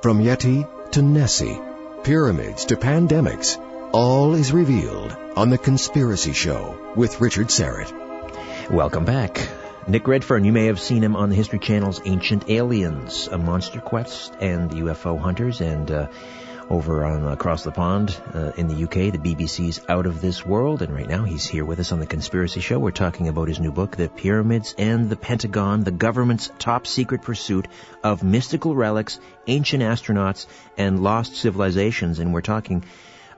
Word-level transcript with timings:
From 0.00 0.20
Yeti 0.20 0.64
to 0.92 1.02
Nessie, 1.02 1.60
pyramids 2.04 2.66
to 2.66 2.76
pandemics, 2.76 3.58
all 3.90 4.34
is 4.34 4.52
revealed 4.52 5.16
on 5.34 5.50
The 5.50 5.58
Conspiracy 5.58 6.32
Show 6.32 6.92
with 6.94 7.20
Richard 7.20 7.48
Syrett. 7.48 7.92
Welcome 8.70 9.04
back. 9.04 9.48
Nick 9.88 10.06
Redfern, 10.06 10.44
you 10.44 10.52
may 10.52 10.66
have 10.66 10.78
seen 10.78 11.02
him 11.02 11.16
on 11.16 11.30
the 11.30 11.34
History 11.34 11.58
Channel's 11.58 12.00
Ancient 12.04 12.48
Aliens, 12.48 13.26
a 13.26 13.38
MonsterQuest, 13.38 14.40
and 14.40 14.70
UFO 14.70 15.18
hunters, 15.18 15.60
and 15.60 15.90
uh, 15.90 16.06
over 16.70 17.04
on 17.04 17.26
across 17.26 17.64
the 17.64 17.70
pond 17.70 18.20
uh, 18.34 18.52
in 18.56 18.68
the 18.68 18.84
UK, 18.84 19.12
the 19.12 19.18
BBC's 19.18 19.80
Out 19.88 20.06
of 20.06 20.20
This 20.20 20.44
World, 20.44 20.82
and 20.82 20.92
right 20.94 21.08
now 21.08 21.24
he's 21.24 21.46
here 21.46 21.64
with 21.64 21.80
us 21.80 21.92
on 21.92 21.98
the 21.98 22.06
Conspiracy 22.06 22.60
Show. 22.60 22.78
We're 22.78 22.90
talking 22.90 23.28
about 23.28 23.48
his 23.48 23.60
new 23.60 23.72
book, 23.72 23.96
The 23.96 24.08
Pyramids 24.08 24.74
and 24.76 25.08
the 25.08 25.16
Pentagon: 25.16 25.84
The 25.84 25.90
Government's 25.90 26.50
Top 26.58 26.86
Secret 26.86 27.22
Pursuit 27.22 27.68
of 28.02 28.22
Mystical 28.22 28.74
Relics, 28.74 29.18
Ancient 29.46 29.82
Astronauts, 29.82 30.46
and 30.76 31.02
Lost 31.02 31.36
Civilizations. 31.36 32.18
And 32.18 32.32
we're 32.32 32.42
talking. 32.42 32.84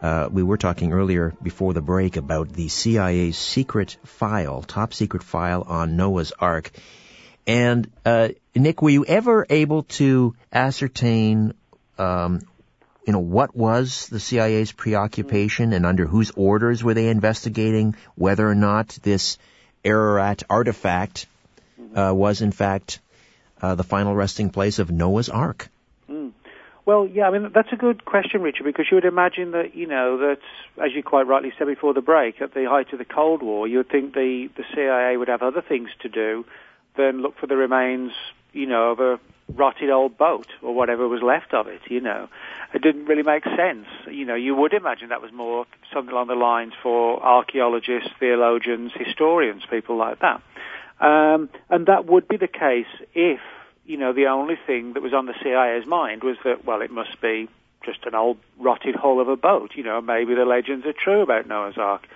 Uh, 0.02 0.30
we 0.32 0.42
were 0.42 0.56
talking 0.56 0.94
earlier 0.94 1.34
before 1.42 1.74
the 1.74 1.82
break 1.82 2.16
about 2.16 2.48
the 2.48 2.68
CIA's 2.68 3.36
secret 3.36 3.98
file, 4.04 4.62
top 4.62 4.94
secret 4.94 5.22
file 5.22 5.62
on 5.66 5.96
Noah's 5.96 6.32
Ark. 6.38 6.70
And 7.46 7.90
uh, 8.06 8.30
Nick, 8.54 8.80
were 8.80 8.88
you 8.88 9.04
ever 9.04 9.46
able 9.50 9.82
to 9.82 10.34
ascertain 10.52 11.52
um, 11.98 12.40
you 13.06 13.12
know, 13.12 13.20
what 13.20 13.56
was 13.56 14.08
the 14.08 14.20
CIA's 14.20 14.72
preoccupation 14.72 15.72
and 15.72 15.86
under 15.86 16.06
whose 16.06 16.30
orders 16.36 16.84
were 16.84 16.94
they 16.94 17.08
investigating 17.08 17.96
whether 18.14 18.48
or 18.48 18.54
not 18.54 18.88
this 19.02 19.38
Ararat 19.84 20.42
artifact 20.50 21.26
uh, 21.94 22.12
was 22.14 22.42
in 22.42 22.52
fact 22.52 23.00
uh, 23.62 23.74
the 23.74 23.82
final 23.82 24.14
resting 24.14 24.50
place 24.50 24.78
of 24.78 24.90
Noah's 24.90 25.28
Ark? 25.28 25.68
Mm. 26.10 26.32
Well, 26.84 27.06
yeah, 27.06 27.28
I 27.28 27.30
mean, 27.30 27.52
that's 27.54 27.72
a 27.72 27.76
good 27.76 28.04
question, 28.04 28.42
Richard, 28.42 28.64
because 28.64 28.86
you 28.90 28.96
would 28.96 29.04
imagine 29.04 29.52
that, 29.52 29.74
you 29.74 29.86
know, 29.86 30.18
that, 30.18 30.38
as 30.82 30.92
you 30.94 31.02
quite 31.02 31.26
rightly 31.26 31.52
said 31.58 31.66
before 31.66 31.94
the 31.94 32.00
break, 32.00 32.40
at 32.40 32.52
the 32.54 32.68
height 32.68 32.92
of 32.92 32.98
the 32.98 33.04
Cold 33.04 33.42
War, 33.42 33.68
you 33.68 33.78
would 33.78 33.90
think 33.90 34.14
the, 34.14 34.50
the 34.56 34.64
CIA 34.74 35.16
would 35.16 35.28
have 35.28 35.42
other 35.42 35.62
things 35.62 35.90
to 36.00 36.08
do 36.08 36.44
than 36.96 37.22
look 37.22 37.38
for 37.38 37.46
the 37.46 37.56
remains, 37.56 38.12
you 38.52 38.66
know, 38.66 38.90
of 38.90 39.00
a 39.00 39.20
rotted 39.54 39.90
old 39.90 40.16
boat 40.16 40.46
or 40.62 40.74
whatever 40.74 41.06
was 41.06 41.22
left 41.22 41.54
of 41.54 41.66
it, 41.66 41.80
you 41.88 42.00
know 42.00 42.28
it 42.72 42.82
didn't 42.82 43.06
really 43.06 43.22
make 43.22 43.44
sense. 43.44 43.86
You 44.08 44.24
know, 44.24 44.34
you 44.34 44.54
would 44.54 44.72
imagine 44.72 45.08
that 45.08 45.22
was 45.22 45.32
more 45.32 45.66
something 45.92 46.12
along 46.12 46.28
the 46.28 46.34
lines 46.34 46.72
for 46.82 47.22
archaeologists, 47.22 48.10
theologians, 48.18 48.92
historians, 48.94 49.62
people 49.68 49.96
like 49.96 50.20
that. 50.20 50.42
Um, 51.00 51.48
and 51.68 51.86
that 51.86 52.06
would 52.06 52.28
be 52.28 52.36
the 52.36 52.48
case 52.48 52.86
if, 53.14 53.40
you 53.84 53.96
know, 53.96 54.12
the 54.12 54.26
only 54.26 54.56
thing 54.66 54.92
that 54.92 55.02
was 55.02 55.12
on 55.12 55.26
the 55.26 55.34
CIA's 55.42 55.86
mind 55.86 56.22
was 56.22 56.36
that, 56.44 56.64
well, 56.64 56.82
it 56.82 56.90
must 56.90 57.20
be 57.20 57.48
just 57.84 58.04
an 58.04 58.14
old 58.14 58.36
rotted 58.58 58.94
hull 58.94 59.20
of 59.20 59.28
a 59.28 59.36
boat. 59.36 59.72
You 59.74 59.82
know, 59.82 60.00
maybe 60.00 60.34
the 60.34 60.44
legends 60.44 60.86
are 60.86 60.92
true 60.92 61.22
about 61.22 61.48
Noah's 61.48 61.78
Ark. 61.78 62.06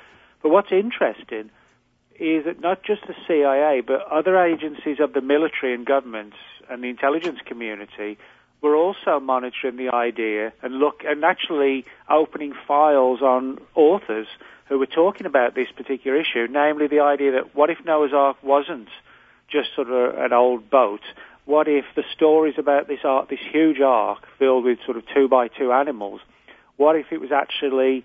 But 0.43 0.51
what's 0.51 0.71
interesting 0.71 1.51
is 2.21 2.45
that 2.45 2.61
not 2.61 2.85
just 2.85 3.07
the 3.07 3.15
CIA, 3.27 3.81
but 3.81 4.07
other 4.07 4.39
agencies 4.39 5.01
of 5.01 5.15
the 5.15 5.21
military 5.21 5.75
and 5.75 5.85
governments 5.85 6.37
and 6.71 6.85
the 6.85 6.89
intelligence 6.89 7.41
community 7.45 8.19
we're 8.65 8.77
also 8.79 9.21
monitoring 9.21 9.77
the 9.77 9.91
idea 9.91 10.51
and 10.63 10.79
look 10.79 11.03
and 11.05 11.23
actually 11.23 11.85
opening 12.09 12.55
files 12.67 13.21
on 13.21 13.59
authors 13.75 14.27
who 14.71 14.79
were 14.79 14.87
talking 14.87 15.27
about 15.27 15.55
this 15.55 15.69
particular 15.77 16.19
issue, 16.19 16.47
namely 16.51 16.87
the 16.87 17.01
idea 17.01 17.33
that 17.33 17.55
what 17.55 17.69
if 17.69 17.77
Noah's 17.85 18.15
Ark 18.15 18.39
wasn't 18.43 18.89
just 19.53 19.69
sort 19.77 19.91
of 19.91 20.19
an 20.19 20.33
old 20.33 20.71
boat? 20.71 21.03
What 21.45 21.69
if 21.69 21.85
the 21.95 22.05
stories 22.15 22.55
about 22.57 22.89
this 22.89 23.01
ark, 23.05 23.29
this 23.29 23.39
huge 23.53 23.81
ark 23.81 24.21
filled 24.39 24.65
with 24.65 24.79
sort 24.87 24.97
of 24.97 25.05
two 25.15 25.29
by 25.29 25.49
two 25.49 25.71
animals, 25.71 26.23
what 26.79 26.97
if 26.97 27.13
it 27.13 27.21
was 27.21 27.33
actually 27.33 28.03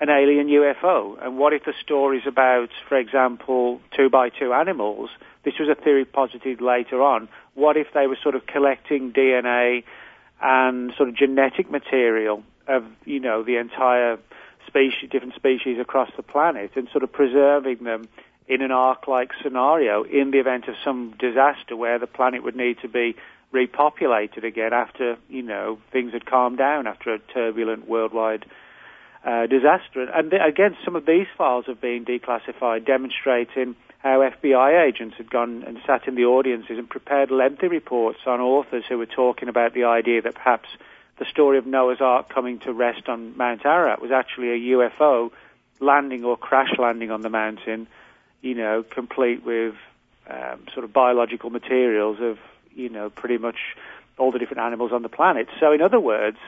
an 0.00 0.08
alien 0.08 0.48
UFO? 0.48 1.16
And 1.24 1.38
what 1.38 1.52
if 1.52 1.64
the 1.64 1.74
stories 1.82 2.22
about, 2.26 2.70
for 2.88 2.96
example, 2.96 3.80
two 3.96 4.10
by 4.10 4.28
two 4.28 4.52
animals, 4.52 5.10
this 5.44 5.54
was 5.58 5.68
a 5.68 5.74
theory 5.80 6.04
posited 6.04 6.60
later 6.60 7.02
on, 7.02 7.28
what 7.54 7.76
if 7.76 7.88
they 7.94 8.06
were 8.06 8.18
sort 8.22 8.34
of 8.34 8.46
collecting 8.46 9.12
DNA 9.12 9.84
and 10.42 10.92
sort 10.96 11.08
of 11.08 11.16
genetic 11.16 11.70
material 11.70 12.42
of, 12.66 12.84
you 13.04 13.20
know, 13.20 13.42
the 13.42 13.56
entire 13.56 14.18
species, 14.66 15.10
different 15.10 15.34
species 15.34 15.78
across 15.78 16.10
the 16.16 16.22
planet 16.22 16.72
and 16.74 16.88
sort 16.90 17.04
of 17.04 17.12
preserving 17.12 17.84
them 17.84 18.08
in 18.48 18.60
an 18.60 18.70
ark-like 18.70 19.30
scenario 19.42 20.02
in 20.02 20.30
the 20.30 20.38
event 20.38 20.68
of 20.68 20.74
some 20.84 21.14
disaster 21.18 21.76
where 21.76 21.98
the 21.98 22.06
planet 22.06 22.42
would 22.42 22.56
need 22.56 22.78
to 22.80 22.88
be 22.88 23.16
repopulated 23.54 24.44
again 24.44 24.72
after, 24.72 25.16
you 25.28 25.42
know, 25.42 25.78
things 25.92 26.12
had 26.12 26.26
calmed 26.26 26.58
down 26.58 26.86
after 26.86 27.14
a 27.14 27.18
turbulent 27.18 27.88
worldwide 27.88 28.44
uh, 29.24 29.46
disaster. 29.46 30.02
And 30.02 30.30
th- 30.30 30.42
again, 30.44 30.76
some 30.84 30.96
of 30.96 31.06
these 31.06 31.26
files 31.36 31.66
have 31.66 31.80
been 31.80 32.04
declassified, 32.04 32.84
demonstrating 32.84 33.74
how 33.98 34.20
FBI 34.20 34.86
agents 34.86 35.16
had 35.16 35.30
gone 35.30 35.64
and 35.66 35.78
sat 35.86 36.06
in 36.06 36.14
the 36.14 36.26
audiences 36.26 36.78
and 36.78 36.88
prepared 36.88 37.30
lengthy 37.30 37.68
reports 37.68 38.18
on 38.26 38.40
authors 38.40 38.84
who 38.86 38.98
were 38.98 39.06
talking 39.06 39.48
about 39.48 39.72
the 39.72 39.84
idea 39.84 40.20
that 40.20 40.34
perhaps 40.34 40.68
the 41.18 41.24
story 41.24 41.56
of 41.58 41.66
Noah's 41.66 42.00
Ark 42.00 42.28
coming 42.28 42.58
to 42.60 42.72
rest 42.72 43.08
on 43.08 43.36
Mount 43.36 43.64
Ararat 43.64 44.02
was 44.02 44.10
actually 44.10 44.50
a 44.50 44.76
UFO 44.76 45.30
landing 45.80 46.24
or 46.24 46.36
crash 46.36 46.76
landing 46.78 47.10
on 47.10 47.22
the 47.22 47.30
mountain, 47.30 47.86
you 48.42 48.54
know, 48.54 48.82
complete 48.82 49.42
with 49.44 49.74
um, 50.28 50.66
sort 50.74 50.84
of 50.84 50.92
biological 50.92 51.50
materials 51.50 52.18
of, 52.20 52.38
you 52.74 52.90
know, 52.90 53.08
pretty 53.08 53.38
much 53.38 53.56
all 54.18 54.32
the 54.32 54.38
different 54.38 54.62
animals 54.62 54.92
on 54.92 55.02
the 55.02 55.08
planet. 55.08 55.48
So, 55.60 55.72
in 55.72 55.80
other 55.80 56.00
words, 56.00 56.38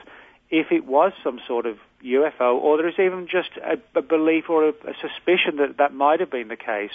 if 0.49 0.71
it 0.71 0.85
was 0.85 1.11
some 1.23 1.39
sort 1.47 1.65
of 1.65 1.77
UFO, 2.03 2.55
or 2.55 2.77
there 2.77 2.87
is 2.87 2.99
even 2.99 3.27
just 3.29 3.49
a, 3.57 3.77
a 3.97 4.01
belief 4.01 4.49
or 4.49 4.69
a, 4.69 4.69
a 4.69 4.93
suspicion 5.01 5.57
that 5.57 5.77
that 5.77 5.93
might 5.93 6.19
have 6.19 6.31
been 6.31 6.47
the 6.47 6.55
case, 6.55 6.91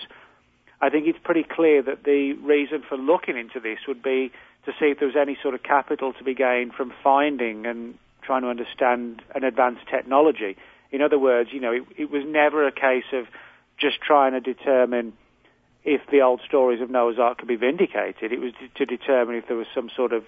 I 0.81 0.91
think 0.91 1.07
it's 1.07 1.19
pretty 1.23 1.45
clear 1.45 1.83
that 1.83 2.05
the 2.05 2.33
reason 2.35 2.83
for 2.89 2.97
looking 2.97 3.37
into 3.37 3.61
this 3.61 3.79
would 3.87 4.03
be 4.03 4.33
to 4.65 4.73
see 4.79 4.87
if 4.87 4.99
there 4.99 5.09
was 5.09 5.17
any 5.17 5.37
sort 5.43 5.55
of 5.55 5.63
capital 5.63 6.13
to 6.15 6.25
be 6.25 6.35
gained 6.35 6.73
from 6.75 6.93
finding 7.03 7.67
and 7.67 7.99
trying 8.23 8.43
to 8.43 8.49
understand 8.49 9.23
an 9.35 9.45
advanced 9.45 9.87
technology. 9.91 10.57
In 10.91 11.03
other 11.03 11.19
words, 11.19 11.51
you 11.53 11.61
know, 11.61 11.73
it, 11.73 11.83
it 11.97 12.11
was 12.11 12.23
never 12.27 12.67
a 12.67 12.73
case 12.73 13.05
of 13.13 13.27
just 13.79 14.01
trying 14.01 14.33
to 14.33 14.41
determine 14.41 15.13
if 15.85 16.01
the 16.11 16.21
old 16.21 16.41
stories 16.47 16.81
of 16.81 16.91
Noah's 16.91 17.19
Ark 17.19 17.39
could 17.39 17.49
be 17.49 17.57
vindicated. 17.57 18.33
It 18.33 18.41
was 18.41 18.53
to 18.77 18.87
determine 18.87 19.37
if 19.37 19.49
there 19.49 19.57
was 19.57 19.67
some 19.75 19.91
sort 19.95 20.13
of 20.13 20.25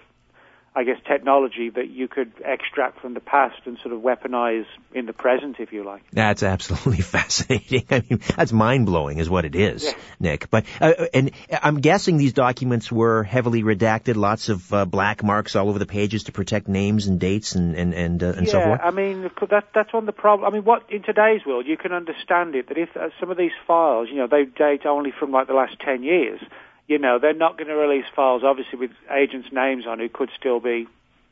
I 0.76 0.82
guess, 0.82 0.96
technology 1.06 1.70
that 1.70 1.88
you 1.88 2.08
could 2.08 2.32
extract 2.44 3.00
from 3.00 3.14
the 3.14 3.20
past 3.20 3.60
and 3.64 3.78
sort 3.78 3.94
of 3.94 4.00
weaponize 4.00 4.66
in 4.92 5.06
the 5.06 5.12
present, 5.12 5.60
if 5.60 5.72
you 5.72 5.84
like. 5.84 6.02
That's 6.12 6.42
absolutely 6.42 7.00
fascinating. 7.02 7.86
I 7.92 8.02
mean, 8.10 8.20
that's 8.36 8.52
mind 8.52 8.86
blowing, 8.86 9.18
is 9.18 9.30
what 9.30 9.44
it 9.44 9.54
is, 9.54 9.84
yeah. 9.84 9.92
Nick. 10.18 10.50
But 10.50 10.64
uh, 10.80 11.06
and 11.14 11.30
I'm 11.62 11.80
guessing 11.80 12.16
these 12.16 12.32
documents 12.32 12.90
were 12.90 13.22
heavily 13.22 13.62
redacted, 13.62 14.16
lots 14.16 14.48
of 14.48 14.72
uh, 14.72 14.84
black 14.84 15.22
marks 15.22 15.54
all 15.54 15.68
over 15.68 15.78
the 15.78 15.86
pages 15.86 16.24
to 16.24 16.32
protect 16.32 16.66
names 16.66 17.06
and 17.06 17.20
dates 17.20 17.54
and 17.54 17.76
and 17.76 17.94
and, 17.94 18.20
uh, 18.20 18.32
and 18.36 18.46
yeah, 18.46 18.52
so 18.52 18.60
forth. 18.60 18.80
I 18.82 18.90
mean, 18.90 19.30
that 19.50 19.68
that's 19.72 19.92
one 19.92 20.02
of 20.02 20.06
the 20.06 20.12
problem. 20.12 20.50
I 20.50 20.52
mean, 20.52 20.64
what 20.64 20.90
in 20.90 21.04
today's 21.04 21.46
world 21.46 21.66
you 21.66 21.76
can 21.76 21.92
understand 21.92 22.56
it 22.56 22.68
that 22.68 22.78
if 22.78 22.96
uh, 22.96 23.10
some 23.20 23.30
of 23.30 23.36
these 23.36 23.52
files, 23.64 24.08
you 24.10 24.16
know, 24.16 24.26
they 24.26 24.44
date 24.44 24.86
only 24.86 25.12
from 25.12 25.30
like 25.30 25.46
the 25.46 25.54
last 25.54 25.78
ten 25.78 26.02
years 26.02 26.40
you 26.86 26.98
know, 26.98 27.18
they're 27.18 27.34
not 27.34 27.56
going 27.56 27.68
to 27.68 27.74
release 27.74 28.04
files, 28.14 28.42
obviously, 28.44 28.78
with 28.78 28.90
agents' 29.10 29.48
names 29.52 29.86
on 29.86 29.98
who 29.98 30.08
could 30.08 30.30
still 30.38 30.60
be 30.60 30.86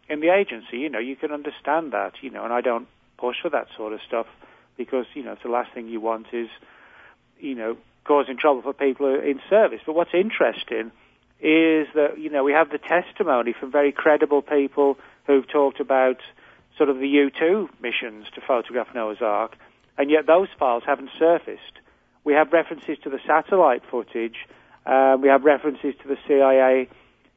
in 0.09 0.21
the 0.21 0.31
agency. 0.31 0.79
You 0.79 0.89
know, 0.89 0.99
you 0.99 1.17
can 1.17 1.31
understand 1.31 1.93
that, 1.93 2.15
you 2.23 2.31
know, 2.31 2.45
and 2.45 2.53
I 2.53 2.61
don't 2.61 2.89
push 3.19 3.37
for 3.43 3.51
that 3.51 3.69
sort 3.77 3.93
of 3.93 4.01
stuff 4.07 4.27
because, 4.77 5.07
you 5.15 5.23
know, 5.23 5.37
the 5.43 5.51
last 5.51 5.72
thing 5.72 5.89
you 5.89 6.01
want 6.01 6.27
is, 6.33 6.49
you 7.39 7.54
know, 7.54 7.77
causing 8.04 8.37
trouble 8.37 8.63
for 8.63 8.72
people 8.72 9.15
in 9.15 9.41
service. 9.49 9.81
But 9.84 9.95
what's 9.95 10.15
interesting 10.15 10.91
is 11.41 11.89
that, 11.95 12.15
you 12.19 12.31
know, 12.31 12.45
we 12.45 12.53
have 12.53 12.71
the 12.71 12.78
testimony 12.78 13.53
from 13.59 13.71
very 13.71 13.93
credible 13.93 14.43
people 14.43 14.98
who've 15.27 15.47
talked 15.47 15.81
about 15.81 16.19
sort 16.77 16.89
of 16.89 16.98
the 16.98 17.09
U-2 17.09 17.69
missions 17.81 18.27
to 18.34 18.41
photograph 18.41 18.89
Noah's 18.95 19.21
Ark, 19.21 19.57
and 19.98 20.10
yet 20.10 20.27
those 20.27 20.48
files 20.59 20.83
haven't 20.87 21.10
surfaced. 21.19 21.78
We 22.25 22.33
have 22.33 22.53
references 22.53 22.97
to 23.03 23.10
the 23.10 23.21
satellite 23.27 23.83
footage, 23.91 24.37
uh, 24.87 25.17
we 25.21 25.29
have 25.29 25.45
references 25.45 25.95
to 26.03 26.09
the 26.09 26.17
CIA 26.27 26.89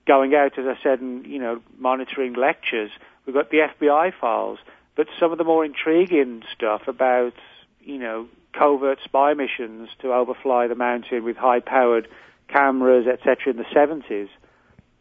going 0.07 0.33
out, 0.35 0.57
as 0.57 0.65
I 0.65 0.81
said, 0.81 0.99
and 0.99 1.25
you 1.25 1.39
know, 1.39 1.61
monitoring 1.77 2.33
lectures. 2.33 2.91
We've 3.25 3.35
got 3.35 3.49
the 3.49 3.67
FBI 3.79 4.13
files, 4.19 4.59
but 4.95 5.07
some 5.19 5.31
of 5.31 5.37
the 5.37 5.43
more 5.43 5.65
intriguing 5.65 6.43
stuff 6.55 6.87
about 6.87 7.33
you 7.81 7.97
know 7.97 8.27
covert 8.53 8.99
spy 9.03 9.33
missions 9.33 9.89
to 9.99 10.13
overfly 10.13 10.67
the 10.67 10.75
mountain 10.75 11.23
with 11.23 11.35
high-powered 11.35 12.07
cameras, 12.47 13.05
etc., 13.07 13.51
in 13.51 13.57
the 13.57 13.63
70s. 13.63 14.29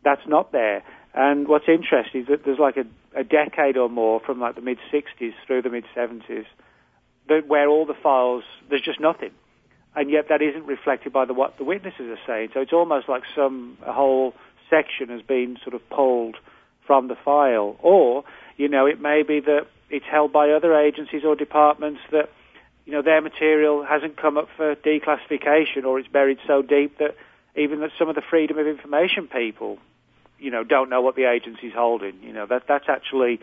That's 0.02 0.26
not 0.26 0.50
there. 0.50 0.82
And 1.14 1.46
what's 1.46 1.68
interesting 1.68 2.22
is 2.22 2.26
that 2.28 2.44
there's 2.44 2.58
like 2.58 2.76
a, 2.76 2.84
a 3.14 3.22
decade 3.22 3.76
or 3.76 3.88
more 3.88 4.18
from 4.18 4.40
like 4.40 4.56
the 4.56 4.60
mid 4.60 4.78
60s 4.92 5.34
through 5.46 5.62
the 5.62 5.70
mid 5.70 5.84
70s 5.94 6.46
where 7.46 7.68
all 7.68 7.86
the 7.86 7.94
files, 7.94 8.44
there's 8.68 8.82
just 8.82 9.00
nothing 9.00 9.30
and 9.96 10.10
yet 10.10 10.28
that 10.28 10.42
isn't 10.42 10.66
reflected 10.66 11.12
by 11.12 11.24
the, 11.24 11.34
what 11.34 11.56
the 11.58 11.64
witnesses 11.64 12.08
are 12.08 12.18
saying. 12.26 12.50
So 12.54 12.60
it's 12.60 12.72
almost 12.72 13.08
like 13.08 13.22
some 13.34 13.78
whole 13.82 14.34
section 14.68 15.08
has 15.08 15.22
been 15.22 15.56
sort 15.62 15.74
of 15.74 15.88
pulled 15.90 16.36
from 16.86 17.08
the 17.08 17.16
file, 17.24 17.76
or 17.80 18.24
you 18.56 18.68
know, 18.68 18.86
it 18.86 19.00
may 19.00 19.22
be 19.22 19.40
that 19.40 19.66
it's 19.90 20.04
held 20.10 20.32
by 20.32 20.50
other 20.50 20.78
agencies 20.78 21.22
or 21.24 21.34
departments 21.36 22.00
that 22.10 22.30
you 22.84 22.92
know 22.92 23.02
their 23.02 23.20
material 23.20 23.84
hasn't 23.84 24.16
come 24.16 24.36
up 24.36 24.48
for 24.56 24.74
declassification, 24.74 25.84
or 25.84 25.98
it's 25.98 26.08
buried 26.08 26.38
so 26.46 26.62
deep 26.62 26.98
that 26.98 27.16
even 27.56 27.80
that 27.80 27.90
some 27.98 28.08
of 28.08 28.14
the 28.14 28.22
freedom 28.28 28.58
of 28.58 28.66
information 28.66 29.28
people, 29.28 29.78
you 30.38 30.50
know, 30.50 30.64
don't 30.64 30.90
know 30.90 31.00
what 31.00 31.14
the 31.14 31.24
agency's 31.24 31.72
holding. 31.72 32.22
You 32.22 32.32
know, 32.32 32.46
that 32.46 32.64
that's 32.66 32.88
actually 32.88 33.40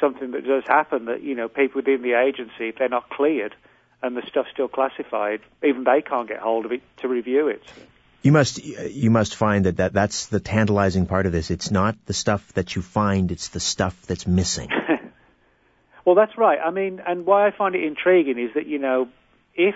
something 0.00 0.32
that 0.32 0.46
does 0.46 0.64
happen. 0.66 1.04
That 1.04 1.22
you 1.22 1.34
know, 1.34 1.48
people 1.48 1.80
within 1.80 2.02
the 2.02 2.14
agency, 2.14 2.68
if 2.68 2.76
they're 2.78 2.88
not 2.88 3.10
cleared 3.10 3.54
and 4.02 4.16
the 4.16 4.22
stuff's 4.28 4.50
still 4.52 4.68
classified, 4.68 5.40
even 5.62 5.84
they 5.84 6.02
can't 6.02 6.28
get 6.28 6.38
hold 6.38 6.66
of 6.66 6.72
it 6.72 6.82
to 6.98 7.08
review 7.08 7.48
it. 7.48 7.62
You 8.22 8.32
must 8.32 8.64
you 8.64 9.10
must 9.10 9.34
find 9.34 9.66
that, 9.66 9.78
that 9.78 9.92
that's 9.92 10.26
the 10.26 10.40
tantalizing 10.40 11.06
part 11.06 11.26
of 11.26 11.32
this. 11.32 11.50
It's 11.50 11.70
not 11.70 11.96
the 12.06 12.14
stuff 12.14 12.52
that 12.54 12.76
you 12.76 12.82
find; 12.82 13.32
it's 13.32 13.48
the 13.48 13.60
stuff 13.60 14.00
that's 14.06 14.26
missing. 14.26 14.68
well, 16.04 16.14
that's 16.14 16.38
right. 16.38 16.58
I 16.64 16.70
mean, 16.70 17.00
and 17.04 17.26
why 17.26 17.48
I 17.48 17.50
find 17.50 17.74
it 17.74 17.82
intriguing 17.82 18.38
is 18.38 18.54
that 18.54 18.66
you 18.66 18.78
know, 18.78 19.08
if 19.54 19.74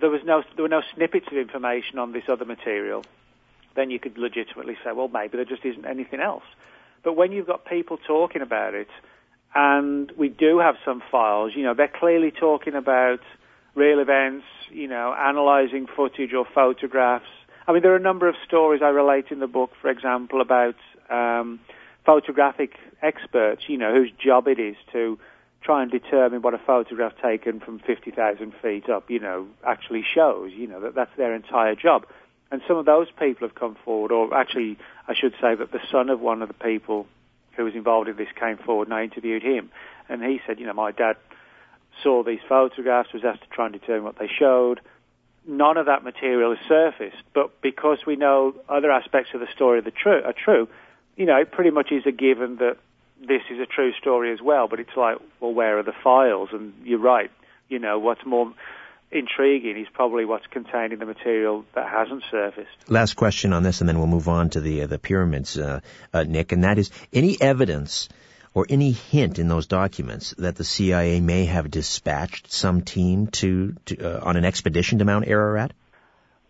there 0.00 0.10
was 0.10 0.20
no 0.24 0.42
there 0.54 0.62
were 0.62 0.68
no 0.68 0.82
snippets 0.94 1.26
of 1.32 1.36
information 1.36 1.98
on 1.98 2.12
this 2.12 2.24
other 2.28 2.44
material, 2.44 3.04
then 3.74 3.90
you 3.90 3.98
could 3.98 4.18
legitimately 4.18 4.76
say, 4.84 4.92
well, 4.92 5.08
maybe 5.08 5.36
there 5.36 5.44
just 5.44 5.64
isn't 5.64 5.84
anything 5.84 6.20
else. 6.20 6.44
But 7.02 7.14
when 7.14 7.32
you've 7.32 7.46
got 7.46 7.64
people 7.64 7.96
talking 7.96 8.42
about 8.42 8.74
it, 8.74 8.88
and 9.54 10.12
we 10.16 10.28
do 10.28 10.58
have 10.58 10.76
some 10.84 11.02
files, 11.10 11.52
you 11.54 11.62
know, 11.62 11.74
they're 11.74 11.88
clearly 11.88 12.30
talking 12.30 12.74
about 12.74 13.20
real 13.74 13.98
events, 14.00 14.44
you 14.70 14.88
know, 14.88 15.14
analyzing 15.14 15.86
footage 15.86 16.32
or 16.32 16.46
photographs 16.54 17.26
I 17.68 17.72
mean, 17.72 17.82
there 17.82 17.92
are 17.92 17.96
a 17.96 18.00
number 18.00 18.26
of 18.28 18.34
stories 18.46 18.80
I 18.82 18.88
relate 18.88 19.26
in 19.30 19.40
the 19.40 19.46
book, 19.46 19.72
for 19.82 19.90
example, 19.90 20.40
about 20.40 20.76
um, 21.10 21.60
photographic 22.06 22.72
experts, 23.02 23.64
you 23.68 23.76
know, 23.76 23.92
whose 23.92 24.10
job 24.12 24.48
it 24.48 24.58
is 24.58 24.74
to 24.92 25.18
try 25.60 25.82
and 25.82 25.90
determine 25.90 26.40
what 26.40 26.54
a 26.54 26.58
photograph 26.58 27.12
taken 27.22 27.60
from 27.60 27.78
50,000 27.80 28.54
feet 28.62 28.88
up, 28.88 29.10
you 29.10 29.18
know, 29.18 29.46
actually 29.66 30.02
shows, 30.02 30.50
you 30.54 30.66
know, 30.66 30.80
that 30.80 30.94
that's 30.94 31.14
their 31.18 31.34
entire 31.34 31.74
job. 31.74 32.06
And 32.50 32.62
some 32.66 32.78
of 32.78 32.86
those 32.86 33.08
people 33.10 33.46
have 33.46 33.54
come 33.54 33.76
forward, 33.84 34.12
or 34.12 34.34
actually, 34.34 34.78
I 35.06 35.14
should 35.14 35.34
say 35.38 35.54
that 35.54 35.70
the 35.70 35.80
son 35.92 36.08
of 36.08 36.20
one 36.20 36.40
of 36.40 36.48
the 36.48 36.54
people 36.54 37.06
who 37.58 37.64
was 37.64 37.74
involved 37.74 38.08
in 38.08 38.16
this 38.16 38.28
came 38.38 38.56
forward 38.56 38.88
and 38.88 38.94
I 38.94 39.02
interviewed 39.02 39.42
him. 39.42 39.70
And 40.08 40.22
he 40.22 40.40
said, 40.46 40.58
you 40.58 40.66
know, 40.66 40.72
my 40.72 40.92
dad 40.92 41.16
saw 42.02 42.22
these 42.22 42.40
photographs, 42.48 43.12
was 43.12 43.24
asked 43.24 43.42
to 43.42 43.48
try 43.48 43.66
and 43.66 43.78
determine 43.78 44.04
what 44.04 44.18
they 44.18 44.28
showed 44.28 44.80
none 45.48 45.78
of 45.78 45.86
that 45.86 46.04
material 46.04 46.54
has 46.54 46.68
surfaced. 46.68 47.22
But 47.34 47.60
because 47.62 47.98
we 48.06 48.16
know 48.16 48.54
other 48.68 48.90
aspects 48.90 49.30
of 49.34 49.40
the 49.40 49.48
story 49.54 49.78
are, 49.78 49.90
true, 49.90 50.22
are 50.24 50.34
true, 50.34 50.68
you 51.16 51.26
know, 51.26 51.36
it 51.36 51.50
pretty 51.50 51.70
much 51.70 51.90
is 51.90 52.04
a 52.06 52.12
given 52.12 52.56
that 52.56 52.76
this 53.20 53.42
is 53.50 53.58
a 53.58 53.66
true 53.66 53.92
story 53.94 54.32
as 54.32 54.40
well. 54.40 54.68
But 54.68 54.78
it's 54.78 54.96
like, 54.96 55.16
well, 55.40 55.52
where 55.52 55.78
are 55.78 55.82
the 55.82 55.94
files? 56.04 56.50
And 56.52 56.74
you're 56.84 57.00
right. 57.00 57.30
You 57.68 57.78
know, 57.78 57.98
what's 57.98 58.24
more 58.24 58.52
intriguing 59.10 59.78
is 59.78 59.88
probably 59.92 60.24
what's 60.24 60.46
contained 60.46 60.92
in 60.92 60.98
the 60.98 61.06
material 61.06 61.64
that 61.74 61.88
hasn't 61.88 62.24
surfaced. 62.30 62.70
Last 62.88 63.14
question 63.14 63.52
on 63.52 63.62
this, 63.62 63.80
and 63.80 63.88
then 63.88 63.98
we'll 63.98 64.06
move 64.06 64.28
on 64.28 64.50
to 64.50 64.60
the 64.60 64.82
uh, 64.82 64.86
the 64.86 64.98
pyramids, 64.98 65.58
uh, 65.58 65.80
uh, 66.12 66.24
Nick. 66.24 66.52
And 66.52 66.64
that 66.64 66.78
is 66.78 66.90
any 67.12 67.40
evidence 67.40 68.08
or 68.54 68.66
any 68.68 68.92
hint 68.92 69.38
in 69.38 69.48
those 69.48 69.66
documents 69.66 70.34
that 70.38 70.56
the 70.56 70.64
CIA 70.64 71.20
may 71.20 71.44
have 71.44 71.70
dispatched 71.70 72.50
some 72.52 72.82
team 72.82 73.28
to, 73.28 73.74
to 73.86 73.98
uh, 73.98 74.24
on 74.24 74.36
an 74.36 74.44
expedition 74.44 74.98
to 74.98 75.04
Mount 75.04 75.26
Ararat? 75.28 75.72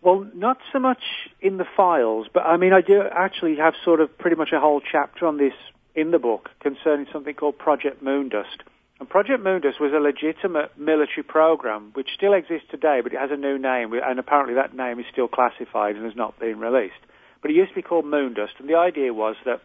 Well, 0.01 0.27
not 0.33 0.57
so 0.71 0.79
much 0.79 1.03
in 1.41 1.57
the 1.57 1.65
files, 1.75 2.27
but 2.33 2.43
I 2.45 2.57
mean, 2.57 2.71
I 2.71 2.81
do 2.81 3.01
actually 3.01 3.57
have 3.57 3.73
sort 3.83 3.99
of 3.99 4.17
pretty 4.17 4.37
much 4.37 4.49
a 4.53 4.59
whole 4.59 4.81
chapter 4.81 5.27
on 5.27 5.37
this 5.37 5.53
in 5.93 6.11
the 6.11 6.19
book 6.19 6.49
concerning 6.61 7.07
something 7.11 7.33
called 7.33 7.57
Project 7.57 8.01
Moondust. 8.03 8.63
And 8.99 9.07
Project 9.07 9.41
Moondust 9.41 9.79
was 9.79 9.93
a 9.93 9.99
legitimate 9.99 10.77
military 10.77 11.23
program 11.23 11.91
which 11.93 12.09
still 12.15 12.33
exists 12.33 12.67
today, 12.69 12.99
but 13.01 13.13
it 13.13 13.19
has 13.19 13.31
a 13.31 13.37
new 13.37 13.57
name, 13.57 13.93
and 13.93 14.19
apparently 14.19 14.55
that 14.55 14.75
name 14.75 14.99
is 14.99 15.05
still 15.11 15.29
classified 15.29 15.95
and 15.95 16.03
has 16.03 16.15
not 16.15 16.37
been 16.37 16.59
released. 16.59 16.99
But 17.41 17.51
it 17.51 17.53
used 17.53 17.69
to 17.69 17.75
be 17.75 17.81
called 17.81 18.03
Moondust, 18.03 18.59
and 18.59 18.67
the 18.67 18.75
idea 18.75 19.13
was 19.13 19.37
that 19.45 19.61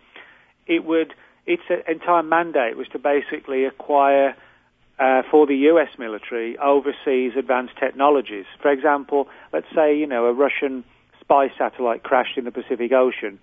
it 0.67 0.85
would 0.85 1.15
its 1.47 1.63
entire 1.89 2.23
mandate 2.23 2.77
was 2.77 2.87
to 2.93 2.99
basically 2.99 3.65
acquire 3.65 4.35
uh, 4.99 5.23
for 5.31 5.47
the 5.47 5.57
U.S. 5.73 5.89
military 5.99 6.57
overseas 6.57 7.33
advanced 7.37 7.77
technologies. 7.79 8.47
For 8.63 8.71
example, 8.71 9.29
let's 9.53 9.67
say 9.75 9.99
you 9.99 10.07
know 10.07 10.27
a 10.27 10.33
Russian 10.33 10.85
spy 11.21 11.49
satellite 11.59 12.05
crashed 12.05 12.39
in 12.39 12.45
the 12.45 12.53
Pacific 12.53 12.93
Ocean. 12.93 13.41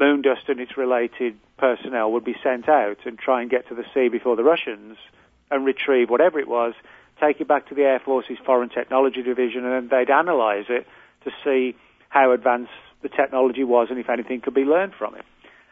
Moondust 0.00 0.48
and 0.48 0.60
its 0.60 0.76
related 0.76 1.36
personnel 1.58 2.12
would 2.12 2.24
be 2.24 2.36
sent 2.42 2.68
out 2.68 2.98
and 3.04 3.18
try 3.18 3.42
and 3.42 3.50
get 3.50 3.68
to 3.68 3.74
the 3.74 3.84
sea 3.94 4.08
before 4.08 4.36
the 4.36 4.44
Russians 4.44 4.96
and 5.50 5.64
retrieve 5.64 6.10
whatever 6.10 6.38
it 6.38 6.48
was, 6.48 6.74
take 7.20 7.40
it 7.40 7.48
back 7.48 7.68
to 7.68 7.74
the 7.74 7.82
Air 7.82 8.00
Force's 8.04 8.38
Foreign 8.44 8.68
Technology 8.68 9.22
Division, 9.22 9.64
and 9.64 9.72
then 9.72 9.88
they'd 9.88 10.12
analyze 10.12 10.66
it 10.68 10.86
to 11.24 11.30
see 11.44 11.76
how 12.08 12.32
advanced 12.32 12.72
the 13.02 13.08
technology 13.08 13.64
was 13.64 13.88
and 13.90 13.98
if 13.98 14.08
anything 14.08 14.40
could 14.40 14.54
be 14.54 14.64
learned 14.64 14.92
from 14.98 15.14
it. 15.14 15.24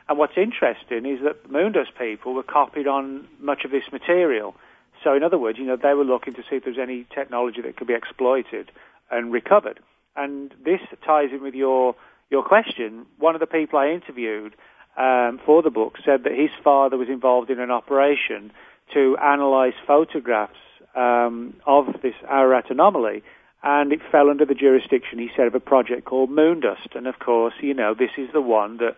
And 0.08 0.18
what's 0.18 0.36
interesting 0.36 1.06
is 1.06 1.20
that 1.24 1.50
Moondust 1.50 1.96
people 1.98 2.34
were 2.34 2.42
copied 2.42 2.86
on 2.86 3.26
much 3.40 3.64
of 3.64 3.70
this 3.70 3.84
material. 3.90 4.54
So 5.02 5.14
in 5.14 5.22
other 5.22 5.38
words, 5.38 5.58
you 5.58 5.64
know, 5.64 5.76
they 5.76 5.94
were 5.94 6.04
looking 6.04 6.34
to 6.34 6.42
see 6.42 6.56
if 6.56 6.64
there's 6.64 6.78
any 6.78 7.06
technology 7.14 7.62
that 7.62 7.76
could 7.76 7.86
be 7.86 7.94
exploited 7.94 8.70
and 9.10 9.32
recovered. 9.32 9.80
And 10.16 10.54
this 10.62 10.80
ties 11.04 11.30
in 11.32 11.42
with 11.42 11.54
your 11.54 11.96
your 12.30 12.42
question. 12.42 13.06
One 13.18 13.34
of 13.34 13.40
the 13.40 13.46
people 13.46 13.78
I 13.78 13.90
interviewed 13.90 14.54
um, 14.96 15.40
for 15.44 15.62
the 15.62 15.70
book 15.70 15.98
said 16.04 16.24
that 16.24 16.32
his 16.32 16.50
father 16.62 16.96
was 16.96 17.08
involved 17.08 17.50
in 17.50 17.60
an 17.60 17.70
operation 17.70 18.52
to 18.92 19.16
analyze 19.22 19.72
photographs 19.86 20.58
um, 20.94 21.54
of 21.66 21.86
this 22.02 22.14
Ararat 22.28 22.70
anomaly, 22.70 23.22
and 23.62 23.92
it 23.92 24.00
fell 24.12 24.28
under 24.28 24.44
the 24.44 24.54
jurisdiction, 24.54 25.18
he 25.18 25.30
said, 25.34 25.46
of 25.46 25.54
a 25.54 25.60
project 25.60 26.04
called 26.04 26.30
Moondust. 26.30 26.94
And 26.94 27.06
of 27.06 27.18
course, 27.18 27.54
you 27.60 27.74
know, 27.74 27.94
this 27.94 28.10
is 28.18 28.28
the 28.32 28.40
one 28.40 28.76
that 28.76 28.96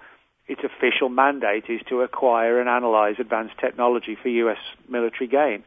its 0.49 0.63
official 0.65 1.09
mandate 1.09 1.65
is 1.69 1.81
to 1.89 2.03
acquire 2.03 2.61
and 2.61 2.69
analyze 2.69 3.17
advanced 3.19 3.55
technology 3.61 4.17
for 4.21 4.29
U.S. 4.29 4.59
military 4.89 5.29
gain. 5.29 5.65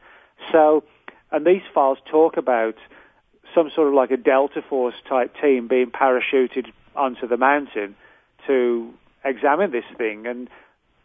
So, 0.52 0.84
and 1.32 1.46
these 1.46 1.62
files 1.74 1.98
talk 2.10 2.38
about 2.38 2.76
some 3.56 3.72
sort 3.74 3.88
of 3.88 3.94
like 3.94 4.12
a 4.12 4.18
Delta 4.18 4.62
Force 4.68 4.96
type 5.08 5.34
team 5.42 5.68
being 5.68 5.92
parachuted 5.92 6.68
onto 6.96 7.28
the 7.28 7.38
mountain 7.38 7.96
to 8.48 8.94
examine 9.24 9.72
this 9.72 9.86
thing 9.98 10.26
and 10.28 10.50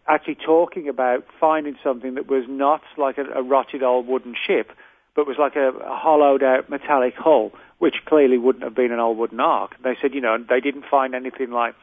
actually 0.07 0.37
talking 0.37 0.89
about 0.89 1.25
finding 1.41 1.77
something 1.83 2.15
that 2.15 2.29
was 2.29 2.45
not 2.49 2.83
like 2.99 3.19
a, 3.19 3.25
a 3.39 3.43
rotted 3.43 3.83
old 3.83 4.07
wooden 4.07 4.35
ship, 4.47 4.71
but 5.17 5.27
was 5.27 5.37
like 5.39 5.57
a, 5.57 5.69
a 5.69 5.97
hollowed 5.97 6.43
out 6.43 6.69
metallic 6.69 7.15
hull, 7.17 7.53
which 7.79 7.95
clearly 8.07 8.39
wouldn't 8.39 8.65
have 8.65 8.75
been 8.75 8.93
an 8.93 8.99
old 8.99 9.17
wooden 9.17 9.41
ark. 9.41 9.73
They 9.83 9.97
said, 10.01 10.15
you 10.15 10.21
know, 10.21 10.37
they 10.39 10.61
didn't 10.61 10.85
find 10.91 11.15
anything 11.15 11.51
like 11.51 11.75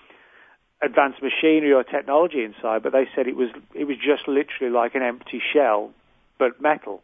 advanced 0.81 1.21
machinery 1.21 1.73
or 1.73 1.83
technology 1.83 2.43
inside, 2.43 2.83
but 2.83 2.91
they 2.91 3.07
said 3.15 3.27
it 3.27 3.35
was 3.35 3.49
it 3.73 3.85
was 3.85 3.97
just 3.97 4.27
literally 4.27 4.73
like 4.73 4.95
an 4.95 5.01
empty 5.01 5.41
shell, 5.53 5.91
but 6.37 6.61
metal. 6.61 7.01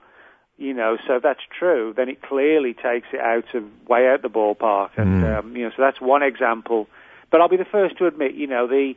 You 0.60 0.74
know, 0.74 0.98
so 1.06 1.18
if 1.18 1.24
that's 1.24 1.42
true, 1.60 1.94
then 1.96 2.10
it 2.10 2.24
clearly 2.24 2.74
takes 2.74 3.08
it 3.14 3.20
out 3.20 3.54
of 3.54 3.64
way 3.88 4.08
out 4.08 4.24
the 4.24 4.30
ballpark, 4.30 4.90
and 4.98 5.24
mm. 5.24 5.40
um, 5.40 5.56
you 5.56 5.66
know, 5.66 5.70
so 5.70 5.84
that's 5.84 6.02
one 6.02 6.24
example. 6.24 6.88
But 7.30 7.42
I'll 7.42 7.50
be 7.50 7.58
the 7.58 7.66
first 7.66 7.98
to 8.00 8.08
admit, 8.08 8.34
you 8.34 8.48
know, 8.48 8.68
the 8.68 8.96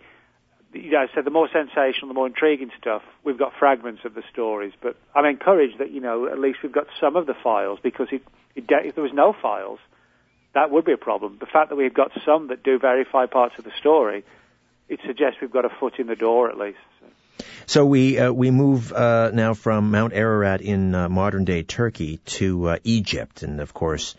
you 0.72 0.90
know, 0.92 0.98
I 0.98 1.06
said 1.14 1.24
the 1.24 1.30
more 1.30 1.48
sensational, 1.52 2.08
the 2.08 2.14
more 2.14 2.26
intriguing 2.26 2.70
stuff. 2.78 3.02
We've 3.24 3.38
got 3.38 3.52
fragments 3.58 4.04
of 4.04 4.14
the 4.14 4.22
stories, 4.32 4.72
but 4.80 4.96
I'm 5.14 5.24
encouraged 5.24 5.78
that 5.78 5.90
you 5.90 6.00
know 6.00 6.26
at 6.26 6.38
least 6.38 6.58
we've 6.62 6.72
got 6.72 6.86
some 7.00 7.16
of 7.16 7.26
the 7.26 7.34
files 7.34 7.78
because 7.82 8.08
it, 8.12 8.22
it, 8.54 8.64
if 8.68 8.94
there 8.94 9.04
was 9.04 9.12
no 9.12 9.32
files, 9.32 9.78
that 10.54 10.70
would 10.70 10.84
be 10.84 10.92
a 10.92 10.98
problem. 10.98 11.38
The 11.40 11.46
fact 11.46 11.70
that 11.70 11.76
we've 11.76 11.94
got 11.94 12.12
some 12.24 12.48
that 12.48 12.62
do 12.62 12.78
verify 12.78 13.26
parts 13.26 13.54
of 13.58 13.64
the 13.64 13.72
story 13.78 14.24
it 14.90 14.98
suggests 15.06 15.40
we've 15.40 15.52
got 15.52 15.64
a 15.64 15.70
foot 15.70 15.98
in 15.98 16.08
the 16.08 16.16
door 16.16 16.50
at 16.50 16.58
least. 16.58 16.78
So 17.64 17.86
we 17.86 18.18
uh, 18.18 18.32
we 18.32 18.50
move 18.50 18.92
uh, 18.92 19.30
now 19.32 19.54
from 19.54 19.90
Mount 19.90 20.12
Ararat 20.12 20.60
in 20.60 20.94
uh, 20.94 21.08
modern 21.08 21.44
day 21.44 21.62
Turkey 21.62 22.18
to 22.38 22.70
uh, 22.70 22.76
Egypt, 22.84 23.42
and 23.42 23.60
of 23.60 23.72
course, 23.72 24.14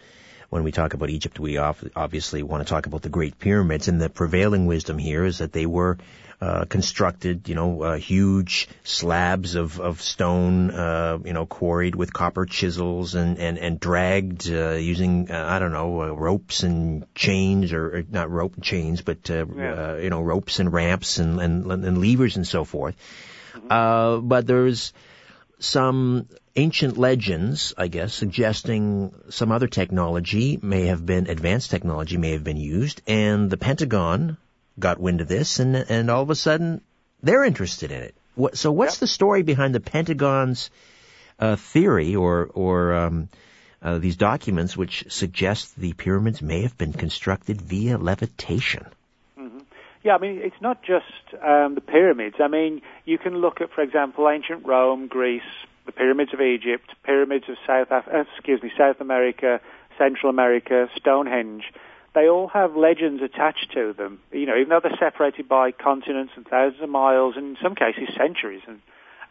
when 0.51 0.65
we 0.65 0.73
talk 0.73 0.93
about 0.93 1.09
Egypt, 1.09 1.39
we 1.39 1.57
obviously 1.57 2.43
want 2.43 2.61
to 2.61 2.69
talk 2.69 2.85
about 2.85 3.01
the 3.01 3.09
Great 3.09 3.39
Pyramids, 3.39 3.87
and 3.87 4.01
the 4.01 4.09
prevailing 4.09 4.65
wisdom 4.65 4.97
here 4.97 5.23
is 5.23 5.37
that 5.37 5.53
they 5.53 5.65
were 5.65 5.97
uh, 6.41 6.65
constructed, 6.65 7.47
you 7.47 7.55
know, 7.55 7.81
uh, 7.83 7.95
huge 7.95 8.67
slabs 8.83 9.55
of, 9.55 9.79
of 9.79 10.01
stone, 10.01 10.69
uh, 10.69 11.19
you 11.23 11.31
know, 11.31 11.45
quarried 11.45 11.95
with 11.95 12.11
copper 12.11 12.45
chisels 12.45 13.15
and, 13.15 13.39
and, 13.39 13.59
and 13.59 13.79
dragged, 13.79 14.51
uh, 14.51 14.71
using, 14.71 15.31
uh, 15.31 15.45
I 15.47 15.59
don't 15.59 15.71
know, 15.71 16.01
uh, 16.01 16.07
ropes 16.07 16.63
and 16.63 17.05
chains 17.15 17.71
or, 17.71 17.99
or 17.99 18.03
not 18.09 18.29
rope 18.29 18.55
and 18.55 18.63
chains, 18.63 19.01
but, 19.01 19.29
uh, 19.31 19.45
yeah. 19.45 19.73
uh, 19.73 19.95
you 20.01 20.09
know, 20.09 20.21
ropes 20.21 20.59
and 20.59 20.73
ramps 20.73 21.17
and, 21.19 21.39
and, 21.39 21.71
and 21.71 22.01
levers 22.01 22.35
and 22.35 22.45
so 22.45 22.65
forth. 22.65 22.95
Mm-hmm. 23.53 23.67
Uh, 23.69 24.17
but 24.17 24.45
there's 24.45 24.91
some 25.59 26.27
ancient 26.55 26.97
legends, 26.97 27.73
I 27.77 27.87
guess, 27.87 28.13
suggesting 28.13 29.13
some 29.29 29.51
other 29.51 29.67
technology 29.67 30.59
may 30.61 30.87
have 30.87 31.05
been, 31.05 31.27
advanced 31.29 31.71
technology 31.71 32.17
may 32.17 32.31
have 32.31 32.43
been 32.43 32.57
used, 32.57 33.01
and 33.07 33.49
the 33.49 33.57
Pentagon 33.57 34.37
got 34.79 34.99
wind 34.99 35.21
of 35.21 35.27
this, 35.27 35.59
and 35.59 35.75
and 35.75 36.09
all 36.09 36.23
of 36.23 36.29
a 36.29 36.35
sudden 36.35 36.81
they're 37.21 37.43
interested 37.43 37.91
in 37.91 38.01
it. 38.03 38.15
What, 38.35 38.57
so 38.57 38.71
what's 38.71 38.95
Yep. 38.95 38.99
the 38.99 39.07
story 39.07 39.43
behind 39.43 39.75
the 39.75 39.79
Pentagon's 39.79 40.69
uh, 41.39 41.55
theory 41.55 42.15
or 42.15 42.49
or 42.53 42.93
um, 42.93 43.29
uh, 43.81 43.97
these 43.97 44.15
documents 44.15 44.77
which 44.77 45.05
suggest 45.09 45.75
the 45.79 45.93
pyramids 45.93 46.41
may 46.41 46.61
have 46.61 46.77
been 46.77 46.93
constructed 46.93 47.61
via 47.61 47.97
levitation? 47.97 48.85
Yeah, 50.03 50.15
I 50.15 50.17
mean, 50.17 50.39
it's 50.41 50.59
not 50.61 50.81
just 50.81 51.43
um, 51.43 51.75
the 51.75 51.81
pyramids. 51.81 52.37
I 52.39 52.47
mean, 52.47 52.81
you 53.05 53.19
can 53.19 53.35
look 53.37 53.61
at, 53.61 53.71
for 53.71 53.81
example, 53.81 54.27
ancient 54.27 54.65
Rome, 54.65 55.05
Greece, 55.05 55.43
the 55.91 55.97
pyramids 55.97 56.33
of 56.33 56.41
Egypt, 56.41 56.91
pyramids 57.03 57.45
of 57.49 57.55
South, 57.67 57.87
Af- 57.91 58.07
uh, 58.13 58.23
excuse 58.35 58.61
me, 58.63 58.71
South 58.77 59.01
America, 59.01 59.59
Central 59.97 60.29
America, 60.29 60.87
Stonehenge. 60.95 61.63
They 62.13 62.27
all 62.27 62.47
have 62.47 62.75
legends 62.75 63.21
attached 63.21 63.71
to 63.73 63.93
them. 63.93 64.19
You 64.31 64.45
know, 64.45 64.55
even 64.57 64.69
though 64.69 64.81
they're 64.81 64.97
separated 64.99 65.47
by 65.47 65.71
continents 65.71 66.33
and 66.35 66.45
thousands 66.47 66.81
of 66.81 66.89
miles, 66.89 67.35
and 67.37 67.55
in 67.55 67.57
some 67.61 67.75
cases 67.75 68.13
centuries, 68.17 68.61
and 68.67 68.81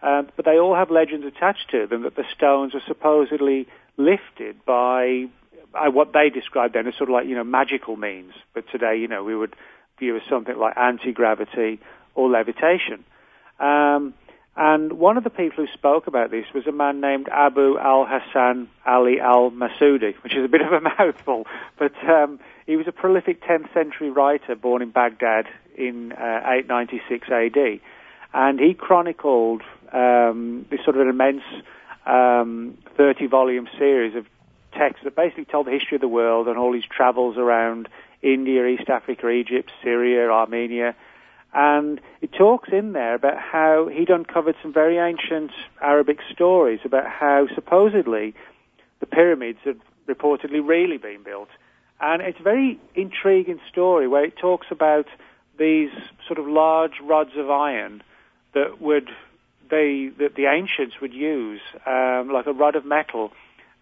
uh, 0.03 0.23
but 0.37 0.45
they 0.45 0.59
all 0.59 0.75
have 0.75 0.91
legends 0.91 1.27
attached 1.27 1.71
to 1.73 1.87
them 1.87 2.03
that 2.05 2.17
the 2.17 2.25
stones 2.35 2.75
are 2.75 2.83
supposedly 2.87 3.67
lifted 3.99 4.65
by 4.65 5.27
uh, 5.75 5.91
what 5.91 6.15
they 6.15 6.31
describe 6.31 6.73
then 6.73 6.87
as 6.87 6.95
sort 6.97 7.11
of 7.11 7.15
like 7.15 7.27
you 7.27 7.35
know 7.35 7.45
magical 7.45 7.97
means. 7.97 8.33
But 8.55 8.65
today, 8.73 8.97
you 8.99 9.09
know, 9.09 9.25
we 9.25 9.37
would 9.37 9.55
view 9.99 10.17
as 10.17 10.23
something 10.29 10.57
like 10.57 10.77
anti-gravity 10.79 11.81
or 12.15 12.31
levitation. 12.31 13.05
Um, 13.59 14.15
and 14.61 14.93
one 14.99 15.17
of 15.17 15.25
the 15.25 15.31
people 15.31 15.65
who 15.65 15.73
spoke 15.73 16.07
about 16.07 16.31
this 16.31 16.45
was 16.55 16.67
a 16.67 16.73
man 16.73 17.01
named 17.01 17.31
Abu 17.33 17.79
al-Hassan 17.79 18.69
Ali 18.85 19.19
al-Masudi, 19.19 20.15
which 20.23 20.37
is 20.37 20.45
a 20.45 20.49
bit 20.49 20.61
of 20.61 20.71
a 20.71 20.81
mouthful, 20.99 21.47
but 21.79 21.95
um, 22.07 22.39
he 22.67 22.77
was 22.77 22.87
a 22.87 22.93
prolific 22.93 23.43
10th 23.43 23.73
century 23.73 24.11
writer 24.11 24.55
born 24.55 24.83
in 24.83 24.91
Baghdad 24.91 25.47
in 25.77 26.13
uh, 26.13 26.43
896 26.45 27.31
AD. 27.31 27.81
And 28.35 28.61
he 28.61 28.75
chronicled 28.75 29.63
um, 29.95 30.67
this 30.69 30.85
sort 30.85 30.97
of 30.97 31.01
an 31.01 31.09
immense 31.09 31.43
um, 32.05 32.77
30 32.99 33.29
volume 33.29 33.67
series 33.79 34.15
of 34.15 34.27
texts 34.75 35.05
that 35.05 35.17
basically 35.17 35.47
told 35.47 35.69
the 35.69 35.73
history 35.73 35.95
of 35.95 36.03
the 36.03 36.09
world 36.09 36.49
and 36.49 36.59
all 36.59 36.75
his 36.75 36.85
travels 36.85 37.39
around 37.39 37.89
India, 38.21 38.67
East 38.67 38.91
Africa, 38.91 39.31
Egypt, 39.31 39.73
Syria, 39.83 40.29
Armenia. 40.31 40.95
And 41.53 42.01
it 42.21 42.33
talks 42.33 42.69
in 42.73 42.93
there 42.93 43.15
about 43.15 43.39
how 43.39 43.89
he'd 43.89 44.11
uncovered 44.11 44.55
some 44.63 44.73
very 44.73 44.99
ancient 44.99 45.51
Arabic 45.83 46.19
stories 46.33 46.81
about 46.85 47.07
how 47.07 47.49
supposedly 47.55 48.35
the 49.01 49.07
pyramids 49.07 49.59
had 49.65 49.81
reportedly 50.09 50.67
really 50.67 50.97
been 50.97 51.23
built. 51.25 51.49
And 52.01 52.23
it's 52.23 52.39
a 52.39 52.43
very 52.43 52.79
intriguing 52.95 53.61
story 53.71 54.07
where 54.07 54.25
it 54.25 54.37
talks 54.37 54.69
about 54.71 55.07
these 55.59 55.91
sort 56.27 56.39
of 56.39 56.47
large 56.47 57.01
rods 57.03 57.33
of 57.37 57.51
iron 57.51 58.03
that 58.55 58.81
would 58.81 59.09
they 59.71 60.11
that 60.19 60.35
the 60.35 60.47
ancients 60.47 61.01
would 61.01 61.15
use, 61.15 61.61
um, 61.87 62.31
like 62.33 62.47
a 62.47 62.53
rod 62.53 62.75
of 62.75 62.85
metal, 62.85 63.33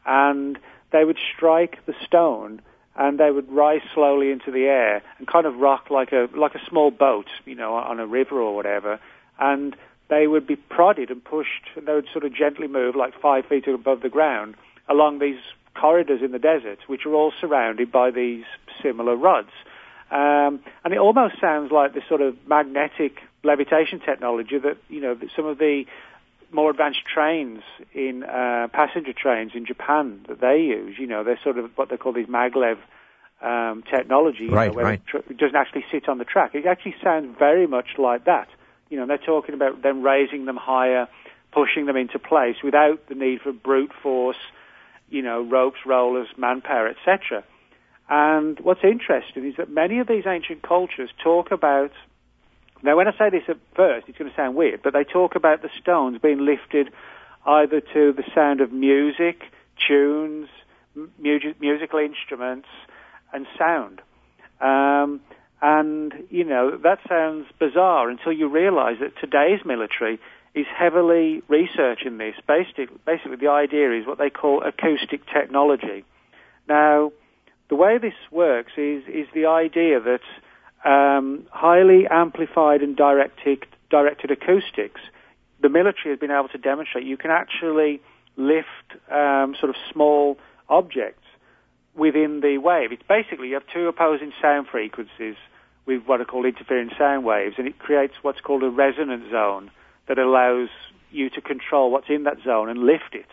and 0.05 0.59
they 0.91 1.05
would 1.05 1.19
strike 1.35 1.85
the 1.87 1.95
stone 2.05 2.61
and 2.99 3.19
they 3.19 3.31
would 3.31 3.51
rise 3.51 3.81
slowly 3.95 4.31
into 4.31 4.51
the 4.51 4.65
air 4.65 5.03
and 5.19 5.27
kind 5.27 5.47
of 5.47 5.57
rock 5.57 5.89
like 5.89 6.13
a 6.13 6.29
like 6.37 6.55
a 6.55 6.61
small 6.69 6.91
boat, 6.91 7.27
you 7.47 7.55
know, 7.55 7.75
on 7.75 8.01
a 8.01 8.07
river 8.07 8.41
or 8.41 8.55
whatever. 8.55 8.99
And 9.39 9.77
they 10.11 10.27
would 10.27 10.47
be 10.47 10.57
prodded 10.57 11.11
and 11.11 11.25
pushed, 11.25 11.71
and 11.77 11.87
they 11.87 11.95
would 11.95 12.09
sort 12.13 12.25
of 12.25 12.35
gently 12.35 12.67
move 12.67 12.97
like 12.97 13.19
five 13.21 13.47
feet 13.47 13.69
above 13.69 14.03
the 14.03 14.09
ground 14.09 14.57
along 14.89 15.21
these 15.21 15.39
corridors 15.75 16.21
in 16.23 16.33
the 16.33 16.39
desert, 16.39 16.81
which 16.89 17.07
are 17.07 17.15
all 17.15 17.33
surrounded 17.41 17.93
by 17.93 18.11
these 18.11 18.45
similar 18.83 19.15
rods. 19.15 19.51
Um, 20.11 20.61
and 20.85 20.93
it 20.93 20.99
almost 20.99 21.35
sounds 21.41 21.71
like 21.71 21.95
this 21.95 22.05
sort 22.09 22.23
of 22.23 22.35
magnetic 22.49 23.21
levitation 23.45 24.01
technology 24.01 24.59
that 24.59 24.79
you 24.89 25.01
know 25.01 25.15
that 25.15 25.29
some 25.37 25.47
of 25.47 25.59
the 25.59 25.85
more 26.51 26.71
advanced 26.71 27.03
trains 27.13 27.63
in 27.93 28.25
uh, 28.25 28.69
passenger 28.73 29.13
trains 29.13 29.53
in 29.55 29.67
Japan 29.67 30.21
that 30.29 30.41
they 30.41 30.61
use. 30.61 30.97
You 30.99 31.07
know, 31.07 31.25
they're 31.25 31.41
sort 31.43 31.59
of 31.59 31.71
what 31.77 31.91
they 31.91 31.97
call 31.97 32.13
these 32.13 32.27
maglev 32.27 32.79
um, 33.43 33.85
technology, 33.89 34.45
you 34.45 34.51
Right, 34.51 34.69
know, 34.69 34.75
where 34.75 34.85
right. 34.85 35.03
the 35.07 35.21
tr- 35.21 35.31
it 35.31 35.37
doesn't 35.37 35.57
actually 35.57 35.85
sit 35.93 36.09
on 36.09 36.19
the 36.19 36.25
track. 36.25 36.55
It 36.55 36.67
actually 36.67 36.97
sounds 37.03 37.37
very 37.39 37.67
much 37.67 37.99
like 37.99 38.25
that. 38.25 38.49
You 38.91 38.99
know, 38.99 39.07
they're 39.07 39.19
talking 39.19 39.55
about 39.55 39.83
them 39.83 40.03
raising 40.03 40.47
them 40.47 40.57
higher, 40.57 41.09
pushing 41.53 41.87
them 41.87 41.97
into 41.97 42.19
place 42.19 42.57
without 42.65 43.09
the 43.09 43.15
need 43.15 43.41
for 43.43 43.53
brute 43.53 43.93
force, 44.03 44.39
you 45.11 45.23
know, 45.23 45.43
ropes, 45.43 45.79
rollers, 45.87 46.29
manpower, 46.37 46.89
etc. 46.89 47.45
And 48.09 48.59
what's 48.61 48.83
interesting 48.83 49.47
is 49.47 49.57
that 49.57 49.71
many 49.71 49.99
of 49.99 50.09
these 50.09 50.25
ancient 50.27 50.63
cultures 50.63 51.11
talk 51.23 51.51
about 51.51 51.93
now, 52.83 52.97
when 52.97 53.09
I 53.09 53.13
say 53.19 53.31
this 53.31 53.43
at 53.49 53.57
first, 53.75 54.09
it's 54.09 54.19
going 54.19 54.31
to 54.31 54.37
sound 54.37 54.55
weird, 54.55 54.83
but 54.83 54.93
they 54.93 55.05
talk 55.05 55.35
about 55.35 55.63
the 55.63 55.71
stones 55.81 56.19
being 56.21 56.45
lifted 56.45 56.91
either 57.47 57.81
to 57.81 58.13
the 58.13 58.25
sound 58.35 58.61
of 58.61 58.73
music, 58.73 59.43
tunes, 59.87 60.49
musical 61.19 61.99
instruments, 61.99 62.69
and 63.33 63.47
sound. 63.59 64.01
Um, 64.61 65.21
and, 65.61 66.13
you 66.31 66.45
know, 66.45 66.77
that 66.77 66.99
sounds 67.09 67.47
bizarre 67.59 68.11
until 68.11 68.33
you 68.33 68.49
realize 68.49 68.97
that 69.01 69.13
today's 69.21 69.65
military 69.65 70.21
is 70.55 70.67
heavily 70.67 71.43
researching 71.49 72.19
this. 72.19 72.35
Basically, 72.47 72.87
basically, 73.05 73.37
the 73.37 73.49
idea 73.49 73.93
is 73.93 74.07
what 74.07 74.19
they 74.19 74.31
call 74.31 74.63
acoustic 74.63 75.23
technology. 75.33 76.05
Now, 76.69 77.13
the 77.69 77.77
way 77.77 77.99
this 77.99 78.15
works 78.31 78.73
is, 78.77 79.03
is 79.09 79.27
the 79.35 79.47
idea 79.47 80.01
that 80.01 80.21
um, 80.85 81.47
highly 81.51 82.07
amplified 82.07 82.83
and 82.83 82.97
directed, 82.97 83.67
directed 83.91 84.31
acoustics, 84.31 85.01
the 85.61 85.69
military 85.69 86.11
has 86.11 86.19
been 86.19 86.31
able 86.31 86.49
to 86.49 86.59
demonstrate 86.59 87.05
you 87.05 87.17
can 87.17 87.31
actually 87.31 88.01
lift 88.37 88.67
um, 89.11 89.57
sort 89.59 89.71
of 89.71 89.77
small 89.93 90.39
objects 90.69 91.25
within 91.95 92.41
the 92.41 92.59
wave. 92.59 92.93
It's 92.93 93.03
basically 93.09 93.49
you 93.49 93.55
have 93.55 93.67
two 93.73 93.89
opposing 93.89 94.33
sound 94.41 94.69
frequencies 94.69 95.35
with 95.87 96.03
what 96.07 96.21
are 96.21 96.25
called 96.25 96.47
interfering 96.47 96.91
sound 96.97 97.25
waves, 97.25 97.57
and 97.59 97.67
it 97.67 97.79
creates 97.79 98.15
what's 98.23 98.41
called 98.41 98.63
a 98.63 98.71
resonant 98.71 99.31
zone 99.31 99.71
that 100.07 100.19
allows 100.19 100.69
you 101.11 101.31
to 101.31 101.41
control 101.41 101.91
what's 101.91 102.09
in 102.09 102.25
that 102.25 102.37
zone 102.45 102.69
and 102.69 102.81
lift 102.81 103.15
it. 103.15 103.27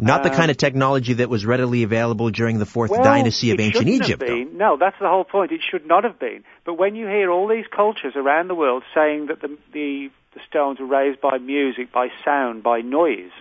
Not 0.00 0.22
the 0.22 0.30
Um, 0.30 0.36
kind 0.36 0.50
of 0.50 0.56
technology 0.56 1.14
that 1.14 1.28
was 1.28 1.44
readily 1.44 1.82
available 1.82 2.30
during 2.30 2.58
the 2.58 2.66
fourth 2.66 2.90
Well, 2.90 3.02
dynasty 3.04 3.50
of 3.50 3.60
ancient 3.60 3.88
Egypt. 3.88 4.22
No, 4.52 4.76
that's 4.76 4.98
the 4.98 5.08
whole 5.08 5.24
point. 5.24 5.52
It 5.52 5.60
should 5.62 5.86
not 5.86 6.04
have 6.04 6.18
been. 6.18 6.44
But 6.64 6.74
when 6.74 6.94
you 6.96 7.06
hear 7.06 7.30
all 7.30 7.46
these 7.46 7.66
cultures 7.70 8.14
around 8.16 8.48
the 8.48 8.54
world 8.54 8.82
saying 8.94 9.26
that 9.26 9.40
the, 9.40 9.58
the, 9.72 10.10
the 10.34 10.40
stones 10.48 10.80
were 10.80 10.86
raised 10.86 11.20
by 11.20 11.38
music, 11.38 11.92
by 11.92 12.08
sound, 12.24 12.62
by 12.62 12.80
noise, 12.80 13.32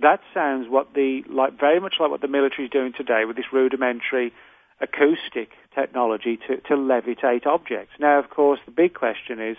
that 0.00 0.20
sounds 0.32 0.68
what 0.68 0.94
the 0.94 1.22
like 1.28 1.58
very 1.58 1.80
much 1.80 1.96
like 2.00 2.10
what 2.10 2.22
the 2.22 2.28
military 2.28 2.64
is 2.64 2.70
doing 2.70 2.92
today 2.96 3.24
with 3.26 3.36
this 3.36 3.52
rudimentary 3.52 4.32
acoustic 4.80 5.50
technology 5.74 6.38
to, 6.48 6.56
to 6.62 6.74
levitate 6.74 7.46
objects. 7.46 7.92
Now, 7.98 8.18
of 8.18 8.30
course, 8.30 8.60
the 8.64 8.72
big 8.72 8.94
question 8.94 9.38
is 9.38 9.58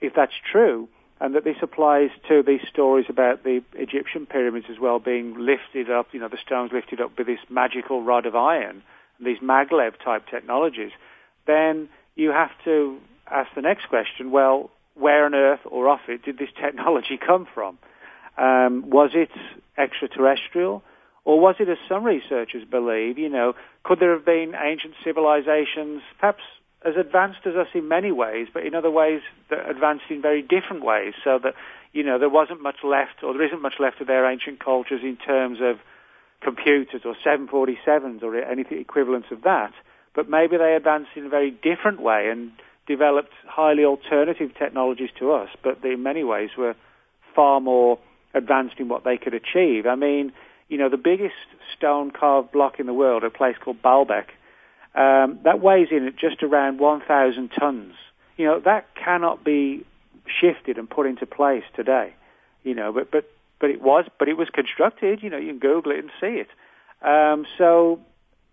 if 0.00 0.12
that's 0.14 0.34
true, 0.52 0.88
and 1.20 1.34
that 1.34 1.44
this 1.44 1.56
applies 1.62 2.10
to 2.28 2.42
these 2.42 2.60
stories 2.68 3.06
about 3.08 3.42
the 3.42 3.62
Egyptian 3.74 4.26
pyramids 4.26 4.66
as 4.70 4.78
well 4.78 4.98
being 4.98 5.34
lifted 5.38 5.90
up, 5.90 6.08
you 6.12 6.20
know, 6.20 6.28
the 6.28 6.38
stones 6.44 6.72
lifted 6.72 7.00
up 7.00 7.16
with 7.16 7.26
this 7.26 7.38
magical 7.48 8.02
rod 8.02 8.26
of 8.26 8.36
iron, 8.36 8.82
these 9.18 9.38
maglev 9.38 9.92
type 10.04 10.24
technologies, 10.30 10.92
then 11.46 11.88
you 12.16 12.30
have 12.30 12.50
to 12.64 12.98
ask 13.30 13.48
the 13.54 13.62
next 13.62 13.88
question, 13.88 14.30
well, 14.30 14.70
where 14.94 15.24
on 15.24 15.34
earth 15.34 15.60
or 15.64 15.88
off 15.88 16.00
it 16.08 16.24
did 16.24 16.38
this 16.38 16.50
technology 16.60 17.18
come 17.24 17.46
from? 17.52 17.78
Um, 18.36 18.90
was 18.90 19.10
it 19.14 19.30
extraterrestrial? 19.78 20.82
Or 21.24 21.40
was 21.40 21.56
it, 21.58 21.68
as 21.68 21.78
some 21.88 22.04
researchers 22.04 22.64
believe, 22.70 23.18
you 23.18 23.28
know, 23.28 23.54
could 23.82 23.98
there 23.98 24.12
have 24.12 24.24
been 24.24 24.54
ancient 24.54 24.94
civilizations, 25.02 26.02
perhaps 26.20 26.42
as 26.86 26.94
advanced 26.96 27.40
as 27.44 27.54
us 27.54 27.68
in 27.74 27.88
many 27.88 28.12
ways, 28.12 28.46
but 28.52 28.64
in 28.64 28.74
other 28.74 28.90
ways 28.90 29.20
that 29.50 29.68
advanced 29.68 30.04
in 30.08 30.22
very 30.22 30.40
different 30.40 30.84
ways, 30.84 31.14
so 31.24 31.38
that, 31.42 31.54
you 31.92 32.04
know, 32.04 32.18
there 32.18 32.28
wasn't 32.28 32.62
much 32.62 32.76
left, 32.84 33.22
or 33.22 33.32
there 33.32 33.46
isn't 33.46 33.60
much 33.60 33.74
left 33.80 34.00
of 34.00 34.06
their 34.06 34.30
ancient 34.30 34.62
cultures 34.64 35.00
in 35.02 35.16
terms 35.16 35.58
of 35.60 35.76
computers 36.40 37.02
or 37.04 37.16
747s 37.26 38.22
or 38.22 38.36
anything 38.36 38.78
equivalent 38.78 39.24
of 39.32 39.42
that, 39.42 39.72
but 40.14 40.30
maybe 40.30 40.56
they 40.56 40.74
advanced 40.74 41.10
in 41.16 41.26
a 41.26 41.28
very 41.28 41.50
different 41.50 42.00
way 42.00 42.28
and 42.30 42.52
developed 42.86 43.32
highly 43.46 43.84
alternative 43.84 44.50
technologies 44.56 45.10
to 45.18 45.32
us, 45.32 45.48
but 45.64 45.82
they 45.82 45.92
in 45.92 46.02
many 46.02 46.22
ways 46.22 46.50
were 46.56 46.74
far 47.34 47.60
more 47.60 47.98
advanced 48.32 48.76
in 48.78 48.88
what 48.88 49.02
they 49.02 49.16
could 49.16 49.34
achieve. 49.34 49.86
I 49.86 49.96
mean, 49.96 50.32
you 50.68 50.78
know, 50.78 50.88
the 50.88 50.96
biggest 50.96 51.34
stone 51.76 52.10
carved 52.10 52.52
block 52.52 52.78
in 52.78 52.86
the 52.86 52.94
world, 52.94 53.24
a 53.24 53.30
place 53.30 53.56
called 53.62 53.82
Baalbek, 53.82 54.26
um, 54.96 55.38
that 55.44 55.60
weighs 55.60 55.88
in 55.90 56.06
at 56.06 56.16
just 56.16 56.42
around 56.42 56.78
1,000 56.78 57.48
tons. 57.58 57.94
You 58.36 58.46
know, 58.46 58.60
that 58.60 58.94
cannot 58.94 59.44
be 59.44 59.84
shifted 60.40 60.78
and 60.78 60.88
put 60.88 61.06
into 61.06 61.26
place 61.26 61.64
today. 61.74 62.14
You 62.64 62.74
know, 62.74 62.92
but 62.92 63.10
but 63.10 63.30
but 63.60 63.70
it 63.70 63.80
was 63.80 64.06
but 64.18 64.28
it 64.28 64.36
was 64.36 64.48
constructed. 64.52 65.22
You 65.22 65.30
know, 65.30 65.38
you 65.38 65.48
can 65.48 65.58
Google 65.58 65.92
it 65.92 65.98
and 65.98 66.10
see 66.20 66.42
it. 66.42 66.48
Um, 67.06 67.46
so, 67.58 68.00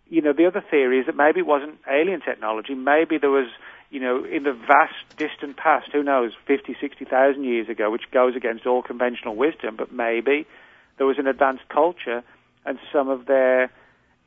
you 0.09 0.21
know, 0.21 0.33
the 0.33 0.45
other 0.45 0.63
theory 0.69 1.00
is 1.00 1.07
that 1.07 1.15
maybe 1.15 1.39
it 1.39 1.47
wasn't 1.47 1.79
alien 1.89 2.21
technology. 2.21 2.75
Maybe 2.75 3.17
there 3.17 3.31
was 3.31 3.47
you 3.93 4.00
know, 4.00 4.25
in 4.25 4.41
the 4.41 4.53
vast 4.53 5.17
distant 5.17 5.55
past, 5.55 5.89
who 5.93 6.01
knows, 6.01 6.31
50, 6.47 6.75
60,000 6.81 7.43
years 7.43 7.69
ago, 7.69 7.91
which 7.91 8.09
goes 8.12 8.35
against 8.35 8.65
all 8.65 8.81
conventional 8.81 9.35
wisdom, 9.35 9.75
but 9.77 9.93
maybe 9.93 10.47
there 10.97 11.05
was 11.05 11.19
an 11.19 11.27
advanced 11.27 11.69
culture 11.69 12.23
and 12.65 12.79
some 12.91 13.07
of 13.07 13.27
their, 13.27 13.71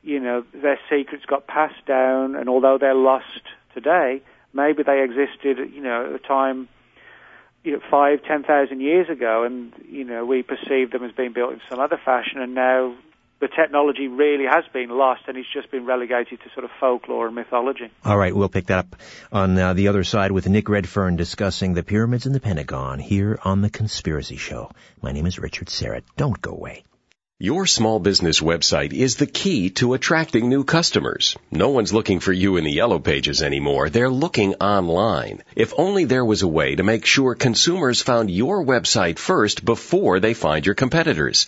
you 0.07 0.21
know, 0.21 0.45
their 0.53 0.79
secrets 0.89 1.25
got 1.25 1.47
passed 1.47 1.85
down, 1.85 2.35
and 2.35 2.47
although 2.47 2.77
they're 2.79 2.95
lost 2.95 3.41
today, 3.73 4.21
maybe 4.53 4.81
they 4.81 5.03
existed, 5.03 5.57
you 5.73 5.81
know, 5.81 6.05
at 6.05 6.13
the 6.13 6.25
time, 6.25 6.69
you 7.65 7.73
know, 7.73 7.81
five, 7.91 8.23
ten 8.23 8.43
thousand 8.43 8.79
years 8.79 9.09
ago, 9.09 9.43
and 9.43 9.73
you 9.85 10.05
know, 10.05 10.25
we 10.25 10.43
perceive 10.43 10.91
them 10.91 11.03
as 11.03 11.11
being 11.11 11.33
built 11.33 11.51
in 11.51 11.61
some 11.69 11.79
other 11.79 11.99
fashion, 12.03 12.39
and 12.39 12.55
now 12.55 12.95
the 13.41 13.49
technology 13.49 14.07
really 14.07 14.45
has 14.45 14.63
been 14.71 14.89
lost 14.89 15.23
and 15.27 15.37
it's 15.37 15.51
just 15.53 15.69
been 15.69 15.85
relegated 15.85 16.39
to 16.41 16.49
sort 16.55 16.63
of 16.63 16.71
folklore 16.79 17.27
and 17.27 17.35
mythology. 17.35 17.91
All 18.03 18.17
right, 18.17 18.35
we'll 18.35 18.49
pick 18.49 18.67
that 18.67 18.79
up 18.79 18.95
on 19.31 19.59
uh, 19.59 19.73
the 19.73 19.89
other 19.89 20.03
side 20.03 20.31
with 20.31 20.47
Nick 20.47 20.69
Redfern 20.69 21.17
discussing 21.17 21.75
the 21.75 21.83
pyramids 21.83 22.25
in 22.25 22.33
the 22.33 22.39
Pentagon 22.39 22.97
here 22.97 23.37
on 23.43 23.61
The 23.61 23.69
Conspiracy 23.69 24.37
Show. 24.37 24.71
My 25.03 25.11
name 25.11 25.27
is 25.27 25.37
Richard 25.37 25.67
Syrett. 25.67 26.03
Don't 26.15 26.41
go 26.41 26.51
away. 26.51 26.83
Your 27.39 27.67
small 27.67 27.99
business 27.99 28.39
website 28.39 28.93
is 28.93 29.17
the 29.17 29.27
key 29.27 29.69
to 29.75 29.93
attracting 29.93 30.49
new 30.49 30.63
customers. 30.63 31.37
No 31.51 31.69
one's 31.69 31.93
looking 31.93 32.19
for 32.19 32.33
you 32.33 32.57
in 32.57 32.63
the 32.63 32.71
yellow 32.71 32.97
pages 32.97 33.43
anymore. 33.43 33.91
They're 33.91 34.09
looking 34.09 34.55
online. 34.55 35.43
If 35.55 35.71
only 35.77 36.05
there 36.05 36.25
was 36.25 36.41
a 36.41 36.47
way 36.47 36.73
to 36.73 36.81
make 36.81 37.05
sure 37.05 37.35
consumers 37.35 38.01
found 38.01 38.31
your 38.31 38.65
website 38.65 39.19
first 39.19 39.63
before 39.63 40.19
they 40.19 40.33
find 40.33 40.65
your 40.65 40.73
competitors. 40.73 41.45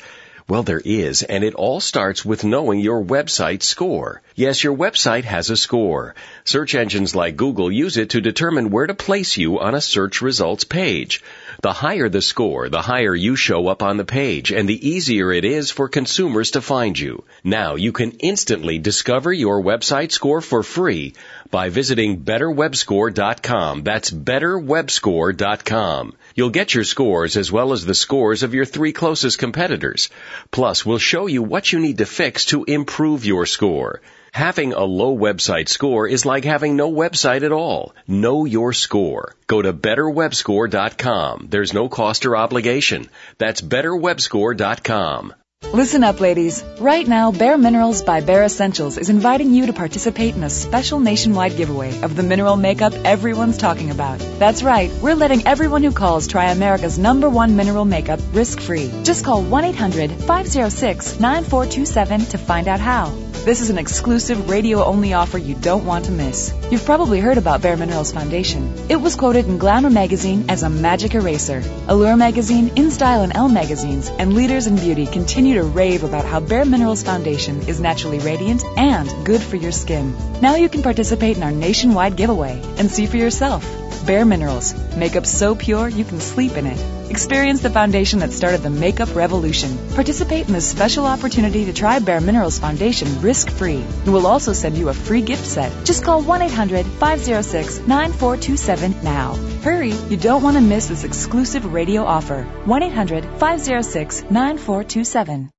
Well, 0.48 0.62
there 0.64 0.82
is, 0.84 1.22
and 1.22 1.44
it 1.44 1.54
all 1.54 1.80
starts 1.80 2.26
with 2.26 2.44
knowing 2.44 2.80
your 2.80 3.04
website 3.04 3.62
score. 3.62 4.22
Yes, 4.36 4.64
your 4.64 4.76
website 4.76 5.24
has 5.24 5.52
a 5.52 5.58
score. 5.58 6.16
Search 6.44 6.74
engines 6.74 7.16
like 7.16 7.36
Google 7.36 7.72
use 7.72 7.98
it 7.98 8.12
to 8.12 8.22
determine 8.22 8.70
where 8.72 8.88
to 8.88 8.96
place 8.96 9.38
you 9.38 9.60
on 9.60 9.76
a 9.76 9.82
search 9.82 10.22
results 10.22 10.64
page. 10.64 11.24
The 11.62 11.74
higher 11.74 12.08
the 12.08 12.22
score, 12.22 12.70
the 12.70 12.82
higher 12.82 13.14
you 13.14 13.36
show 13.36 13.68
up 13.68 13.84
on 13.84 13.98
the 13.98 14.06
page, 14.06 14.54
and 14.54 14.70
the 14.70 14.90
easier 14.90 15.30
it 15.30 15.44
is 15.44 15.72
for 15.72 15.90
consumers 15.90 16.52
to 16.52 16.62
find 16.62 16.98
you. 16.98 17.26
Now 17.44 17.76
you 17.76 17.92
can 17.92 18.12
instantly 18.12 18.80
discover 18.80 19.34
your 19.34 19.62
website 19.62 20.14
score 20.14 20.40
for 20.40 20.64
free 20.64 21.16
by 21.52 21.68
visiting 21.68 22.22
betterwebscore.com. 22.22 23.84
That's 23.84 24.10
betterwebscore.com. 24.10 26.14
You'll 26.34 26.50
get 26.50 26.74
your 26.74 26.86
scores 26.86 27.36
as 27.36 27.52
well 27.52 27.74
as 27.74 27.84
the 27.84 27.94
scores 27.94 28.44
of 28.44 28.54
your 28.54 28.64
three 28.64 28.94
closest 28.94 29.38
competitors. 29.38 30.08
Plus, 30.52 30.86
we'll 30.86 30.98
show 30.98 31.28
you 31.28 31.44
what 31.44 31.74
you 31.74 31.80
need 31.80 31.98
to 31.98 32.06
fix 32.06 32.46
to 32.46 32.64
improve 32.64 33.26
your 33.26 33.46
score. 33.46 34.00
Having 34.32 34.74
a 34.74 34.84
low 34.84 35.16
website 35.18 35.70
score 35.70 36.08
is 36.08 36.26
like 36.26 36.44
having 36.44 36.76
no 36.76 36.92
website 36.92 37.44
at 37.44 37.52
all. 37.52 37.94
Know 38.08 38.46
your 38.46 38.74
score. 38.74 39.36
Go 39.48 39.62
to 39.62 39.74
betterwebscore.com. 39.74 41.48
There's 41.50 41.74
no 41.74 41.90
cost 41.90 42.26
or 42.26 42.38
obligation. 42.38 43.10
That's 43.38 43.62
betterwebscore.com. 43.62 45.34
Listen 45.64 46.04
up, 46.04 46.20
ladies. 46.20 46.64
Right 46.80 47.08
now, 47.08 47.32
Bare 47.32 47.58
Minerals 47.58 48.02
by 48.02 48.22
Bare 48.22 48.46
Escentuals 48.46 48.98
is 48.98 49.10
inviting 49.10 49.54
you 49.54 49.68
to 49.68 49.74
participate 49.74 50.36
in 50.36 50.44
a 50.44 50.50
special 50.50 51.00
nationwide 51.00 51.58
giveaway 51.58 52.02
of 52.02 52.16
the 52.16 52.24
mineral 52.24 52.56
makeup 52.56 52.94
everyone's 53.06 53.58
talking 53.58 53.92
about. 53.92 54.20
That's 54.40 54.64
right, 54.64 54.90
we're 55.02 55.16
letting 55.16 55.46
everyone 55.46 55.84
who 55.84 55.92
calls 55.92 56.28
try 56.28 56.50
America's 56.50 56.98
number 56.98 57.30
one 57.30 57.56
mineral 57.56 57.86
makeup 57.86 58.20
risk 58.32 58.62
free. 58.62 58.90
Just 59.04 59.24
call 59.24 59.44
1 59.44 59.66
800 59.66 60.12
506 60.12 61.20
9427 61.20 62.26
to 62.32 62.38
find 62.38 62.68
out 62.68 62.80
how. 62.80 63.14
This 63.46 63.62
is 63.62 63.70
an 63.70 63.78
exclusive 63.78 64.50
radio 64.50 64.84
only 64.84 65.14
offer 65.14 65.38
you 65.38 65.56
don't 65.56 65.86
want 65.86 66.06
to 66.06 66.12
miss. 66.12 66.54
You've 66.70 66.84
probably 66.84 67.22
heard 67.22 67.38
about 67.38 67.62
Bare 67.62 67.78
Minerals 67.78 68.12
Foundation. 68.12 68.74
It 68.90 68.98
was 68.98 69.16
quoted 69.16 69.46
in 69.46 69.58
Glamour 69.58 69.90
magazine 69.90 70.46
as 70.50 70.62
a 70.62 70.70
magic 70.70 71.16
eraser. 71.16 71.64
Allure 71.88 72.18
magazine, 72.18 72.70
InStyle, 72.72 73.24
and 73.24 73.34
Elle 73.34 73.48
magazines, 73.48 74.10
and 74.10 74.34
Leaders 74.34 74.68
in 74.68 74.76
Beauty 74.76 75.06
continue 75.06 75.49
to 75.56 75.64
rave 75.64 76.04
about 76.04 76.26
how 76.26 76.40
Bare 76.40 76.66
Minerals 76.66 77.04
Foundation 77.04 77.68
is 77.68 77.80
naturally 77.80 78.20
radiant 78.20 78.64
and 78.78 79.26
good 79.26 79.42
for 79.42 79.56
your 79.56 79.72
skin. 79.72 80.16
Now 80.42 80.56
you 80.56 80.70
can 80.70 80.82
participate 80.82 81.38
in 81.38 81.44
our 81.44 81.52
nationwide 81.52 82.16
giveaway 82.16 82.62
and 82.78 82.92
see 82.92 83.06
for 83.06 83.18
yourself. 83.18 83.89
Bare 84.06 84.26
Minerals. 84.26 84.74
Makeup 84.96 85.26
so 85.26 85.56
pure 85.56 85.88
you 85.88 86.04
can 86.04 86.20
sleep 86.20 86.58
in 86.58 86.66
it. 86.66 87.10
Experience 87.10 87.62
the 87.62 87.70
foundation 87.70 88.20
that 88.20 88.32
started 88.32 88.62
the 88.62 88.70
makeup 88.70 89.16
revolution. 89.16 89.78
Participate 89.96 90.48
in 90.48 90.54
this 90.54 90.70
special 90.70 91.06
opportunity 91.06 91.66
to 91.66 91.74
try 91.74 92.00
Bare 92.00 92.22
Minerals 92.22 92.60
Foundation 92.60 93.22
risk 93.22 93.50
free. 93.50 93.84
We'll 94.06 94.28
also 94.28 94.54
send 94.54 94.78
you 94.78 94.90
a 94.90 94.94
free 94.94 95.22
gift 95.22 95.46
set. 95.46 95.72
Just 95.86 96.04
call 96.04 96.22
1 96.22 96.42
800 96.44 96.86
506 96.86 97.80
9427 97.88 99.04
now. 99.04 99.36
Hurry, 99.64 99.94
you 100.10 100.18
don't 100.18 100.44
want 100.44 100.58
to 100.58 100.62
miss 100.62 100.88
this 100.88 101.04
exclusive 101.04 101.74
radio 101.74 102.04
offer. 102.04 102.44
1 102.66 102.84
800 102.84 103.24
506 103.40 104.24
9427. 104.24 105.50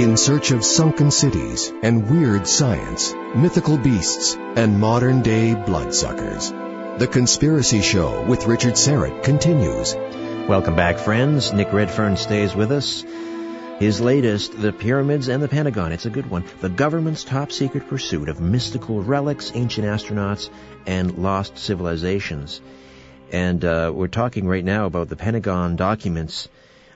In 0.00 0.16
search 0.16 0.50
of 0.50 0.64
sunken 0.64 1.10
cities 1.10 1.70
and 1.82 2.08
weird 2.08 2.46
science, 2.46 3.14
mythical 3.34 3.76
beasts, 3.76 4.34
and 4.34 4.80
modern 4.80 5.20
day 5.20 5.52
bloodsuckers. 5.52 6.48
The 6.96 7.06
Conspiracy 7.06 7.82
Show 7.82 8.24
with 8.24 8.46
Richard 8.46 8.78
Syrett 8.78 9.22
continues. 9.22 9.94
Welcome 10.48 10.74
back, 10.74 10.96
friends. 10.96 11.52
Nick 11.52 11.70
Redfern 11.74 12.16
stays 12.16 12.54
with 12.54 12.72
us. 12.72 13.04
His 13.78 14.00
latest, 14.00 14.58
The 14.58 14.72
Pyramids 14.72 15.28
and 15.28 15.42
the 15.42 15.48
Pentagon. 15.48 15.92
It's 15.92 16.06
a 16.06 16.10
good 16.10 16.30
one. 16.30 16.44
The 16.62 16.70
government's 16.70 17.22
top 17.22 17.52
secret 17.52 17.86
pursuit 17.86 18.30
of 18.30 18.40
mystical 18.40 19.02
relics, 19.02 19.52
ancient 19.54 19.86
astronauts, 19.86 20.48
and 20.86 21.18
lost 21.18 21.58
civilizations. 21.58 22.62
And 23.30 23.62
uh, 23.66 23.92
we're 23.94 24.08
talking 24.08 24.48
right 24.48 24.64
now 24.64 24.86
about 24.86 25.10
the 25.10 25.16
Pentagon 25.16 25.76
documents 25.76 26.48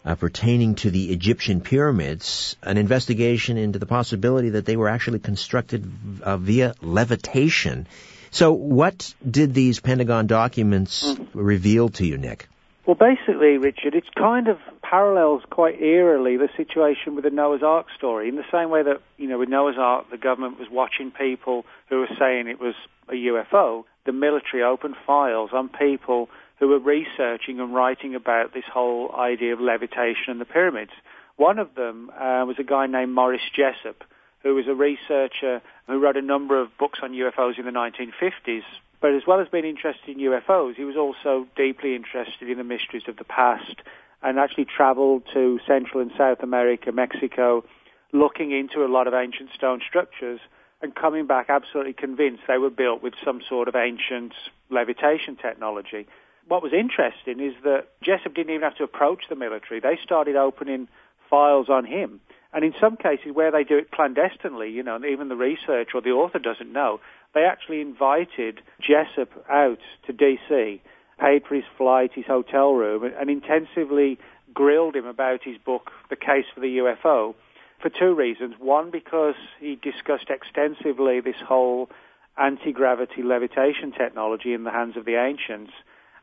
uh, 0.04 0.14
pertaining 0.14 0.74
to 0.76 0.90
the 0.90 1.12
Egyptian 1.12 1.60
pyramids, 1.60 2.56
an 2.62 2.76
investigation 2.76 3.56
into 3.56 3.78
the 3.78 3.86
possibility 3.86 4.50
that 4.50 4.66
they 4.66 4.76
were 4.76 4.88
actually 4.88 5.18
constructed 5.18 5.90
uh, 6.22 6.36
via 6.36 6.74
levitation. 6.82 7.86
So, 8.30 8.52
what 8.52 9.14
did 9.28 9.54
these 9.54 9.80
Pentagon 9.80 10.26
documents 10.26 11.16
reveal 11.32 11.88
to 11.90 12.06
you, 12.06 12.18
Nick? 12.18 12.48
Well, 12.86 12.96
basically, 12.96 13.56
Richard, 13.56 13.94
it's 13.94 14.08
kind 14.14 14.48
of 14.48 14.58
parallels 14.82 15.42
quite 15.48 15.80
eerily 15.80 16.36
the 16.36 16.50
situation 16.54 17.14
with 17.14 17.24
the 17.24 17.30
Noah's 17.30 17.62
Ark 17.62 17.86
story. 17.96 18.28
In 18.28 18.36
the 18.36 18.44
same 18.52 18.68
way 18.68 18.82
that, 18.82 19.00
you 19.16 19.26
know, 19.26 19.38
with 19.38 19.48
Noah's 19.48 19.78
Ark, 19.78 20.10
the 20.10 20.18
government 20.18 20.58
was 20.58 20.68
watching 20.70 21.10
people 21.10 21.64
who 21.88 22.00
were 22.00 22.10
saying 22.18 22.46
it 22.46 22.60
was 22.60 22.74
a 23.08 23.12
UFO, 23.12 23.84
the 24.04 24.12
military 24.12 24.62
opened 24.62 24.96
files 25.06 25.50
on 25.54 25.70
people 25.70 26.28
who 26.58 26.68
were 26.68 26.78
researching 26.78 27.60
and 27.60 27.74
writing 27.74 28.14
about 28.14 28.54
this 28.54 28.64
whole 28.72 29.14
idea 29.16 29.52
of 29.52 29.60
levitation 29.60 30.28
and 30.28 30.40
the 30.40 30.44
pyramids. 30.44 30.92
One 31.36 31.58
of 31.58 31.74
them 31.74 32.10
uh, 32.10 32.44
was 32.46 32.56
a 32.58 32.64
guy 32.64 32.86
named 32.86 33.12
Morris 33.12 33.42
Jessup, 33.54 34.04
who 34.42 34.54
was 34.54 34.66
a 34.68 34.74
researcher 34.74 35.62
who 35.86 35.98
wrote 35.98 36.16
a 36.16 36.22
number 36.22 36.60
of 36.60 36.76
books 36.78 37.00
on 37.02 37.12
UFOs 37.12 37.58
in 37.58 37.64
the 37.64 37.72
1950s. 37.72 38.62
But 39.00 39.14
as 39.14 39.22
well 39.26 39.40
as 39.40 39.48
being 39.48 39.64
interested 39.64 40.16
in 40.16 40.18
UFOs, 40.18 40.76
he 40.76 40.84
was 40.84 40.96
also 40.96 41.46
deeply 41.56 41.96
interested 41.96 42.48
in 42.48 42.56
the 42.56 42.64
mysteries 42.64 43.02
of 43.08 43.16
the 43.16 43.24
past 43.24 43.76
and 44.22 44.38
actually 44.38 44.64
traveled 44.64 45.24
to 45.34 45.58
Central 45.66 46.00
and 46.00 46.10
South 46.16 46.42
America, 46.42 46.92
Mexico, 46.92 47.64
looking 48.12 48.52
into 48.52 48.84
a 48.84 48.88
lot 48.88 49.06
of 49.06 49.12
ancient 49.12 49.50
stone 49.54 49.80
structures 49.86 50.40
and 50.80 50.94
coming 50.94 51.26
back 51.26 51.46
absolutely 51.48 51.92
convinced 51.92 52.42
they 52.46 52.58
were 52.58 52.70
built 52.70 53.02
with 53.02 53.14
some 53.24 53.40
sort 53.48 53.68
of 53.68 53.74
ancient 53.74 54.32
levitation 54.70 55.36
technology 55.36 56.06
what 56.48 56.62
was 56.62 56.72
interesting 56.72 57.40
is 57.40 57.54
that 57.64 57.86
Jessup 58.02 58.34
didn't 58.34 58.50
even 58.50 58.62
have 58.62 58.76
to 58.76 58.84
approach 58.84 59.24
the 59.28 59.36
military. 59.36 59.80
They 59.80 59.98
started 60.02 60.36
opening 60.36 60.88
files 61.30 61.68
on 61.68 61.84
him. 61.84 62.20
And 62.52 62.64
in 62.64 62.74
some 62.80 62.96
cases 62.96 63.34
where 63.34 63.50
they 63.50 63.64
do 63.64 63.78
it 63.78 63.90
clandestinely, 63.90 64.70
you 64.70 64.82
know, 64.82 65.04
even 65.04 65.28
the 65.28 65.36
research 65.36 65.90
or 65.94 66.00
the 66.00 66.10
author 66.10 66.38
doesn't 66.38 66.72
know, 66.72 67.00
they 67.34 67.44
actually 67.44 67.80
invited 67.80 68.60
Jessup 68.80 69.30
out 69.50 69.80
to 70.06 70.12
DC, 70.12 70.80
paid 71.18 71.46
for 71.46 71.54
his 71.54 71.64
flight, 71.76 72.12
his 72.14 72.26
hotel 72.26 72.72
room, 72.72 73.02
and 73.04 73.28
intensively 73.28 74.18
grilled 74.52 74.94
him 74.94 75.06
about 75.06 75.42
his 75.42 75.58
book, 75.58 75.90
The 76.10 76.16
Case 76.16 76.44
for 76.54 76.60
the 76.60 76.78
UFO, 76.78 77.34
for 77.80 77.90
two 77.90 78.14
reasons. 78.14 78.54
One, 78.60 78.92
because 78.92 79.34
he 79.58 79.74
discussed 79.74 80.30
extensively 80.30 81.20
this 81.20 81.40
whole 81.44 81.90
anti-gravity 82.36 83.22
levitation 83.24 83.90
technology 83.90 84.52
in 84.52 84.62
the 84.62 84.70
hands 84.70 84.96
of 84.96 85.04
the 85.04 85.16
ancients 85.16 85.72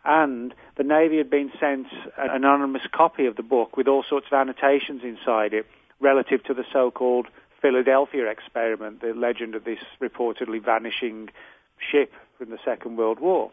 and 0.04 0.54
the 0.78 0.84
Navy 0.84 1.18
had 1.18 1.30
been 1.30 1.52
sent 1.60 1.88
an 2.18 2.30
anonymous 2.32 2.84
copy 2.92 3.26
of 3.26 3.36
the 3.36 3.44
book 3.44 3.78
with 3.78 3.88
all 3.88 4.04
sorts 4.08 4.28
of 4.32 4.34
annotations 4.34 5.04
inside 5.04 5.54
it 5.54 5.68
relative 6.00 6.44
to 6.46 6.54
the 6.54 6.66
so-called 6.72 7.28
Philadelphia 7.62 8.28
experiment, 8.30 9.02
the 9.02 9.14
legend 9.14 9.54
of 9.56 9.64
this 9.64 9.80
reportedly 10.02 10.64
vanishing 10.64 11.30
ship 11.80 12.12
from 12.38 12.50
the 12.50 12.58
Second 12.66 12.98
World 12.98 13.20
War. 13.20 13.52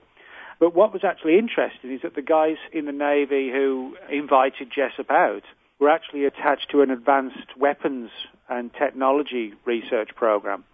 But 0.58 0.74
what 0.74 0.92
was 0.92 1.04
actually 1.04 1.38
interesting 1.38 1.92
is 1.92 2.02
that 2.02 2.14
the 2.14 2.22
guys 2.22 2.56
in 2.72 2.86
the 2.86 2.92
Navy 2.92 3.50
who 3.50 3.96
invited 4.10 4.72
Jessup 4.74 5.10
out 5.10 5.44
were 5.78 5.90
actually 5.90 6.24
attached 6.24 6.70
to 6.70 6.82
an 6.82 6.90
advanced 6.90 7.56
weapons 7.56 8.10
and 8.48 8.72
technology 8.72 9.52
research 9.64 10.10
program. 10.16 10.64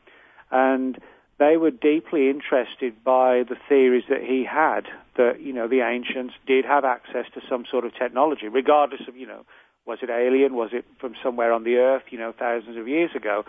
And 0.50 0.98
they 1.38 1.56
were 1.56 1.70
deeply 1.70 2.30
interested 2.30 3.02
by 3.02 3.42
the 3.42 3.56
theories 3.68 4.04
that 4.08 4.22
he 4.22 4.44
had 4.44 4.86
that, 5.16 5.40
you 5.40 5.52
know, 5.52 5.66
the 5.68 5.80
ancients 5.80 6.34
did 6.46 6.64
have 6.64 6.84
access 6.84 7.26
to 7.34 7.40
some 7.48 7.64
sort 7.70 7.84
of 7.84 7.94
technology, 7.94 8.48
regardless 8.48 9.02
of, 9.08 9.16
you 9.16 9.26
know, 9.26 9.44
was 9.86 9.98
it 10.02 10.10
alien? 10.10 10.54
Was 10.54 10.70
it 10.72 10.84
from 10.98 11.14
somewhere 11.22 11.52
on 11.52 11.64
the 11.64 11.76
earth, 11.76 12.04
you 12.10 12.18
know, 12.18 12.32
thousands 12.32 12.76
of 12.78 12.88
years 12.88 13.10
ago? 13.14 13.44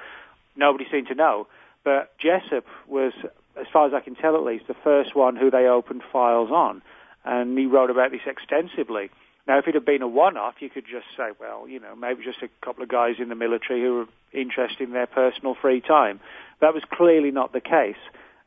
Nobody 0.55 0.85
seemed 0.91 1.07
to 1.07 1.15
know. 1.15 1.47
But 1.83 2.17
Jessup 2.17 2.65
was, 2.87 3.13
as 3.59 3.67
far 3.71 3.87
as 3.87 3.93
I 3.93 4.01
can 4.01 4.15
tell 4.15 4.35
at 4.35 4.43
least, 4.43 4.67
the 4.67 4.75
first 4.83 5.15
one 5.15 5.35
who 5.35 5.49
they 5.49 5.67
opened 5.67 6.01
files 6.11 6.49
on. 6.51 6.81
And 7.23 7.57
he 7.57 7.65
wrote 7.65 7.89
about 7.89 8.11
this 8.11 8.21
extensively. 8.25 9.09
Now, 9.47 9.59
if 9.59 9.67
it 9.67 9.75
had 9.75 9.85
been 9.85 10.01
a 10.01 10.07
one-off, 10.07 10.55
you 10.59 10.69
could 10.69 10.85
just 10.85 11.05
say, 11.15 11.29
well, 11.39 11.67
you 11.67 11.79
know, 11.79 11.95
maybe 11.95 12.23
just 12.23 12.41
a 12.41 12.49
couple 12.65 12.83
of 12.83 12.89
guys 12.89 13.15
in 13.19 13.29
the 13.29 13.35
military 13.35 13.81
who 13.81 13.93
were 13.93 14.07
interested 14.33 14.81
in 14.87 14.93
their 14.93 15.07
personal 15.07 15.55
free 15.61 15.81
time. 15.81 16.19
That 16.61 16.73
was 16.73 16.83
clearly 16.91 17.31
not 17.31 17.53
the 17.53 17.61
case. 17.61 17.99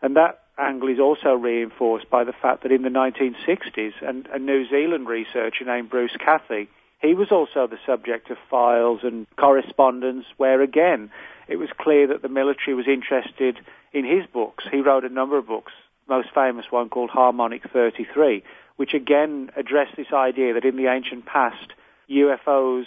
And 0.02 0.16
that 0.16 0.40
angle 0.58 0.88
is 0.88 0.98
also 0.98 1.34
reinforced 1.34 2.10
by 2.10 2.24
the 2.24 2.32
fact 2.32 2.64
that 2.64 2.72
in 2.72 2.82
the 2.82 2.88
1960s, 2.88 3.92
and 4.02 4.26
a 4.26 4.38
New 4.38 4.68
Zealand 4.68 5.06
researcher 5.08 5.64
named 5.64 5.88
Bruce 5.88 6.16
Cathie, 6.18 6.68
he 7.00 7.14
was 7.14 7.30
also 7.30 7.68
the 7.68 7.78
subject 7.86 8.28
of 8.30 8.38
files 8.50 9.00
and 9.04 9.26
correspondence 9.36 10.24
where, 10.36 10.60
again, 10.60 11.10
it 11.46 11.56
was 11.56 11.68
clear 11.78 12.08
that 12.08 12.22
the 12.22 12.28
military 12.28 12.74
was 12.74 12.88
interested 12.88 13.58
in 13.92 14.04
his 14.04 14.26
books. 14.32 14.64
He 14.70 14.80
wrote 14.80 15.04
a 15.04 15.08
number 15.08 15.38
of 15.38 15.46
books, 15.46 15.72
most 16.08 16.28
famous 16.34 16.66
one 16.70 16.88
called 16.88 17.10
Harmonic 17.10 17.62
33, 17.72 18.42
which 18.78 18.94
again 18.94 19.50
addressed 19.56 19.96
this 19.96 20.12
idea 20.12 20.54
that 20.54 20.64
in 20.64 20.76
the 20.76 20.86
ancient 20.86 21.26
past, 21.26 21.72
UFOs, 22.08 22.84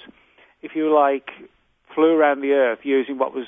if 0.61 0.73
you 0.73 0.93
like, 0.93 1.29
flew 1.93 2.15
around 2.17 2.39
the 2.39 2.53
Earth 2.53 2.79
using 2.83 3.17
what 3.17 3.35
was 3.35 3.45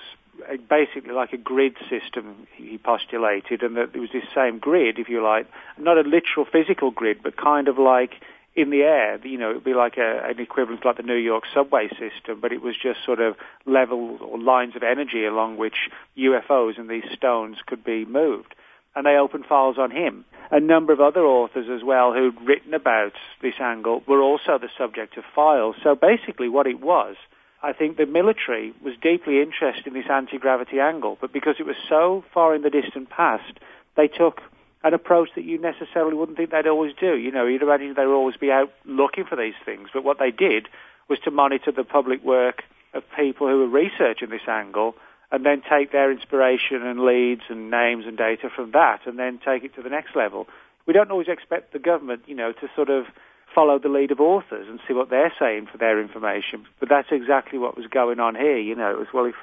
basically 0.69 1.13
like 1.13 1.32
a 1.32 1.38
grid 1.38 1.77
system, 1.89 2.47
he 2.56 2.77
postulated, 2.77 3.63
and 3.63 3.77
that 3.77 3.93
there 3.93 4.01
was 4.01 4.10
this 4.12 4.25
same 4.36 4.60
grid, 4.60 4.99
if 4.99 5.08
you 5.08 5.23
like, 5.23 5.47
not 5.79 5.97
a 5.97 6.01
literal 6.01 6.45
physical 6.51 6.91
grid, 6.91 7.23
but 7.23 7.38
kind 7.38 7.69
of 7.69 7.77
like 7.77 8.15
in 8.56 8.71
the 8.71 8.82
air. 8.82 9.25
You 9.25 9.38
know, 9.38 9.51
it 9.51 9.53
would 9.56 9.63
be 9.63 9.73
like 9.73 9.97
a, 9.97 10.25
an 10.25 10.39
equivalent 10.39 10.84
like 10.84 10.97
the 10.97 11.03
New 11.03 11.15
York 11.15 11.45
subway 11.53 11.88
system, 11.88 12.41
but 12.41 12.51
it 12.51 12.62
was 12.62 12.75
just 12.75 13.06
sort 13.06 13.21
of 13.21 13.36
level 13.65 14.17
or 14.21 14.38
lines 14.38 14.75
of 14.75 14.84
energy 14.84 15.23
along 15.23 15.56
which 15.56 15.89
UFOs 16.17 16.77
and 16.77 16.89
these 16.89 17.10
stones 17.13 17.58
could 17.65 17.86
be 17.86 18.03
moved. 18.03 18.53
And 18.95 19.06
they 19.06 19.15
opened 19.15 19.45
files 19.45 19.77
on 19.77 19.91
him. 19.91 20.25
A 20.51 20.60
number 20.60 20.93
of 20.93 21.01
other 21.01 21.21
authors 21.21 21.67
as 21.69 21.84
well 21.84 22.13
who'd 22.13 22.39
written 22.41 22.73
about 22.73 23.13
this 23.41 23.56
angle 23.60 24.03
were 24.08 24.21
also 24.21 24.60
the 24.60 24.69
subject 24.77 25.17
of 25.17 25.23
files. 25.36 25.75
So 25.84 25.95
basically 25.95 26.47
what 26.49 26.67
it 26.67 26.79
was, 26.79 27.15
I 27.63 27.73
think 27.73 27.97
the 27.97 28.06
military 28.06 28.73
was 28.84 28.93
deeply 29.01 29.41
interested 29.41 29.88
in 29.88 29.93
this 29.93 30.10
anti-gravity 30.12 30.79
angle, 30.79 31.17
but 31.19 31.32
because 31.32 31.56
it 31.60 31.65
was 31.65 31.77
so 31.89 32.23
far 32.34 32.53
in 32.53 32.62
the 32.62 32.69
distant 32.69 33.10
past, 33.10 33.58
they 33.95 34.08
took 34.08 34.41
an 34.84 34.93
approach 34.93 35.29
that 35.36 35.45
you 35.45 35.58
necessarily 35.58 36.13
wouldn't 36.13 36.38
think 36.38 36.51
they'd 36.51 36.67
always 36.67 36.93
do. 36.99 37.15
You 37.15 37.32
know, 37.32 37.45
you'd 37.45 37.62
imagine 37.62 37.93
they 37.95 38.06
would 38.06 38.15
always 38.15 38.36
be 38.36 38.51
out 38.51 38.71
looking 38.86 39.23
for 39.23 39.38
these 39.38 39.53
things, 39.63 39.89
but 39.93 40.03
what 40.03 40.19
they 40.19 40.29
did 40.29 40.67
was 41.08 41.19
to 41.19 41.32
monitor 41.32 41.71
the 41.71 41.86
public 41.86 42.21
work 42.23 42.63
of 42.93 43.03
people 43.15 43.47
who 43.47 43.60
were 43.60 43.67
researching 43.67 44.29
this 44.29 44.47
angle 44.47 44.95
and 45.34 45.43
then 45.43 45.63
take 45.67 45.91
their 45.91 46.12
inspiration 46.12 46.86
and 46.86 47.00
leads 47.00 47.41
and 47.50 47.72
names 47.72 48.06
and 48.06 48.15
data 48.15 48.52
from 48.56 48.69
that 48.72 49.00
and 49.08 49.17
then 49.17 49.39
take 49.43 49.63
it 49.63 49.74
to 49.74 49.82
the 49.82 49.89
next 49.89 50.15
level. 50.15 50.48
We 50.86 50.93
don't 50.93 51.10
always 51.10 51.28
expect 51.28 51.74
the 51.74 51.80
government, 51.80 52.22
you 52.28 52.36
know, 52.36 52.52
to 52.52 52.69
sort 52.76 52.91
of 52.91 53.06
follow 53.54 53.80
the 53.80 53.89
lead 53.89 54.12
of 54.12 54.19
authors 54.19 54.67
and 54.69 54.80
see 54.88 54.93
what 54.93 55.10
they're 55.10 55.34
saying 55.39 55.69
for 55.72 55.80
their 55.80 56.00
information. 56.00 56.67
But 56.80 56.89
that's 56.89 57.08
exactly 57.12 57.58
what 57.58 57.76
was 57.76 57.88
going 57.88 58.19
on 58.19 58.36
here. 58.36 58.60
You 58.60 58.76
know, 58.76 58.91
it 58.91 59.00
was, 59.00 59.08
well, 59.12 59.26
if, 59.26 59.36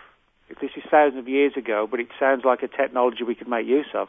if 0.48 0.60
this 0.60 0.70
is 0.76 0.84
thousands 0.88 1.18
of 1.18 1.28
years 1.28 1.56
ago, 1.56 1.88
but 1.90 1.98
it 1.98 2.08
sounds 2.20 2.44
like 2.44 2.62
a 2.62 2.68
technology 2.68 3.24
we 3.24 3.34
could 3.34 3.48
make 3.48 3.66
use 3.66 3.88
of, 3.92 4.08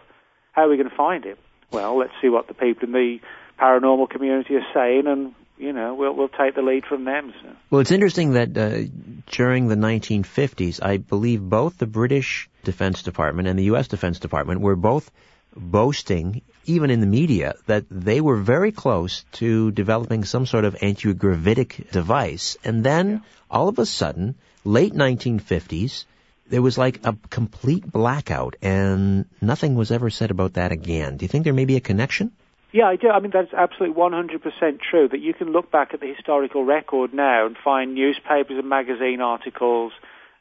how 0.52 0.66
are 0.66 0.70
we 0.70 0.78
going 0.78 0.90
to 0.90 0.96
find 0.96 1.26
it? 1.26 1.40
Well, 1.72 1.98
let's 1.98 2.14
see 2.22 2.30
what 2.30 2.48
the 2.48 2.54
people 2.54 2.84
in 2.84 2.92
the 2.92 3.20
paranormal 3.60 4.08
community 4.12 4.56
are 4.56 4.68
saying, 4.72 5.08
and 5.08 5.34
you 5.62 5.74
know, 5.74 5.94
we'll 5.94 6.14
we'll 6.14 6.30
take 6.30 6.56
the 6.56 6.64
lead 6.64 6.86
from 6.86 7.06
them. 7.06 7.34
So. 7.42 7.50
Well, 7.70 7.82
it's 7.82 7.92
interesting 7.92 8.34
that 8.34 8.58
uh, 8.58 8.90
during 9.28 9.68
the 9.68 9.76
1950s, 9.76 10.84
I 10.84 10.98
believe 10.98 11.42
both 11.42 11.78
the 11.78 11.86
British 11.86 12.50
Defense 12.64 13.04
Department 13.04 13.48
and 13.48 13.58
the 13.58 13.66
U.S. 13.66 13.88
Defense 13.88 14.20
Department 14.20 14.62
were 14.62 14.76
both 14.76 15.12
boasting, 15.56 16.42
even 16.66 16.90
in 16.90 17.00
the 17.00 17.06
media, 17.06 17.54
that 17.68 17.86
they 17.92 18.22
were 18.22 18.38
very 18.38 18.72
close 18.72 19.24
to 19.34 19.72
developing 19.72 20.26
some 20.26 20.48
sort 20.48 20.66
of 20.66 20.76
anti-gravitic 20.82 21.92
device, 21.92 22.58
and 22.64 22.84
then 22.84 23.10
yeah. 23.10 23.20
all 23.50 23.68
of 23.68 23.78
a 23.78 23.86
sudden, 23.86 24.36
late 24.64 24.94
1950s, 24.94 26.06
there 26.50 26.62
was 26.62 26.78
like 26.78 27.06
a 27.06 27.16
complete 27.30 27.90
blackout 27.90 28.56
and 28.62 29.26
nothing 29.42 29.76
was 29.76 29.92
ever 29.92 30.10
said 30.10 30.32
about 30.32 30.54
that 30.54 30.72
again. 30.72 31.18
Do 31.18 31.24
you 31.24 31.30
think 31.30 31.46
there 31.46 31.54
may 31.54 31.66
be 31.66 31.78
a 31.78 31.82
connection? 31.82 32.32
Yeah, 32.74 32.86
I 32.86 32.96
do. 32.96 33.10
I 33.10 33.20
mean, 33.20 33.32
that's 33.34 33.54
absolutely 33.54 34.02
100% 34.02 34.80
true 34.80 35.10
that 35.10 35.20
you 35.20 35.34
can 35.34 35.52
look 35.52 35.72
back 35.72 35.94
at 35.94 36.00
the 36.00 36.08
historical 36.08 36.64
record 36.64 37.14
now 37.14 37.46
and 37.46 37.58
find 37.62 37.94
newspapers 37.94 38.58
and 38.58 38.70
magazine 38.70 39.20
articles, 39.20 39.92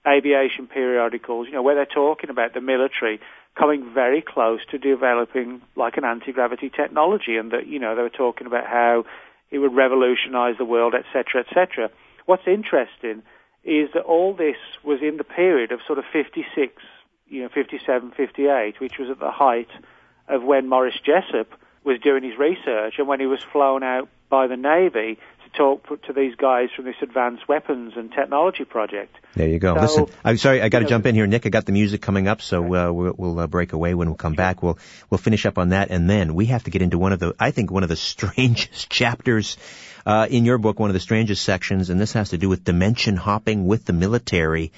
aviation 0.06 0.68
periodicals, 0.68 1.48
you 1.48 1.54
know, 1.54 1.62
where 1.62 1.74
they're 1.74 1.86
talking 1.86 2.30
about 2.30 2.54
the 2.54 2.60
military 2.60 3.20
coming 3.58 3.90
very 3.92 4.22
close 4.22 4.60
to 4.70 4.78
developing 4.78 5.60
like 5.74 5.96
an 5.96 6.04
anti-gravity 6.04 6.70
technology 6.70 7.36
and 7.36 7.50
that, 7.50 7.66
you 7.66 7.80
know, 7.80 7.96
they 7.96 8.02
were 8.02 8.08
talking 8.08 8.46
about 8.46 8.66
how 8.66 9.04
it 9.50 9.58
would 9.58 9.74
revolutionize 9.74 10.54
the 10.56 10.64
world, 10.64 10.94
etc., 10.94 11.44
etc. 11.44 11.90
What's 12.26 12.46
interesting 12.46 13.22
is 13.64 13.90
that 13.92 14.02
all 14.02 14.34
this 14.34 14.56
was 14.84 15.00
in 15.02 15.16
the 15.16 15.24
period 15.24 15.72
of 15.72 15.80
sort 15.84 15.98
of 15.98 16.04
56, 16.12 16.80
you 17.26 17.42
know, 17.42 17.48
57, 17.52 18.12
58, 18.16 18.80
which 18.80 18.98
was 18.98 19.10
at 19.10 19.18
the 19.18 19.32
height 19.32 19.68
of 20.28 20.44
when 20.44 20.68
Morris 20.68 20.98
Jessup 21.04 21.52
was 21.84 21.98
doing 22.00 22.22
his 22.22 22.38
research 22.38 22.94
and 22.98 23.08
when 23.08 23.20
he 23.20 23.26
was 23.26 23.42
flown 23.52 23.82
out 23.82 24.08
by 24.28 24.46
the 24.46 24.56
Navy 24.56 25.18
to 25.44 25.58
talk 25.58 25.86
to 26.06 26.12
these 26.12 26.34
guys 26.36 26.68
from 26.74 26.84
this 26.84 26.96
advanced 27.02 27.48
weapons 27.48 27.94
and 27.96 28.12
technology 28.12 28.64
project. 28.64 29.16
There 29.34 29.48
you 29.48 29.58
go. 29.58 29.74
So, 29.74 29.80
Listen, 29.80 30.06
I'm 30.24 30.36
sorry, 30.36 30.62
I 30.62 30.68
got 30.68 30.80
to 30.80 30.84
jump 30.86 31.06
in 31.06 31.14
here, 31.14 31.26
Nick. 31.26 31.46
I 31.46 31.48
got 31.48 31.66
the 31.66 31.72
music 31.72 32.00
coming 32.02 32.28
up, 32.28 32.40
so 32.40 32.62
uh, 32.62 32.92
we'll, 32.92 33.14
we'll 33.16 33.38
uh, 33.40 33.46
break 33.46 33.72
away 33.72 33.94
when 33.94 34.10
we 34.10 34.16
come 34.16 34.34
back. 34.34 34.62
We'll 34.62 34.78
we'll 35.08 35.18
finish 35.18 35.46
up 35.46 35.58
on 35.58 35.70
that, 35.70 35.90
and 35.90 36.08
then 36.08 36.34
we 36.34 36.46
have 36.46 36.64
to 36.64 36.70
get 36.70 36.82
into 36.82 36.98
one 36.98 37.12
of 37.12 37.18
the, 37.18 37.34
I 37.38 37.50
think, 37.50 37.70
one 37.70 37.82
of 37.82 37.88
the 37.88 37.96
strangest 38.12 38.90
chapters 38.90 39.56
uh, 40.06 40.26
in 40.30 40.44
your 40.44 40.58
book, 40.58 40.78
one 40.78 40.90
of 40.90 40.94
the 40.94 41.00
strangest 41.00 41.42
sections, 41.42 41.90
and 41.90 42.00
this 42.00 42.12
has 42.12 42.30
to 42.30 42.38
do 42.38 42.48
with 42.48 42.64
dimension 42.64 43.16
hopping 43.16 43.66
with 43.66 43.84
the 43.84 43.92
military. 43.92 44.72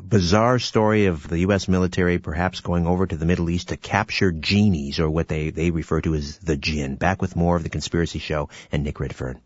Bizarre 0.00 0.58
story 0.58 1.06
of 1.06 1.28
the 1.28 1.40
U.S. 1.40 1.68
military 1.68 2.18
perhaps 2.18 2.60
going 2.60 2.86
over 2.86 3.06
to 3.06 3.16
the 3.16 3.26
Middle 3.26 3.50
East 3.50 3.68
to 3.68 3.76
capture 3.76 4.32
genies, 4.32 4.98
or 4.98 5.10
what 5.10 5.28
they, 5.28 5.50
they 5.50 5.70
refer 5.70 6.00
to 6.00 6.14
as 6.14 6.38
the 6.38 6.56
jinn. 6.56 6.96
Back 6.96 7.20
with 7.20 7.36
more 7.36 7.56
of 7.56 7.62
The 7.62 7.68
Conspiracy 7.68 8.18
Show 8.18 8.48
and 8.70 8.84
Nick 8.84 9.00
Redfern. 9.00 9.40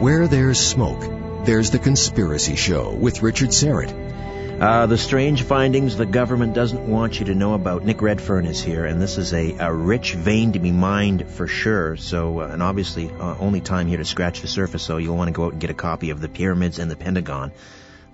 Where 0.00 0.28
there's 0.28 0.60
smoke, 0.60 1.44
there's 1.44 1.70
The 1.70 1.80
Conspiracy 1.80 2.54
Show 2.54 2.94
with 2.94 3.22
Richard 3.22 3.48
Syrett. 3.48 4.13
Uh, 4.60 4.86
the 4.86 4.96
strange 4.96 5.42
findings 5.42 5.96
the 5.96 6.06
government 6.06 6.54
doesn't 6.54 6.88
want 6.88 7.18
you 7.18 7.26
to 7.26 7.34
know 7.34 7.54
about. 7.54 7.84
Nick 7.84 8.00
Redfern 8.00 8.46
is 8.46 8.62
here, 8.62 8.86
and 8.86 9.02
this 9.02 9.18
is 9.18 9.34
a, 9.34 9.56
a 9.58 9.74
rich 9.74 10.14
vein 10.14 10.52
to 10.52 10.60
be 10.60 10.70
mined 10.70 11.28
for 11.28 11.48
sure. 11.48 11.96
So, 11.96 12.40
uh, 12.40 12.46
and 12.46 12.62
obviously, 12.62 13.10
uh, 13.10 13.36
only 13.40 13.60
time 13.60 13.88
here 13.88 13.98
to 13.98 14.04
scratch 14.04 14.42
the 14.42 14.48
surface. 14.48 14.84
So 14.84 14.98
you'll 14.98 15.16
want 15.16 15.28
to 15.28 15.32
go 15.32 15.46
out 15.46 15.52
and 15.52 15.60
get 15.60 15.70
a 15.70 15.74
copy 15.74 16.10
of 16.10 16.20
the 16.20 16.28
pyramids 16.28 16.78
and 16.78 16.88
the 16.88 16.96
Pentagon, 16.96 17.50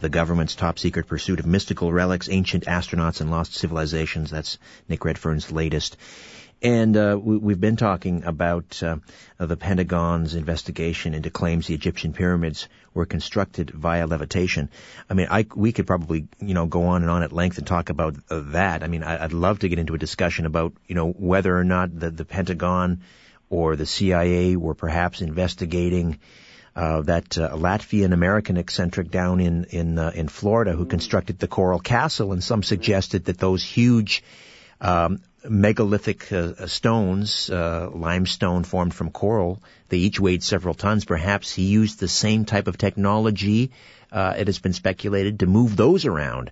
the 0.01 0.09
government's 0.09 0.55
top 0.55 0.79
secret 0.79 1.07
pursuit 1.07 1.41
of 1.41 1.47
mystical 1.47 1.93
relics, 1.93 2.31
ancient 2.31 2.65
astronauts, 2.65 3.21
and 3.21 3.31
lost 3.31 3.53
civilizations. 3.55 4.31
That's 4.31 4.57
Nick 4.89 5.05
Redfern's 5.05 5.53
latest. 5.53 5.99
And 6.63 6.95
uh, 6.95 7.19
we, 7.21 7.55
have 7.55 7.61
been 7.61 7.77
talking 7.77 8.25
about 8.25 8.83
uh, 8.83 8.97
the 9.39 9.57
Pentagon's 9.57 10.35
investigation 10.35 11.15
into 11.15 11.31
claims 11.31 11.67
the 11.67 11.75
Egyptian 11.75 12.13
pyramids 12.13 12.69
were 12.93 13.07
constructed 13.07 13.71
via 13.71 14.07
levitation. 14.07 14.69
I 15.09 15.15
mean, 15.15 15.29
I, 15.31 15.47
we 15.55 15.73
could 15.73 15.87
probably, 15.87 16.29
you 16.39 16.53
know, 16.53 16.67
go 16.67 16.85
on 16.89 17.01
and 17.01 17.11
on 17.11 17.23
at 17.23 17.33
length 17.33 17.57
and 17.57 17.67
talk 17.67 17.89
about 17.89 18.17
uh, 18.29 18.41
that. 18.49 18.83
I 18.83 18.89
mean, 18.89 19.03
I, 19.03 19.23
would 19.23 19.33
love 19.33 19.61
to 19.61 19.69
get 19.71 19.79
into 19.79 19.95
a 19.95 19.99
discussion 19.99 20.45
about, 20.45 20.75
you 20.87 20.95
know, 20.95 21.11
whether 21.11 21.57
or 21.57 21.65
not 21.65 21.99
the, 21.99 22.11
the 22.11 22.27
Pentagon 22.27 23.01
or 23.49 23.75
the 23.75 23.87
CIA 23.87 24.57
were 24.57 24.75
perhaps 24.75 25.23
investigating 25.23 26.19
uh, 26.77 27.01
that 27.03 27.39
uh, 27.39 27.51
Latvian 27.57 28.13
American 28.13 28.57
eccentric 28.57 29.11
down 29.11 29.41
in 29.41 29.65
in 29.65 29.99
uh, 29.99 30.13
in 30.15 30.29
Florida 30.29 30.73
who 30.73 30.87
constructed 30.87 31.39
the 31.39 31.49
Coral 31.49 31.81
Castle, 31.81 32.33
and 32.33 32.45
some 32.45 32.63
suggested 32.63 33.25
that 33.25 33.39
those 33.39 33.65
huge 33.65 34.23
um, 34.81 35.21
megalithic 35.49 36.33
uh, 36.33 36.67
stones, 36.67 37.51
uh, 37.51 37.89
limestone 37.93 38.65
formed 38.65 38.95
from 38.95 39.11
coral. 39.11 39.63
They 39.89 39.99
each 39.99 40.21
weighed 40.21 40.43
several 40.43 40.75
tons. 40.75 41.05
Perhaps 41.05 41.53
he 41.53 41.65
used 41.65 41.99
the 41.99 42.09
same 42.09 42.45
type 42.45 42.69
of 42.69 42.79
technology. 42.79 43.71
Uh, 44.13 44.35
it 44.37 44.47
has 44.49 44.59
been 44.59 44.73
speculated 44.73 45.41
to 45.41 45.47
move 45.47 45.77
those 45.77 46.05
around. 46.05 46.51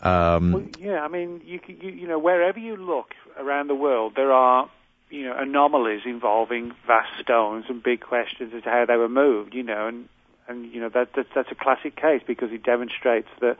Um, 0.00 0.52
well, 0.52 0.64
yeah, 0.78 1.02
I 1.02 1.08
mean, 1.08 1.40
you, 1.44 1.60
you, 1.66 1.90
you 1.90 2.06
know, 2.06 2.18
wherever 2.18 2.58
you 2.58 2.76
look 2.76 3.14
around 3.38 3.68
the 3.68 3.74
world, 3.74 4.12
there 4.16 4.32
are 4.32 4.68
you 5.10 5.24
know 5.24 5.36
anomalies 5.36 6.02
involving 6.04 6.72
vast 6.86 7.20
stones 7.20 7.66
and 7.68 7.82
big 7.82 8.00
questions 8.00 8.52
as 8.54 8.62
to 8.64 8.68
how 8.68 8.84
they 8.86 8.96
were 8.96 9.08
moved. 9.08 9.54
You 9.54 9.62
know, 9.62 9.88
and 9.88 10.08
and 10.48 10.72
you 10.72 10.80
know 10.80 10.88
that, 10.90 11.14
that 11.14 11.26
that's 11.34 11.50
a 11.50 11.54
classic 11.54 11.96
case 11.96 12.22
because 12.26 12.52
it 12.52 12.62
demonstrates 12.62 13.28
that 13.40 13.56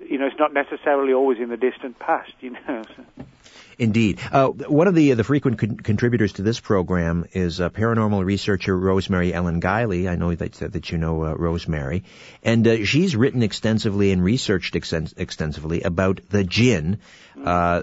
you 0.00 0.18
know 0.18 0.26
it's 0.26 0.38
not 0.38 0.52
necessarily 0.52 1.12
always 1.12 1.38
in 1.38 1.48
the 1.48 1.56
distant 1.56 1.98
past. 1.98 2.32
You 2.40 2.50
know. 2.50 2.82
Indeed. 3.78 4.20
Uh, 4.30 4.48
one 4.48 4.86
of 4.86 4.94
the 4.94 5.12
uh, 5.12 5.14
the 5.14 5.24
frequent 5.24 5.58
con- 5.58 5.76
contributors 5.76 6.34
to 6.34 6.42
this 6.42 6.60
program 6.60 7.26
is 7.32 7.60
uh, 7.60 7.70
paranormal 7.70 8.24
researcher 8.24 8.76
Rosemary 8.76 9.34
Ellen 9.34 9.60
Guiley. 9.60 10.08
I 10.08 10.16
know 10.16 10.34
that 10.34 10.52
that 10.52 10.90
you 10.90 10.98
know 10.98 11.24
uh, 11.24 11.34
Rosemary, 11.34 12.04
and 12.42 12.66
uh, 12.66 12.84
she's 12.84 13.16
written 13.16 13.42
extensively 13.42 14.12
and 14.12 14.22
researched 14.22 14.74
extens- 14.74 15.14
extensively 15.16 15.82
about 15.82 16.20
the 16.28 16.44
jinn, 16.44 16.98
uh, 17.44 17.82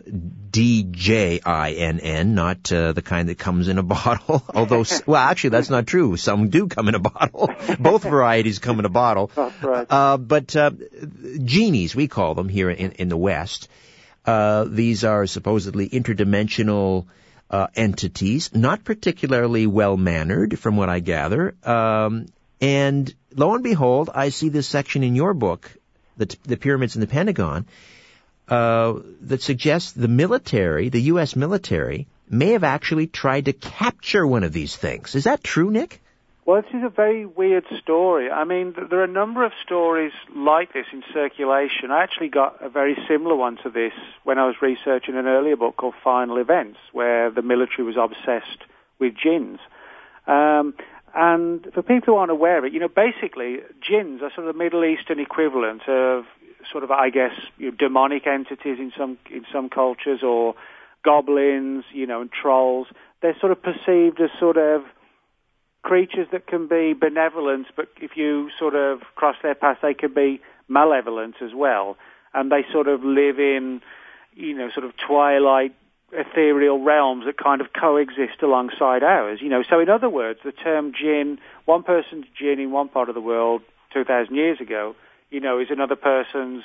D 0.50 0.84
J 0.90 1.42
I 1.46 1.72
N 1.72 2.00
N, 2.00 2.36
not 2.36 2.64
the 2.64 3.02
kind 3.04 3.30
that 3.30 3.38
comes 3.38 3.68
in 3.68 3.78
a 3.78 3.84
bottle. 3.98 4.44
Although, 4.54 4.86
well, 5.06 5.22
actually, 5.22 5.52
that's 5.52 5.70
not 5.70 5.88
true. 5.88 6.16
Some 6.16 6.50
do 6.50 6.68
come 6.68 6.88
in 6.88 6.96
a 6.96 7.00
bottle. 7.00 7.50
Both 7.80 8.04
varieties 8.04 8.60
come 8.60 8.80
in 8.80 8.86
a 8.86 8.90
bottle. 8.90 9.32
Right. 9.62 9.88
but 10.18 10.56
genies, 11.44 11.96
we 11.96 12.08
call 12.08 12.36
them 12.36 12.48
here 12.50 12.70
in 12.70 12.94
in 12.94 13.10
the 13.10 13.18
West. 13.18 13.68
Uh, 14.26 14.66
these 14.68 15.04
are 15.04 15.26
supposedly 15.26 15.90
interdimensional 15.90 17.06
uh, 17.50 17.68
entities, 17.76 18.54
not 18.54 18.84
particularly 18.84 19.68
well 19.68 19.98
mannered, 19.98 20.58
from 20.58 20.78
what 20.78 20.90
I 20.90 21.00
gather. 21.00 21.56
Um, 21.64 22.28
and 22.62 23.14
lo 23.36 23.56
and 23.56 23.64
behold, 23.64 24.10
I 24.14 24.30
see 24.30 24.50
this 24.50 24.68
section 24.68 25.04
in 25.04 25.16
your 25.16 25.34
book, 25.34 25.72
the, 26.18 26.36
the 26.44 26.58
pyramids 26.58 26.96
in 26.96 27.02
the 27.02 27.08
Pentagon, 27.08 27.66
uh, 28.48 29.00
that 29.22 29.42
suggests 29.42 29.92
the 29.92 30.08
military, 30.08 30.90
the 30.90 31.02
U.S. 31.14 31.36
military, 31.36 32.08
may 32.30 32.52
have 32.52 32.64
actually 32.64 33.08
tried 33.08 33.46
to 33.46 33.54
capture 33.54 34.26
one 34.26 34.44
of 34.44 34.54
these 34.54 34.76
things. 34.76 35.16
Is 35.16 35.26
that 35.26 35.44
true, 35.44 35.72
Nick? 35.72 36.02
Well, 36.44 36.60
this 36.62 36.72
is 36.74 36.84
a 36.84 36.90
very 36.90 37.26
weird 37.26 37.66
story. 37.84 38.32
I 38.32 38.46
mean, 38.46 38.74
there 38.90 39.00
are 39.00 39.04
a 39.04 39.08
number 39.08 39.46
of 39.46 39.52
stories 39.64 40.12
like 40.36 40.74
this 40.74 40.88
in 40.92 41.04
circulation. 41.14 41.92
I 41.92 42.02
actually 42.02 42.30
got 42.30 42.64
a 42.64 42.70
very 42.70 42.98
similar 43.08 43.36
one 43.36 43.58
to 43.64 43.70
this 43.70 43.94
when 44.24 44.40
I 44.40 44.48
was 44.48 44.56
researching 44.60 45.16
an 45.16 45.28
earlier 45.28 45.56
book 45.56 45.78
called 45.78 45.94
Final 46.04 46.38
Events, 46.38 46.80
where 46.94 47.30
the 47.30 47.44
military 47.44 47.84
was 47.84 47.96
obsessed 47.96 48.64
with 49.00 49.14
jinns. 49.16 49.60
Um, 50.26 50.74
and 51.14 51.68
for 51.76 51.84
people 51.84 52.14
who 52.14 52.16
aren't 52.16 52.32
aware 52.32 52.58
of 52.58 52.66
it, 52.66 52.74
you 52.74 52.80
know, 52.80 52.88
basically, 52.88 53.60
jinns 53.88 54.24
are 54.24 54.32
sort 54.34 54.48
of 54.48 54.56
the 54.56 54.58
Middle 54.58 54.84
Eastern 54.84 55.20
equivalent 55.20 55.88
of 55.88 56.26
sort 56.72 56.84
of, 56.84 56.90
I 56.90 57.12
guess, 57.12 57.34
you 57.60 57.70
know, 57.70 57.78
demonic 57.78 58.26
entities 58.26 58.80
in 58.80 58.92
some 58.98 59.20
in 59.30 59.46
some 59.54 59.70
cultures, 59.70 60.22
or 60.24 60.56
goblins, 61.04 61.84
you 61.92 62.08
know, 62.08 62.22
and 62.22 62.32
trolls. 62.32 62.88
They're 63.22 63.38
sort 63.40 63.52
of 63.52 63.62
perceived 63.62 64.20
as 64.20 64.32
sort 64.40 64.58
of 64.58 64.84
creatures 65.84 66.28
that 66.32 66.48
can 66.48 66.68
be 66.68 66.94
benevolent, 66.94 67.68
but 67.76 67.88
if 68.02 68.12
you 68.16 68.50
sort 68.58 68.76
of 68.76 69.02
cross 69.16 69.36
their 69.42 69.56
path, 69.56 69.78
they 69.82 69.94
can 69.94 70.14
be 70.14 70.42
malevolent 70.68 71.36
as 71.42 71.54
well. 71.56 71.98
And 72.34 72.52
they 72.52 72.66
sort 72.72 72.88
of 72.88 73.04
live 73.04 73.40
in, 73.40 73.82
you 74.36 74.56
know, 74.56 74.70
sort 74.72 74.86
of 74.86 74.94
twilight 74.98 75.76
ethereal 76.14 76.84
realms 76.84 77.26
that 77.26 77.38
kind 77.38 77.62
of 77.62 77.68
coexist 77.74 78.42
alongside 78.42 79.04
ours. 79.04 79.40
You 79.42 79.50
know, 79.50 79.64
so 79.68 79.80
in 79.80 79.90
other 79.90 80.10
words, 80.10 80.40
the 80.44 80.52
term 80.52 80.94
jinn, 80.94 81.40
one 81.66 81.84
person's 81.84 82.26
jinn 82.38 82.60
in 82.60 82.72
one 82.72 82.90
part 82.90 83.10
of 83.10 83.16
the 83.16 83.22
world 83.22 83.62
2,000 83.94 84.36
years 84.36 84.60
ago, 84.60 84.96
you 85.30 85.40
know, 85.40 85.60
is 85.60 85.68
another 85.70 85.96
person's 85.96 86.64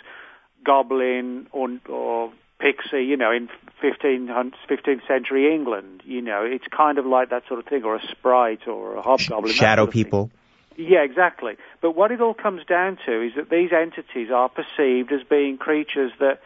goblin 0.65 1.47
or, 1.53 1.69
or 1.89 2.33
pixie, 2.59 2.97
uh, 2.97 2.97
you 2.99 3.16
know, 3.16 3.33
in 3.33 3.49
15th, 3.83 4.53
15th 4.69 5.07
century 5.07 5.55
England. 5.55 6.03
You 6.05 6.23
know, 6.23 6.42
it's 6.45 6.66
kind 6.75 6.99
of 6.99 7.07
like 7.07 7.31
that 7.31 7.42
sort 7.49 7.61
of 7.61 7.66
thing, 7.66 7.85
or 7.85 7.97
a 7.97 8.07
sprite 8.11 8.66
or 8.66 8.97
a 8.97 9.03
hobgoblin. 9.03 9.53
Shadow 9.53 9.83
sort 9.83 9.88
of 9.88 9.92
people. 9.92 10.31
Thing. 10.77 10.87
Yeah, 10.90 11.05
exactly. 11.05 11.57
But 11.81 11.92
what 11.97 12.12
it 12.12 12.21
all 12.21 12.35
comes 12.35 12.62
down 12.69 12.99
to 13.07 13.23
is 13.23 13.33
that 13.37 13.49
these 13.49 13.71
entities 13.73 14.29
are 14.31 14.49
perceived 14.51 15.11
as 15.11 15.21
being 15.29 15.57
creatures 15.57 16.12
that 16.21 16.40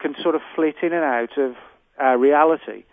can 0.00 0.14
sort 0.22 0.34
of 0.34 0.40
flit 0.54 0.76
in 0.82 0.92
and 0.92 1.04
out 1.04 1.38
of 1.38 1.54
our 1.98 2.18
reality. 2.18 2.84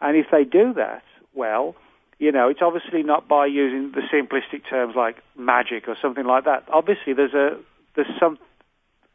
And 0.00 0.16
if 0.16 0.26
they 0.32 0.44
do 0.44 0.74
that, 0.74 1.02
well, 1.34 1.76
you 2.18 2.32
know, 2.32 2.48
it's 2.48 2.60
obviously 2.62 3.02
not 3.02 3.28
by 3.28 3.46
using 3.46 3.92
the 3.92 4.02
simplistic 4.12 4.68
terms 4.68 4.94
like 4.96 5.22
magic 5.38 5.88
or 5.88 5.96
something 6.02 6.24
like 6.24 6.44
that. 6.44 6.64
Obviously, 6.72 7.12
there's 7.14 7.34
a 7.34 7.58
there's 7.94 8.10
some 8.18 8.38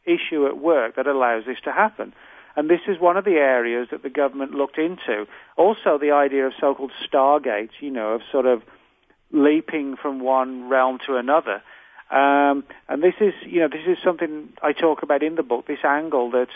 issue 0.06 0.47
at 0.47 0.58
work 0.58 0.95
that 0.95 1.08
allows 1.08 1.45
this 1.45 1.58
to 1.65 1.71
happen. 1.71 2.13
And 2.56 2.70
this 2.70 2.82
is 2.88 3.00
one 3.00 3.18
of 3.18 3.26
the 3.26 3.36
areas 3.36 3.89
that 3.91 4.04
the 4.04 4.10
government 4.10 4.52
looked 4.52 4.78
into. 4.78 5.26
Also, 5.58 5.98
the 6.00 6.12
idea 6.12 6.48
of 6.48 6.54
so-called 6.60 6.91
stargates, 7.12 7.72
you 7.82 7.91
know, 7.91 8.13
of 8.13 8.22
sort 8.32 8.46
of 8.46 8.63
leaping 9.32 9.98
from 9.98 10.20
one 10.20 10.70
realm 10.70 11.00
to 11.06 11.18
another. 11.18 11.62
Um, 12.12 12.63
and 12.88 13.02
this 13.02 13.15
is, 13.20 13.34
you 13.46 13.60
know, 13.60 13.68
this 13.68 13.86
is 13.88 13.98
something 14.04 14.54
I 14.62 14.72
talk 14.74 15.04
about 15.04 15.24
in 15.24 15.36
the 15.36 15.44
book. 15.44 15.68
This 15.68 15.84
angle 15.84 16.32
that 16.32 16.50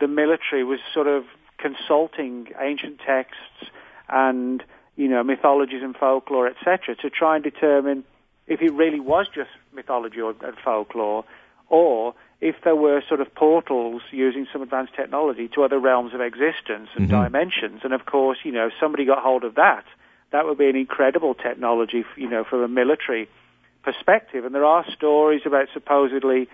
the 0.00 0.08
military 0.08 0.64
was 0.64 0.78
sort 0.94 1.06
of 1.06 1.24
consulting 1.58 2.48
ancient 2.60 3.00
texts 3.04 3.70
and, 4.08 4.62
you 4.96 5.08
know, 5.08 5.22
mythologies 5.22 5.82
and 5.82 5.96
folklore, 5.96 6.48
etc., 6.48 6.96
to 6.96 7.10
try 7.10 7.36
and 7.36 7.44
determine 7.44 8.04
if 8.46 8.60
it 8.60 8.72
really 8.72 9.00
was 9.00 9.26
just 9.34 9.50
mythology 9.72 10.20
or 10.20 10.34
and 10.42 10.56
folklore, 10.64 11.24
or 11.68 12.14
if 12.42 12.56
there 12.64 12.74
were 12.74 13.00
sort 13.08 13.20
of 13.20 13.32
portals 13.36 14.02
using 14.10 14.48
some 14.52 14.62
advanced 14.62 14.94
technology 14.96 15.48
to 15.54 15.62
other 15.62 15.78
realms 15.78 16.12
of 16.12 16.20
existence 16.20 16.88
and 16.96 17.08
mm-hmm. 17.08 17.22
dimensions. 17.22 17.82
And 17.84 17.92
of 17.94 18.04
course, 18.04 18.38
you 18.42 18.50
know, 18.50 18.68
somebody 18.80 19.04
got 19.04 19.22
hold 19.22 19.44
of 19.44 19.54
that. 19.54 19.84
That 20.32 20.44
would 20.44 20.58
be 20.58 20.68
an 20.68 20.74
incredible 20.74 21.34
technology, 21.34 22.04
you 22.16 22.28
know, 22.28 22.42
from 22.42 22.62
a 22.62 22.68
military 22.68 23.28
perspective. 23.84 24.44
And 24.44 24.52
there 24.52 24.64
are 24.64 24.84
stories 24.92 25.42
about 25.46 25.68
supposedly 25.72 26.48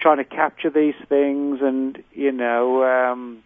trying 0.00 0.16
to 0.16 0.24
capture 0.24 0.70
these 0.70 0.94
things 1.06 1.58
and, 1.60 2.02
you 2.12 2.32
know, 2.32 2.82
um, 2.84 3.42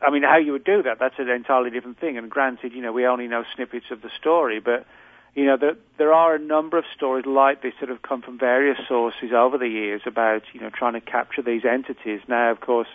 I 0.00 0.12
mean, 0.12 0.22
how 0.22 0.36
you 0.36 0.52
would 0.52 0.64
do 0.64 0.84
that, 0.84 0.98
that's 1.00 1.18
an 1.18 1.28
entirely 1.28 1.70
different 1.70 1.98
thing. 1.98 2.18
And 2.18 2.30
granted, 2.30 2.72
you 2.72 2.82
know, 2.82 2.92
we 2.92 3.04
only 3.04 3.26
know 3.26 3.42
snippets 3.56 3.86
of 3.90 4.00
the 4.00 4.10
story, 4.20 4.60
but 4.60 4.86
you 5.34 5.46
know, 5.46 5.56
there, 5.56 5.76
there 5.98 6.12
are 6.12 6.34
a 6.34 6.38
number 6.38 6.78
of 6.78 6.84
stories 6.94 7.26
like 7.26 7.62
this 7.62 7.74
that 7.80 7.88
have 7.88 8.02
come 8.02 8.22
from 8.22 8.38
various 8.38 8.78
sources 8.88 9.30
over 9.36 9.58
the 9.58 9.68
years 9.68 10.02
about, 10.06 10.42
you 10.52 10.60
know, 10.60 10.70
trying 10.70 10.92
to 10.94 11.00
capture 11.00 11.42
these 11.42 11.64
entities. 11.64 12.20
Now, 12.28 12.52
of 12.52 12.60
course, 12.60 12.88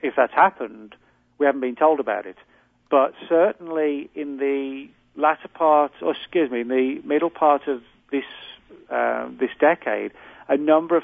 if 0.00 0.14
that's 0.16 0.32
happened, 0.32 0.94
we 1.38 1.46
haven't 1.46 1.60
been 1.60 1.76
told 1.76 1.98
about 1.98 2.26
it. 2.26 2.36
But 2.90 3.14
certainly 3.28 4.08
in 4.14 4.36
the 4.36 4.88
latter 5.16 5.48
part, 5.48 5.92
or 6.00 6.14
excuse 6.14 6.50
me, 6.50 6.60
in 6.60 6.68
the 6.68 7.00
middle 7.04 7.30
part 7.30 7.66
of 7.66 7.82
this 8.12 8.24
uh, 8.90 9.28
this 9.40 9.50
decade, 9.58 10.12
a 10.48 10.56
number 10.56 10.96
of 10.96 11.02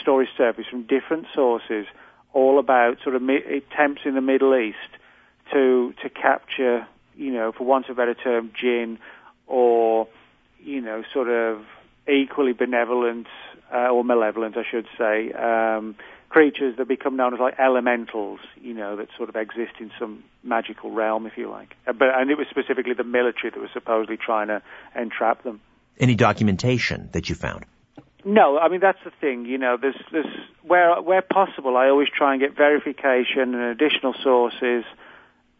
stories 0.00 0.28
surfaced 0.36 0.70
from 0.70 0.82
different 0.82 1.26
sources, 1.34 1.86
all 2.32 2.60
about 2.60 2.98
sort 3.02 3.16
of 3.16 3.22
mi- 3.22 3.42
attempts 3.42 4.02
in 4.04 4.14
the 4.14 4.20
Middle 4.20 4.54
East 4.54 4.76
to 5.52 5.92
to 6.02 6.08
capture, 6.08 6.86
you 7.16 7.32
know, 7.32 7.50
for 7.50 7.64
want 7.64 7.88
of 7.88 7.98
a 7.98 8.00
better 8.00 8.14
term, 8.14 8.52
jinn 8.60 8.98
or, 9.46 10.08
you 10.58 10.80
know, 10.80 11.02
sort 11.12 11.28
of 11.28 11.64
equally 12.08 12.52
benevolent 12.52 13.26
uh, 13.72 13.88
or 13.88 14.04
malevolent, 14.04 14.56
I 14.56 14.62
should 14.68 14.86
say, 14.98 15.32
um, 15.32 15.96
creatures 16.28 16.76
that 16.78 16.88
become 16.88 17.16
known 17.16 17.34
as 17.34 17.40
like 17.40 17.54
elementals, 17.58 18.40
you 18.60 18.74
know, 18.74 18.96
that 18.96 19.08
sort 19.16 19.28
of 19.28 19.36
exist 19.36 19.74
in 19.78 19.90
some 19.98 20.24
magical 20.42 20.90
realm, 20.90 21.26
if 21.26 21.36
you 21.36 21.48
like. 21.48 21.74
Uh, 21.86 21.92
but 21.92 22.08
and 22.14 22.30
it 22.30 22.36
was 22.36 22.46
specifically 22.50 22.94
the 22.94 23.04
military 23.04 23.50
that 23.50 23.60
was 23.60 23.70
supposedly 23.72 24.16
trying 24.16 24.48
to 24.48 24.62
entrap 24.96 25.42
them. 25.44 25.60
Any 25.98 26.16
documentation 26.16 27.08
that 27.12 27.28
you 27.28 27.34
found? 27.34 27.64
No, 28.24 28.58
I 28.58 28.68
mean 28.68 28.80
that's 28.80 28.98
the 29.04 29.12
thing. 29.20 29.44
You 29.44 29.58
know, 29.58 29.76
there's, 29.80 30.00
there's 30.10 30.26
where 30.62 31.00
where 31.00 31.22
possible, 31.22 31.76
I 31.76 31.88
always 31.88 32.08
try 32.08 32.32
and 32.32 32.40
get 32.40 32.56
verification 32.56 33.54
and 33.54 33.62
additional 33.62 34.14
sources 34.22 34.84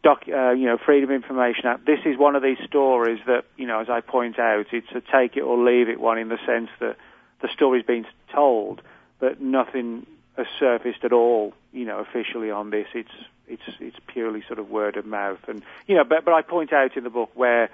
doc, 0.05 0.25
uh, 0.29 0.51
you 0.51 0.67
know, 0.67 0.77
Freedom 0.77 1.11
Information 1.11 1.67
Act. 1.67 1.87
This 1.87 2.01
is 2.05 2.17
one 2.17 2.37
of 2.37 2.43
these 2.43 2.59
stories 2.65 3.19
that, 3.27 3.47
you 3.57 3.67
know, 3.67 3.81
as 3.81 3.89
I 3.89 4.01
point 4.01 4.39
out, 4.39 4.67
it's 4.71 4.93
a 4.95 5.01
take 5.01 5.37
it 5.37 5.41
or 5.41 5.59
leave 5.59 5.89
it 5.89 5.99
one 5.99 6.19
in 6.19 6.29
the 6.29 6.39
sense 6.47 6.69
that 6.79 6.97
the 7.41 7.49
story's 7.53 7.85
been 7.85 8.07
told, 8.33 8.83
but 9.19 9.41
nothing 9.41 10.07
has 10.37 10.47
surfaced 10.61 11.05
at 11.05 11.13
all, 11.13 11.55
you 11.73 11.87
know, 11.87 11.99
officially 11.99 12.51
on 12.51 12.71
this. 12.71 12.87
It's 12.95 13.11
it's 13.49 13.63
it's 13.81 13.97
purely 14.07 14.43
sort 14.47 14.59
of 14.59 14.71
word 14.71 14.97
of 14.97 15.07
mouth, 15.07 15.41
and 15.49 15.63
you 15.87 15.97
know, 15.97 16.05
but 16.05 16.25
but 16.25 16.35
I 16.35 16.43
point 16.43 16.73
out 16.73 16.97
in 16.97 17.05
the 17.05 17.11
book 17.11 17.31
where 17.35 17.71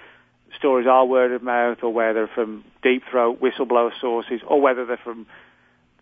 stories 0.57 0.87
are 0.87 1.05
word 1.05 1.33
of 1.33 1.43
mouth, 1.43 1.79
or 1.83 1.93
where 1.93 2.15
they're 2.15 2.29
from 2.29 2.65
deep 2.83 3.03
throat 3.11 3.41
whistleblower 3.41 3.93
sources, 4.01 4.41
or 4.47 4.61
whether 4.61 4.85
they're 4.87 4.97
from 4.97 5.27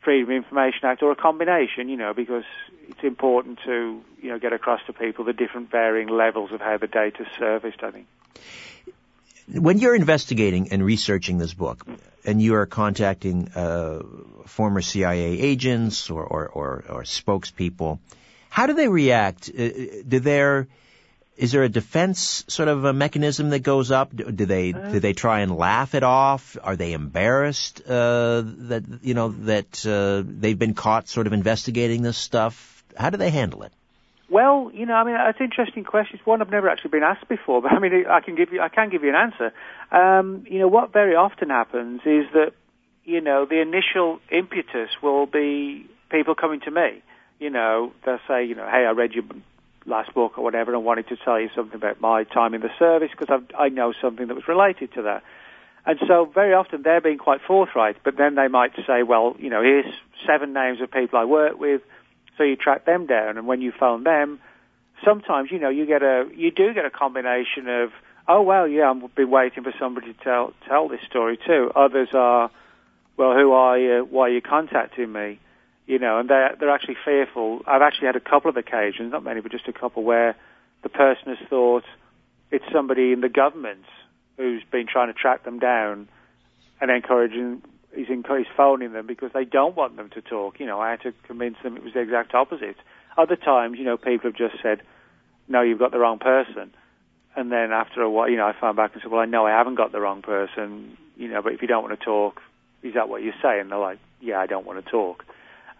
Freedom 0.08 0.30
Information 0.30 0.84
Act 0.84 1.02
or 1.02 1.12
a 1.12 1.16
combination, 1.16 1.90
you 1.90 1.98
know, 1.98 2.14
because 2.14 2.44
it's 2.88 3.02
important 3.02 3.58
to, 3.66 4.00
you 4.22 4.30
know, 4.30 4.38
get 4.38 4.54
across 4.54 4.80
to 4.86 4.94
people 4.94 5.26
the 5.26 5.34
different 5.34 5.70
varying 5.70 6.08
levels 6.08 6.50
of 6.50 6.62
how 6.62 6.78
the 6.78 6.86
data 6.86 7.24
is 7.24 7.28
serviced, 7.38 7.82
I 7.82 7.90
think. 7.90 8.06
When 9.52 9.76
you're 9.76 9.94
investigating 9.94 10.72
and 10.72 10.82
researching 10.82 11.36
this 11.36 11.52
book, 11.52 11.86
and 12.24 12.40
you 12.40 12.54
are 12.54 12.64
contacting 12.64 13.48
uh, 13.48 14.00
former 14.46 14.80
CIA 14.80 15.40
agents 15.40 16.08
or, 16.08 16.24
or, 16.24 16.48
or, 16.48 16.84
or, 16.88 17.02
spokespeople, 17.02 17.98
how 18.48 18.66
do 18.66 18.72
they 18.72 18.88
react? 18.88 19.50
Uh, 19.50 19.68
do 20.08 20.20
their 20.20 20.68
is 21.38 21.52
there 21.52 21.62
a 21.62 21.68
defense 21.68 22.44
sort 22.48 22.68
of 22.68 22.84
a 22.84 22.92
mechanism 22.92 23.50
that 23.50 23.60
goes 23.60 23.92
up? 23.92 24.14
Do 24.14 24.44
they 24.44 24.72
uh, 24.72 24.90
do 24.90 25.00
they 25.00 25.12
try 25.12 25.40
and 25.40 25.56
laugh 25.56 25.94
it 25.94 26.02
off? 26.02 26.56
Are 26.62 26.74
they 26.74 26.92
embarrassed 26.92 27.80
uh, 27.86 28.42
that 28.44 28.84
you 29.02 29.14
know 29.14 29.28
that 29.28 29.86
uh, 29.86 30.24
they've 30.26 30.58
been 30.58 30.74
caught 30.74 31.08
sort 31.08 31.28
of 31.28 31.32
investigating 31.32 32.02
this 32.02 32.18
stuff? 32.18 32.82
How 32.96 33.10
do 33.10 33.16
they 33.16 33.30
handle 33.30 33.62
it? 33.62 33.72
Well, 34.28 34.70
you 34.74 34.84
know, 34.84 34.94
I 34.94 35.04
mean, 35.04 35.14
that's 35.14 35.38
an 35.38 35.44
interesting 35.44 35.84
question. 35.84 36.18
It's 36.18 36.26
one 36.26 36.42
I've 36.42 36.50
never 36.50 36.68
actually 36.68 36.90
been 36.90 37.02
asked 37.04 37.28
before, 37.28 37.62
but 37.62 37.72
I 37.72 37.78
mean, 37.78 38.04
I 38.08 38.20
can 38.20 38.34
give 38.34 38.52
you, 38.52 38.60
I 38.60 38.68
can 38.68 38.90
give 38.90 39.02
you 39.02 39.08
an 39.08 39.14
answer. 39.14 39.52
Um, 39.90 40.44
you 40.50 40.58
know, 40.58 40.68
what 40.68 40.92
very 40.92 41.14
often 41.14 41.50
happens 41.50 42.00
is 42.04 42.26
that, 42.34 42.52
you 43.04 43.22
know, 43.22 43.46
the 43.46 43.62
initial 43.62 44.18
impetus 44.30 44.90
will 45.02 45.24
be 45.24 45.86
people 46.10 46.34
coming 46.34 46.60
to 46.60 46.70
me. 46.70 47.02
You 47.38 47.48
know, 47.50 47.92
they'll 48.04 48.18
say, 48.26 48.44
you 48.44 48.54
know, 48.54 48.66
hey, 48.66 48.84
I 48.84 48.90
read 48.90 49.12
your 49.12 49.24
last 49.88 50.14
book 50.14 50.38
or 50.38 50.44
whatever, 50.44 50.74
and 50.74 50.84
wanted 50.84 51.08
to 51.08 51.16
tell 51.16 51.40
you 51.40 51.48
something 51.54 51.74
about 51.74 52.00
my 52.00 52.24
time 52.24 52.54
in 52.54 52.60
the 52.60 52.70
service 52.78 53.10
because 53.16 53.42
I 53.58 53.68
know 53.68 53.92
something 54.00 54.28
that 54.28 54.34
was 54.34 54.48
related 54.48 54.92
to 54.94 55.02
that. 55.02 55.22
And 55.86 55.98
so 56.06 56.30
very 56.32 56.52
often 56.52 56.82
they're 56.82 57.00
being 57.00 57.18
quite 57.18 57.40
forthright, 57.46 57.96
but 58.04 58.16
then 58.16 58.34
they 58.34 58.48
might 58.48 58.72
say, 58.86 59.02
well, 59.02 59.34
you 59.38 59.48
know, 59.48 59.62
here's 59.62 59.86
seven 60.26 60.52
names 60.52 60.80
of 60.82 60.90
people 60.90 61.18
I 61.18 61.24
work 61.24 61.58
with 61.58 61.80
so 62.38 62.44
you 62.44 62.56
track 62.56 62.86
them 62.86 63.06
down, 63.06 63.36
and 63.36 63.46
when 63.46 63.60
you 63.60 63.72
phone 63.78 64.04
them, 64.04 64.38
sometimes 65.04 65.50
you 65.50 65.58
know 65.58 65.68
you 65.68 65.86
get 65.86 66.02
a 66.02 66.28
you 66.34 66.50
do 66.50 66.72
get 66.72 66.84
a 66.84 66.90
combination 66.90 67.68
of 67.68 67.90
oh 68.26 68.42
well 68.42 68.66
yeah 68.66 68.90
I've 68.90 69.14
been 69.14 69.30
waiting 69.30 69.64
for 69.64 69.72
somebody 69.78 70.12
to 70.12 70.24
tell 70.24 70.52
tell 70.66 70.88
this 70.88 71.00
story 71.08 71.38
too. 71.44 71.70
Others 71.74 72.08
are 72.14 72.50
well 73.16 73.34
who 73.34 73.52
are 73.52 73.78
you? 73.78 74.06
Why 74.08 74.28
are 74.28 74.30
you 74.30 74.40
contacting 74.40 75.12
me? 75.12 75.40
You 75.88 75.98
know, 75.98 76.18
and 76.18 76.28
they're 76.28 76.54
they're 76.60 76.70
actually 76.70 76.98
fearful. 77.02 77.62
I've 77.66 77.80
actually 77.80 78.08
had 78.08 78.16
a 78.16 78.20
couple 78.20 78.50
of 78.50 78.58
occasions, 78.58 79.10
not 79.10 79.24
many, 79.24 79.40
but 79.40 79.50
just 79.50 79.66
a 79.68 79.72
couple 79.72 80.02
where 80.02 80.36
the 80.82 80.90
person 80.90 81.34
has 81.34 81.48
thought 81.48 81.84
it's 82.50 82.64
somebody 82.70 83.12
in 83.12 83.22
the 83.22 83.30
government 83.30 83.86
who's 84.36 84.62
been 84.70 84.86
trying 84.86 85.08
to 85.08 85.14
track 85.14 85.44
them 85.44 85.58
down 85.58 86.06
and 86.82 86.90
encouraging 86.90 87.62
he's, 87.94 88.06
he's 88.06 88.46
phoning 88.54 88.92
them 88.92 89.06
because 89.06 89.30
they 89.32 89.46
don't 89.46 89.76
want 89.76 89.96
them 89.96 90.10
to 90.10 90.20
talk. 90.20 90.60
You 90.60 90.66
know, 90.66 90.78
I 90.78 90.90
had 90.90 91.00
to 91.02 91.12
convince 91.26 91.56
them 91.62 91.78
it 91.78 91.82
was 91.82 91.94
the 91.94 92.00
exact 92.00 92.34
opposite. 92.34 92.76
Other 93.16 93.36
times, 93.36 93.78
you 93.78 93.84
know, 93.86 93.96
people 93.96 94.30
have 94.30 94.36
just 94.36 94.62
said, 94.62 94.82
"No, 95.48 95.62
you've 95.62 95.78
got 95.78 95.90
the 95.90 95.98
wrong 95.98 96.18
person," 96.18 96.70
and 97.34 97.50
then 97.50 97.72
after 97.72 98.02
a 98.02 98.10
while, 98.10 98.28
you 98.28 98.36
know, 98.36 98.46
I 98.46 98.52
found 98.52 98.76
back 98.76 98.92
and 98.92 99.00
said, 99.00 99.10
"Well, 99.10 99.22
I 99.22 99.24
know 99.24 99.46
I 99.46 99.52
haven't 99.52 99.76
got 99.76 99.92
the 99.92 100.00
wrong 100.00 100.20
person, 100.20 100.98
you 101.16 101.28
know, 101.28 101.40
but 101.40 101.54
if 101.54 101.62
you 101.62 101.68
don't 101.68 101.82
want 101.82 101.98
to 101.98 102.04
talk, 102.04 102.42
is 102.82 102.92
that 102.92 103.08
what 103.08 103.22
you're 103.22 103.40
saying?" 103.40 103.70
They're 103.70 103.78
like, 103.78 104.00
"Yeah, 104.20 104.38
I 104.38 104.46
don't 104.46 104.66
want 104.66 104.84
to 104.84 104.90
talk." 104.90 105.24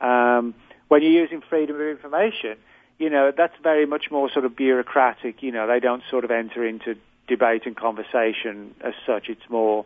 Um, 0.00 0.54
when 0.88 1.02
you're 1.02 1.12
using 1.12 1.42
freedom 1.48 1.76
of 1.76 1.82
information, 1.82 2.56
you 2.98 3.10
know, 3.10 3.32
that's 3.36 3.54
very 3.62 3.86
much 3.86 4.10
more 4.10 4.30
sort 4.30 4.44
of 4.44 4.56
bureaucratic. 4.56 5.42
You 5.42 5.52
know, 5.52 5.66
they 5.66 5.80
don't 5.80 6.02
sort 6.10 6.24
of 6.24 6.30
enter 6.30 6.66
into 6.66 6.96
debate 7.26 7.66
and 7.66 7.76
conversation 7.76 8.74
as 8.80 8.94
such. 9.06 9.28
It's 9.28 9.48
more 9.48 9.84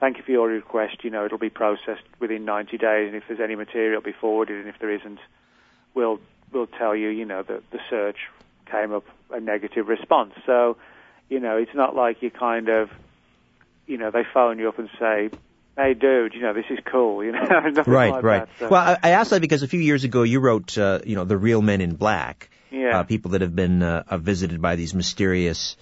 thank 0.00 0.16
you 0.16 0.22
for 0.22 0.30
your 0.30 0.48
request. 0.48 1.04
You 1.04 1.10
know, 1.10 1.24
it'll 1.24 1.38
be 1.38 1.50
processed 1.50 2.02
within 2.18 2.44
90 2.44 2.78
days, 2.78 3.08
and 3.08 3.16
if 3.16 3.24
there's 3.28 3.40
any 3.40 3.54
material, 3.54 4.00
be 4.00 4.12
forwarded, 4.12 4.58
and 4.58 4.68
if 4.68 4.78
there 4.80 4.92
isn't, 4.92 5.18
we'll 5.94 6.20
we'll 6.52 6.66
tell 6.66 6.96
you. 6.96 7.08
You 7.08 7.24
know, 7.24 7.42
that 7.42 7.62
the 7.70 7.80
search 7.90 8.16
came 8.70 8.92
up 8.92 9.04
a 9.30 9.40
negative 9.40 9.88
response. 9.88 10.34
So, 10.46 10.76
you 11.28 11.40
know, 11.40 11.56
it's 11.56 11.74
not 11.74 11.94
like 11.94 12.22
you 12.22 12.30
kind 12.30 12.68
of, 12.68 12.90
you 13.86 13.98
know, 13.98 14.10
they 14.10 14.22
phone 14.32 14.58
you 14.58 14.68
up 14.68 14.78
and 14.78 14.88
say, 14.98 15.30
hey 15.78 15.94
dude, 15.94 16.34
you 16.34 16.42
know, 16.42 16.52
this 16.52 16.66
is 16.70 16.78
cool, 16.84 17.24
you 17.24 17.32
know. 17.32 17.40
right, 17.86 18.12
like 18.12 18.22
right. 18.22 18.46
That, 18.46 18.48
so. 18.58 18.68
Well, 18.68 18.82
I, 18.82 19.08
I, 19.08 19.10
asked 19.10 19.30
that 19.30 19.40
because 19.40 19.62
a 19.62 19.68
few 19.68 19.80
years 19.80 20.04
ago 20.04 20.22
you 20.24 20.40
wrote, 20.40 20.76
uh, 20.76 21.00
you 21.06 21.14
know, 21.14 21.24
The 21.24 21.38
Real 21.38 21.62
Men 21.62 21.80
in 21.80 21.94
Black. 21.94 22.50
Yeah. 22.70 22.98
Uh, 22.98 23.02
people 23.04 23.30
that 23.30 23.40
have 23.40 23.56
been 23.56 23.82
uh, 23.82 24.18
visited 24.18 24.60
by 24.60 24.76
these 24.76 24.92
mysterious 24.92 25.76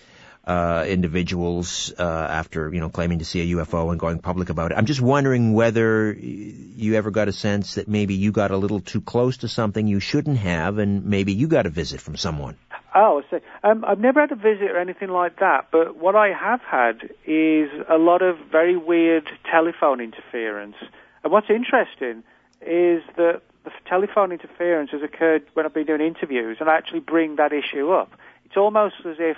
uh, 0.47 0.85
individuals 0.87 1.93
uh, 1.99 2.03
after 2.03 2.73
you 2.73 2.79
know 2.79 2.89
claiming 2.89 3.19
to 3.19 3.25
see 3.25 3.41
a 3.41 3.57
UFO 3.57 3.91
and 3.91 3.99
going 3.99 4.21
public 4.21 4.49
about 4.49 4.71
it. 4.71 4.79
I'm 4.79 4.87
just 4.87 5.01
wondering 5.01 5.53
whether 5.53 6.13
you 6.13 6.95
ever 6.95 7.11
got 7.11 7.27
a 7.27 7.33
sense 7.33 7.75
that 7.75 7.89
maybe 7.89 8.15
you 8.15 8.31
got 8.31 8.53
a 8.53 8.57
little 8.57 8.81
too 8.81 9.01
close 9.01 9.39
to 9.39 9.49
something 9.49 9.89
you 9.89 9.99
shouldn't 9.99 10.39
have, 10.39 10.79
and 10.79 11.05
maybe 11.05 11.33
you 11.33 11.49
got 11.49 11.67
a 11.67 11.71
visit 11.71 12.01
from 12.01 12.17
someone. 12.17 12.57
Oh, 12.99 13.23
so 13.31 13.41
um, 13.63 13.85
I've 13.87 13.99
never 13.99 14.21
had 14.21 14.33
a 14.33 14.37
visit 14.37 14.71
or 14.71 14.79
anything 14.79 15.11
like 15.11 15.39
that, 15.41 15.69
but 15.71 15.97
what 15.97 16.17
I 16.17 16.29
have 16.29 16.63
had 16.63 17.11
is 17.27 17.69
a 17.91 17.99
lot 17.99 18.23
of 18.23 18.39
very 18.51 18.77
weird 18.77 19.29
telephone 19.51 20.01
interference. 20.01 20.77
And 21.23 21.31
what's 21.31 21.51
interesting 21.51 22.25
is 22.63 23.03
that 23.17 23.43
the 23.65 23.71
telephone 23.87 24.33
interference 24.33 24.93
has 24.93 25.03
occurred 25.03 25.45
when 25.53 25.67
I've 25.67 25.75
been 25.75 25.87
doing 25.87 26.01
interviews, 26.01 26.57
and 26.59 26.71
I 26.71 26.77
actually 26.77 27.01
bring 27.01 27.37
that 27.37 27.53
issue 27.53 27.91
up. 27.91 28.13
It's 28.47 28.57
almost 28.57 28.95
as 29.05 29.17
if 29.19 29.37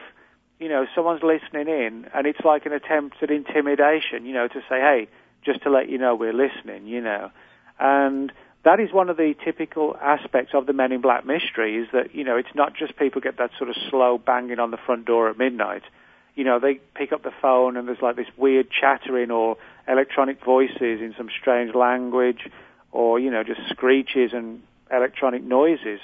you 0.59 0.69
know, 0.69 0.87
someone's 0.95 1.23
listening 1.23 1.69
in 1.69 2.07
and 2.15 2.27
it's 2.27 2.41
like 2.45 2.67
an 2.67 2.73
attempt 2.73 3.23
at 3.23 3.31
intimidation, 3.31 4.27
you 4.27 4.35
know, 4.35 4.49
to 4.49 4.61
say, 4.69 4.81
hey, 4.81 5.09
just 5.45 5.63
to 5.63 5.71
let 5.71 5.89
you 5.89 5.99
know 5.99 6.15
we're 6.15 6.33
listening, 6.33 6.87
you 6.87 7.01
know. 7.01 7.31
And 7.79 8.33
that 8.69 8.81
is 8.81 8.93
one 8.93 9.09
of 9.09 9.17
the 9.17 9.35
typical 9.43 9.97
aspects 9.97 10.53
of 10.53 10.67
the 10.67 10.75
Men 10.75 10.93
in 10.93 11.01
Black 11.01 11.25
mystery 11.25 11.77
is 11.77 11.89
that, 11.95 12.15
you 12.15 12.23
know, 12.23 12.37
it's 12.37 12.55
not 12.55 12.75
just 12.77 12.99
people 12.99 13.23
get 13.23 13.39
that 13.39 13.51
sort 13.57 13.71
of 13.71 13.77
slow 13.89 14.19
banging 14.19 14.59
on 14.59 14.71
the 14.71 14.77
front 14.77 15.07
door 15.07 15.31
at 15.31 15.39
midnight. 15.39 15.85
You 16.35 16.45
know, 16.45 16.59
they 16.59 16.75
pick 16.95 17.11
up 17.13 17.23
the 17.23 17.33
phone 17.41 17.79
and 17.79 17.89
there's 17.89 18.03
like 18.03 18.17
this 18.17 18.27
weird 18.37 18.69
chattering 18.71 19.31
or 19.31 19.57
electronic 19.89 20.45
voices 20.45 21.01
in 21.01 21.15
some 21.17 21.31
strange 21.41 21.75
language 21.75 22.47
or, 22.93 23.19
you 23.19 23.31
know, 23.31 23.43
just 23.43 23.61
screeches 23.71 24.35
and 24.35 24.61
electronic 24.93 25.43
noises. 25.43 26.01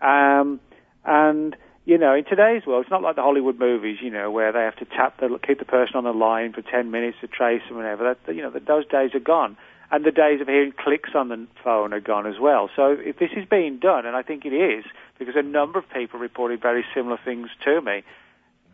Um, 0.00 0.58
and 1.04 1.56
you 1.86 1.98
know, 1.98 2.14
in 2.14 2.24
today's 2.24 2.66
world, 2.66 2.82
it's 2.82 2.90
not 2.90 3.02
like 3.02 3.14
the 3.14 3.22
Hollywood 3.22 3.60
movies, 3.60 3.98
you 4.02 4.10
know, 4.10 4.30
where 4.30 4.50
they 4.52 4.62
have 4.62 4.76
to 4.76 4.86
tap 4.86 5.20
the 5.20 5.38
keep 5.46 5.60
the 5.60 5.64
person 5.64 5.96
on 5.96 6.04
the 6.04 6.12
line 6.12 6.54
for 6.54 6.62
ten 6.62 6.90
minutes 6.90 7.18
to 7.20 7.28
trace 7.28 7.60
them, 7.68 7.76
whatever. 7.76 8.16
That 8.26 8.34
you 8.34 8.42
know, 8.42 8.50
those 8.50 8.86
days 8.86 9.14
are 9.14 9.20
gone, 9.20 9.58
and 9.94 10.04
the 10.04 10.10
days 10.10 10.40
of 10.40 10.48
hearing 10.48 10.72
clicks 10.76 11.10
on 11.14 11.28
the 11.28 11.46
phone 11.62 11.92
are 11.92 12.00
gone 12.00 12.26
as 12.26 12.40
well. 12.40 12.68
So 12.74 12.96
if 12.98 13.16
this 13.20 13.30
is 13.36 13.44
being 13.48 13.78
done, 13.78 14.06
and 14.06 14.16
I 14.16 14.22
think 14.22 14.44
it 14.44 14.52
is, 14.52 14.84
because 15.20 15.36
a 15.36 15.42
number 15.42 15.78
of 15.78 15.88
people 15.88 16.18
reported 16.18 16.60
very 16.60 16.84
similar 16.92 17.16
things 17.24 17.48
to 17.64 17.80
me, 17.80 18.02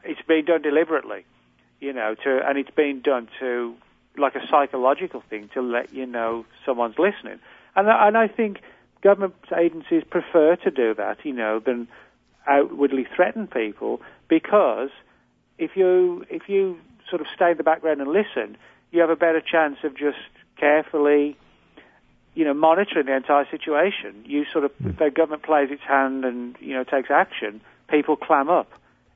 it's 0.03 0.23
being 0.27 0.47
done 0.47 0.63
deliberately, 0.63 1.27
you 1.79 1.93
know, 1.93 2.15
to 2.25 2.41
and 2.49 2.57
it's 2.57 2.71
being 2.71 3.01
done 3.01 3.29
to 3.39 3.75
like 4.17 4.35
a 4.35 4.47
psychological 4.49 5.23
thing 5.29 5.51
to 5.53 5.61
let 5.61 5.93
you 5.93 6.07
know 6.07 6.47
someone's 6.65 6.99
listening, 6.99 7.39
and 7.77 7.87
and 7.87 8.17
I 8.17 8.27
think 8.27 8.63
government 9.03 9.35
agencies 9.55 10.05
prefer 10.09 10.57
to 10.57 10.71
do 10.71 10.95
that, 10.95 11.19
you 11.27 11.35
know, 11.35 11.59
than 11.59 11.87
outwardly 12.47 13.07
threaten 13.15 13.47
people 13.47 14.01
because 14.27 14.89
if 15.59 15.77
you 15.77 16.25
if 16.31 16.49
you 16.49 16.79
sort 17.11 17.21
of 17.21 17.27
stay 17.35 17.51
in 17.51 17.59
the 17.59 17.63
background 17.63 18.01
and 18.01 18.11
listen, 18.11 18.57
you 18.91 19.03
have 19.03 19.11
a 19.11 19.17
better 19.17 19.43
chance 19.43 19.77
of 19.85 19.95
just 19.95 20.17
carefully, 20.61 21.37
you 22.35 22.45
know, 22.45 22.55
monitoring 22.55 23.07
the 23.07 23.17
entire 23.17 23.49
situation. 23.51 24.23
You 24.27 24.45
sort 24.53 24.67
of 24.67 24.73
if 24.85 24.99
the 24.99 25.11
government 25.11 25.43
plays 25.43 25.71
its 25.71 25.83
hand 25.83 26.25
and 26.25 26.55
you 26.61 26.75
know 26.75 26.85
takes 26.85 27.11
action, 27.11 27.63
people 27.89 28.17
clam 28.17 28.49
up. 28.51 28.71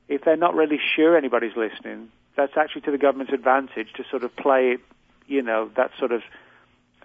If 0.07 0.23
they're 0.23 0.35
not 0.35 0.55
really 0.55 0.79
sure 0.95 1.17
anybody's 1.17 1.55
listening, 1.55 2.09
that's 2.35 2.57
actually 2.57 2.81
to 2.81 2.91
the 2.91 2.97
government's 2.97 3.33
advantage 3.33 3.93
to 3.97 4.03
sort 4.11 4.23
of 4.23 4.35
play 4.35 4.77
you 5.27 5.41
know, 5.41 5.69
that 5.75 5.91
sort 5.99 6.11
of 6.11 6.21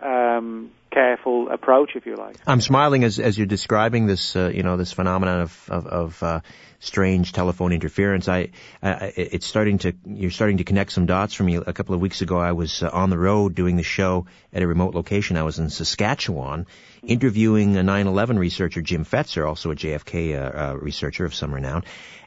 um, 0.03 0.71
careful 0.91 1.49
approach, 1.51 1.93
if 1.95 2.07
you 2.07 2.17
like. 2.17 2.37
I'm 2.47 2.61
smiling 2.61 3.05
as 3.05 3.19
as 3.19 3.39
you're 3.39 3.47
describing 3.47 4.07
this, 4.07 4.37
uh, 4.37 4.51
you 4.53 4.63
know, 4.63 4.77
this 4.77 4.93
phenomenon 4.93 5.41
of 5.41 5.69
of, 5.71 5.87
of 5.87 6.23
uh, 6.23 6.41
strange 6.81 7.33
telephone 7.33 7.73
interference. 7.73 8.29
I, 8.29 8.49
I, 8.83 9.13
it's 9.17 9.47
starting 9.47 9.79
to 9.79 9.95
you're 10.05 10.31
starting 10.31 10.59
to 10.59 10.65
connect 10.65 10.93
some 10.93 11.07
dots 11.07 11.35
for 11.35 11.45
me. 11.45 11.57
A 11.57 11.73
couple 11.73 11.95
of 11.95 12.01
weeks 12.01 12.23
ago, 12.23 12.39
I 12.39 12.53
was 12.53 12.83
uh, 12.83 12.91
on 12.93 13.11
the 13.11 13.19
road 13.19 13.55
doing 13.55 13.77
the 13.77 13.83
show 13.83 14.27
at 14.53 14.63
a 14.63 14.67
remote 14.67 14.95
location. 14.95 15.37
I 15.37 15.43
was 15.43 15.59
in 15.59 15.71
Saskatchewan, 15.71 16.67
interviewing 17.03 17.77
a 17.77 17.83
9/11 17.83 18.39
researcher 18.39 18.83
Jim 18.83 19.05
Fetzer, 19.05 19.47
also 19.47 19.71
a 19.71 19.77
JFK 19.77 20.35
uh, 20.35 20.73
uh, 20.73 20.75
researcher 20.75 21.25
of 21.25 21.35
some 21.35 21.55
renown. 21.55 21.85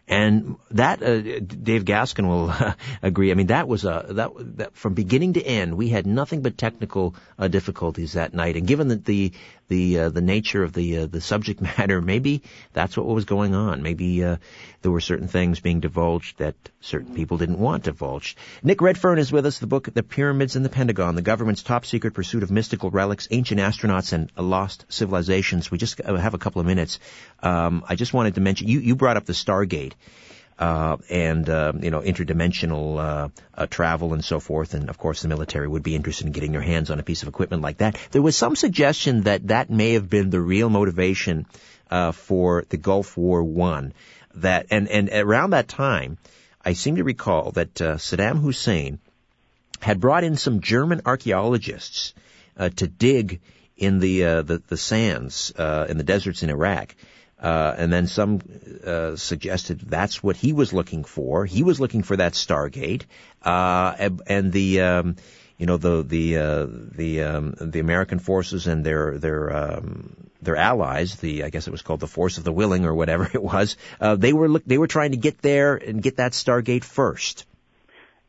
And 0.08 0.58
that, 0.72 1.02
uh, 1.02 1.22
Dave 1.40 1.86
Gaskin 1.86 2.28
will 2.28 2.50
uh, 2.50 2.74
agree. 3.02 3.32
I 3.32 3.36
mean, 3.36 3.48
that 3.48 3.68
was 3.68 3.86
a, 3.86 4.06
that, 4.10 4.32
that, 4.58 4.76
from 4.76 4.94
beginning 4.94 5.34
to 5.34 5.42
end, 5.42 5.78
we 5.78 5.88
had 5.90 6.06
nothing 6.06 6.42
but 6.42 6.58
technical 6.58 7.16
uh, 7.40 7.48
difficulties 7.48 8.14
that 8.14 8.34
night. 8.34 8.58
And 8.58 8.68
given 8.68 8.90
that 8.90 9.06
the, 9.06 9.32
the, 9.68 10.00
uh, 10.00 10.10
the 10.10 10.22
nature 10.22 10.64
of 10.64 10.74
the, 10.74 11.00
uh, 11.00 11.06
the 11.06 11.22
subject 11.22 11.62
matter, 11.78 12.02
maybe 12.02 12.42
that's 12.74 12.98
what 12.98 13.06
was 13.06 13.26
going 13.26 13.56
on. 13.56 13.82
Maybe, 13.82 14.24
uh, 14.24 14.38
there 14.82 14.92
were 14.92 15.02
certain 15.02 15.28
things 15.28 15.60
being 15.60 15.80
divulged 15.80 16.40
that 16.40 16.56
certain 16.82 17.16
people 17.16 17.38
didn't 17.38 17.60
want 17.60 17.84
divulged. 17.84 18.38
Nick 18.62 18.82
Redfern 18.82 19.18
is 19.18 19.32
with 19.32 19.46
us, 19.46 19.60
the 19.60 19.68
book, 19.68 19.94
The 19.94 20.04
Pyramids 20.04 20.56
and 20.56 20.66
the 20.66 20.70
Pentagon, 20.70 21.16
the 21.16 21.22
government's 21.22 21.64
top 21.64 21.86
secret 21.86 22.14
pursuit 22.14 22.44
of 22.44 22.52
mystical 22.52 22.92
relics, 22.92 23.28
ancient 23.32 23.62
astronauts, 23.62 24.14
and 24.14 24.32
lost 24.38 24.86
civilizations. 24.90 25.72
We 25.72 25.78
just 25.78 26.00
have 26.00 26.34
a 26.34 26.38
couple 26.38 26.60
of 26.60 26.68
minutes. 26.68 27.00
Um, 27.42 27.86
I 27.88 27.96
just 27.96 28.14
wanted 28.14 28.36
to 28.36 28.42
mention, 28.42 28.68
you, 28.68 28.80
you 28.80 28.96
brought 28.96 29.18
up 29.18 29.26
the 29.26 29.34
Stargate 29.34 29.94
uh, 30.60 30.98
and 31.10 31.50
uh, 31.50 31.74
you 31.80 31.92
know 31.92 32.02
interdimensional 32.02 32.98
uh, 33.00 33.30
uh, 33.56 33.66
travel 33.68 34.14
and 34.14 34.24
so 34.24 34.40
forth. 34.40 34.74
And 34.74 34.90
of 34.90 34.98
course, 34.98 35.22
the 35.22 35.28
military 35.28 35.68
would 35.68 35.84
be 35.84 35.96
interested 35.96 36.28
in 36.28 36.34
getting 36.34 36.52
their 36.52 36.62
hands 36.62 36.90
on 36.90 37.00
a 37.00 37.04
piece 37.04 37.22
of 37.24 37.28
equipment 37.28 37.62
like 37.62 37.78
that. 37.78 37.98
There 38.12 38.22
was 38.22 38.36
some 38.36 38.56
suggestion 38.56 39.24
that 39.24 39.48
that 39.48 39.70
may 39.70 39.94
have 39.94 40.10
been 40.10 40.30
the 40.30 40.42
real 40.42 40.70
motivation 40.70 41.46
uh, 41.90 42.12
for 42.12 42.66
the 42.70 42.78
Gulf 42.78 43.18
War 43.18 43.44
One. 43.44 43.94
that, 44.36 44.68
and, 44.72 44.88
and 44.90 45.10
around 45.12 45.52
that 45.52 45.68
time, 45.68 46.18
I 46.66 46.74
seem 46.74 46.96
to 46.96 47.04
recall 47.04 47.52
that 47.52 47.82
uh, 47.82 47.96
Saddam 47.98 48.40
Hussein 48.40 49.00
had 49.82 50.00
brought 50.00 50.24
in 50.24 50.38
some 50.38 50.62
German 50.62 51.02
archaeologists 51.06 52.14
uh, 52.58 52.70
to 52.70 52.88
dig 52.88 53.42
in 53.76 54.00
the 54.00 54.24
uh, 54.24 54.42
the, 54.44 54.62
the 54.68 54.78
sands 54.78 55.54
uh, 55.58 55.86
in 55.90 55.98
the 55.98 56.04
deserts 56.04 56.44
in 56.44 56.50
Iraq. 56.50 56.96
Uh, 57.44 57.76
and 57.78 57.92
then 57.92 58.08
some 58.08 58.40
uh, 58.88 59.18
suggested 59.18 59.82
that's 59.82 60.24
what 60.24 60.38
he 60.38 60.54
was 60.54 60.72
looking 60.72 61.04
for. 61.04 61.46
He 61.46 61.62
was 61.62 61.78
looking 61.78 62.02
for 62.02 62.16
that 62.16 62.34
Stargate, 62.34 63.04
uh, 63.44 63.94
and, 64.00 64.22
and 64.28 64.52
the 64.54 64.80
um, 64.80 65.16
you 65.58 65.66
know 65.66 65.76
the 65.76 66.04
the 66.04 66.38
uh, 66.38 66.68
the 66.70 67.24
um, 67.24 67.56
the 67.60 67.82
American 67.82 68.20
forces 68.20 68.68
and 68.68 68.86
their 68.86 69.18
their 69.18 69.54
um, 69.56 70.16
their 70.42 70.56
allies, 70.56 71.16
the 71.18 71.44
I 71.44 71.50
guess 71.50 71.68
it 71.68 71.72
was 71.72 71.82
called 71.82 72.00
the 72.00 72.08
Force 72.08 72.38
of 72.38 72.46
the 72.46 72.54
Willing 72.54 72.86
or 72.86 72.94
whatever 72.94 73.30
it 73.34 73.44
was. 73.44 73.76
Uh, 74.00 74.16
they 74.16 74.32
were 74.32 74.48
look, 74.48 74.64
they 74.66 74.78
were 74.78 74.88
trying 74.88 75.12
to 75.12 75.18
get 75.18 75.42
there 75.42 75.76
and 75.76 76.02
get 76.02 76.18
that 76.18 76.32
Stargate 76.32 76.86
first. 76.86 77.46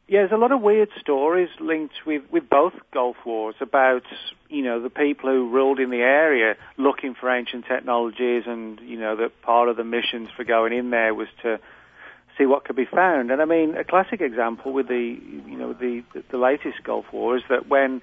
Yeah, 0.06 0.20
there's 0.20 0.32
a 0.32 0.36
lot 0.36 0.52
of 0.52 0.60
weird 0.60 0.90
stories 1.00 1.48
linked 1.60 1.94
with, 2.04 2.22
with 2.30 2.50
both 2.50 2.74
Gulf 2.92 3.16
Wars 3.24 3.54
about, 3.60 4.02
you 4.50 4.62
know, 4.62 4.78
the 4.78 4.90
people 4.90 5.30
who 5.30 5.48
ruled 5.48 5.80
in 5.80 5.88
the 5.88 6.02
area 6.02 6.56
looking 6.76 7.14
for 7.14 7.30
ancient 7.30 7.64
technologies 7.64 8.44
and, 8.46 8.78
you 8.80 8.98
know, 8.98 9.16
that 9.16 9.40
part 9.40 9.70
of 9.70 9.78
the 9.78 9.84
missions 9.84 10.28
for 10.36 10.44
going 10.44 10.74
in 10.74 10.90
there 10.90 11.14
was 11.14 11.28
to 11.40 11.58
see 12.36 12.44
what 12.44 12.64
could 12.64 12.76
be 12.76 12.84
found. 12.84 13.30
And 13.30 13.40
I 13.40 13.46
mean, 13.46 13.76
a 13.76 13.84
classic 13.84 14.20
example 14.20 14.72
with 14.72 14.88
the, 14.88 15.18
you 15.46 15.56
know, 15.56 15.72
the, 15.72 16.02
the 16.28 16.36
latest 16.36 16.82
Gulf 16.82 17.06
War 17.10 17.38
is 17.38 17.42
that 17.48 17.68
when, 17.68 18.02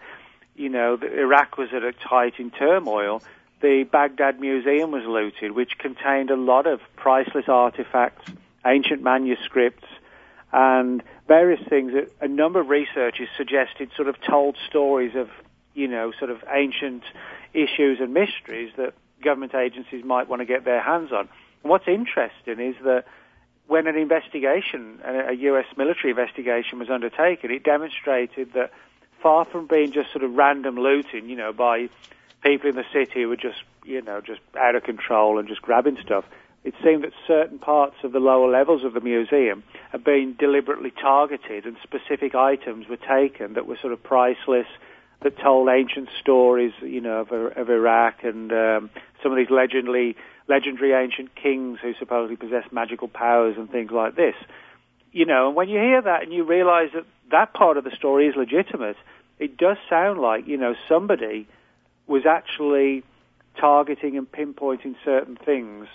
you 0.56 0.70
know, 0.70 0.98
Iraq 1.04 1.60
was 1.60 1.70
at 1.72 1.84
a 1.84 1.94
height 2.02 2.40
in 2.40 2.50
turmoil, 2.50 3.22
the 3.62 3.84
Baghdad 3.84 4.40
Museum 4.40 4.90
was 4.90 5.06
looted, 5.06 5.52
which 5.52 5.78
contained 5.78 6.32
a 6.32 6.36
lot 6.36 6.66
of 6.66 6.82
priceless 6.96 7.48
artifacts, 7.48 8.32
ancient 8.66 9.04
manuscripts, 9.04 9.86
and 10.52 11.02
various 11.28 11.62
things 11.70 11.94
that 11.94 12.12
a 12.20 12.28
number 12.28 12.60
of 12.60 12.70
researchers 12.70 13.30
suggested 13.38 13.92
sort 13.96 14.08
of 14.08 14.16
told 14.22 14.58
stories 14.68 15.16
of, 15.16 15.30
you 15.74 15.88
know, 15.88 16.12
sort 16.18 16.30
of 16.30 16.44
ancient 16.52 17.04
issues 17.54 18.00
and 18.00 18.14
mysteries 18.14 18.72
that 18.78 18.94
government 19.24 19.56
agencies 19.56 20.04
might 20.04 20.28
want 20.28 20.42
to 20.42 20.46
get 20.46 20.66
their 20.66 20.82
hands 20.82 21.12
on. 21.12 21.30
And 21.64 21.70
what's 21.70 21.88
interesting 21.88 22.60
is 22.60 22.76
that 22.84 23.06
when 23.68 23.88
an 23.88 23.96
investigation, 23.96 25.00
a 25.06 25.34
U.S. 25.34 25.66
military 25.78 26.10
investigation 26.10 26.80
was 26.80 26.90
undertaken, 26.90 27.52
it 27.52 27.64
demonstrated 27.64 28.52
that 28.54 28.72
far 29.22 29.46
from 29.46 29.68
being 29.68 29.92
just 29.94 30.12
sort 30.12 30.24
of 30.24 30.34
random 30.34 30.76
looting, 30.76 31.30
you 31.30 31.38
know, 31.38 31.54
by 31.54 31.88
people 32.44 32.70
in 32.70 32.76
the 32.76 32.84
city 32.92 33.22
who 33.22 33.30
were 33.30 33.38
just, 33.38 33.64
you 33.86 34.02
know, 34.02 34.20
just 34.20 34.42
out 34.60 34.76
of 34.76 34.84
control 34.84 35.40
and 35.40 35.48
just 35.48 35.62
grabbing 35.62 35.98
stuff, 36.04 36.26
it 36.64 36.76
seemed 36.84 37.04
that 37.04 37.14
certain 37.28 37.58
parts 37.58 37.96
of 38.04 38.12
the 38.12 38.20
lower 38.20 38.50
levels 38.50 38.84
of 38.84 38.94
the 38.94 39.02
museum 39.02 39.64
had 39.92 40.04
been 40.04 40.36
deliberately 40.38 40.92
targeted 40.92 41.66
and 41.66 41.76
specific 41.82 42.36
items 42.36 42.88
were 42.88 42.98
taken 42.98 43.54
that 43.54 43.66
were 43.66 43.78
sort 43.82 43.94
of 43.94 44.04
priceless, 44.04 44.68
that 45.22 45.38
told 45.40 45.70
ancient 45.70 46.10
stories, 46.20 46.74
you 46.82 47.02
know, 47.02 47.22
of, 47.22 47.32
of 47.32 47.70
Iraq 47.70 48.24
and 48.24 48.52
um, 48.52 48.90
some 49.24 49.32
of 49.32 49.38
these 49.38 49.50
legendary, 49.50 50.16
legendary 50.48 50.94
ancient 50.94 51.34
kings 51.36 51.80
who 51.82 51.94
supposedly 51.98 52.36
possessed 52.36 52.72
magical 52.72 53.08
powers 53.08 53.56
and 53.58 53.70
things 53.72 53.92
like 53.92 54.16
this. 54.16 54.36
You 55.12 55.26
know, 55.26 55.48
and 55.48 55.56
when 55.56 55.68
you 55.68 55.80
hear 55.80 56.02
that 56.02 56.24
and 56.24 56.32
you 56.32 56.44
realize 56.44 56.90
that 56.94 57.06
that 57.32 57.54
part 57.54 57.78
of 57.78 57.84
the 57.84 57.92
story 57.92 58.28
is 58.28 58.36
legitimate, 58.36 58.98
it 59.40 59.58
does 59.58 59.78
sound 59.90 60.20
like, 60.20 60.48
you 60.48 60.58
know, 60.58 60.76
somebody 60.88 61.48
was 62.08 62.26
actually 62.26 63.04
targeting 63.60 64.18
and 64.18 64.32
pinpointing 64.32 64.96
certain 65.04 65.36
things 65.36 65.88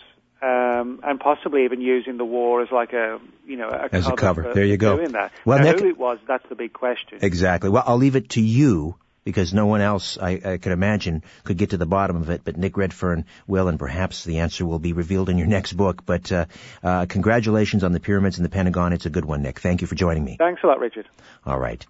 um, 0.43 1.01
and 1.03 1.19
possibly 1.19 1.65
even 1.65 1.81
using 1.81 2.19
the 2.19 2.25
war 2.25 2.63
as 2.63 2.71
like 2.71 2.93
a 2.93 3.19
you 3.47 3.57
know 3.57 3.69
a 3.69 3.89
as 3.91 4.05
cover 4.05 4.15
a 4.15 4.17
cover. 4.17 4.43
For, 4.43 4.55
there 4.55 4.65
you 4.65 4.77
go. 4.77 4.97
Doing 4.97 5.13
that. 5.13 5.33
Well, 5.45 5.59
now, 5.59 5.73
who 5.73 5.89
it 5.89 5.99
was, 5.99 6.19
that's 6.27 6.47
the 6.49 6.55
big 6.55 6.73
question. 6.73 7.19
Exactly. 7.23 7.71
Well, 7.71 7.85
I'll 7.87 7.97
leave 7.97 8.17
it 8.17 8.31
to 8.31 8.43
you 8.43 8.97
because 9.25 9.53
no 9.53 9.67
one 9.67 9.81
else, 9.81 10.17
I, 10.19 10.41
I 10.45 10.57
could 10.59 10.71
imagine, 10.71 11.25
could 11.43 11.57
get 11.57 11.71
to 11.71 11.77
the 11.77 11.87
bottom 11.87 12.17
of 12.17 12.31
it. 12.31 12.43
But 12.45 12.57
Nick 12.57 12.77
Redfern 12.77 13.25
will, 13.47 13.67
and 13.67 13.79
perhaps 13.79 14.25
the 14.25 14.39
answer 14.39 14.65
will 14.65 14.79
be 14.79 14.93
revealed 14.93 15.29
in 15.29 15.37
your 15.37 15.47
next 15.57 15.73
book. 15.73 16.07
But 16.07 16.31
uh, 16.31 16.47
uh, 16.83 17.07
congratulations 17.07 17.83
on 17.83 17.93
the 17.93 18.01
pyramids 18.01 18.39
and 18.39 18.45
the 18.45 18.51
Pentagon. 18.51 18.93
It's 18.93 19.07
a 19.07 19.11
good 19.11 19.25
one, 19.25 19.43
Nick. 19.43 19.59
Thank 19.59 19.81
you 19.81 19.87
for 19.87 19.97
joining 19.97 20.25
me. 20.25 20.37
Thanks 20.39 20.63
a 20.63 20.67
lot, 20.67 20.81
Richard. 20.81 21.09
All 21.45 21.59
right. 21.59 21.85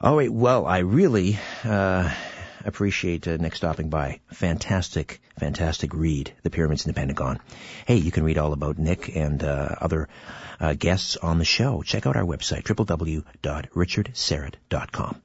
All 0.00 0.16
right. 0.16 0.30
Well, 0.30 0.66
I 0.66 0.78
really. 0.78 1.38
Uh, 1.64 2.12
appreciate 2.64 3.28
uh, 3.28 3.36
Nick 3.36 3.56
stopping 3.56 3.90
by. 3.90 4.20
Fantastic, 4.32 5.20
fantastic 5.38 5.92
read, 5.94 6.32
The 6.42 6.50
Pyramids 6.50 6.84
in 6.84 6.90
the 6.90 6.94
Pentagon. 6.94 7.40
Hey, 7.86 7.96
you 7.96 8.10
can 8.10 8.24
read 8.24 8.38
all 8.38 8.52
about 8.52 8.78
Nick 8.78 9.14
and 9.14 9.42
uh, 9.42 9.76
other 9.80 10.08
uh, 10.60 10.74
guests 10.74 11.16
on 11.16 11.38
the 11.38 11.44
show. 11.44 11.82
Check 11.82 12.06
out 12.06 12.16
our 12.16 12.24
website, 12.24 12.64
www.richardsyrett.com. 12.64 15.22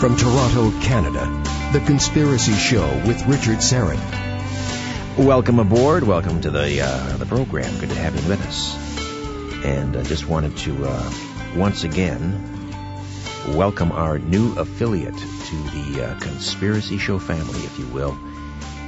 from 0.00 0.16
Toronto, 0.16 0.70
Canada, 0.80 1.26
The 1.74 1.80
Conspiracy 1.84 2.54
Show 2.54 2.88
with 3.06 3.22
Richard 3.26 3.58
Syrett. 3.58 4.00
Welcome 5.18 5.58
aboard. 5.58 6.04
Welcome 6.04 6.40
to 6.40 6.50
the 6.50 6.80
uh, 6.80 7.18
the 7.18 7.26
program. 7.26 7.78
Good 7.78 7.90
to 7.90 7.96
have 7.96 8.16
you 8.18 8.26
with 8.26 8.40
us. 8.46 8.74
And 9.62 9.94
I 9.98 10.00
uh, 10.00 10.04
just 10.04 10.26
wanted 10.26 10.56
to 10.56 10.86
uh, 10.86 11.12
once 11.54 11.84
again 11.84 12.72
welcome 13.48 13.92
our 13.92 14.18
new 14.18 14.58
affiliate 14.58 15.18
to 15.18 15.56
the 15.64 16.02
uh, 16.02 16.18
Conspiracy 16.18 16.96
Show 16.96 17.18
family, 17.18 17.60
if 17.60 17.78
you 17.78 17.86
will, 17.88 18.18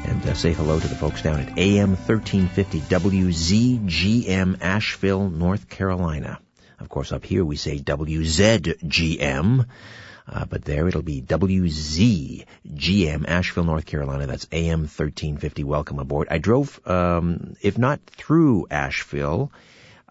and 0.06 0.26
uh, 0.26 0.32
say 0.32 0.54
hello 0.54 0.80
to 0.80 0.88
the 0.88 0.96
folks 0.96 1.20
down 1.20 1.40
at 1.40 1.58
AM 1.58 1.90
1350 1.90 2.80
WZGM 2.80 4.62
Asheville, 4.62 5.28
North 5.28 5.68
Carolina. 5.68 6.40
Of 6.80 6.88
course, 6.88 7.12
up 7.12 7.26
here 7.26 7.44
we 7.44 7.56
say 7.56 7.76
WZGM. 7.78 9.66
Uh, 10.26 10.44
but 10.44 10.64
there 10.64 10.86
it'll 10.88 11.02
be 11.02 11.20
WZGM, 11.20 12.44
Asheville, 13.28 13.64
North 13.64 13.86
Carolina. 13.86 14.26
That's 14.26 14.46
AM 14.52 14.80
1350. 14.80 15.64
Welcome 15.64 15.98
aboard. 15.98 16.28
I 16.30 16.38
drove, 16.38 16.80
um, 16.86 17.54
if 17.60 17.76
not 17.76 18.00
through 18.06 18.66
Asheville, 18.70 19.50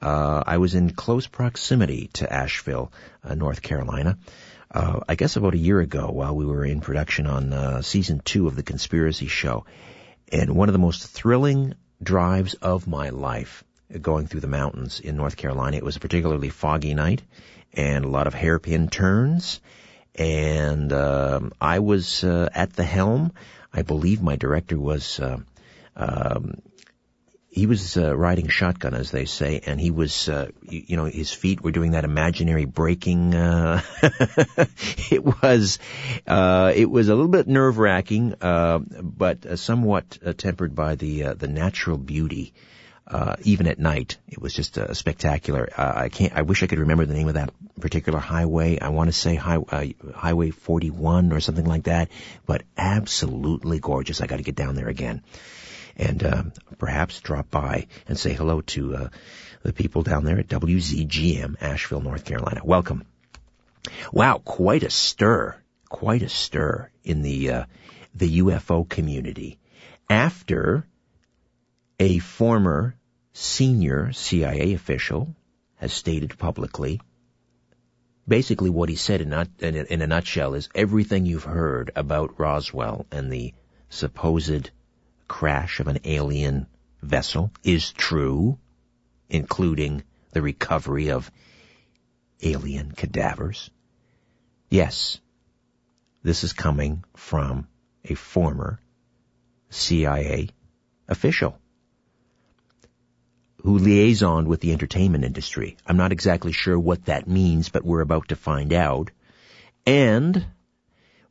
uh, 0.02 0.44
I 0.46 0.58
was 0.58 0.76
in 0.76 0.90
close 0.90 1.28
proximity 1.28 2.10
to 2.14 2.32
Asheville, 2.32 2.92
uh, 3.24 3.36
North 3.36 3.62
Carolina. 3.62 4.18
Uh, 4.70 5.02
I 5.08 5.16
guess 5.16 5.36
about 5.36 5.54
a 5.54 5.58
year 5.58 5.80
ago 5.80 6.10
while 6.12 6.36
we 6.36 6.46
were 6.46 6.66
in 6.66 6.82
production 6.82 7.28
on 7.28 7.54
uh, 7.54 7.82
season 7.82 8.22
two 8.24 8.48
of 8.48 8.56
The 8.56 8.64
Conspiracy 8.64 9.28
Show. 9.28 9.66
And 10.32 10.56
one 10.56 10.70
of 10.70 10.74
the 10.74 10.80
most 10.80 11.08
thrilling 11.08 11.76
drives 12.02 12.54
of 12.56 12.88
my 12.88 13.10
life 13.10 13.64
going 14.02 14.28
through 14.28 14.40
the 14.40 14.48
mountains 14.48 15.00
in 15.00 15.18
North 15.18 15.36
Carolina. 15.36 15.78
It 15.78 15.84
was 15.84 15.98
a 15.98 16.00
particularly 16.00 16.50
foggy 16.50 16.94
night 16.94 17.22
and 17.74 18.06
a 18.06 18.10
lot 18.10 18.28
of 18.28 18.34
hairpin 18.34 18.90
turns 18.90 19.60
and 20.16 20.92
um, 20.94 21.54
I 21.60 21.80
was 21.80 22.24
uh, 22.24 22.50
at 22.54 22.74
the 22.74 22.84
helm. 22.84 23.34
I 23.74 23.84
believe 23.84 24.22
my 24.22 24.36
director 24.36 24.80
was. 24.80 25.20
Uh, 25.20 25.40
um, 25.96 26.62
he 27.50 27.66
was 27.66 27.98
uh, 27.98 28.16
riding 28.16 28.48
shotgun, 28.48 28.94
as 28.94 29.12
they 29.12 29.26
say, 29.26 29.60
and 29.66 29.80
he 29.80 29.92
was, 29.92 30.30
uh, 30.30 30.48
you, 30.62 30.84
you 30.88 30.96
know, 30.96 31.04
his 31.04 31.34
feet 31.34 31.62
were 31.62 31.72
doing 31.72 31.92
that 31.92 32.06
imaginary 32.06 32.64
braking. 32.64 33.36
Uh, 33.36 33.82
it 35.12 35.22
was, 35.22 35.78
uh, 36.26 36.72
it 36.74 36.90
was 36.90 37.10
a 37.10 37.16
little 37.16 37.30
bit 37.30 37.50
nerve 37.50 37.78
wracking, 37.78 38.36
uh, 38.40 38.80
but 38.80 39.60
somewhat 39.60 40.18
tempered 40.38 40.74
by 40.76 40.96
the 40.96 41.34
the 41.34 41.50
natural 41.50 41.98
beauty 41.98 42.54
uh, 43.12 43.36
even 43.44 43.68
at 43.68 43.78
night. 43.78 44.18
It 44.30 44.42
was 44.42 44.54
just 44.54 44.78
uh, 44.78 44.94
spectacular. 44.94 45.70
Uh, 45.78 45.92
I 45.96 46.10
can't. 46.10 46.34
I 46.34 46.44
wish 46.44 46.64
I 46.64 46.68
could 46.68 46.80
remember 46.80 47.06
the 47.06 47.14
name 47.14 47.28
of 47.28 47.34
that 47.34 47.54
particular 47.80 48.20
highway. 48.20 48.80
I 48.80 48.90
want 48.90 49.10
to 49.10 49.12
say 49.12 49.36
high, 49.36 49.58
uh, 49.58 49.86
Highway 50.16 50.52
41 50.52 51.34
or 51.34 51.42
something 51.42 51.66
like 51.66 51.84
that. 51.84 52.10
But 52.46 52.64
absolutely 52.78 53.80
gorgeous. 53.80 54.22
I 54.22 54.28
got 54.28 54.38
to 54.38 54.44
get 54.44 54.56
down 54.56 54.76
there 54.76 54.88
again, 54.88 55.24
and 55.98 56.24
uh, 56.24 56.44
perhaps 56.78 57.20
drop 57.20 57.52
by 57.52 57.88
and 58.08 58.18
say 58.18 58.34
hello 58.34 58.62
to 58.62 58.96
uh, 58.96 59.10
the 59.64 59.74
people 59.74 60.04
down 60.04 60.24
there 60.24 60.40
at 60.40 60.48
WZGM, 60.48 61.62
Asheville, 61.62 62.02
North 62.02 62.24
Carolina. 62.24 62.62
Welcome. 62.64 63.04
Wow, 64.14 64.38
quite 64.38 64.84
a 64.84 64.90
stir. 64.90 65.58
Quite 65.90 66.22
a 66.22 66.30
stir 66.30 66.90
in 67.04 67.24
the 67.24 67.52
uh, 67.52 67.66
the 68.16 68.40
UFO 68.40 68.88
community 68.88 69.60
after 70.10 70.88
a 72.00 72.20
former 72.20 72.96
senior 73.34 74.12
CIA 74.14 74.74
official 74.74 75.36
has 75.76 75.94
stated 75.94 76.38
publicly 76.38 77.00
basically 78.28 78.70
what 78.70 78.90
he 78.90 78.96
said 78.96 79.22
in, 79.22 79.34
in, 79.60 80.02
a 80.02 80.08
nutshell 80.08 80.54
is 80.54 80.70
everything 80.76 81.26
you've 81.26 81.44
heard 81.44 81.92
about 81.96 82.40
Roswell 82.40 83.06
and 83.12 83.32
the 83.32 83.54
supposed 83.90 84.70
crash 85.28 85.80
of 85.80 85.88
an 85.88 86.00
alien 86.04 86.68
vessel 87.02 87.52
is 87.64 87.92
true, 87.92 88.58
including 89.30 90.04
the 90.32 90.42
recovery 90.42 91.10
of 91.10 91.32
alien 92.42 92.92
cadavers. 92.92 93.70
Yes, 94.70 95.20
this 96.24 96.44
is 96.44 96.54
coming 96.54 97.04
from 97.16 97.68
a 98.06 98.14
former 98.14 98.80
CIA 99.70 100.50
official 101.08 101.58
who 103.64 103.80
liaisoned 103.80 104.48
with 104.48 104.60
the 104.62 104.72
entertainment 104.72 105.24
industry. 105.24 105.78
I'm 105.86 105.98
not 105.98 106.12
exactly 106.12 106.52
sure 106.52 106.80
what 106.80 107.06
that 107.06 107.28
means, 107.28 107.70
but 107.70 107.86
we're 107.86 108.02
about 108.02 108.30
to 108.30 108.36
find 108.36 108.74
out. 108.74 109.12
And 109.86 110.46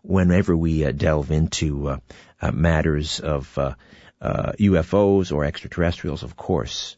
whenever 0.03 0.57
we 0.57 0.85
uh, 0.85 0.93
delve 0.93 1.31
into 1.31 1.89
uh, 1.89 1.99
uh, 2.41 2.53
matters 2.53 3.21
of 3.21 3.59
UFOs 4.23 5.33
uh, 5.33 5.35
or 5.35 5.45
extraterrestrials, 5.45 6.23
of 6.23 6.37
course, 6.37 6.97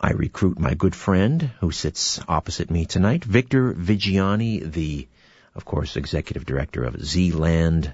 I 0.00 0.10
recruit 0.10 0.58
my 0.58 0.74
good 0.74 0.94
friend 0.94 1.50
who 1.60 1.70
sits 1.70 2.20
opposite 2.28 2.70
me 2.70 2.84
tonight, 2.84 3.24
Victor 3.24 3.72
Viggiani, 3.72 4.70
the, 4.70 5.08
of 5.54 5.64
course, 5.64 5.96
executive 5.96 6.44
director 6.44 6.84
of 6.84 6.94
Zland 6.94 7.92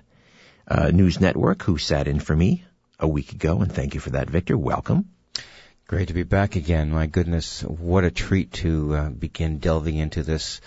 uh, 0.67 0.91
News 0.91 1.21
Network, 1.21 1.63
who 1.63 1.79
sat 1.79 2.09
in 2.09 2.21
for 2.21 2.35
me 2.35 2.65
a 2.99 3.09
week 3.09 3.33
ago. 3.33 3.61
And 3.61 3.73
thank 3.73 3.95
you 3.95 4.01
for 4.01 4.11
that, 4.11 4.29
Victor. 4.29 4.59
Welcome. 4.59 5.09
Great 5.91 6.07
to 6.07 6.15
be 6.15 6.23
back 6.23 6.55
again. 6.55 6.93
My 6.93 7.09
goodness, 7.09 7.63
what 7.63 8.05
a 8.05 8.13
treat 8.13 8.53
to 8.53 8.95
uh, 8.95 9.11
begin 9.11 9.59
delving 9.59 9.97
into 9.97 10.23
this 10.23 10.61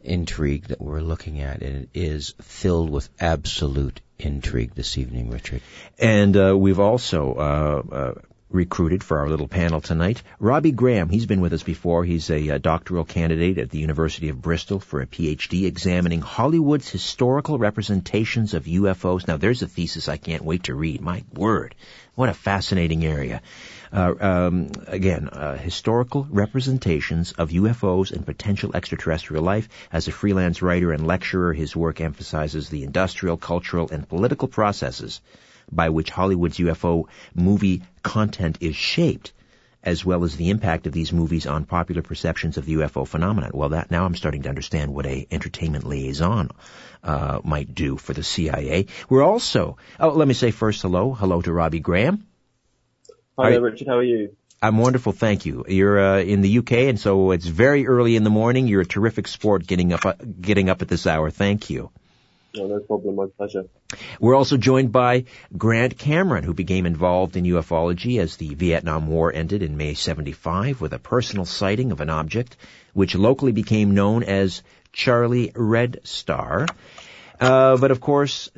intrigue 0.00 0.68
that 0.68 0.80
we're 0.80 1.00
looking 1.00 1.40
at. 1.40 1.60
And 1.60 1.82
it 1.82 1.88
is 1.92 2.36
filled 2.40 2.88
with 2.88 3.08
absolute 3.18 4.00
intrigue 4.16 4.76
this 4.76 4.96
evening, 4.96 5.28
Richard. 5.28 5.62
And 5.98 6.36
uh, 6.36 6.56
we've 6.56 6.78
also 6.78 7.34
uh, 7.34 7.94
uh 7.96 8.14
recruited 8.48 9.02
for 9.02 9.18
our 9.18 9.28
little 9.28 9.48
panel 9.48 9.80
tonight. 9.80 10.22
Robbie 10.38 10.72
Graham, 10.72 11.08
he's 11.08 11.26
been 11.26 11.40
with 11.40 11.52
us 11.52 11.62
before. 11.62 12.04
He's 12.04 12.30
a, 12.30 12.48
a, 12.48 12.54
uh, 12.54 12.58
doctoral 12.58 13.04
candidate 13.04 13.58
at 13.58 13.70
the 13.70 13.78
University 13.78 14.28
of 14.28 14.42
Bristol 14.42 14.80
for 14.80 15.00
a 15.00 15.06
PhD 15.06 15.66
examining 15.66 16.20
Hollywood's 16.20 16.88
historical 16.88 17.58
representations 17.58 18.54
of 18.54 18.64
UFOs. 18.64 19.26
Now 19.26 19.36
there's 19.36 19.62
a 19.62 19.68
thesis 19.68 20.08
I 20.08 20.16
can't 20.16 20.44
wait 20.44 20.64
to 20.64 20.74
read. 20.74 21.00
My 21.00 21.24
word. 21.32 21.74
What 22.14 22.28
a 22.28 22.34
fascinating 22.34 23.04
area. 23.04 23.40
Uh, 23.92 24.14
um, 24.20 24.70
again, 24.86 25.28
uh, 25.28 25.56
historical 25.56 26.26
representations 26.30 27.32
of 27.32 27.50
UFOs 27.50 28.12
and 28.12 28.24
potential 28.24 28.70
extraterrestrial 28.74 29.42
life. 29.42 29.68
As 29.92 30.06
a 30.06 30.12
freelance 30.12 30.62
writer 30.62 30.92
and 30.92 31.06
lecturer, 31.06 31.52
his 31.52 31.74
work 31.74 32.00
emphasizes 32.00 32.68
the 32.68 32.84
industrial, 32.84 33.36
cultural, 33.36 33.88
and 33.90 34.08
political 34.08 34.48
processes 34.48 35.20
by 35.72 35.88
which 35.88 36.10
Hollywood's 36.10 36.58
UFO 36.58 37.06
movie 37.34 37.82
content 38.02 38.58
is 38.60 38.76
shaped 38.76 39.32
as 39.82 40.04
well 40.04 40.24
as 40.24 40.36
the 40.36 40.50
impact 40.50 40.86
of 40.86 40.92
these 40.92 41.12
movies 41.12 41.46
on 41.46 41.64
popular 41.64 42.02
perceptions 42.02 42.58
of 42.58 42.66
the 42.66 42.74
UFO 42.74 43.06
phenomenon. 43.06 43.50
Well, 43.54 43.70
that 43.70 43.90
now 43.90 44.04
I'm 44.04 44.14
starting 44.14 44.42
to 44.42 44.48
understand 44.48 44.92
what 44.92 45.06
a 45.06 45.26
entertainment 45.30 45.86
liaison 45.86 46.50
uh, 47.02 47.40
might 47.44 47.74
do 47.74 47.96
for 47.96 48.12
the 48.12 48.22
CIA. 48.22 48.86
We're 49.08 49.22
also, 49.22 49.78
oh, 49.98 50.10
let 50.10 50.28
me 50.28 50.34
say 50.34 50.50
first 50.50 50.82
hello, 50.82 51.14
hello 51.14 51.40
to 51.40 51.52
Robbie 51.52 51.80
Graham. 51.80 52.26
Hi 53.42 53.50
there, 53.50 53.60
Richard. 53.62 53.88
How 53.88 53.96
are 53.96 54.02
you? 54.02 54.36
I'm 54.62 54.76
wonderful, 54.76 55.12
thank 55.12 55.46
you. 55.46 55.64
You're 55.66 55.98
uh, 55.98 56.18
in 56.18 56.42
the 56.42 56.58
UK, 56.58 56.72
and 56.72 57.00
so 57.00 57.30
it's 57.30 57.46
very 57.46 57.86
early 57.86 58.16
in 58.16 58.24
the 58.24 58.30
morning. 58.30 58.68
You're 58.68 58.82
a 58.82 58.86
terrific 58.86 59.26
sport 59.28 59.66
getting 59.66 59.94
up, 59.94 60.04
uh, 60.04 60.12
getting 60.38 60.68
up 60.68 60.82
at 60.82 60.88
this 60.88 61.06
hour. 61.06 61.30
Thank 61.30 61.70
you. 61.70 61.90
No, 62.54 62.66
no 62.66 62.80
problem. 62.80 63.16
My 63.16 63.26
pleasure. 63.34 63.64
We're 64.20 64.34
also 64.34 64.58
joined 64.58 64.92
by 64.92 65.24
Grant 65.56 65.96
Cameron, 65.96 66.44
who 66.44 66.52
became 66.52 66.84
involved 66.84 67.36
in 67.36 67.44
ufology 67.44 68.20
as 68.20 68.36
the 68.36 68.54
Vietnam 68.54 69.06
War 69.06 69.32
ended 69.32 69.62
in 69.62 69.78
May 69.78 69.94
75 69.94 70.82
with 70.82 70.92
a 70.92 70.98
personal 70.98 71.46
sighting 71.46 71.92
of 71.92 72.02
an 72.02 72.10
object 72.10 72.58
which 72.92 73.14
locally 73.14 73.52
became 73.52 73.94
known 73.94 74.22
as 74.22 74.62
Charlie 74.92 75.52
Red 75.54 76.00
Star. 76.04 76.66
Uh, 77.40 77.78
but 77.78 77.90
of 77.90 78.00
course, 78.00 78.50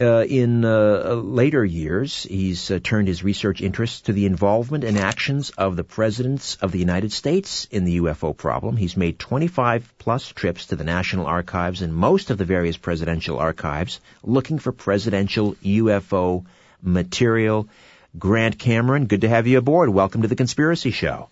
uh, 0.00 0.24
in 0.28 0.64
uh, 0.64 1.14
later 1.14 1.64
years, 1.64 2.22
he's 2.22 2.70
uh, 2.70 2.78
turned 2.82 3.08
his 3.08 3.24
research 3.24 3.60
interests 3.60 4.02
to 4.02 4.12
the 4.12 4.26
involvement 4.26 4.84
and 4.84 4.96
actions 4.96 5.50
of 5.50 5.74
the 5.74 5.82
presidents 5.82 6.56
of 6.56 6.70
the 6.70 6.78
United 6.78 7.12
States 7.12 7.66
in 7.70 7.84
the 7.84 7.98
UFO 7.98 8.36
problem. 8.36 8.76
He's 8.76 8.96
made 8.96 9.18
25 9.18 9.92
plus 9.98 10.28
trips 10.28 10.66
to 10.66 10.76
the 10.76 10.84
National 10.84 11.26
Archives 11.26 11.82
and 11.82 11.92
most 11.92 12.30
of 12.30 12.38
the 12.38 12.44
various 12.44 12.76
presidential 12.76 13.38
archives 13.38 14.00
looking 14.22 14.58
for 14.60 14.70
presidential 14.70 15.54
UFO 15.56 16.44
material. 16.80 17.68
Grant 18.16 18.58
Cameron, 18.58 19.06
good 19.06 19.22
to 19.22 19.28
have 19.28 19.46
you 19.46 19.58
aboard. 19.58 19.90
Welcome 19.90 20.22
to 20.22 20.28
the 20.28 20.36
Conspiracy 20.36 20.92
Show. 20.92 21.28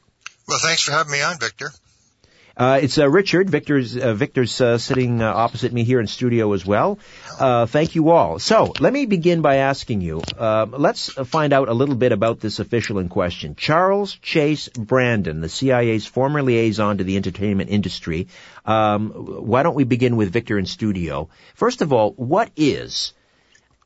Well, 0.49 0.59
thanks 0.61 0.83
for 0.83 0.93
having 0.93 1.13
me 1.13 1.23
on, 1.23 1.39
Victor. 1.39 1.71
Uh, 2.57 2.81
it's 2.83 2.97
uh, 2.97 3.07
Richard. 3.07 3.51
Victor's 3.51 3.99
uh, 3.99 4.15
Victor's 4.15 4.59
uh, 4.63 4.79
sitting 4.79 5.21
uh, 5.21 5.31
opposite 5.31 5.75
me 5.75 5.85
here 5.85 6.01
in 6.01 6.07
studio 6.07 6.55
as 6.55 6.65
well. 6.65 6.99
Uh, 7.39 7.67
thank 7.67 7.95
you 7.95 8.09
all. 8.09 8.39
So 8.39 8.73
let 8.81 8.95
me 8.95 9.05
begin 9.05 9.43
by 9.43 9.57
asking 9.57 10.01
you. 10.01 10.23
let's 10.39 11.11
find 11.11 11.53
out 11.53 11.69
a 11.69 11.75
little 11.75 11.97
bit 11.97 12.13
about 12.13 12.41
this 12.41 12.59
official 12.59 12.99
in 12.99 13.11
question, 13.11 13.57
Charles 13.57 14.15
Chase 14.23 14.71
Brandon, 14.71 15.43
the 15.43 15.51
CIA's 15.51 16.07
former 16.07 16.43
liaison 16.43 16.97
to 16.97 17.05
the 17.05 17.17
entertainment 17.17 17.69
industry. 17.69 18.29
Um, 18.65 19.11
why 19.11 19.63
don't 19.63 19.75
we 19.75 19.85
begin 19.85 20.17
with 20.17 20.33
Victor 20.33 20.59
in 20.59 20.65
studio? 20.65 21.29
First 21.55 21.83
of 21.83 21.93
all, 21.93 22.13
what 22.13 22.51
is 22.57 23.13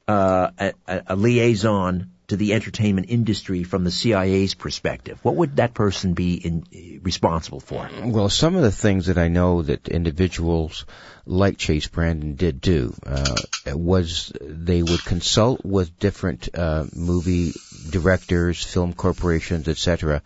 a, 0.06 0.74
a 0.86 1.16
liaison 1.16 2.12
to 2.30 2.36
the 2.36 2.54
entertainment 2.54 3.08
industry 3.10 3.64
from 3.64 3.82
the 3.82 3.90
CIA's 3.90 4.54
perspective? 4.54 5.18
What 5.22 5.34
would 5.34 5.56
that 5.56 5.74
person 5.74 6.14
be 6.14 6.34
in, 6.34 7.00
responsible 7.02 7.58
for? 7.58 7.90
Well, 8.04 8.28
some 8.28 8.54
of 8.54 8.62
the 8.62 8.70
things 8.70 9.06
that 9.06 9.18
I 9.18 9.26
know 9.26 9.62
that 9.62 9.88
individuals 9.88 10.86
like 11.30 11.58
Chase 11.58 11.86
Brandon 11.86 12.34
did 12.34 12.60
do 12.60 12.92
uh, 13.06 13.36
was 13.66 14.32
they 14.40 14.82
would 14.82 15.04
consult 15.04 15.64
with 15.64 15.98
different 16.00 16.48
uh, 16.54 16.84
movie 16.92 17.52
directors, 17.88 18.64
film 18.64 18.92
corporations, 18.92 19.68
etc. 19.68 20.22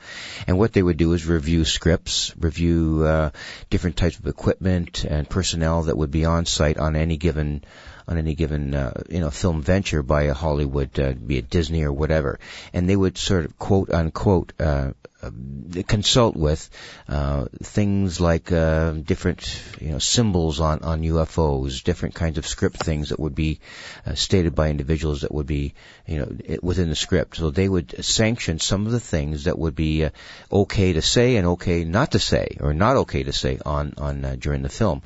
And 0.47 0.59
what 0.59 0.73
they 0.73 0.83
would 0.83 0.97
do 0.97 1.13
is 1.13 1.27
review 1.27 1.67
scripts, 1.67 2.35
review 2.39 3.05
uh, 3.05 3.31
different 3.69 3.99
types 3.99 4.19
of 4.19 4.27
equipment 4.27 5.05
and 5.05 5.29
personnel 5.29 5.83
that 5.85 5.97
would 5.97 6.11
be 6.11 6.25
on 6.25 6.47
site 6.47 6.79
on 6.79 6.97
any 6.97 7.19
given 7.19 7.65
on 8.09 8.17
any 8.17 8.35
given 8.35 8.75
uh, 8.75 9.03
you 9.11 9.21
know 9.21 9.31
film 9.31 9.61
venture 9.61 10.03
by 10.03 10.23
a 10.23 10.35
Hollywood, 10.35 10.99
uh, 10.99 11.13
be 11.13 11.37
it 11.37 11.51
Disney 11.51 11.83
or 11.83 11.93
whatever, 11.93 12.41
and 12.73 12.89
they 12.89 12.97
would 12.97 13.19
sort 13.19 13.45
of 13.45 13.59
quote 13.59 13.91
unquote 13.91 14.55
uh, 14.59 14.93
consult 15.83 16.37
with 16.37 16.71
uh, 17.09 17.47
things 17.63 18.21
like 18.21 18.53
uh, 18.53 18.93
different 18.93 19.63
you 19.81 19.91
know 19.91 19.99
symbols 19.99 20.61
on 20.61 20.81
on 20.83 21.03
UFOs, 21.03 21.83
different 21.83 22.15
kinds 22.15 22.39
of 22.39 22.47
script 22.47 22.77
things 22.77 23.09
that 23.09 23.19
would 23.19 23.35
be 23.35 23.61
uh, 24.07 24.15
stated 24.15 24.55
by 24.55 24.71
individuals 24.71 25.23
that 25.23 25.33
would 25.33 25.47
be 25.47 25.75
you 26.07 26.19
know 26.19 26.59
within 26.63 26.89
the 26.89 26.97
script. 26.97 27.37
So 27.37 27.51
they 27.51 27.69
would 27.69 28.05
sanction 28.05 28.59
some 28.61 28.87
of 28.87 28.93
the 28.93 29.01
things 29.01 29.45
that 29.45 29.59
would 29.59 29.75
be 29.75 30.05
uh, 30.05 30.11
okay 30.53 30.93
to 30.93 31.03
say 31.03 31.37
and 31.37 31.47
okay 31.49 31.85
not 31.85 32.13
to 32.13 32.19
say, 32.19 32.57
or 32.61 32.73
not 32.73 32.97
okay 32.97 33.25
to 33.25 33.33
say 33.33 33.59
on 33.65 33.95
on 33.99 34.25
uh, 34.25 34.37
during 34.39 34.63
the 34.63 34.69
film. 34.69 35.03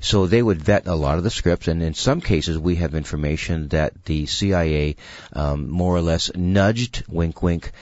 So 0.00 0.26
they 0.26 0.42
would 0.42 0.62
vet 0.62 0.86
a 0.86 0.94
lot 0.94 1.18
of 1.18 1.24
the 1.24 1.30
scripts, 1.30 1.68
and 1.68 1.82
in 1.82 1.94
some 1.94 2.20
cases 2.20 2.58
we 2.58 2.76
have 2.76 2.94
information 2.94 3.68
that 3.68 4.04
the 4.04 4.26
CIA 4.26 4.96
um, 5.32 5.68
more 5.68 5.94
or 5.94 6.00
less 6.00 6.30
nudged, 6.34 7.04
wink 7.08 7.42
wink, 7.42 7.72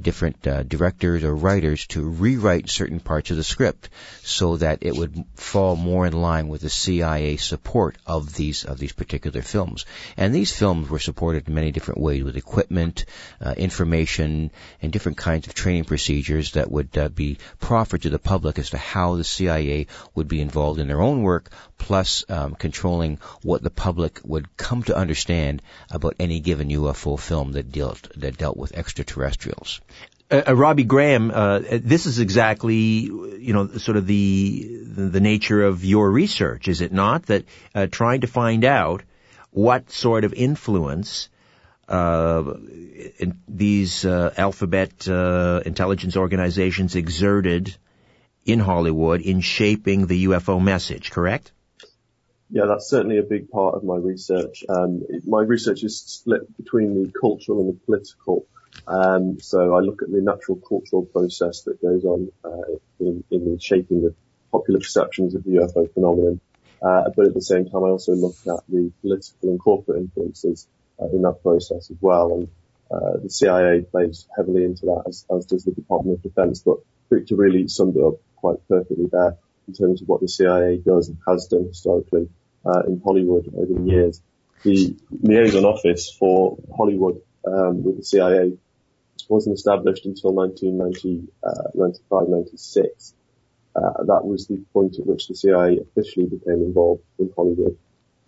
different 0.00 0.42
directors 0.42 1.24
or 1.24 1.34
writers 1.42 1.86
to 1.88 2.08
rewrite 2.08 2.68
certain 2.68 3.00
parts 3.00 3.30
of 3.30 3.36
the 3.36 3.44
script 3.44 3.88
so 4.22 4.56
that 4.56 4.78
it 4.82 4.94
would 4.94 5.24
fall 5.34 5.76
more 5.76 6.06
in 6.06 6.12
line 6.12 6.48
with 6.48 6.60
the 6.60 6.70
CIA 6.70 7.36
support 7.36 7.96
of 8.06 8.34
these 8.34 8.64
of 8.64 8.78
these 8.78 8.92
particular 8.92 9.42
films. 9.42 9.86
And 10.16 10.34
these 10.34 10.52
films 10.52 10.88
were 10.88 10.98
supported 10.98 11.48
in 11.48 11.54
many 11.54 11.72
different 11.72 12.00
ways 12.00 12.22
with 12.22 12.36
equipment, 12.36 13.04
uh, 13.40 13.54
information, 13.56 14.50
and 14.82 14.92
different 14.92 15.18
kinds 15.18 15.46
of 15.46 15.54
training 15.54 15.84
procedures 15.84 16.52
that 16.52 16.70
would 16.70 16.96
uh, 16.96 17.08
be 17.08 17.38
proffered 17.58 18.02
to 18.02 18.10
the 18.10 18.18
public 18.18 18.58
as 18.58 18.70
to 18.70 18.78
how 18.78 19.16
the 19.16 19.24
CIA 19.24 19.86
would 20.14 20.28
be 20.28 20.40
involved 20.40 20.80
in 20.80 20.88
their 20.88 21.00
own 21.00 21.22
work, 21.22 21.50
plus 21.78 22.24
um, 22.28 22.54
controlling 22.54 23.18
what 23.42 23.62
the 23.62 23.70
public 23.70 24.20
would 24.24 24.56
come 24.56 24.82
to 24.84 24.96
understand 24.96 25.62
about 25.90 26.16
any 26.18 26.40
given 26.40 26.68
UFO 26.68 27.18
film 27.18 27.52
that 27.52 27.72
dealt 27.72 28.08
that 28.16 28.38
dealt 28.38 28.56
with 28.56 28.76
extraterrestrials. 28.76 29.80
Uh, 30.30 30.42
uh, 30.48 30.54
Robbie 30.54 30.84
Graham, 30.84 31.30
uh, 31.30 31.60
this 31.60 32.06
is 32.06 32.20
exactly, 32.20 32.76
you 32.76 33.52
know, 33.52 33.66
sort 33.78 33.96
of 33.96 34.06
the 34.06 34.78
the 34.94 35.20
nature 35.20 35.62
of 35.62 35.84
your 35.84 36.10
research, 36.10 36.68
is 36.68 36.80
it 36.80 36.92
not? 36.92 37.26
That 37.26 37.44
uh, 37.74 37.86
trying 37.90 38.20
to 38.20 38.26
find 38.26 38.64
out 38.64 39.02
what 39.50 39.90
sort 39.90 40.24
of 40.24 40.32
influence 40.32 41.28
uh, 41.88 42.44
in 43.18 43.40
these 43.48 44.04
uh, 44.04 44.32
alphabet 44.36 45.08
intelligence 45.08 46.16
organizations 46.16 46.94
exerted 46.94 47.76
in 48.44 48.60
Hollywood 48.60 49.20
in 49.20 49.40
shaping 49.40 50.06
the 50.06 50.26
UFO 50.26 50.62
message, 50.62 51.10
correct? 51.10 51.52
Yeah, 52.50 52.66
that's 52.66 52.88
certainly 52.88 53.18
a 53.18 53.22
big 53.22 53.50
part 53.50 53.74
of 53.74 53.84
my 53.84 53.96
research. 53.96 54.64
Um, 54.68 55.02
my 55.24 55.40
research 55.40 55.82
is 55.82 56.00
split 56.00 56.56
between 56.56 56.94
the 56.94 57.12
cultural 57.20 57.60
and 57.60 57.68
the 57.70 57.80
political. 57.84 58.46
Um, 58.86 59.40
so 59.40 59.74
I 59.74 59.80
look 59.80 60.02
at 60.02 60.10
the 60.10 60.20
natural 60.20 60.56
cultural 60.56 61.04
process 61.04 61.62
that 61.62 61.80
goes 61.80 62.04
on 62.04 62.30
uh, 62.44 62.76
in, 62.98 63.24
in 63.30 63.58
shaping 63.58 64.02
the 64.02 64.14
popular 64.50 64.80
perceptions 64.80 65.34
of 65.34 65.44
the 65.44 65.50
UFO 65.50 65.92
phenomenon. 65.92 66.40
Uh, 66.82 67.10
but 67.14 67.26
at 67.26 67.34
the 67.34 67.42
same 67.42 67.66
time, 67.66 67.84
I 67.84 67.88
also 67.88 68.14
look 68.14 68.36
at 68.46 68.64
the 68.68 68.90
political 69.02 69.50
and 69.50 69.60
corporate 69.60 69.98
influences 69.98 70.66
uh, 71.00 71.06
in 71.06 71.22
that 71.22 71.42
process 71.42 71.90
as 71.90 71.96
well. 72.00 72.32
And 72.34 72.48
uh, 72.90 73.18
the 73.22 73.30
CIA 73.30 73.82
plays 73.82 74.26
heavily 74.34 74.64
into 74.64 74.86
that, 74.86 75.04
as, 75.06 75.26
as 75.34 75.46
does 75.46 75.64
the 75.64 75.72
Department 75.72 76.18
of 76.18 76.22
Defense. 76.22 76.62
But 76.62 76.78
Victor 77.10 77.36
really 77.36 77.68
summed 77.68 77.96
it 77.96 78.02
up 78.02 78.14
quite 78.36 78.66
perfectly 78.68 79.06
there 79.12 79.36
in 79.68 79.74
terms 79.74 80.02
of 80.02 80.08
what 80.08 80.20
the 80.20 80.28
CIA 80.28 80.78
does 80.78 81.08
and 81.08 81.18
has 81.28 81.46
done 81.46 81.66
historically 81.66 82.28
uh, 82.64 82.82
in 82.86 83.00
Hollywood 83.04 83.52
over 83.54 83.72
the 83.72 83.90
years. 83.90 84.22
The 84.64 84.96
liaison 85.22 85.64
office 85.64 86.10
for 86.18 86.58
Hollywood 86.76 87.22
um, 87.46 87.84
with 87.84 87.98
the 87.98 88.04
CIA 88.04 88.56
wasn't 89.28 89.54
established 89.54 90.06
until 90.06 90.32
1995-96. 90.32 93.12
Uh, 93.74 94.04
that 94.04 94.24
was 94.24 94.46
the 94.48 94.56
point 94.72 94.98
at 94.98 95.06
which 95.06 95.28
the 95.28 95.36
CIA 95.36 95.78
officially 95.78 96.26
became 96.26 96.62
involved 96.62 97.02
in 97.18 97.30
Hollywood. 97.36 97.76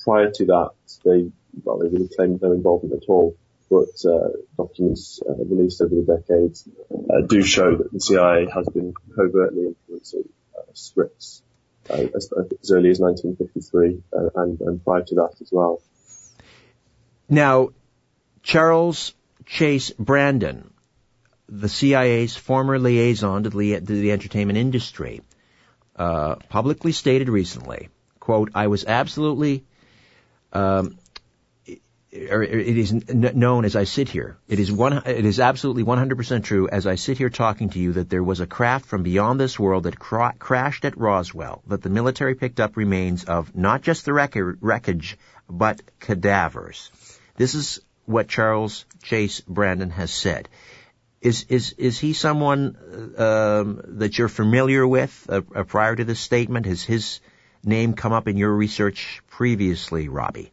Prior 0.00 0.30
to 0.30 0.44
that, 0.46 0.70
they, 1.04 1.30
well, 1.64 1.78
they 1.78 1.88
really 1.88 2.08
claimed 2.08 2.40
no 2.40 2.52
involvement 2.52 3.02
at 3.02 3.08
all, 3.08 3.36
but 3.68 4.02
uh, 4.08 4.28
documents 4.56 5.20
uh, 5.28 5.34
released 5.34 5.82
over 5.82 5.94
the 5.94 6.02
decades 6.02 6.66
uh, 7.10 7.20
do 7.26 7.42
show 7.42 7.76
that 7.76 7.92
the 7.92 8.00
CIA 8.00 8.46
has 8.54 8.66
been 8.68 8.94
covertly 9.16 9.66
influencing 9.66 10.28
uh, 10.56 10.62
scripts 10.72 11.42
uh, 11.90 11.94
as, 11.94 12.32
as, 12.32 12.70
early 12.70 12.90
as 12.90 13.00
1953 13.00 14.00
and, 14.36 14.60
and 14.60 14.84
prior 14.84 15.02
to 15.02 15.16
that 15.16 15.34
as 15.40 15.50
well. 15.50 15.82
Now, 17.28 17.70
Charles 18.43 19.14
Chase 19.47 19.90
Brandon, 19.99 20.72
the 21.49 21.68
CIA's 21.68 22.36
former 22.36 22.78
liaison 22.78 23.45
to 23.45 23.51
the, 23.51 23.80
to 23.80 23.80
the 23.80 24.12
entertainment 24.12 24.59
industry, 24.59 25.22
uh, 25.97 26.36
publicly 26.49 26.93
stated 26.93 27.28
recently, 27.28 27.88
quote, 28.18 28.51
I 28.55 28.66
was 28.66 28.84
absolutely, 28.84 29.64
um, 30.53 30.99
or 32.30 32.43
it 32.43 32.76
is 32.76 32.93
known 32.93 33.64
as 33.64 33.76
I 33.76 33.84
sit 33.84 34.09
here. 34.09 34.36
It 34.49 34.59
is 34.59 34.70
one, 34.72 35.03
it 35.07 35.24
is 35.24 35.40
absolutely 35.40 35.84
100% 35.84 36.45
true 36.45 36.68
as 36.68 36.86
I 36.86 36.97
sit 36.97 37.18
here 37.18 37.30
talking 37.30 37.70
to 37.70 37.78
you 37.78 37.93
that 37.95 38.11
there 38.11 38.24
was 38.24 38.40
a 38.40 38.47
craft 38.47 38.86
from 38.86 39.03
beyond 39.03 39.38
this 39.38 39.59
world 39.59 39.84
that 39.84 39.99
cra- 39.99 40.34
crashed 40.38 40.84
at 40.84 40.99
Roswell, 40.99 41.62
that 41.68 41.82
the 41.82 41.90
military 41.90 42.34
picked 42.34 42.61
up 42.61 42.76
remains 42.76 43.24
of 43.24 43.55
not 43.55 43.82
just 43.82 44.05
the 44.05 44.12
wreck- 44.12 44.34
wreckage, 44.61 45.16
but 45.49 45.80
cadavers. 46.01 46.90
This 47.36 47.55
is 47.55 47.80
what 48.12 48.28
Charles 48.28 48.84
Chase 49.02 49.40
Brandon 49.40 49.90
has 49.90 50.10
said. 50.10 50.48
Is 51.20 51.46
is 51.48 51.72
is 51.78 51.98
he 51.98 52.12
someone 52.12 52.76
um, 53.16 53.80
that 53.98 54.18
you're 54.18 54.28
familiar 54.28 54.86
with 54.86 55.26
uh, 55.28 55.42
uh, 55.54 55.62
prior 55.62 55.94
to 55.94 56.04
this 56.04 56.20
statement? 56.20 56.66
Has 56.66 56.82
his 56.82 57.20
name 57.64 57.94
come 57.94 58.12
up 58.12 58.26
in 58.26 58.36
your 58.36 58.50
research 58.50 59.22
previously, 59.28 60.08
Robbie? 60.08 60.52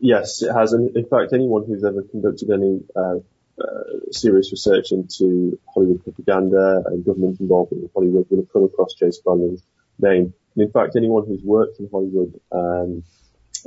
Yes, 0.00 0.42
it 0.42 0.52
has. 0.52 0.72
In 0.72 1.06
fact, 1.08 1.32
anyone 1.32 1.64
who's 1.66 1.84
ever 1.84 2.02
conducted 2.02 2.50
any 2.50 2.80
uh, 2.96 3.18
uh, 3.56 4.10
serious 4.10 4.50
research 4.50 4.90
into 4.90 5.58
Hollywood 5.72 6.02
propaganda 6.02 6.82
and 6.86 7.04
government 7.04 7.38
involvement 7.38 7.84
in 7.84 7.90
Hollywood 7.94 8.26
will 8.28 8.38
have 8.38 8.52
come 8.52 8.64
across 8.64 8.94
Chase 8.94 9.20
Brandon's 9.24 9.62
name. 10.00 10.34
And 10.56 10.64
in 10.64 10.72
fact, 10.72 10.96
anyone 10.96 11.24
who's 11.26 11.42
worked 11.42 11.78
in 11.78 11.88
Hollywood 11.90 12.40
um, 12.50 13.04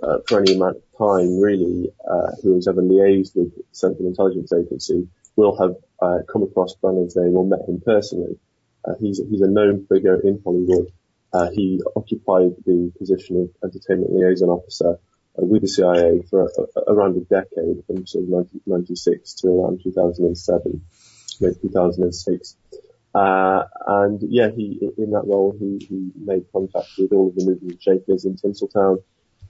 uh, 0.01 0.17
for 0.27 0.39
any 0.39 0.55
amount 0.55 0.77
of 0.77 0.83
time, 0.97 1.39
really, 1.39 1.91
uh, 2.09 2.31
who 2.41 2.55
has 2.55 2.67
ever 2.67 2.81
liaised 2.81 3.35
with 3.35 3.53
Central 3.71 4.07
Intelligence 4.07 4.51
Agency, 4.53 5.07
will 5.35 5.57
have 5.57 5.75
uh, 6.01 6.23
come 6.31 6.43
across 6.43 6.75
Brandon's 6.75 7.15
name 7.15 7.35
or 7.35 7.45
met 7.45 7.67
him 7.67 7.81
personally. 7.83 8.37
Uh, 8.83 8.93
he's 8.99 9.21
he's 9.29 9.41
a 9.41 9.47
known 9.47 9.85
figure 9.87 10.19
in 10.19 10.41
Hollywood. 10.43 10.91
Uh, 11.33 11.49
he 11.51 11.81
occupied 11.95 12.55
the 12.65 12.91
position 12.97 13.41
of 13.41 13.69
entertainment 13.69 14.13
liaison 14.13 14.49
officer 14.49 14.99
uh, 15.37 15.45
with 15.45 15.61
the 15.61 15.67
CIA 15.67 16.21
for 16.29 16.43
a, 16.43 16.79
a, 16.79 16.93
around 16.93 17.17
a 17.17 17.21
decade, 17.21 17.83
from 17.85 18.07
sort 18.07 18.23
of 18.23 18.29
1996 18.29 19.33
to 19.35 19.47
around 19.49 19.81
2007, 19.83 20.81
maybe 21.41 21.55
2006. 21.61 22.55
Uh, 23.13 23.63
and 23.87 24.21
yeah, 24.29 24.49
he 24.49 24.79
in 24.97 25.11
that 25.11 25.25
role 25.25 25.55
he, 25.57 25.83
he 25.87 26.11
made 26.15 26.45
contact 26.51 26.87
with 26.97 27.11
all 27.11 27.29
of 27.29 27.35
the 27.35 27.57
and 27.61 27.81
shakers 27.81 28.25
in 28.25 28.35
Tinseltown. 28.35 28.97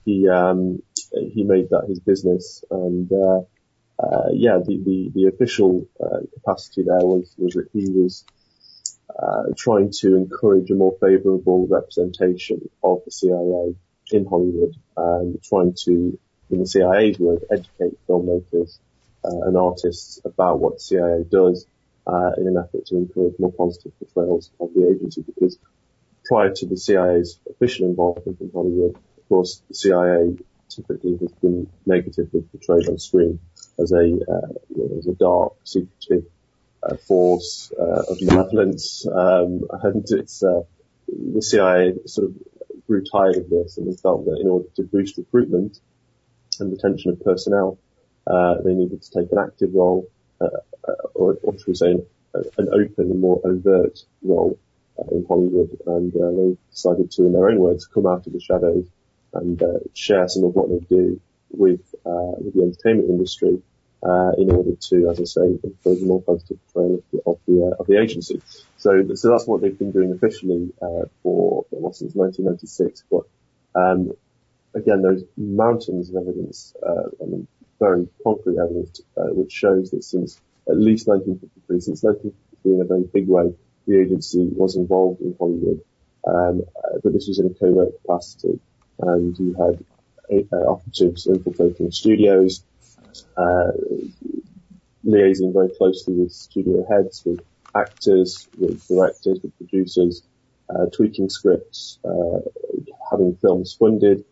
He 0.08 0.26
um, 0.26 0.82
he 1.34 1.44
made 1.44 1.68
that 1.68 1.84
his 1.86 2.00
business, 2.00 2.64
and 2.70 3.12
uh, 3.12 3.40
uh, 4.02 4.28
yeah, 4.32 4.58
the, 4.64 4.76
the, 4.82 5.10
the 5.14 5.26
official 5.26 5.86
uh, 6.02 6.20
capacity 6.32 6.84
there 6.84 7.04
was, 7.04 7.34
was 7.36 7.52
that 7.54 7.68
he 7.74 7.90
was 7.90 8.24
uh, 9.10 9.52
trying 9.54 9.90
to 10.00 10.16
encourage 10.16 10.70
a 10.70 10.74
more 10.74 10.96
favourable 10.98 11.66
representation 11.66 12.70
of 12.82 13.02
the 13.04 13.10
CIA 13.10 13.74
in 14.10 14.24
Hollywood, 14.24 14.76
and 14.96 15.42
trying 15.42 15.74
to, 15.84 16.18
in 16.50 16.60
the 16.60 16.66
CIA's 16.66 17.18
word, 17.18 17.44
educate 17.52 17.98
filmmakers 18.08 18.78
uh, 19.26 19.42
and 19.46 19.58
artists 19.58 20.20
about 20.24 20.58
what 20.58 20.76
the 20.76 20.80
CIA 20.80 21.24
does 21.28 21.66
uh, 22.06 22.30
in 22.38 22.48
an 22.48 22.56
effort 22.56 22.86
to 22.86 22.96
encourage 22.96 23.34
more 23.38 23.52
positive 23.52 23.92
portrayals 23.98 24.50
of 24.58 24.70
the 24.74 24.88
agency. 24.88 25.20
Because 25.20 25.58
prior 26.24 26.54
to 26.54 26.64
the 26.64 26.78
CIA's 26.78 27.38
official 27.50 27.88
involvement 27.88 28.40
in 28.40 28.50
Hollywood, 28.54 28.96
of 29.28 29.36
course, 29.36 29.62
the 29.68 29.74
CIA 29.74 30.38
typically 30.70 31.18
has 31.18 31.32
been 31.32 31.68
negatively 31.84 32.40
portrayed 32.40 32.88
on 32.88 32.98
screen 32.98 33.38
as 33.78 33.92
a 33.92 34.18
uh, 34.26 34.96
as 34.98 35.06
a 35.06 35.12
dark, 35.12 35.52
secretive 35.64 36.24
uh, 36.82 36.96
force 36.96 37.70
uh, 37.78 38.04
of 38.08 38.22
malevolence, 38.22 39.06
um, 39.06 39.66
and 39.82 40.06
it's 40.12 40.42
uh, 40.42 40.62
the 41.08 41.42
CIA 41.42 41.92
sort 42.06 42.28
of 42.28 42.36
grew 42.86 43.04
tired 43.04 43.36
of 43.36 43.50
this 43.50 43.76
and 43.76 43.86
they 43.86 43.96
felt 43.96 44.24
that 44.24 44.38
in 44.40 44.48
order 44.48 44.64
to 44.76 44.82
boost 44.82 45.18
recruitment 45.18 45.78
and 46.58 46.72
retention 46.72 47.10
of 47.10 47.22
personnel, 47.22 47.78
uh, 48.26 48.54
they 48.64 48.72
needed 48.72 49.02
to 49.02 49.10
take 49.10 49.30
an 49.30 49.38
active 49.38 49.74
role, 49.74 50.08
uh, 50.40 50.46
uh, 50.88 50.92
or, 51.14 51.36
or 51.42 51.58
should 51.58 51.66
we 51.66 51.74
say, 51.74 51.92
an, 52.32 52.68
open 52.72 53.10
and 53.10 53.20
more 53.20 53.42
overt 53.44 53.98
role 54.22 54.58
in 55.12 55.26
Hollywood, 55.28 55.76
and 55.86 56.12
they 56.12 56.56
decided 56.70 57.10
to, 57.10 57.26
in 57.26 57.32
their 57.34 57.50
own 57.50 57.58
words, 57.58 57.86
come 57.86 58.06
out 58.06 58.26
of 58.26 58.32
the 58.32 58.40
shadows 58.40 58.86
and 59.34 59.62
share 59.94 60.28
some 60.28 60.44
of 60.44 60.54
what 60.54 60.68
they 60.68 60.80
do 60.86 61.20
with 61.50 61.94
uh, 62.04 62.36
with 62.38 62.54
the 62.54 62.62
entertainment 62.62 63.08
industry 63.08 63.62
uh, 64.02 64.32
in 64.38 64.50
order 64.50 64.74
to, 64.76 65.08
as 65.10 65.20
I 65.20 65.24
say, 65.24 65.58
encourage 65.62 66.02
a 66.02 66.06
more 66.06 66.22
positive 66.22 66.58
portrayal 66.72 67.02
of 67.26 67.38
the, 67.46 67.64
uh, 67.64 67.80
of 67.80 67.86
the 67.86 68.00
agency. 68.00 68.40
So, 68.76 69.14
so 69.14 69.30
that's 69.30 69.46
what 69.46 69.60
they've 69.60 69.76
been 69.76 69.92
doing 69.92 70.12
officially, 70.12 70.72
uh, 70.80 71.06
for, 71.22 71.64
well, 71.70 71.92
since 71.92 72.14
1996. 72.14 73.04
But, 73.10 73.24
um, 73.74 74.12
again, 74.74 75.02
there's 75.02 75.24
mountains 75.36 76.10
of 76.10 76.16
evidence, 76.16 76.74
uh, 76.86 77.08
I 77.20 77.26
mean, 77.26 77.48
very 77.80 78.08
concrete 78.22 78.58
evidence, 78.58 79.00
uh, 79.16 79.30
which 79.30 79.52
shows 79.52 79.90
that 79.90 80.04
since 80.04 80.40
at 80.68 80.78
least 80.78 81.08
1953, 81.08 81.80
since 81.80 82.02
1953 82.02 82.74
in 82.74 82.80
a 82.80 82.84
very 82.84 83.02
big 83.02 83.28
way, 83.28 83.54
the 83.86 84.00
agency 84.00 84.48
was 84.54 84.76
involved 84.76 85.22
in 85.22 85.34
Hollywood. 85.38 85.80
Um, 86.26 86.62
uh, 86.76 86.98
but 87.02 87.12
this 87.12 87.26
was 87.26 87.38
in 87.38 87.46
a 87.46 87.54
covert 87.54 88.00
capacity 88.02 88.60
and 89.00 89.38
you 89.38 89.54
had 89.54 89.84
uh, 90.52 90.56
operatives 90.56 91.26
infiltrating 91.26 91.90
studios, 91.90 92.62
uh, 93.36 93.70
liaising 95.04 95.52
very 95.52 95.70
closely 95.76 96.14
with 96.14 96.32
studio 96.32 96.86
heads, 96.88 97.22
with 97.24 97.40
actors, 97.74 98.48
with 98.58 98.86
directors, 98.88 99.40
with 99.42 99.56
producers, 99.56 100.22
uh, 100.68 100.86
tweaking 100.86 101.30
scripts, 101.30 101.98
uh, 102.04 102.40
having 103.10 103.36
films 103.36 103.74
funded, 103.78 104.24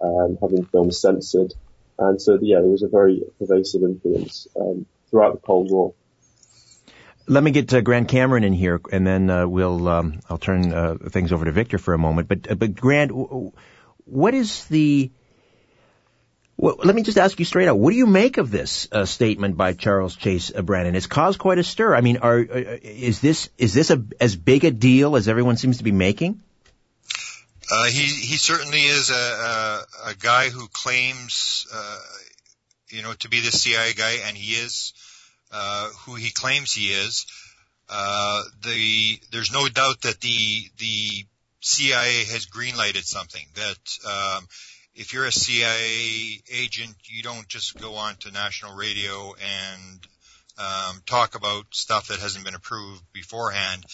um, 0.00 0.38
having 0.40 0.64
films 0.66 1.00
censored. 1.00 1.54
And 1.98 2.20
so, 2.20 2.38
yeah, 2.40 2.58
there 2.58 2.68
was 2.68 2.82
a 2.82 2.88
very 2.88 3.22
pervasive 3.38 3.82
influence 3.82 4.48
um, 4.60 4.86
throughout 5.10 5.34
the 5.34 5.40
Cold 5.40 5.70
War. 5.70 5.94
Let 7.26 7.42
me 7.42 7.52
get 7.52 7.72
uh, 7.72 7.80
Grant 7.80 8.08
Cameron 8.08 8.44
in 8.44 8.52
here, 8.52 8.80
and 8.92 9.06
then 9.06 9.30
uh, 9.30 9.46
we'll 9.46 9.88
um, 9.88 10.20
I'll 10.28 10.36
turn 10.36 10.74
uh, 10.74 10.96
things 11.08 11.32
over 11.32 11.46
to 11.46 11.52
Victor 11.52 11.78
for 11.78 11.94
a 11.94 11.98
moment. 11.98 12.28
But 12.28 12.50
uh, 12.50 12.54
but 12.54 12.74
Grant, 12.74 13.12
what 14.04 14.34
is 14.34 14.66
the 14.66 15.10
well, 16.56 16.76
let 16.84 16.94
me 16.94 17.02
just 17.02 17.18
ask 17.18 17.38
you 17.38 17.44
straight 17.44 17.68
out. 17.68 17.78
What 17.78 17.90
do 17.90 17.96
you 17.96 18.06
make 18.06 18.38
of 18.38 18.50
this 18.50 18.86
uh, 18.92 19.04
statement 19.04 19.56
by 19.56 19.72
Charles 19.72 20.14
Chase 20.14 20.52
uh, 20.54 20.62
Brandon? 20.62 20.94
It's 20.94 21.06
caused 21.06 21.38
quite 21.38 21.58
a 21.58 21.64
stir. 21.64 21.94
I 21.94 22.00
mean, 22.00 22.18
are, 22.18 22.38
uh, 22.38 22.76
is 22.80 23.20
this 23.20 23.50
is 23.58 23.74
this 23.74 23.90
a, 23.90 24.04
as 24.20 24.36
big 24.36 24.64
a 24.64 24.70
deal 24.70 25.16
as 25.16 25.26
everyone 25.28 25.56
seems 25.56 25.78
to 25.78 25.84
be 25.84 25.92
making? 25.92 26.40
Uh, 27.70 27.84
he 27.86 28.02
he 28.02 28.36
certainly 28.36 28.82
is 28.82 29.10
a, 29.10 29.14
a, 29.14 30.10
a 30.10 30.14
guy 30.14 30.48
who 30.48 30.68
claims, 30.68 31.66
uh, 31.74 31.98
you 32.88 33.02
know, 33.02 33.14
to 33.14 33.28
be 33.28 33.40
the 33.40 33.50
CIA 33.50 33.92
guy, 33.94 34.18
and 34.26 34.36
he 34.36 34.52
is 34.52 34.92
uh, 35.50 35.88
who 36.06 36.14
he 36.14 36.30
claims 36.30 36.72
he 36.72 36.86
is. 36.88 37.26
the 37.88 39.18
there's 39.32 39.52
no 39.52 39.68
doubt 39.68 40.02
that 40.02 40.20
the 40.20 40.70
the 40.78 41.26
CIA 41.64 42.24
has 42.24 42.46
greenlighted 42.46 43.04
something 43.04 43.46
that. 43.54 43.78
Um, 44.06 44.46
if 44.96 45.12
you're 45.12 45.24
a 45.24 45.32
CIA 45.32 46.40
agent, 46.52 46.94
you 47.06 47.24
don't 47.24 47.48
just 47.48 47.80
go 47.80 47.94
on 47.96 48.14
to 48.20 48.30
national 48.30 48.76
radio 48.76 49.34
and 49.34 50.06
um, 50.56 51.02
talk 51.04 51.34
about 51.34 51.66
stuff 51.72 52.08
that 52.08 52.20
hasn't 52.20 52.44
been 52.44 52.54
approved 52.54 53.02
beforehand. 53.12 53.84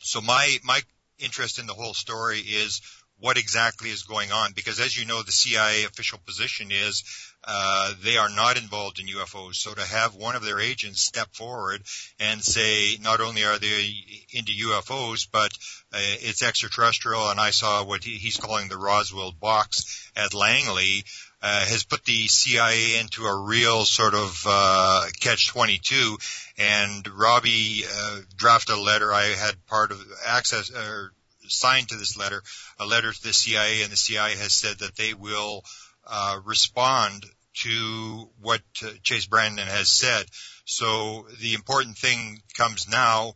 So 0.00 0.20
my 0.20 0.58
my 0.64 0.80
interest 1.18 1.58
in 1.58 1.66
the 1.66 1.74
whole 1.74 1.94
story 1.94 2.40
is 2.40 2.80
what 3.20 3.36
exactly 3.36 3.90
is 3.90 4.02
going 4.02 4.30
on 4.32 4.52
because 4.52 4.80
as 4.80 4.96
you 4.96 5.06
know 5.06 5.22
the 5.22 5.32
CIA 5.32 5.84
official 5.84 6.18
position 6.24 6.70
is 6.70 7.02
uh, 7.44 7.92
they 8.02 8.16
are 8.16 8.28
not 8.28 8.56
involved 8.56 8.98
in 8.98 9.06
UFOs 9.06 9.56
so 9.56 9.74
to 9.74 9.82
have 9.82 10.14
one 10.14 10.36
of 10.36 10.44
their 10.44 10.60
agents 10.60 11.00
step 11.00 11.28
forward 11.34 11.82
and 12.20 12.42
say 12.42 12.96
not 13.02 13.20
only 13.20 13.44
are 13.44 13.58
they 13.58 13.94
into 14.32 14.52
UFOs 14.52 15.26
but 15.30 15.50
uh, 15.92 15.98
it's 16.20 16.42
extraterrestrial 16.42 17.30
and 17.30 17.40
I 17.40 17.50
saw 17.50 17.84
what 17.84 18.04
he, 18.04 18.12
he's 18.12 18.36
calling 18.36 18.68
the 18.68 18.78
Roswell 18.78 19.32
box 19.32 20.10
at 20.16 20.34
Langley 20.34 21.04
uh, 21.40 21.64
has 21.64 21.84
put 21.84 22.04
the 22.04 22.26
CIA 22.26 22.98
into 22.98 23.24
a 23.24 23.42
real 23.42 23.84
sort 23.84 24.14
of 24.14 24.42
uh, 24.46 25.06
catch-22. 25.20 26.16
And 26.58 27.06
Robbie 27.08 27.84
uh, 27.88 28.20
drafted 28.36 28.76
a 28.76 28.80
letter. 28.80 29.12
I 29.12 29.26
had 29.26 29.64
part 29.66 29.92
of 29.92 30.04
access 30.26 30.70
or 30.74 31.12
signed 31.48 31.88
to 31.88 31.96
this 31.96 32.16
letter, 32.16 32.42
a 32.78 32.86
letter 32.86 33.12
to 33.12 33.22
the 33.22 33.32
CIA, 33.32 33.82
and 33.82 33.92
the 33.92 33.96
CIA 33.96 34.36
has 34.36 34.52
said 34.52 34.78
that 34.78 34.96
they 34.96 35.14
will 35.14 35.64
uh, 36.06 36.40
respond 36.44 37.24
to 37.62 38.30
what 38.40 38.62
uh, 38.82 38.90
Chase 39.02 39.26
Brandon 39.26 39.66
has 39.66 39.90
said. 39.90 40.26
So 40.64 41.26
the 41.40 41.54
important 41.54 41.98
thing 41.98 42.40
comes 42.56 42.88
now 42.88 43.34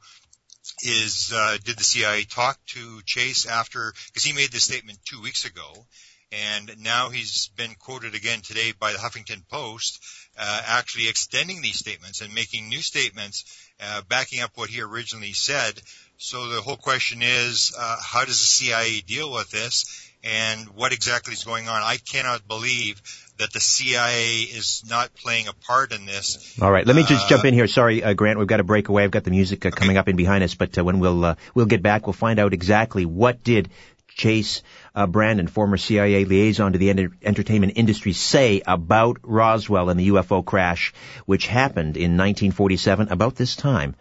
is 0.82 1.32
uh, 1.34 1.58
did 1.64 1.76
the 1.76 1.84
CIA 1.84 2.24
talk 2.24 2.58
to 2.66 3.00
Chase 3.04 3.46
after 3.46 3.92
because 4.06 4.24
he 4.24 4.32
made 4.32 4.52
this 4.52 4.64
statement 4.64 4.98
two 5.04 5.20
weeks 5.20 5.44
ago, 5.44 5.86
and 6.30 6.72
now 6.78 7.10
he's 7.10 7.48
been 7.56 7.74
quoted 7.74 8.14
again 8.14 8.40
today 8.40 8.72
by 8.78 8.92
the 8.92 8.98
Huffington 8.98 9.46
Post, 9.48 10.00
uh, 10.38 10.62
actually 10.66 11.08
extending 11.08 11.62
these 11.62 11.78
statements 11.78 12.20
and 12.20 12.34
making 12.34 12.68
new 12.68 12.80
statements, 12.80 13.44
uh, 13.80 14.02
backing 14.08 14.40
up 14.40 14.52
what 14.54 14.70
he 14.70 14.80
originally 14.80 15.32
said. 15.32 15.80
So 16.18 16.48
the 16.48 16.60
whole 16.60 16.76
question 16.76 17.20
is, 17.22 17.74
uh, 17.78 17.96
how 18.00 18.24
does 18.24 18.38
the 18.40 18.46
CIA 18.46 19.00
deal 19.00 19.32
with 19.32 19.50
this, 19.50 20.10
and 20.22 20.68
what 20.76 20.92
exactly 20.92 21.32
is 21.32 21.44
going 21.44 21.68
on? 21.68 21.82
I 21.82 21.96
cannot 21.96 22.46
believe 22.46 23.02
that 23.38 23.52
the 23.52 23.60
CIA 23.60 24.42
is 24.42 24.84
not 24.88 25.14
playing 25.14 25.48
a 25.48 25.52
part 25.52 25.92
in 25.92 26.06
this. 26.06 26.56
All 26.60 26.70
right, 26.70 26.86
let 26.86 26.94
me 26.94 27.02
just 27.02 27.26
uh, 27.26 27.28
jump 27.28 27.44
in 27.44 27.54
here. 27.54 27.66
Sorry, 27.66 28.02
uh, 28.02 28.12
Grant, 28.12 28.38
we've 28.38 28.46
got 28.46 28.58
to 28.58 28.64
break 28.64 28.88
away. 28.88 29.04
I've 29.04 29.10
got 29.10 29.24
the 29.24 29.30
music 29.30 29.64
uh, 29.64 29.68
okay. 29.68 29.76
coming 29.76 29.96
up 29.96 30.08
in 30.08 30.16
behind 30.16 30.44
us, 30.44 30.54
but 30.54 30.78
uh, 30.78 30.84
when 30.84 31.00
we'll 31.00 31.24
uh, 31.24 31.34
we'll 31.54 31.66
get 31.66 31.82
back, 31.82 32.06
we'll 32.06 32.12
find 32.12 32.38
out 32.38 32.52
exactly 32.52 33.04
what 33.04 33.42
did 33.42 33.70
Chase 34.14 34.62
uh, 34.94 35.06
Brandon, 35.06 35.46
former 35.46 35.76
CIA 35.76 36.24
liaison 36.24 36.72
to 36.72 36.78
the 36.78 36.90
enter- 36.90 37.12
entertainment 37.22 37.72
industry, 37.76 38.12
say 38.12 38.62
about 38.66 39.18
Roswell 39.22 39.88
and 39.88 39.98
the 39.98 40.08
UFO 40.08 40.44
crash, 40.44 40.92
which 41.26 41.46
happened 41.46 41.96
in 41.96 42.16
1947, 42.16 43.08
about 43.08 43.36
this 43.36 43.56
time, 43.56 43.96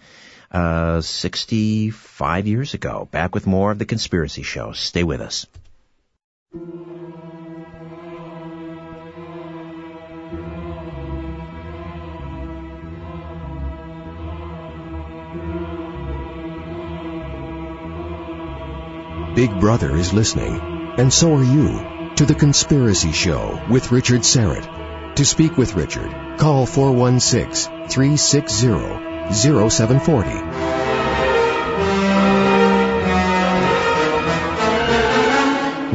uh, 0.52 1.02
65 1.02 2.48
years 2.48 2.74
ago. 2.74 3.08
Back 3.12 3.34
with 3.34 3.48
more 3.48 3.72
of 3.72 3.80
the 3.80 3.86
Conspiracy 3.86 4.44
Show. 4.44 4.74
Stay 4.74 5.04
with 5.04 5.22
us. 5.22 5.48
Big 19.34 19.60
Brother 19.62 19.96
is 19.96 20.12
listening, 20.12 20.60
and 20.98 21.12
so 21.12 21.34
are 21.36 21.44
you, 21.44 22.12
to 22.18 22.26
The 22.26 22.36
Conspiracy 22.36 23.14
Show 23.14 23.62
with 23.70 23.92
Richard 23.92 24.22
Syrett. 24.22 25.16
To 25.16 25.26
speak 25.26 25.58
with 25.58 25.74
Richard, 25.76 26.38
call 26.38 26.66
416 26.66 27.88
360 27.88 29.11
0740. 29.34 30.72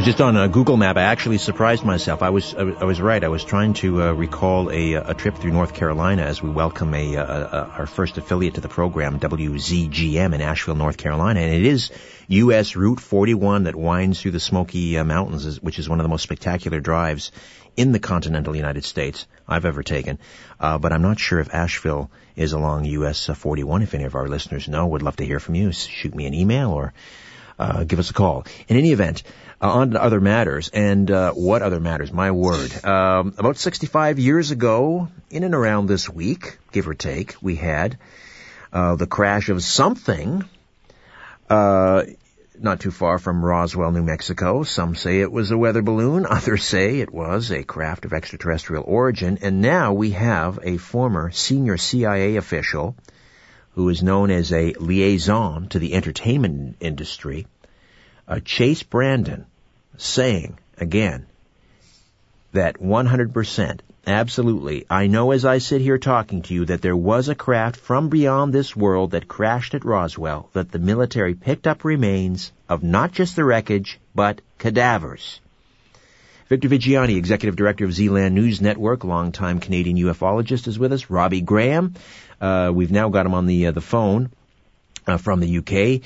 just 0.07 0.21
on 0.21 0.37
a 0.37 0.47
Google 0.47 0.77
map. 0.77 0.97
I 0.97 1.03
actually 1.03 1.39
surprised 1.39 1.85
myself. 1.85 2.23
I 2.23 2.31
was 2.31 2.55
I 2.55 2.85
was 2.85 3.01
right. 3.01 3.25
I 3.25 3.27
was 3.27 3.43
trying 3.43 3.75
to 3.75 4.05
uh, 4.05 4.13
recall 4.13 4.71
a, 4.71 4.93
a 4.93 5.15
trip 5.15 5.35
through 5.35 5.51
North 5.51 5.75
Carolina 5.75 6.23
as 6.23 6.41
we 6.41 6.49
welcome 6.49 6.95
a, 6.95 7.17
a, 7.17 7.25
a, 7.25 7.73
our 7.79 7.87
first 7.87 8.17
affiliate 8.17 8.55
to 8.55 8.61
the 8.61 8.69
program, 8.69 9.19
WZGM 9.19 10.33
in 10.33 10.41
Asheville, 10.41 10.77
North 10.77 10.97
Carolina, 10.97 11.41
and 11.41 11.53
it 11.53 11.67
is 11.67 11.91
U.S. 12.29 12.77
Route 12.77 13.01
41 13.01 13.65
that 13.65 13.75
winds 13.75 14.23
through 14.23 14.31
the 14.31 14.39
Smoky 14.39 14.97
uh, 14.97 15.03
Mountains, 15.03 15.61
which 15.61 15.81
is 15.81 15.89
one 15.89 15.99
of 15.99 16.05
the 16.05 16.09
most 16.09 16.23
spectacular 16.23 16.79
drives 16.79 17.33
in 17.77 17.93
the 17.93 17.99
continental 17.99 18.57
United 18.57 18.85
States 18.85 19.27
I've 19.47 19.65
ever 19.65 19.83
taken. 19.83 20.19
Uh, 20.59 20.79
but 20.79 20.93
I'm 20.93 21.03
not 21.03 21.19
sure 21.19 21.41
if 21.41 21.55
Asheville 21.55 22.11
is 22.35 22.53
along 22.53 22.85
US 22.85 23.27
41. 23.27 23.83
If 23.83 23.95
any 23.95 24.05
of 24.05 24.15
our 24.15 24.29
listeners 24.29 24.69
know, 24.69 24.87
would 24.87 25.03
love 25.03 25.17
to 25.17 25.27
hear 25.27 25.41
from 25.41 25.55
you. 25.55 25.73
Shoot 25.73 26.15
me 26.15 26.27
an 26.27 26.35
email 26.35 26.71
or 26.71 26.93
uh, 27.59 27.85
give 27.85 27.99
us 27.99 28.11
a 28.11 28.15
call. 28.15 28.45
In 28.69 28.77
any 28.77 28.93
event, 28.93 29.23
uh, 29.61 29.71
on 29.71 29.91
to 29.93 30.03
other 30.03 30.21
matters. 30.21 30.69
And 30.69 31.11
uh, 31.11 31.33
what 31.33 31.63
other 31.63 31.81
matters? 31.81 32.13
My 32.13 32.31
word. 32.31 32.85
Um, 32.85 33.35
about 33.39 33.57
65 33.57 34.19
years 34.19 34.51
ago, 34.51 35.09
in 35.31 35.45
and 35.45 35.55
around 35.55 35.87
this 35.87 36.09
week, 36.09 36.59
give 36.73 36.89
or 36.89 36.95
take, 36.95 37.37
we 37.41 37.57
had 37.57 37.99
uh, 38.73 38.97
the 38.97 39.07
crash 39.07 39.49
of 39.49 39.63
something 39.63 40.45
uh, 41.49 42.03
not 42.63 42.81
too 42.81 42.91
far 42.91 43.19
from 43.19 43.45
Roswell, 43.45 43.93
New 43.93 44.03
Mexico. 44.03 44.63
Some 44.63 44.95
say 44.95 45.21
it 45.21 45.33
was 45.33 45.51
a 45.51 45.59
weather 45.59 45.83
balloon. 45.83 46.27
Others 46.31 46.65
say 46.65 47.01
it 47.01 47.13
was 47.13 47.51
a 47.51 47.63
craft 47.63 48.05
of 48.05 48.13
extraterrestrial 48.13 48.85
origin. 48.87 49.39
And 49.43 49.61
now 49.61 49.93
we 49.93 50.11
have 50.13 50.59
a 50.63 50.77
former 50.77 51.31
senior 51.31 51.77
CIA 51.77 52.37
official 52.37 52.97
who 53.75 53.89
is 53.89 54.03
known 54.03 54.31
as 54.31 54.53
a 54.53 54.73
liaison 54.75 55.69
to 55.69 55.79
the 55.79 55.95
entertainment 55.95 56.77
industry 56.81 57.47
uh, 58.29 58.41
Chase 58.45 58.83
Brandon 58.83 59.47
saying 59.97 60.59
again 60.79 61.27
that 62.53 62.77
100%, 62.77 63.81
absolutely, 64.07 64.87
I 64.89 65.07
know 65.07 65.33
as 65.33 65.45
I 65.45 65.59
sit 65.59 65.81
here 65.81 65.99
talking 65.99 66.43
to 66.43 66.55
you 66.55 66.65
that 66.67 66.83
there 66.83 66.97
was 66.97 67.29
a 67.29 67.35
craft 67.35 67.77
from 67.77 68.09
beyond 68.09 68.53
this 68.53 68.77
world 68.77 69.11
that 69.11 69.29
crashed 69.29 69.75
at 69.75 69.85
Roswell, 69.85 70.49
that 70.53 70.71
the 70.71 70.79
military 70.79 71.35
picked 71.35 71.67
up 71.67 71.85
remains 71.85 72.53
of 72.69 72.83
not 72.83 73.13
just 73.13 73.37
the 73.37 73.45
wreckage, 73.45 73.99
but 74.15 74.41
cadavers. 74.59 75.41
Victor 76.49 76.69
Viggiani, 76.69 77.17
Executive 77.17 77.57
Director 77.57 77.85
of 77.85 77.91
Zland 77.91 78.33
News 78.33 78.61
Network, 78.61 79.03
longtime 79.03 79.59
Canadian 79.59 79.97
ufologist, 79.97 80.69
is 80.69 80.79
with 80.79 80.93
us. 80.93 81.11
Robbie 81.11 81.41
Graham, 81.41 81.95
uh, 82.41 82.71
we've 82.73 82.93
now 82.93 83.09
got 83.09 83.27
him 83.27 83.35
on 83.35 83.47
the 83.47 83.67
uh, 83.67 83.71
the 83.73 83.81
phone 83.81 84.31
uh, 85.09 85.17
from 85.17 85.41
the 85.41 85.59
UK 85.59 86.03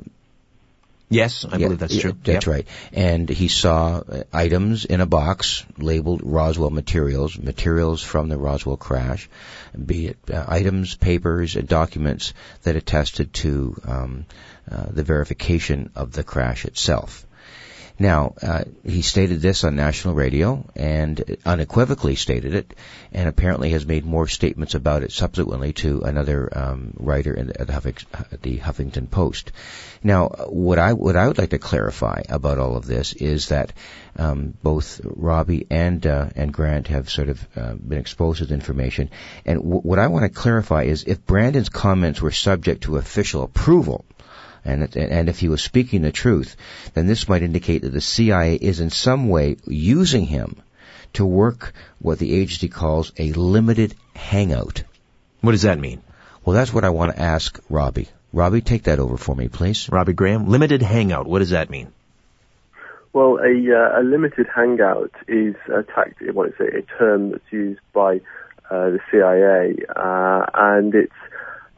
Yes, 1.11 1.43
I 1.43 1.57
Yeah, 1.57 1.65
believe 1.65 1.79
that's 1.79 1.97
true. 1.97 2.15
That's 2.23 2.47
Yep. 2.47 2.53
right. 2.55 2.67
And 2.93 3.27
he 3.27 3.49
saw 3.49 3.97
uh, 3.97 4.23
items 4.31 4.85
in 4.85 5.01
a 5.01 5.05
box 5.05 5.65
labeled 5.77 6.21
Roswell 6.23 6.69
materials, 6.69 7.37
materials 7.37 8.01
from 8.01 8.29
the 8.29 8.37
Roswell 8.37 8.77
crash, 8.77 9.29
be 9.85 10.07
it 10.07 10.17
uh, 10.33 10.45
items, 10.47 10.95
papers, 10.95 11.57
and 11.57 11.67
documents 11.67 12.33
that 12.63 12.77
attested 12.77 13.33
to 13.33 13.75
um, 13.85 14.25
uh, 14.71 14.85
the 14.89 15.03
verification 15.03 15.89
of 15.95 16.13
the 16.13 16.23
crash 16.23 16.63
itself. 16.63 17.25
Now, 18.01 18.33
uh, 18.41 18.63
he 18.83 19.03
stated 19.03 19.41
this 19.41 19.63
on 19.63 19.75
national 19.75 20.15
radio 20.15 20.65
and 20.75 21.37
unequivocally 21.45 22.15
stated 22.15 22.55
it, 22.55 22.73
and 23.11 23.29
apparently 23.29 23.69
has 23.69 23.85
made 23.85 24.05
more 24.05 24.25
statements 24.25 24.73
about 24.73 25.03
it 25.03 25.11
subsequently 25.11 25.73
to 25.73 26.01
another 26.01 26.49
um, 26.51 26.95
writer 26.97 27.31
in 27.31 27.51
at 27.51 27.67
the, 27.67 27.73
Huffing, 27.73 27.97
the 28.41 28.57
Huffington 28.57 29.07
Post. 29.07 29.51
Now, 30.01 30.29
what 30.49 30.79
I 30.79 30.93
what 30.93 31.15
I 31.15 31.27
would 31.27 31.37
like 31.37 31.51
to 31.51 31.59
clarify 31.59 32.23
about 32.27 32.57
all 32.57 32.75
of 32.75 32.87
this 32.87 33.13
is 33.13 33.49
that 33.49 33.71
um, 34.17 34.55
both 34.63 34.99
Robbie 35.03 35.67
and 35.69 36.03
uh, 36.07 36.29
and 36.35 36.51
Grant 36.51 36.87
have 36.87 37.07
sort 37.07 37.29
of 37.29 37.47
uh, 37.55 37.75
been 37.75 37.99
exposed 37.99 38.39
to 38.39 38.45
the 38.45 38.55
information, 38.55 39.11
and 39.45 39.59
w- 39.59 39.81
what 39.81 39.99
I 39.99 40.07
want 40.07 40.23
to 40.23 40.29
clarify 40.29 40.85
is 40.85 41.03
if 41.03 41.23
Brandon's 41.27 41.69
comments 41.69 42.19
were 42.19 42.31
subject 42.31 42.85
to 42.85 42.97
official 42.97 43.43
approval, 43.43 44.05
and 44.63 44.83
it- 44.83 44.95
and 44.95 45.29
if 45.29 45.39
he 45.39 45.49
was 45.49 45.61
speaking 45.61 46.01
the 46.01 46.11
truth, 46.11 46.55
then 46.93 47.07
this 47.07 47.27
might 47.27 47.43
indicate 47.43 47.81
that 47.81 47.93
the 47.93 48.01
CIA 48.01 48.55
is 48.55 48.79
in 48.79 48.89
some 48.89 49.29
way 49.29 49.57
using 49.65 50.25
him 50.25 50.55
to 51.13 51.25
work 51.25 51.73
what 51.99 52.19
the 52.19 52.33
agency 52.33 52.67
calls 52.67 53.11
a 53.17 53.33
limited 53.33 53.93
hangout. 54.15 54.83
What 55.41 55.51
does 55.51 55.63
that 55.63 55.79
mean? 55.79 56.01
Well, 56.45 56.55
that's 56.55 56.73
what 56.73 56.83
I 56.83 56.89
want 56.89 57.15
to 57.15 57.21
ask 57.21 57.59
Robbie. 57.69 58.09
Robbie, 58.33 58.61
take 58.61 58.83
that 58.83 58.99
over 58.99 59.17
for 59.17 59.35
me, 59.35 59.47
please. 59.47 59.89
Robbie 59.91 60.13
Graham, 60.13 60.47
limited 60.47 60.81
hangout. 60.81 61.27
What 61.27 61.39
does 61.39 61.49
that 61.49 61.69
mean? 61.69 61.91
Well, 63.13 63.39
a, 63.39 63.75
uh, 63.75 64.01
a 64.01 64.03
limited 64.03 64.47
hangout 64.55 65.11
is 65.27 65.55
a 65.67 65.83
tactic, 65.83 66.33
what 66.33 66.49
is 66.49 66.55
it, 66.59 66.75
a 66.75 66.97
term 66.97 67.31
that's 67.31 67.51
used 67.51 67.81
by 67.91 68.21
uh, 68.69 68.91
the 68.91 68.99
CIA, 69.11 69.75
uh, 69.93 70.45
and 70.53 70.95
it's 70.95 71.11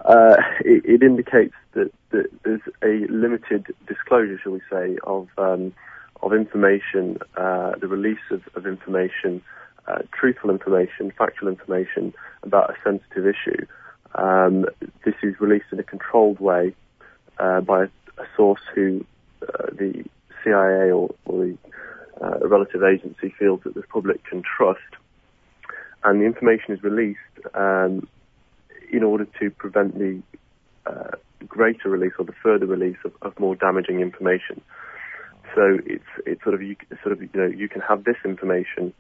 uh, 0.05 0.35
it, 0.61 0.83
it 0.85 1.03
indicates 1.03 1.55
that, 1.73 1.91
that 2.11 2.29
there's 2.43 2.61
a 2.83 3.11
limited 3.11 3.67
disclosure, 3.87 4.39
shall 4.41 4.53
we 4.53 4.61
say, 4.69 4.97
of 5.03 5.27
um, 5.37 5.73
of 6.21 6.33
information, 6.33 7.17
uh, 7.35 7.73
the 7.81 7.87
release 7.87 8.31
of, 8.31 8.41
of 8.55 8.65
information, 8.65 9.41
uh, 9.87 9.99
truthful 10.13 10.49
information, 10.49 11.11
factual 11.17 11.49
information 11.49 12.13
about 12.43 12.69
a 12.69 12.75
sensitive 12.83 13.27
issue. 13.27 13.65
Um, 14.15 14.65
this 15.03 15.15
is 15.21 15.35
released 15.41 15.65
in 15.71 15.79
a 15.79 15.83
controlled 15.83 16.39
way 16.39 16.73
uh, 17.39 17.59
by 17.61 17.83
a, 17.83 17.87
a 18.17 18.25
source 18.37 18.61
who 18.73 19.05
uh, 19.41 19.65
the 19.73 20.05
CIA 20.43 20.91
or, 20.91 21.13
or 21.25 21.45
the 21.45 21.57
uh, 22.21 22.39
a 22.43 22.47
relative 22.47 22.83
agency 22.83 23.33
feels 23.37 23.59
that 23.63 23.73
the 23.73 23.81
public 23.81 24.23
can 24.23 24.43
trust, 24.43 24.79
and 26.03 26.21
the 26.21 26.25
information 26.25 26.73
is 26.73 26.83
released 26.83 27.19
um, 27.55 28.07
in 28.93 29.03
order 29.03 29.25
to 29.39 29.49
prevent 29.51 29.97
the 29.97 30.21
uh, 30.85 31.11
greater 31.47 31.89
release 31.89 32.13
or 32.19 32.25
the 32.25 32.33
further 32.43 32.65
release 32.65 32.97
of, 33.03 33.13
of 33.21 33.39
more 33.39 33.55
damaging 33.55 33.99
information. 33.99 34.61
So 35.55 35.79
it's 35.85 36.03
it's 36.25 36.41
sort 36.43 36.55
of 36.55 36.61
you 36.61 36.75
sort 37.01 37.13
of 37.13 37.21
you 37.21 37.29
know 37.33 37.45
you 37.45 37.67
can 37.69 37.81
have 37.81 38.03
this 38.03 38.17
information, 38.25 38.93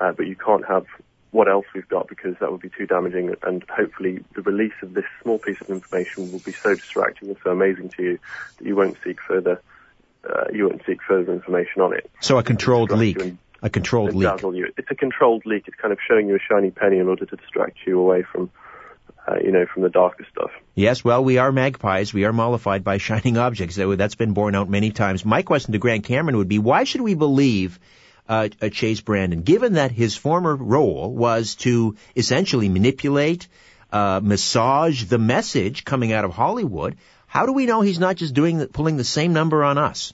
uh, 0.00 0.12
but 0.12 0.26
you 0.26 0.36
can't 0.36 0.66
have 0.66 0.86
what 1.30 1.48
else 1.48 1.66
we've 1.74 1.88
got 1.88 2.08
because 2.08 2.34
that 2.40 2.50
would 2.50 2.60
be 2.60 2.70
too 2.70 2.86
damaging. 2.86 3.34
And 3.42 3.64
hopefully, 3.68 4.24
the 4.34 4.42
release 4.42 4.74
of 4.82 4.94
this 4.94 5.04
small 5.22 5.38
piece 5.38 5.60
of 5.60 5.70
information 5.70 6.30
will 6.32 6.38
be 6.40 6.52
so 6.52 6.74
distracting 6.74 7.28
and 7.28 7.38
so 7.42 7.50
amazing 7.50 7.90
to 7.90 8.02
you 8.02 8.18
that 8.58 8.66
you 8.66 8.76
won't 8.76 8.96
seek 9.04 9.20
further. 9.20 9.60
Uh, 10.28 10.44
you 10.52 10.66
won't 10.68 10.82
seek 10.86 11.00
further 11.02 11.32
information 11.32 11.80
on 11.80 11.94
it. 11.94 12.10
So 12.20 12.38
a 12.38 12.42
controlled 12.42 12.90
leak. 12.90 13.20
and- 13.22 13.38
A 13.62 13.70
controlled 13.70 14.14
leak. 14.14 14.40
you. 14.42 14.72
It's 14.76 14.90
a 14.90 14.94
controlled 14.94 15.46
leak. 15.46 15.64
It's 15.66 15.76
kind 15.76 15.92
of 15.92 15.98
showing 16.06 16.28
you 16.28 16.36
a 16.36 16.40
shiny 16.40 16.70
penny 16.70 16.98
in 16.98 17.08
order 17.08 17.24
to 17.26 17.36
distract 17.36 17.78
you 17.86 17.98
away 17.98 18.22
from, 18.22 18.50
uh, 19.30 19.36
you 19.44 19.52
know, 19.52 19.66
from 19.72 19.82
the 19.82 19.88
darker 19.90 20.26
stuff. 20.32 20.50
Yes, 20.74 21.04
well, 21.04 21.22
we 21.24 21.38
are 21.38 21.52
magpies. 21.52 22.14
We 22.14 22.24
are 22.24 22.32
mollified 22.32 22.82
by 22.84 22.98
shining 22.98 23.36
objects. 23.36 23.76
That- 23.76 23.98
That's 23.98 24.14
been 24.14 24.32
borne 24.32 24.54
out 24.54 24.68
many 24.68 24.90
times. 24.90 25.24
My 25.24 25.42
question 25.42 25.72
to 25.72 25.78
Grant 25.78 26.04
Cameron 26.04 26.36
would 26.38 26.48
be, 26.48 26.58
why 26.58 26.84
should 26.84 27.00
we 27.02 27.14
believe 27.14 27.78
uh, 28.28 28.48
uh, 28.62 28.68
Chase 28.68 29.00
Brandon, 29.00 29.42
given 29.42 29.74
that 29.74 29.90
his 29.92 30.16
former 30.16 30.54
role 30.56 31.10
was 31.12 31.54
to 31.56 31.96
essentially 32.16 32.68
manipulate, 32.68 33.48
uh, 33.92 34.20
massage 34.22 35.04
the 35.04 35.18
message 35.18 35.84
coming 35.84 36.12
out 36.12 36.24
of 36.24 36.32
Hollywood? 36.32 36.96
How 37.26 37.44
do 37.46 37.52
we 37.52 37.66
know 37.66 37.80
he's 37.82 37.98
not 37.98 38.16
just 38.16 38.32
doing, 38.34 38.58
the, 38.58 38.66
pulling 38.68 38.96
the 38.96 39.04
same 39.04 39.32
number 39.34 39.62
on 39.64 39.76
us? 39.78 40.12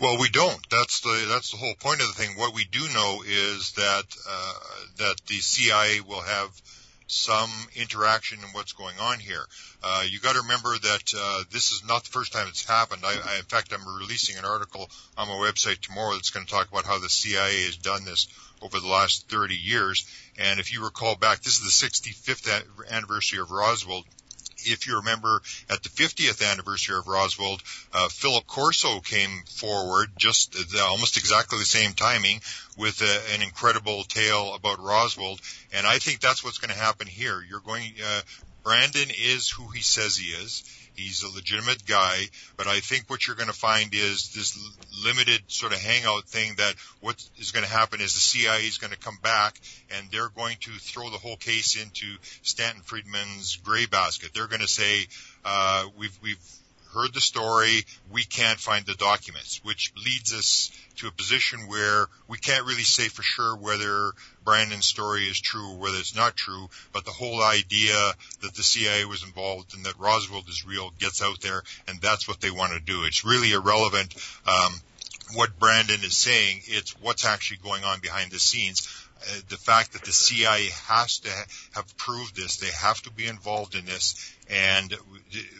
Well, 0.00 0.18
we 0.20 0.28
don't. 0.28 0.58
That's 0.70 1.00
the 1.00 1.26
that's 1.28 1.50
the 1.50 1.56
whole 1.56 1.74
point 1.74 2.00
of 2.00 2.06
the 2.06 2.12
thing. 2.14 2.36
What 2.38 2.54
we 2.54 2.64
do 2.70 2.78
know 2.94 3.22
is 3.26 3.72
that 3.72 4.04
uh, 4.30 4.52
that 4.98 5.16
the 5.26 5.40
CIA 5.40 6.00
will 6.00 6.20
have 6.20 6.50
some 7.08 7.50
interaction 7.74 8.38
in 8.38 8.44
what's 8.52 8.72
going 8.72 8.94
on 9.00 9.18
here. 9.18 9.44
Uh, 9.82 10.04
you 10.08 10.20
got 10.20 10.34
to 10.34 10.42
remember 10.42 10.76
that 10.78 11.12
uh, 11.16 11.42
this 11.50 11.72
is 11.72 11.82
not 11.86 12.04
the 12.04 12.10
first 12.10 12.32
time 12.32 12.46
it's 12.48 12.64
happened. 12.64 13.02
I, 13.04 13.12
I, 13.12 13.38
in 13.38 13.44
fact, 13.44 13.72
I'm 13.72 13.98
releasing 13.98 14.36
an 14.36 14.44
article 14.44 14.88
on 15.16 15.28
my 15.28 15.34
website 15.34 15.80
tomorrow 15.80 16.12
that's 16.12 16.30
going 16.30 16.46
to 16.46 16.52
talk 16.52 16.70
about 16.70 16.84
how 16.84 16.98
the 16.98 17.08
CIA 17.08 17.64
has 17.64 17.78
done 17.78 18.04
this 18.04 18.28
over 18.60 18.78
the 18.78 18.86
last 18.86 19.28
30 19.28 19.54
years. 19.54 20.06
And 20.38 20.60
if 20.60 20.72
you 20.72 20.84
recall 20.84 21.16
back, 21.16 21.40
this 21.40 21.60
is 21.60 21.80
the 21.80 21.86
65th 21.86 22.62
anniversary 22.90 23.40
of 23.40 23.50
Roswell 23.50 24.04
if 24.72 24.86
you 24.86 24.96
remember 24.96 25.42
at 25.68 25.82
the 25.82 25.88
50th 25.88 26.48
anniversary 26.50 26.96
of 26.96 27.08
Roswell, 27.08 27.58
uh, 27.92 28.08
Philip 28.08 28.46
Corso 28.46 29.00
came 29.00 29.42
forward 29.46 30.10
just 30.16 30.52
the, 30.52 30.80
almost 30.82 31.16
exactly 31.16 31.58
the 31.58 31.64
same 31.64 31.92
timing 31.92 32.40
with 32.76 33.00
a, 33.02 33.34
an 33.34 33.42
incredible 33.42 34.04
tale 34.04 34.54
about 34.54 34.82
Roswell. 34.82 35.38
And 35.72 35.86
I 35.86 35.98
think 35.98 36.20
that's 36.20 36.44
what's 36.44 36.58
going 36.58 36.72
to 36.72 36.80
happen 36.80 37.06
here. 37.06 37.44
You're 37.48 37.60
going, 37.60 37.92
uh, 38.04 38.20
Brandon 38.62 39.08
is 39.10 39.48
who 39.48 39.68
he 39.68 39.80
says 39.80 40.16
he 40.16 40.28
is. 40.28 40.64
He's 40.98 41.22
a 41.22 41.28
legitimate 41.28 41.86
guy, 41.86 42.24
but 42.56 42.66
I 42.66 42.80
think 42.80 43.08
what 43.08 43.26
you're 43.26 43.36
going 43.36 43.48
to 43.48 43.54
find 43.54 43.94
is 43.94 44.32
this 44.32 44.58
limited 45.04 45.40
sort 45.46 45.72
of 45.72 45.78
hangout 45.78 46.24
thing 46.24 46.54
that 46.56 46.74
what 47.00 47.22
is 47.38 47.52
going 47.52 47.64
to 47.64 47.70
happen 47.70 48.00
is 48.00 48.14
the 48.14 48.20
CIA 48.20 48.66
is 48.66 48.78
going 48.78 48.92
to 48.92 48.98
come 48.98 49.18
back 49.22 49.60
and 49.96 50.08
they're 50.10 50.28
going 50.30 50.56
to 50.60 50.72
throw 50.72 51.08
the 51.10 51.18
whole 51.18 51.36
case 51.36 51.80
into 51.80 52.16
Stanton 52.42 52.82
Friedman's 52.82 53.56
gray 53.56 53.86
basket. 53.86 54.30
They're 54.34 54.48
going 54.48 54.60
to 54.60 54.68
say, 54.68 55.06
uh, 55.44 55.84
we've, 55.96 56.18
we've 56.20 56.38
heard 56.94 57.12
the 57.12 57.20
story, 57.20 57.84
we 58.10 58.24
can't 58.24 58.58
find 58.58 58.86
the 58.86 58.94
documents, 58.94 59.60
which 59.62 59.92
leads 59.96 60.32
us 60.32 60.70
to 60.96 61.06
a 61.06 61.12
position 61.12 61.68
where 61.68 62.06
we 62.26 62.38
can't 62.38 62.66
really 62.66 62.82
say 62.82 63.08
for 63.08 63.22
sure 63.22 63.56
whether 63.56 64.12
Brandon's 64.44 64.86
story 64.86 65.24
is 65.24 65.40
true 65.40 65.72
or 65.72 65.78
whether 65.78 65.98
it's 65.98 66.16
not 66.16 66.36
true, 66.36 66.68
but 66.92 67.04
the 67.04 67.10
whole 67.10 67.42
idea 67.42 67.94
that 68.40 68.54
the 68.54 68.62
CIA 68.62 69.04
was 69.04 69.22
involved 69.22 69.74
and 69.74 69.84
that 69.84 69.98
Roswell 69.98 70.44
is 70.48 70.66
real 70.66 70.90
gets 70.98 71.22
out 71.22 71.40
there, 71.40 71.62
and 71.86 72.00
that's 72.00 72.26
what 72.26 72.40
they 72.40 72.50
want 72.50 72.72
to 72.72 72.80
do. 72.80 73.04
It's 73.04 73.24
really 73.24 73.52
irrelevant 73.52 74.14
um, 74.46 74.72
what 75.34 75.58
Brandon 75.58 76.00
is 76.02 76.16
saying, 76.16 76.62
it's 76.66 76.92
what's 77.00 77.26
actually 77.26 77.58
going 77.58 77.84
on 77.84 78.00
behind 78.00 78.30
the 78.30 78.38
scenes. 78.38 78.88
The 79.48 79.56
fact 79.56 79.92
that 79.92 80.04
the 80.04 80.12
CIA 80.12 80.68
has 80.86 81.18
to 81.20 81.30
ha- 81.30 81.44
have 81.74 81.96
proved 81.96 82.36
this, 82.36 82.56
they 82.56 82.70
have 82.70 83.00
to 83.02 83.10
be 83.10 83.26
involved 83.26 83.74
in 83.74 83.84
this, 83.84 84.34
and 84.48 84.94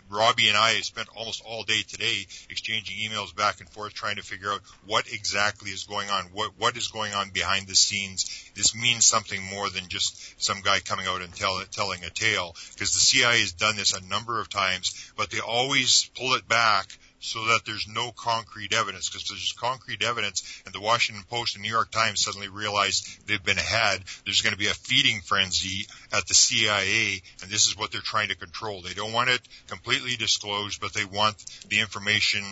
Robbie 0.09 0.49
and 0.49 0.57
I 0.57 0.81
spent 0.81 1.09
almost 1.15 1.43
all 1.45 1.63
day 1.65 1.83
today 1.83 2.27
exchanging 2.49 2.97
emails 2.99 3.35
back 3.35 3.61
and 3.61 3.69
forth 3.69 3.95
trying 3.95 4.17
to 4.17 4.23
figure 4.23 4.53
out 4.53 4.63
what 4.87 5.13
exactly 5.13 5.71
is 5.71 5.85
going 5.85 6.09
on, 6.09 6.25
what 6.33 6.53
what 6.59 6.77
is 6.77 6.89
going 6.89 7.13
on 7.15 7.31
behind 7.31 7.67
the 7.67 7.75
scenes. 7.75 8.51
This 8.55 8.75
means 8.75 9.05
something 9.05 9.43
more 9.43 9.69
than 9.69 9.89
just 9.89 10.43
some 10.43 10.61
guy 10.63 10.81
coming 10.81 11.07
out 11.07 11.21
and 11.21 11.35
tell, 11.35 11.63
telling 11.71 12.05
a 12.05 12.11
tale, 12.11 12.55
because 12.73 12.95
the 12.95 13.01
CIA 13.01 13.41
has 13.41 13.53
done 13.53 13.77
this 13.77 13.93
a 13.93 14.07
number 14.07 14.41
of 14.41 14.49
times, 14.49 15.13
but 15.17 15.31
they 15.31 15.41
always 15.41 16.11
pull 16.17 16.35
it 16.35 16.49
back 16.49 16.87
so 17.21 17.47
that 17.47 17.61
there's 17.67 17.87
no 17.89 18.13
concrete 18.13 18.73
evidence. 18.73 19.09
Because 19.09 19.29
there's 19.29 19.55
concrete 19.59 20.03
evidence, 20.03 20.63
and 20.65 20.75
the 20.75 20.81
Washington 20.81 21.25
Post 21.29 21.57
and 21.57 21.63
New 21.63 21.71
York 21.71 21.91
Times 21.91 22.23
suddenly 22.23 22.49
realize 22.49 23.19
they've 23.27 23.43
been 23.43 23.57
had. 23.57 24.03
There's 24.25 24.43
going 24.43 24.53
to 24.53 24.59
be 24.59 24.69
a 24.69 24.75
feeding 24.75 25.21
frenzy 25.21 25.87
at 26.13 26.27
the 26.27 26.35
CIA, 26.35 27.23
and 27.43 27.51
this 27.51 27.67
is 27.67 27.77
what 27.77 27.93
they're 27.93 28.01
trying 28.01 28.29
to 28.29 28.37
control. 28.37 28.83
They 28.83 28.95
don't 28.95 29.13
want 29.13 29.31
it 29.31 29.41
completely 29.69 30.17
disclosed, 30.17 30.81
but 30.81 30.93
they 30.93 31.05
want 31.05 31.37
the 31.69 31.81
information 31.81 32.45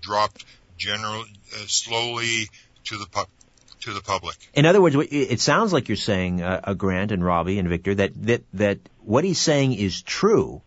dropped 0.00 0.44
general 0.76 1.22
uh, 1.22 1.56
slowly 1.66 2.48
to 2.84 2.96
the 2.96 3.06
pub 3.06 3.28
to 3.80 3.92
the 3.92 4.00
public. 4.00 4.36
In 4.52 4.66
other 4.66 4.80
words, 4.80 4.96
it 5.10 5.40
sounds 5.40 5.72
like 5.72 5.88
you're 5.88 5.96
saying, 5.96 6.42
uh, 6.42 6.60
uh, 6.64 6.74
Grant 6.74 7.12
and 7.12 7.24
Robbie 7.24 7.58
and 7.58 7.68
Victor, 7.68 7.94
that 7.94 8.12
that 8.26 8.42
that 8.54 8.78
what 8.98 9.24
he's 9.24 9.40
saying 9.40 9.72
is 9.72 10.02
true, 10.02 10.62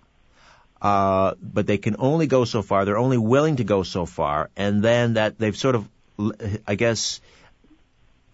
uh, 0.84 1.36
but 1.42 1.66
they 1.66 1.78
can 1.78 1.96
only 1.98 2.28
go 2.28 2.44
so 2.44 2.62
far. 2.62 2.84
They're 2.84 2.98
only 2.98 3.18
willing 3.18 3.56
to 3.56 3.64
go 3.64 3.84
so 3.84 4.06
far, 4.06 4.50
and 4.58 4.84
then 4.84 5.14
that 5.14 5.40
they've 5.40 5.56
sort 5.56 5.76
of, 5.76 5.90
I 6.68 6.76
guess, 6.76 7.22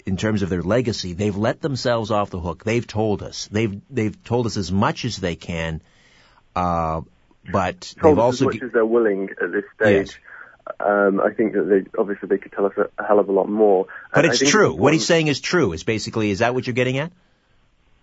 in 0.07 0.17
terms 0.17 0.41
of 0.41 0.49
their 0.49 0.63
legacy, 0.63 1.13
they've 1.13 1.37
let 1.37 1.61
themselves 1.61 2.09
off 2.09 2.31
the 2.31 2.39
hook. 2.39 2.63
They've 2.63 2.85
told 2.85 3.21
us. 3.21 3.47
They've 3.51 3.79
they've 3.91 4.23
told 4.23 4.47
us 4.47 4.57
as 4.57 4.71
much 4.71 5.05
as 5.05 5.17
they 5.17 5.35
can, 5.35 5.81
uh, 6.55 7.01
but 7.51 7.93
Told 8.01 8.17
they've 8.17 8.23
also 8.23 8.49
as 8.49 8.55
much 8.55 8.63
as 8.63 8.71
they're 8.71 8.83
willing 8.83 9.29
at 9.41 9.51
this 9.51 9.65
stage. 9.75 10.07
Yes. 10.07 10.17
Um, 10.79 11.19
I 11.19 11.33
think 11.33 11.53
that 11.53 11.63
they 11.63 11.99
obviously 11.99 12.29
they 12.29 12.37
could 12.39 12.51
tell 12.51 12.65
us 12.65 12.73
a, 12.77 12.89
a 12.97 13.05
hell 13.05 13.19
of 13.19 13.29
a 13.29 13.31
lot 13.31 13.47
more. 13.47 13.85
But 14.11 14.25
And 14.25 14.33
it's 14.33 14.49
true. 14.49 14.73
What 14.73 14.93
he's 14.93 15.05
saying 15.05 15.27
is 15.27 15.39
true. 15.39 15.73
Is 15.73 15.83
basically 15.83 16.31
is 16.31 16.39
that 16.39 16.55
what 16.55 16.65
you're 16.65 16.73
getting 16.73 16.97
at? 16.97 17.11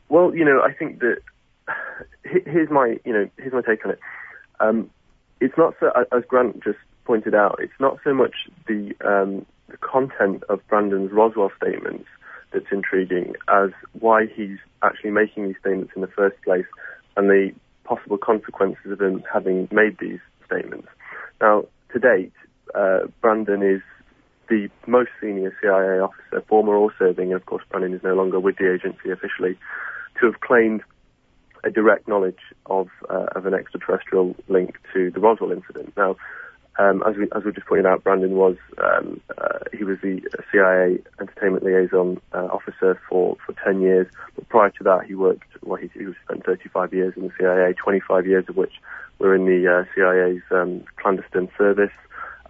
Well, 0.08 0.36
you 0.36 0.44
know, 0.44 0.62
I 0.62 0.72
think 0.72 1.00
that 1.00 1.18
here's 2.22 2.70
my, 2.70 2.98
you 3.04 3.12
know, 3.12 3.28
here's 3.36 3.52
my 3.52 3.62
take 3.62 3.84
on 3.84 3.92
it. 3.92 4.00
Um, 4.60 4.90
it's 5.40 5.56
not 5.56 5.74
so, 5.80 5.90
as 6.12 6.24
Grant 6.28 6.62
just 6.64 6.78
pointed 7.04 7.34
out, 7.34 7.58
it's 7.60 7.78
not 7.80 7.98
so 8.02 8.14
much 8.14 8.34
the 8.66 8.94
um, 9.04 9.46
the 9.68 9.76
content 9.78 10.44
of 10.48 10.60
Brandon's 10.68 11.12
Roswell 11.12 11.50
statements 11.60 12.06
that's 12.52 12.66
intriguing 12.70 13.34
as 13.48 13.70
why 13.98 14.26
he's 14.26 14.58
actually 14.82 15.10
making 15.10 15.46
these 15.46 15.56
statements 15.60 15.92
in 15.94 16.02
the 16.02 16.08
first 16.08 16.40
place 16.42 16.66
and 17.16 17.28
the 17.28 17.52
possible 17.84 18.18
consequences 18.18 18.92
of 18.92 19.00
him 19.00 19.22
having 19.32 19.68
made 19.72 19.98
these 20.00 20.20
statements. 20.44 20.88
Now, 21.40 21.66
to 21.92 21.98
date, 21.98 22.32
uh, 22.74 23.06
Brandon 23.20 23.62
is 23.62 23.82
the 24.48 24.68
most 24.86 25.10
senior 25.20 25.56
CIA 25.60 26.00
officer, 26.00 26.44
former 26.48 26.74
or 26.74 26.92
serving, 26.98 27.32
and 27.32 27.40
of 27.40 27.46
course 27.46 27.64
Brandon 27.70 27.94
is 27.94 28.02
no 28.02 28.14
longer 28.14 28.38
with 28.38 28.56
the 28.56 28.72
agency 28.72 29.10
officially, 29.10 29.58
to 30.20 30.26
have 30.26 30.40
claimed 30.40 30.82
a 31.64 31.70
direct 31.70 32.08
knowledge 32.08 32.40
of 32.66 32.88
uh, 33.08 33.26
of 33.34 33.46
an 33.46 33.54
extraterrestrial 33.54 34.34
link 34.48 34.78
to 34.92 35.10
the 35.10 35.20
Roswell 35.20 35.52
incident. 35.52 35.92
Now, 35.96 36.16
um, 36.78 37.02
as 37.08 37.16
we 37.16 37.28
as 37.34 37.44
we 37.44 37.52
just 37.52 37.66
pointed 37.66 37.86
out, 37.86 38.04
Brandon 38.04 38.32
was 38.36 38.56
um, 38.78 39.20
uh, 39.38 39.58
he 39.76 39.84
was 39.84 39.98
the 40.02 40.20
CIA 40.52 40.98
entertainment 41.20 41.64
liaison 41.64 42.20
uh, 42.32 42.46
officer 42.46 43.00
for, 43.08 43.36
for 43.44 43.54
ten 43.64 43.80
years. 43.80 44.06
But 44.34 44.48
prior 44.48 44.70
to 44.70 44.84
that, 44.84 45.06
he 45.06 45.14
worked 45.14 45.48
well. 45.62 45.80
He, 45.80 45.88
he 45.94 46.06
spent 46.24 46.44
35 46.44 46.92
years 46.92 47.14
in 47.16 47.22
the 47.24 47.32
CIA, 47.38 47.72
25 47.72 48.26
years 48.26 48.44
of 48.48 48.56
which 48.56 48.74
were 49.18 49.34
in 49.34 49.46
the 49.46 49.66
uh, 49.66 49.84
CIA's 49.94 50.42
um, 50.50 50.84
clandestine 50.96 51.48
service. 51.56 51.92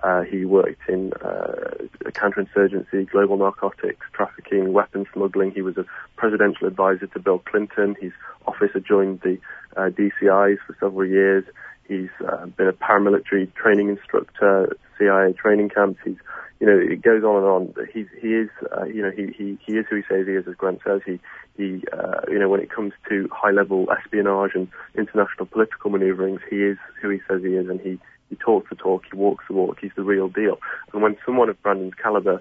Uh, 0.02 0.22
he 0.22 0.44
worked 0.44 0.88
in 0.88 1.12
uh, 1.24 1.74
counterinsurgency, 2.10 3.10
global 3.10 3.36
narcotics, 3.36 4.06
trafficking, 4.12 4.72
weapons 4.72 5.06
smuggling. 5.12 5.50
He 5.50 5.62
was 5.62 5.76
a 5.76 5.84
presidential 6.16 6.66
advisor 6.66 7.06
to 7.06 7.18
Bill 7.18 7.38
Clinton. 7.40 7.96
His 8.00 8.12
office 8.46 8.70
had 8.74 8.84
joined 8.86 9.20
the 9.20 9.38
uh, 9.76 9.90
DCIs 9.90 10.58
for 10.66 10.76
several 10.80 11.06
years. 11.06 11.44
He's 11.88 12.10
uh, 12.26 12.46
been 12.46 12.68
a 12.68 12.72
paramilitary 12.72 13.52
training 13.54 13.88
instructor, 13.88 14.76
CIA 14.98 15.32
training 15.32 15.70
camps. 15.70 16.00
He's, 16.04 16.16
you 16.58 16.66
know, 16.66 16.78
it 16.78 17.02
goes 17.02 17.22
on 17.22 17.36
and 17.36 17.46
on. 17.46 17.86
He's, 17.92 18.06
he 18.20 18.28
is, 18.28 18.50
uh, 18.76 18.84
you 18.84 19.02
know, 19.02 19.10
he, 19.10 19.26
he, 19.36 19.58
he 19.64 19.72
is 19.74 19.86
who 19.88 19.96
he 19.96 20.02
says 20.08 20.26
he 20.26 20.32
is, 20.32 20.48
as 20.48 20.54
Grant 20.54 20.80
says. 20.84 21.02
He, 21.06 21.20
he, 21.56 21.84
uh, 21.92 22.22
you 22.28 22.38
know, 22.38 22.48
when 22.48 22.60
it 22.60 22.70
comes 22.70 22.92
to 23.08 23.28
high-level 23.32 23.88
espionage 23.96 24.52
and 24.54 24.68
international 24.96 25.46
political 25.46 25.90
maneuverings, 25.90 26.40
he 26.50 26.56
is 26.56 26.78
who 27.00 27.10
he 27.10 27.20
says 27.28 27.42
he 27.42 27.54
is, 27.54 27.68
and 27.68 27.80
he, 27.80 27.98
he 28.28 28.36
talks 28.36 28.68
the 28.70 28.76
talk, 28.76 29.04
he 29.10 29.16
walks 29.16 29.44
the 29.48 29.54
walk, 29.54 29.78
he's 29.80 29.92
the 29.96 30.02
real 30.02 30.28
deal. 30.28 30.58
And 30.92 31.02
when 31.02 31.16
someone 31.24 31.48
of 31.48 31.60
Brandon's 31.62 31.94
caliber 31.94 32.40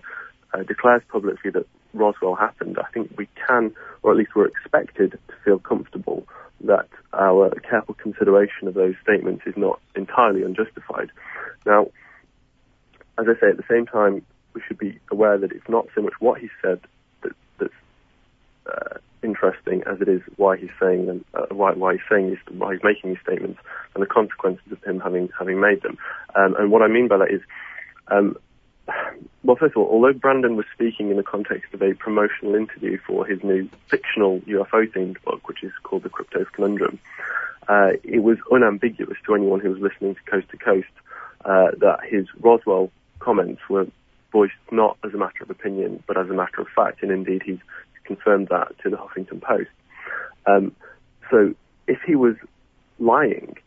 uh, 0.53 0.63
declares 0.63 1.01
publicly 1.09 1.51
that 1.51 1.67
Roswell 1.93 2.35
happened, 2.35 2.77
I 2.79 2.89
think 2.91 3.11
we 3.17 3.27
can, 3.47 3.73
or 4.03 4.11
at 4.11 4.17
least 4.17 4.35
we're 4.35 4.47
expected 4.47 5.11
to 5.11 5.33
feel 5.43 5.59
comfortable 5.59 6.27
that 6.61 6.87
our 7.13 7.49
careful 7.69 7.95
consideration 7.95 8.67
of 8.67 8.73
those 8.73 8.95
statements 9.01 9.43
is 9.45 9.55
not 9.57 9.79
entirely 9.95 10.43
unjustified. 10.43 11.11
Now, 11.65 11.87
as 13.17 13.25
I 13.29 13.39
say, 13.39 13.49
at 13.49 13.57
the 13.57 13.63
same 13.69 13.85
time, 13.85 14.25
we 14.53 14.61
should 14.67 14.77
be 14.77 14.99
aware 15.11 15.37
that 15.37 15.51
it's 15.51 15.69
not 15.69 15.87
so 15.93 16.01
much 16.01 16.13
what 16.19 16.39
he 16.39 16.49
said 16.61 16.79
that, 17.21 17.33
that's 17.59 17.73
uh, 18.65 18.97
interesting 19.25 19.83
as 19.85 19.99
it 19.99 20.07
is 20.07 20.21
why 20.37 20.55
he's 20.55 20.69
saying 20.79 21.07
them, 21.07 21.25
uh, 21.33 21.47
why, 21.51 21.73
why 21.73 21.93
he's 21.93 22.01
saying 22.09 22.29
these, 22.29 22.57
why 22.57 22.73
he's 22.73 22.83
making 22.83 23.09
these 23.09 23.21
statements, 23.21 23.59
and 23.93 24.01
the 24.01 24.07
consequences 24.07 24.71
of 24.71 24.81
him 24.83 24.99
having 25.01 25.29
having 25.37 25.59
made 25.59 25.81
them. 25.81 25.97
Um, 26.35 26.55
and 26.57 26.71
what 26.71 26.81
I 26.81 26.87
mean 26.87 27.07
by 27.07 27.17
that 27.17 27.31
is, 27.31 27.41
um, 28.07 28.37
well, 29.43 29.57
first 29.57 29.75
of 29.75 29.81
all, 29.81 29.89
although 29.89 30.17
Brandon 30.17 30.55
was 30.55 30.65
speaking 30.73 31.09
in 31.09 31.17
the 31.17 31.23
context 31.23 31.73
of 31.73 31.81
a 31.81 31.93
promotional 31.95 32.55
interview 32.55 32.97
for 33.05 33.25
his 33.25 33.43
new 33.43 33.67
fictional 33.87 34.39
UFO-themed 34.41 35.21
book, 35.23 35.47
which 35.47 35.63
is 35.63 35.71
called 35.83 36.03
The 36.03 36.09
Cryptos 36.09 36.51
Conundrum, 36.53 36.99
uh, 37.67 37.91
it 38.03 38.21
was 38.21 38.37
unambiguous 38.51 39.17
to 39.25 39.35
anyone 39.35 39.59
who 39.59 39.71
was 39.71 39.79
listening 39.79 40.15
to 40.15 40.21
Coast 40.31 40.49
to 40.49 40.57
Coast 40.57 40.87
uh, 41.43 41.71
that 41.79 41.99
his 42.07 42.27
Roswell 42.39 42.91
comments 43.19 43.61
were 43.69 43.87
voiced 44.31 44.53
not 44.71 44.97
as 45.03 45.13
a 45.13 45.17
matter 45.17 45.43
of 45.43 45.49
opinion, 45.49 46.03
but 46.07 46.17
as 46.17 46.29
a 46.29 46.33
matter 46.33 46.61
of 46.61 46.67
fact, 46.75 47.01
and 47.01 47.11
indeed 47.11 47.41
he's 47.43 47.59
confirmed 48.05 48.47
that 48.49 48.77
to 48.83 48.89
the 48.89 48.97
Huffington 48.97 49.41
Post. 49.41 49.69
Um, 50.45 50.75
so 51.29 51.53
if 51.87 51.99
he 52.05 52.15
was 52.15 52.35
lying, 52.99 53.57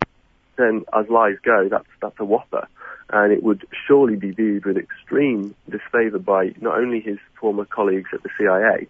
then 0.57 0.85
as 0.99 1.09
lies 1.09 1.37
go, 1.43 1.69
that's 1.71 1.89
that's 2.01 2.19
a 2.19 2.25
whopper, 2.25 2.67
and 3.11 3.33
it 3.33 3.43
would 3.43 3.67
surely 3.87 4.17
be 4.17 4.31
viewed 4.31 4.65
with 4.65 4.77
extreme 4.77 5.55
disfavour 5.71 6.19
by 6.19 6.55
not 6.61 6.79
only 6.79 7.01
his 7.01 7.19
former 7.41 7.65
colleagues 7.65 8.11
at 8.13 8.23
the 8.23 8.31
CIA, 8.39 8.89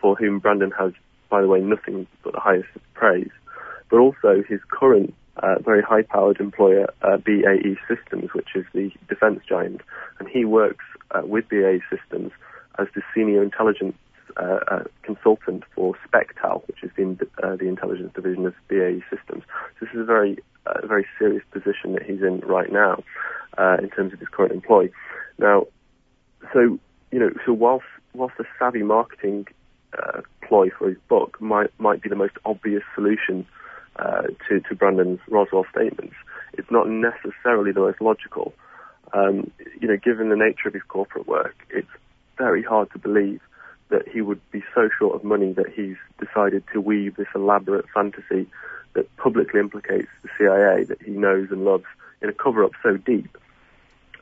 for 0.00 0.16
whom 0.16 0.38
Brandon 0.38 0.72
has, 0.78 0.92
by 1.30 1.40
the 1.40 1.48
way, 1.48 1.60
nothing 1.60 2.06
but 2.22 2.32
the 2.32 2.40
highest 2.40 2.68
praise, 2.94 3.30
but 3.90 3.98
also 3.98 4.42
his 4.48 4.60
current 4.70 5.14
uh, 5.36 5.58
very 5.64 5.82
high-powered 5.82 6.40
employer, 6.40 6.86
uh, 7.02 7.16
BAE 7.16 7.76
Systems, 7.88 8.34
which 8.34 8.48
is 8.54 8.64
the 8.74 8.90
defence 9.08 9.40
giant, 9.48 9.80
and 10.18 10.28
he 10.28 10.44
works 10.44 10.84
uh, 11.12 11.22
with 11.24 11.48
BAE 11.48 11.80
Systems 11.90 12.32
as 12.78 12.86
the 12.94 13.02
senior 13.14 13.42
intelligence 13.42 13.96
uh, 14.36 14.84
consultant 15.02 15.64
for 15.74 15.94
Spectal, 16.06 16.66
which 16.66 16.82
is 16.82 16.90
the, 16.96 17.28
uh, 17.42 17.56
the 17.56 17.66
intelligence 17.66 18.12
division 18.14 18.46
of 18.46 18.54
BAE 18.68 19.02
Systems. 19.10 19.44
So 19.78 19.86
this 19.86 19.94
is 19.94 20.00
a 20.00 20.04
very, 20.04 20.38
uh, 20.66 20.86
very 20.86 21.06
serious 21.18 21.42
position 21.50 21.92
that 21.94 22.02
he's 22.02 22.22
in 22.22 22.40
right 22.40 22.72
now 22.72 23.02
uh, 23.58 23.76
in 23.82 23.90
terms 23.90 24.12
of 24.12 24.20
his 24.20 24.28
current 24.28 24.52
employ. 24.52 24.90
Now, 25.38 25.66
so 26.52 26.78
you 27.10 27.18
know, 27.18 27.30
so 27.46 27.52
whilst 27.52 27.84
whilst 28.14 28.34
a 28.40 28.44
savvy 28.58 28.82
marketing 28.82 29.46
uh, 29.96 30.22
ploy 30.46 30.70
for 30.76 30.88
his 30.88 30.98
book 31.08 31.40
might 31.40 31.70
might 31.78 32.02
be 32.02 32.08
the 32.08 32.16
most 32.16 32.34
obvious 32.44 32.82
solution 32.94 33.46
uh, 33.96 34.22
to 34.48 34.60
to 34.60 34.74
Brandon's 34.74 35.20
Roswell 35.28 35.66
statements, 35.70 36.14
it's 36.54 36.70
not 36.70 36.88
necessarily 36.88 37.72
the 37.72 37.80
most 37.80 38.00
logical. 38.00 38.54
Um, 39.12 39.50
you 39.78 39.88
know, 39.88 39.98
given 39.98 40.30
the 40.30 40.36
nature 40.36 40.68
of 40.68 40.74
his 40.74 40.82
corporate 40.88 41.28
work, 41.28 41.54
it's 41.68 41.88
very 42.38 42.62
hard 42.62 42.90
to 42.92 42.98
believe 42.98 43.40
that 43.92 44.08
he 44.08 44.20
would 44.20 44.40
be 44.50 44.62
so 44.74 44.88
short 44.98 45.14
of 45.14 45.22
money 45.22 45.52
that 45.52 45.68
he's 45.72 45.96
decided 46.18 46.64
to 46.72 46.80
weave 46.80 47.16
this 47.16 47.28
elaborate 47.34 47.86
fantasy 47.94 48.46
that 48.94 49.16
publicly 49.16 49.60
implicates 49.60 50.08
the 50.22 50.28
CIA 50.36 50.84
that 50.84 51.00
he 51.00 51.12
knows 51.12 51.50
and 51.50 51.64
loves 51.64 51.84
in 52.20 52.28
a 52.28 52.32
cover-up 52.32 52.72
so 52.82 52.96
deep 52.96 53.38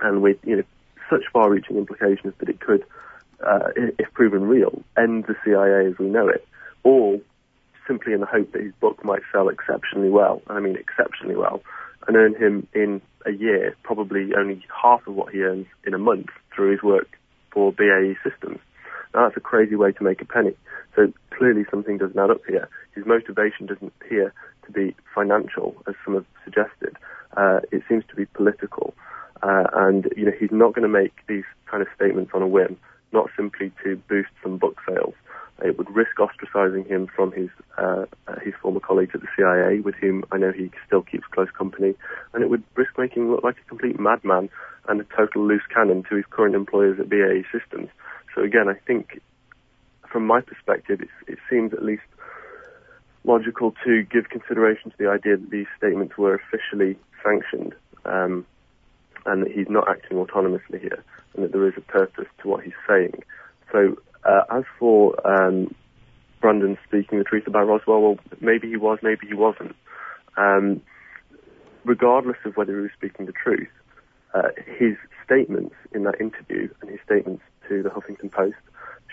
and 0.03 0.23
with 0.23 0.39
you 0.45 0.57
know 0.57 0.63
such 1.09 1.25
far-reaching 1.33 1.77
implications 1.77 2.35
that 2.39 2.49
it 2.49 2.61
could, 2.61 2.85
uh, 3.45 3.71
if 3.77 4.13
proven 4.15 4.43
real, 4.43 4.83
end 4.97 5.25
the 5.27 5.35
CIA 5.45 5.91
as 5.91 5.99
we 5.99 6.07
know 6.07 6.29
it, 6.29 6.47
or 6.85 7.21
simply 7.87 8.13
in 8.13 8.21
the 8.21 8.27
hope 8.27 8.53
that 8.53 8.63
his 8.63 8.73
book 8.81 9.05
might 9.05 9.23
sell 9.33 9.49
exceptionally 9.49 10.09
well, 10.09 10.41
and 10.49 10.57
I 10.57 10.61
mean 10.61 10.77
exceptionally 10.77 11.37
well, 11.37 11.63
and 12.07 12.17
earn 12.17 12.35
him 12.35 12.69
in 12.75 13.03
a 13.27 13.33
year 13.33 13.77
probably 13.83 14.33
only 14.35 14.65
half 14.83 15.07
of 15.07 15.15
what 15.15 15.33
he 15.33 15.43
earns 15.43 15.67
in 15.85 15.95
a 15.95 15.99
month 15.99 16.29
through 16.55 16.71
his 16.73 16.83
work 16.83 17.09
for 17.51 17.73
BAE 17.73 18.17
Systems. 18.23 18.61
That's 19.13 19.37
a 19.37 19.41
crazy 19.41 19.77
way 19.77 19.93
to 19.93 20.05
make 20.05 20.23
a 20.23 20.25
penny. 20.25 20.55
So 20.95 21.13
clearly 21.31 21.65
something 21.71 21.99
doesn't 21.99 22.19
add 22.19 22.31
up 22.31 22.43
here. 22.47 22.69
His 22.95 23.05
motivation 23.07 23.67
doesn't 23.67 23.93
appear 24.01 24.33
to 24.67 24.73
be 24.73 24.95
financial, 25.15 25.77
as 25.89 25.95
some 26.05 26.15
have 26.15 26.27
suggested. 26.45 26.97
Uh, 27.37 27.61
it 27.73 27.83
seems 27.89 28.05
to 28.09 28.17
be 28.17 28.27
political. 28.27 28.95
Uh, 29.43 29.65
and, 29.75 30.13
you 30.17 30.27
know, 30.27 30.33
he's 30.39 30.53
not 30.53 30.75
going 30.75 30.83
to 30.83 30.89
make 30.89 31.15
these 31.27 31.45
kind 31.67 31.83
of 31.83 31.89
statements 31.95 32.33
on 32.35 32.43
a 32.43 32.49
whim, 32.49 32.77
not 33.13 33.31
simply 33.37 33.73
to 33.83 33.97
boost 34.09 34.31
some 34.43 34.59
book 34.59 34.79
sales. 34.87 35.15
It 35.63 35.77
would 35.77 35.91
risk 35.95 36.17
ostracizing 36.17 36.87
him 36.87 37.07
from 37.15 37.33
his 37.33 37.51
uh, 37.77 38.07
his 38.43 38.55
former 38.63 38.81
colleagues 38.81 39.15
at 39.15 39.21
the 39.21 39.29
CIA, 39.37 39.81
with 39.81 39.95
whom 39.97 40.25
I 40.33 40.39
know 40.39 40.53
he 40.53 40.71
still 40.87 41.03
keeps 41.03 41.27
close 41.31 41.51
company, 41.51 41.95
and 42.33 42.43
it 42.43 42.49
would 42.49 42.63
risk 42.77 42.93
making 42.97 43.25
him 43.25 43.31
look 43.33 43.45
like 43.45 43.57
a 43.59 43.69
complete 43.69 44.01
madman 44.01 44.49
and 44.89 45.01
a 45.01 45.05
total 45.17 45.47
loose 45.47 45.63
cannon 45.73 46.03
to 46.09 46.17
his 46.17 46.25
current 46.31 46.55
employers 46.55 46.99
at 46.99 47.11
BAE 47.11 47.45
Systems. 47.53 47.89
So 48.35 48.43
again, 48.43 48.69
I 48.69 48.75
think, 48.75 49.21
from 50.11 50.27
my 50.27 50.41
perspective, 50.41 51.01
it 51.27 51.39
seems 51.49 51.73
at 51.73 51.83
least 51.83 52.03
logical 53.25 53.75
to 53.85 54.03
give 54.05 54.29
consideration 54.31 54.91
to 54.91 54.97
the 54.99 55.09
idea 55.09 55.37
that 55.37 55.51
these 55.51 55.67
statements 55.77 56.17
were 56.17 56.35
officially 56.35 56.97
sanctioned, 57.23 57.75
um, 58.05 58.47
and 59.27 59.45
that 59.45 59.53
he's 59.53 59.69
not 59.69 59.89
acting 59.89 60.17
autonomously 60.17 60.81
here, 60.81 61.05
and 61.35 61.45
that 61.45 61.53
there 61.53 61.67
is 61.69 61.75
a 61.77 61.83
purpose 61.83 62.27
to 62.43 62.49
what 62.49 62.65
he's 62.65 62.73
saying. 62.89 63.23
So, 63.73 63.99
uh, 64.25 64.43
as 64.51 64.65
for 64.79 65.15
um, 65.27 65.75
Brandon 66.41 66.79
speaking 66.87 67.19
the 67.19 67.25
truth 67.25 67.47
about 67.47 67.67
Roswell, 67.67 68.01
well, 68.01 68.19
maybe 68.41 68.69
he 68.69 68.77
was, 68.77 68.99
maybe 69.03 69.27
he 69.27 69.35
wasn't. 69.35 69.77
Um, 70.37 70.81
regardless 71.85 72.37
of 72.45 72.57
whether 72.57 72.75
he 72.77 72.83
was 72.83 72.91
speaking 72.97 73.27
the 73.27 73.33
truth, 73.33 73.69
uh, 74.35 74.49
his 74.79 74.97
statements 75.25 75.75
in 75.93 76.05
that 76.05 76.21
interview 76.21 76.69
and 76.81 76.91
his 76.91 77.01
statements 77.05 77.43
to 77.71 77.83
the 77.83 77.89
Huffington 77.89 78.31
Post 78.31 78.57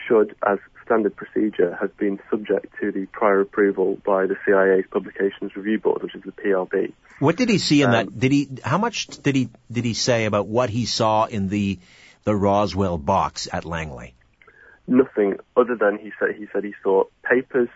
should, 0.08 0.36
as 0.46 0.58
standard 0.84 1.16
procedure, 1.16 1.78
have 1.80 1.96
been 1.98 2.20
subject 2.30 2.74
to 2.82 2.92
the 2.92 3.06
prior 3.08 3.42
approval 3.42 3.98
by 4.06 4.26
the 4.26 4.36
CIA's 4.46 4.86
Publications 4.90 5.56
Review 5.56 5.80
Board, 5.80 6.02
which 6.02 6.16
is 6.16 6.24
the 6.24 6.32
PRB. 6.32 6.94
What 7.20 7.36
did 7.36 7.50
he 7.50 7.60
see 7.60 7.82
in 7.82 7.90
um, 7.90 7.92
that? 7.94 8.20
Did 8.20 8.32
he? 8.32 8.50
How 8.64 8.78
much 8.78 9.08
did 9.08 9.36
he 9.36 9.50
did 9.72 9.86
he 9.86 9.94
say 9.94 10.26
about 10.26 10.48
what 10.48 10.70
he 10.70 10.86
saw 10.86 11.26
in 11.26 11.50
the 11.50 11.80
the 12.24 12.36
Roswell 12.36 12.98
box 12.98 13.48
at 13.52 13.66
Langley? 13.66 14.14
Nothing 14.88 15.38
other 15.56 15.76
than 15.76 15.98
he 15.98 16.12
said 16.20 16.36
he 16.36 16.48
said 16.52 16.64
he 16.64 16.76
saw 16.82 17.04
papers, 17.24 17.70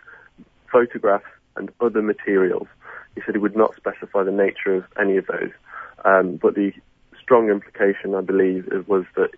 photographs, 0.71 1.25
and 1.55 1.71
other 1.79 2.01
materials. 2.01 2.67
He 3.15 3.21
said 3.25 3.35
he 3.35 3.39
would 3.39 3.57
not 3.57 3.75
specify 3.75 4.23
the 4.23 4.31
nature 4.31 4.75
of 4.75 4.85
any 4.99 5.17
of 5.17 5.25
those, 5.27 5.51
um, 6.05 6.37
but 6.37 6.55
the 6.55 6.71
strong 7.21 7.49
implication, 7.49 8.15
I 8.15 8.21
believe, 8.21 8.71
was 8.87 9.05
that 9.15 9.31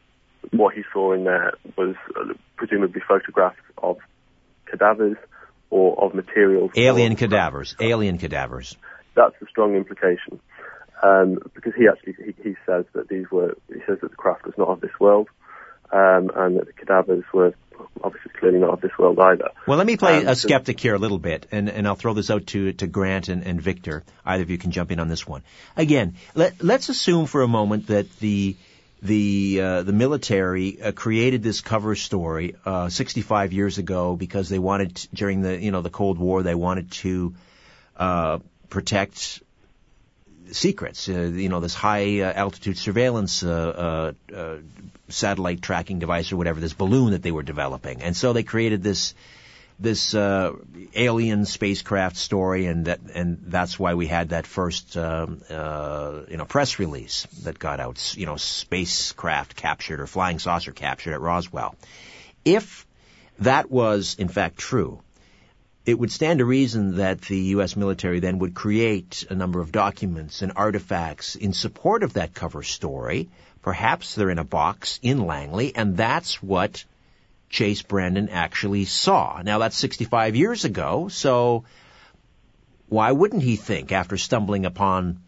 what 0.52 0.74
he 0.74 0.84
saw 0.92 1.14
in 1.14 1.24
there 1.24 1.54
was 1.78 1.96
uh, 2.16 2.34
presumably 2.56 3.02
photographs 3.08 3.60
of 3.78 3.98
cadavers 4.66 5.18
or 5.70 6.00
of 6.04 6.14
materials. 6.14 6.72
Alien 6.76 7.16
cadavers. 7.16 7.76
Alien 7.80 8.18
cadavers. 8.18 8.78
That's 9.16 9.36
the 9.40 9.48
strong 9.50 9.76
implication. 9.76 10.40
Um, 11.02 11.40
because 11.54 11.74
he 11.76 11.88
actually 11.88 12.16
he, 12.24 12.50
he, 12.50 12.56
says 12.66 12.86
that 12.94 13.10
these 13.10 13.30
were 13.30 13.58
he 13.68 13.82
says 13.86 13.98
that 14.02 14.12
the 14.12 14.16
craft 14.16 14.46
was 14.46 14.54
not 14.58 14.70
of 14.70 14.80
this 14.80 14.98
world, 15.02 15.28
um, 15.92 16.32
and 16.34 16.58
that 16.58 16.68
the 16.68 16.74
cadavers 16.74 17.26
were 17.34 17.54
obviously 18.02 18.32
clearly 18.40 18.60
not 18.60 18.70
of 18.70 18.82
this 18.82 18.92
world 18.98 19.20
either. 19.20 19.50
Well, 19.68 19.78
let 19.78 19.88
me 19.88 19.98
play 19.98 20.20
um, 20.20 20.28
a 20.28 20.36
skeptic 20.36 20.80
here 20.80 20.96
a 20.96 21.00
little 21.00 21.20
bit, 21.20 21.48
and, 21.52 21.70
and 21.70 21.86
I'll 21.88 21.96
throw 21.96 22.14
this 22.14 22.30
out 22.30 22.48
to 22.48 22.72
to 22.74 22.88
Grant 22.88 23.28
and, 23.28 23.46
and 23.46 23.62
Victor. 23.62 24.04
Either 24.26 24.44
of 24.44 24.50
you 24.50 24.58
can 24.58 24.72
jump 24.72 24.92
in 24.92 25.00
on 25.00 25.10
this 25.10 25.28
one. 25.28 25.44
Again, 25.76 26.16
let, 26.36 26.64
let's 26.64 26.88
assume 26.88 27.26
for 27.26 27.42
a 27.42 27.48
moment 27.48 27.88
that 27.88 28.10
the 28.20 28.56
the 29.04 29.60
uh, 29.62 29.84
the 29.84 29.92
military 29.92 30.82
uh, 30.82 30.92
created 30.94 31.44
this 31.44 31.60
cover 31.60 31.96
story 31.96 32.56
uh, 32.66 32.88
65 32.88 33.52
years 33.52 33.78
ago 33.78 34.16
because 34.16 34.48
they 34.48 34.60
wanted 34.60 34.96
to, 34.96 35.08
during 35.14 35.42
the 35.42 35.62
you 35.62 35.72
know 35.72 35.82
the 35.82 35.90
Cold 35.90 36.18
War 36.18 36.42
they 36.42 36.56
wanted 36.56 36.90
to 36.92 37.36
uh, 37.98 38.40
protect 38.70 39.44
secrets. 40.52 41.10
Uh, 41.10 41.22
you 41.22 41.50
know 41.50 41.60
this 41.60 41.74
high 41.74 42.22
uh, 42.22 42.32
altitude 42.34 42.78
surveillance 42.78 43.44
uh, 43.44 44.14
uh, 44.32 44.36
uh, 44.36 44.58
satellite 45.10 45.62
tracking 45.62 46.00
device 46.00 46.32
or 46.32 46.38
whatever 46.38 46.62
this 46.62 46.74
balloon 46.74 47.12
that 47.12 47.22
they 47.22 47.32
were 47.32 47.44
developing, 47.44 48.02
and 48.02 48.16
so 48.16 48.32
they 48.32 48.44
created 48.44 48.84
this 48.84 49.14
this 49.84 50.16
uh, 50.16 50.54
alien 50.96 51.46
spacecraft 51.46 52.16
story, 52.16 52.66
and 52.68 52.86
that 52.86 53.02
and 53.14 53.38
that's 53.48 53.78
why 53.78 53.94
we 53.94 54.08
had 54.08 54.30
that 54.30 54.48
first 54.48 54.96
um, 54.96 55.42
uh, 55.50 56.22
you 56.30 56.38
know 56.38 56.46
press 56.46 56.80
release 56.80 57.28
that 57.44 57.60
got 57.60 57.80
out. 57.80 58.16
You 58.18 58.26
know, 58.26 58.38
spacecraft 58.38 59.56
captured 59.56 60.00
or 60.00 60.08
flying 60.08 60.40
saucer 60.40 60.72
captured 60.72 61.14
at 61.14 61.22
Roswell. 61.22 61.76
If 62.46 62.88
that 63.40 63.70
was 63.70 64.16
in 64.18 64.30
fact 64.30 64.58
true, 64.58 65.02
it 65.86 66.00
would 66.00 66.12
stand 66.12 66.40
to 66.40 66.46
reason 66.46 66.96
that 66.96 67.22
the 67.22 67.40
U.S. 67.58 67.76
military 67.76 68.22
then 68.22 68.40
would 68.40 68.56
create 68.56 69.26
a 69.30 69.36
number 69.36 69.60
of 69.60 69.74
documents 69.74 70.42
and 70.42 70.54
artifacts 70.56 71.36
in 71.36 71.52
support 71.52 72.04
of 72.04 72.14
that 72.14 72.34
cover 72.34 72.64
story. 72.64 73.30
Perhaps 73.62 74.16
they're 74.16 74.30
in 74.30 74.40
a 74.40 74.46
box 74.46 75.00
in 75.02 75.26
Langley, 75.26 75.76
and 75.76 75.98
that's 75.98 76.42
what 76.42 76.86
Chase 77.54 77.84
Brandon 77.84 78.30
actually 78.30 78.86
saw. 78.86 79.42
Now 79.44 79.60
that's 79.60 79.78
65 79.78 80.36
years 80.36 80.66
ago, 80.66 81.08
so 81.08 81.66
why 82.90 83.12
wouldn't 83.12 83.44
he 83.44 83.56
think 83.56 83.92
after 83.92 84.18
stumbling 84.18 84.66
upon 84.66 85.22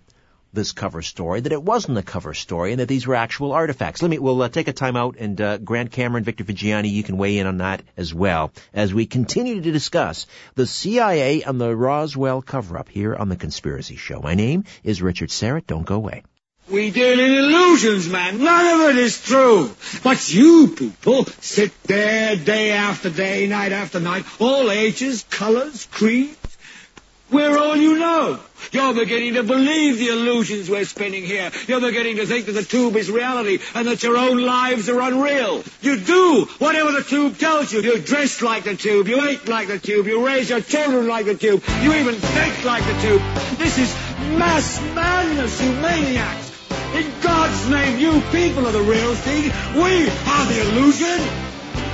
this 0.51 0.71
cover 0.71 1.01
story 1.01 1.41
that 1.41 1.51
it 1.51 1.61
wasn't 1.61 1.97
a 1.97 2.01
cover 2.01 2.33
story 2.33 2.71
and 2.71 2.79
that 2.79 2.87
these 2.87 3.05
were 3.05 3.13
actual 3.13 3.51
artifacts. 3.51 4.01
Let 4.01 4.09
me, 4.09 4.17
we'll 4.17 4.41
uh, 4.41 4.49
take 4.49 4.67
a 4.67 4.73
time 4.73 4.95
out 4.95 5.17
and 5.19 5.39
uh, 5.39 5.57
Grant 5.57 5.91
Cameron, 5.91 6.23
Victor 6.23 6.45
Viggiani, 6.45 6.89
you 6.89 7.03
can 7.03 7.17
weigh 7.17 7.37
in 7.37 7.45
on 7.45 7.57
that 7.57 7.83
as 7.97 8.13
well 8.13 8.51
as 8.73 8.93
we 8.93 9.05
continue 9.05 9.61
to 9.61 9.71
discuss 9.71 10.25
the 10.55 10.65
CIA 10.65 11.43
and 11.43 11.59
the 11.59 11.75
Roswell 11.75 12.41
cover-up 12.41 12.89
here 12.89 13.13
on 13.13 13.29
The 13.29 13.35
Conspiracy 13.35 13.97
Show. 13.97 14.21
My 14.21 14.33
name 14.33 14.63
is 14.83 15.01
Richard 15.01 15.29
Syrett. 15.29 15.67
Don't 15.67 15.85
go 15.85 15.95
away. 15.95 16.23
We 16.67 16.89
deal 16.89 17.19
in 17.19 17.31
illusions, 17.31 18.09
man. 18.09 18.43
None 18.43 18.81
of 18.81 18.89
it 18.89 18.97
is 18.97 19.21
true. 19.21 19.69
But 20.03 20.33
you 20.33 20.69
people 20.69 21.25
sit 21.39 21.71
there 21.83 22.35
day 22.35 22.71
after 22.71 23.11
day, 23.11 23.45
night 23.45 23.71
after 23.71 23.99
night, 23.99 24.25
all 24.39 24.71
ages, 24.71 25.23
colors, 25.29 25.87
creeds. 25.91 26.35
We're 27.31 27.57
all 27.57 27.75
you 27.75 27.99
know. 27.99 28.39
You're 28.71 28.93
beginning 28.93 29.35
to 29.35 29.43
believe 29.43 29.97
the 29.99 30.07
illusions 30.07 30.69
we're 30.69 30.85
spinning 30.85 31.23
here. 31.23 31.51
You're 31.67 31.81
beginning 31.81 32.17
to 32.17 32.25
think 32.25 32.45
that 32.47 32.53
the 32.53 32.63
tube 32.63 32.95
is 32.95 33.11
reality 33.11 33.59
and 33.75 33.87
that 33.87 34.01
your 34.01 34.17
own 34.17 34.43
lives 34.43 34.89
are 34.89 35.01
unreal. 35.01 35.63
You 35.81 35.99
do 35.99 36.45
whatever 36.59 36.91
the 36.91 37.03
tube 37.03 37.37
tells 37.37 37.73
you. 37.73 37.81
You 37.81 37.99
dress 37.99 38.41
like 38.41 38.63
the 38.63 38.75
tube. 38.75 39.07
You 39.07 39.27
eat 39.27 39.47
like 39.47 39.67
the 39.67 39.79
tube. 39.79 40.07
You 40.07 40.25
raise 40.25 40.49
your 40.49 40.61
children 40.61 41.07
like 41.07 41.25
the 41.25 41.35
tube. 41.35 41.63
You 41.81 41.93
even 41.93 42.15
think 42.15 42.63
like 42.63 42.83
the 42.85 43.01
tube. 43.01 43.21
This 43.57 43.77
is 43.77 43.93
mass 44.37 44.79
madness, 44.95 45.61
you 45.61 45.71
maniacs. 45.73 46.54
In 46.95 47.11
God's 47.19 47.69
name, 47.69 47.99
you 47.99 48.21
people 48.31 48.65
are 48.65 48.71
the 48.71 48.81
real 48.81 49.15
thing. 49.15 49.43
We 49.75 50.07
are 50.07 50.45
the 50.47 50.61
illusion. 50.63 51.19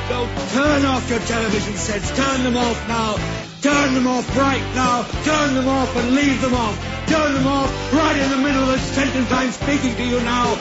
So 0.08 0.30
turn 0.54 0.86
off 0.86 1.10
your 1.10 1.20
television 1.22 1.74
sets. 1.74 2.16
Turn 2.16 2.44
them 2.44 2.56
off 2.56 2.88
now. 2.88 3.18
Turn 3.62 3.96
them 3.96 4.06
off 4.06 4.38
right 4.38 4.62
now. 4.76 5.02
Turn 5.24 5.56
them 5.56 5.68
off 5.68 5.96
and 5.96 6.16
leave 6.16 6.40
them 6.42 6.54
off. 6.54 6.78
Turn 7.08 7.34
them 7.34 7.48
off 7.48 7.94
right 7.94 8.16
in 8.16 8.30
the 8.30 8.38
middle 8.38 8.62
of 8.62 8.68
the 8.68 8.78
sentence 8.78 9.32
I'm 9.32 9.52
speaking 9.52 9.96
to 9.96 10.04
you 10.04 10.20
now. 10.22 10.54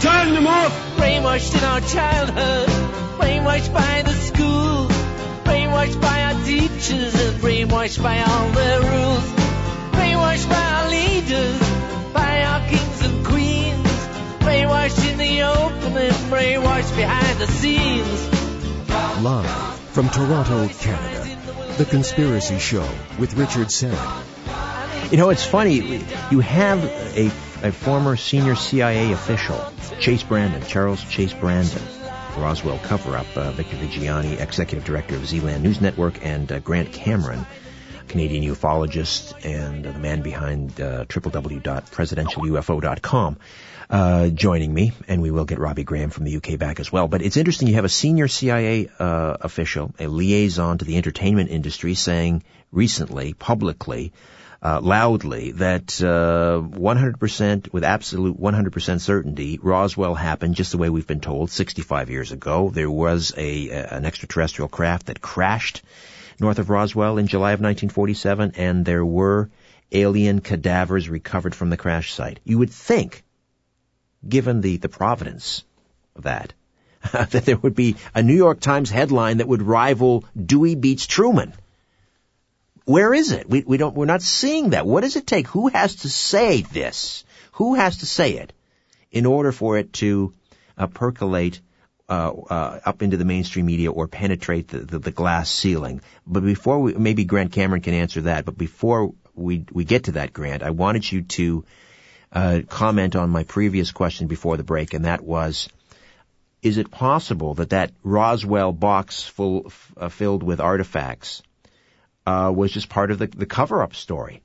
Turn 0.00 0.34
them 0.34 0.46
off. 0.46 0.72
Brainwashed 0.98 1.56
in 1.56 1.64
our 1.64 1.80
childhood. 1.80 2.68
Brainwashed 3.18 3.72
by 3.72 4.02
the 4.02 4.12
school. 4.12 4.86
Brainwashed 5.44 5.98
by 5.98 6.24
our 6.24 6.44
teachers 6.44 7.14
and 7.14 7.40
brainwashed 7.40 8.02
by 8.02 8.18
all 8.20 8.50
the 8.50 8.70
rules. 8.92 9.26
Brainwashed 9.92 10.48
by 10.50 10.62
our 10.76 10.90
leaders. 10.90 11.67
And 15.98 16.14
brainwashed 16.30 16.94
behind 16.94 17.40
the 17.40 17.48
scenes. 17.48 18.28
Live 19.20 19.80
from 19.90 20.08
Toronto, 20.08 20.68
Canada, 20.68 21.36
The 21.76 21.84
Conspiracy 21.86 22.60
Show 22.60 22.88
with 23.18 23.34
Richard 23.34 23.66
Syrett. 23.66 25.10
You 25.10 25.16
know, 25.16 25.30
it's 25.30 25.44
funny. 25.44 26.04
You 26.30 26.38
have 26.38 26.84
a, 26.84 27.32
a 27.64 27.72
former 27.72 28.14
senior 28.14 28.54
CIA 28.54 29.10
official, 29.10 29.60
Chase 29.98 30.22
Brandon, 30.22 30.62
Charles 30.62 31.02
Chase 31.02 31.32
Brandon, 31.32 31.82
Roswell 32.36 32.78
cover-up, 32.78 33.36
uh, 33.36 33.50
Victor 33.50 33.78
Viggiani, 33.78 34.40
executive 34.40 34.84
director 34.84 35.16
of 35.16 35.26
Zealand 35.26 35.64
News 35.64 35.80
Network, 35.80 36.24
and 36.24 36.52
uh, 36.52 36.60
Grant 36.60 36.92
Cameron, 36.92 37.44
Canadian 38.06 38.44
ufologist 38.44 39.44
and 39.44 39.84
uh, 39.84 39.90
the 39.90 39.98
man 39.98 40.22
behind 40.22 40.80
uh, 40.80 41.06
www.presidentialufo.com 41.06 43.38
uh, 43.90 44.28
joining 44.28 44.72
me, 44.72 44.92
and 45.06 45.22
we 45.22 45.30
will 45.30 45.44
get 45.44 45.58
Robbie 45.58 45.84
Graham 45.84 46.10
from 46.10 46.24
the 46.24 46.36
UK 46.36 46.58
back 46.58 46.80
as 46.80 46.92
well. 46.92 47.08
But 47.08 47.22
it's 47.22 47.36
interesting. 47.36 47.68
You 47.68 47.74
have 47.74 47.84
a 47.84 47.88
senior 47.88 48.28
CIA 48.28 48.88
uh, 48.98 49.36
official, 49.40 49.94
a 49.98 50.06
liaison 50.06 50.78
to 50.78 50.84
the 50.84 50.96
entertainment 50.96 51.50
industry, 51.50 51.94
saying 51.94 52.42
recently, 52.70 53.32
publicly, 53.32 54.12
uh, 54.60 54.80
loudly 54.80 55.52
that 55.52 55.86
100% 55.86 57.66
uh, 57.66 57.70
with 57.72 57.84
absolute 57.84 58.40
100% 58.40 59.00
certainty 59.00 59.58
Roswell 59.62 60.14
happened 60.14 60.56
just 60.56 60.72
the 60.72 60.78
way 60.78 60.90
we've 60.90 61.06
been 61.06 61.20
told 61.20 61.50
65 61.50 62.10
years 62.10 62.32
ago. 62.32 62.70
There 62.70 62.90
was 62.90 63.32
a, 63.36 63.68
a 63.68 63.86
an 63.94 64.04
extraterrestrial 64.04 64.68
craft 64.68 65.06
that 65.06 65.20
crashed 65.20 65.82
north 66.40 66.58
of 66.58 66.70
Roswell 66.70 67.18
in 67.18 67.28
July 67.28 67.52
of 67.52 67.60
1947 67.60 68.54
and 68.56 68.84
there 68.84 69.04
were 69.04 69.48
alien 69.92 70.40
cadavers 70.40 71.08
recovered 71.08 71.54
from 71.54 71.70
the 71.70 71.76
crash 71.76 72.12
site. 72.12 72.40
You 72.44 72.58
would 72.58 72.70
think 72.70 73.22
given 74.26 74.60
the, 74.60 74.76
the 74.76 74.88
providence 74.88 75.64
of 76.16 76.24
that, 76.24 76.52
that 77.12 77.44
there 77.44 77.56
would 77.56 77.74
be 77.74 77.96
a 78.14 78.22
New 78.22 78.36
York 78.36 78.60
Times 78.60 78.90
headline 78.90 79.38
that 79.38 79.48
would 79.48 79.62
rival 79.62 80.24
Dewey 80.36 80.74
beats 80.74 81.06
Truman. 81.06 81.52
Where 82.84 83.12
is 83.12 83.32
it? 83.32 83.48
We, 83.48 83.62
we 83.66 83.76
don't, 83.76 83.94
we're 83.94 84.06
not 84.06 84.22
seeing 84.22 84.70
that. 84.70 84.86
What 84.86 85.02
does 85.02 85.16
it 85.16 85.26
take? 85.26 85.48
Who 85.48 85.68
has 85.68 85.96
to 85.96 86.08
say 86.08 86.62
this? 86.62 87.24
Who 87.52 87.74
has 87.74 87.98
to 87.98 88.06
say 88.06 88.38
it 88.38 88.52
in 89.10 89.26
order 89.26 89.52
for 89.52 89.78
it 89.78 89.92
to 89.94 90.32
uh, 90.76 90.86
percolate 90.86 91.60
uh, 92.08 92.32
uh, 92.48 92.80
up 92.86 93.02
into 93.02 93.18
the 93.18 93.24
mainstream 93.24 93.66
media 93.66 93.92
or 93.92 94.08
penetrate 94.08 94.68
the, 94.68 94.78
the, 94.78 94.98
the, 94.98 95.10
glass 95.10 95.50
ceiling. 95.50 96.00
But 96.26 96.42
before 96.42 96.78
we, 96.78 96.94
maybe 96.94 97.26
Grant 97.26 97.52
Cameron 97.52 97.82
can 97.82 97.92
answer 97.92 98.22
that. 98.22 98.46
But 98.46 98.56
before 98.56 99.12
we 99.34 99.66
we 99.70 99.84
get 99.84 100.04
to 100.04 100.12
that, 100.12 100.32
Grant, 100.32 100.62
I 100.62 100.70
wanted 100.70 101.10
you 101.10 101.22
to 101.22 101.66
uh, 102.32 102.60
comment 102.68 103.16
on 103.16 103.30
my 103.30 103.44
previous 103.44 103.92
question 103.92 104.26
before 104.26 104.56
the 104.56 104.64
break, 104.64 104.94
and 104.94 105.04
that 105.04 105.22
was, 105.22 105.68
is 106.62 106.78
it 106.78 106.90
possible 106.90 107.54
that 107.54 107.70
that 107.70 107.92
Roswell 108.02 108.72
box 108.72 109.22
full 109.22 109.72
uh, 109.96 110.08
filled 110.08 110.42
with 110.42 110.60
artifacts 110.60 111.42
uh, 112.26 112.52
was 112.54 112.72
just 112.72 112.88
part 112.88 113.10
of 113.10 113.18
the, 113.18 113.26
the 113.26 113.46
cover-up 113.46 113.94
story? 113.94 114.42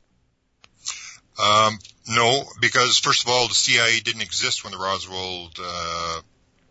Um, 1.41 1.79
no, 2.07 2.43
because 2.61 2.99
first 2.99 3.23
of 3.23 3.29
all, 3.29 3.47
the 3.47 3.55
CIA 3.55 3.99
didn't 3.99 4.21
exist 4.21 4.63
when 4.63 4.71
the 4.71 4.77
Roswell 4.77 5.49
uh, 5.59 6.21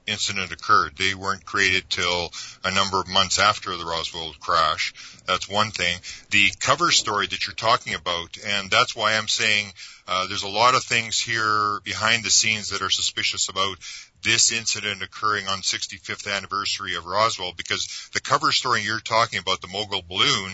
incident 0.07 0.53
occurred. 0.53 0.97
They 0.97 1.15
weren't 1.15 1.45
created 1.45 1.89
till 1.89 2.33
a 2.65 2.71
number 2.71 3.01
of 3.01 3.09
months 3.09 3.39
after 3.39 3.77
the 3.77 3.85
Roswell 3.85 4.35
crash. 4.41 4.93
That's 5.27 5.49
one 5.49 5.71
thing. 5.71 5.99
The 6.31 6.51
cover 6.61 6.91
story 6.91 7.27
that 7.27 7.47
you're 7.47 7.55
talking 7.55 7.95
about, 7.95 8.37
and 8.45 8.71
that's 8.71 8.97
why 8.97 9.15
I'm 9.15 9.29
saying 9.29 9.73
uh, 10.09 10.27
there's 10.27 10.43
a 10.43 10.49
lot 10.49 10.75
of 10.75 10.83
things 10.83 11.21
here 11.21 11.81
behind 11.85 12.25
the 12.25 12.31
scenes 12.31 12.71
that 12.71 12.83
are 12.83 12.91
suspicious 12.91 13.49
about 13.49 13.79
this 14.23 14.53
incident 14.53 15.03
occurring 15.03 15.49
on 15.49 15.59
65th 15.59 16.33
anniversary 16.33 16.95
of 16.97 17.07
Roswell 17.07 17.53
because 17.57 18.11
the 18.13 18.21
cover 18.21 18.53
story 18.53 18.83
you're 18.83 19.01
talking 19.01 19.39
about, 19.39 19.61
the 19.61 19.69
mogul 19.69 20.03
balloon, 20.09 20.53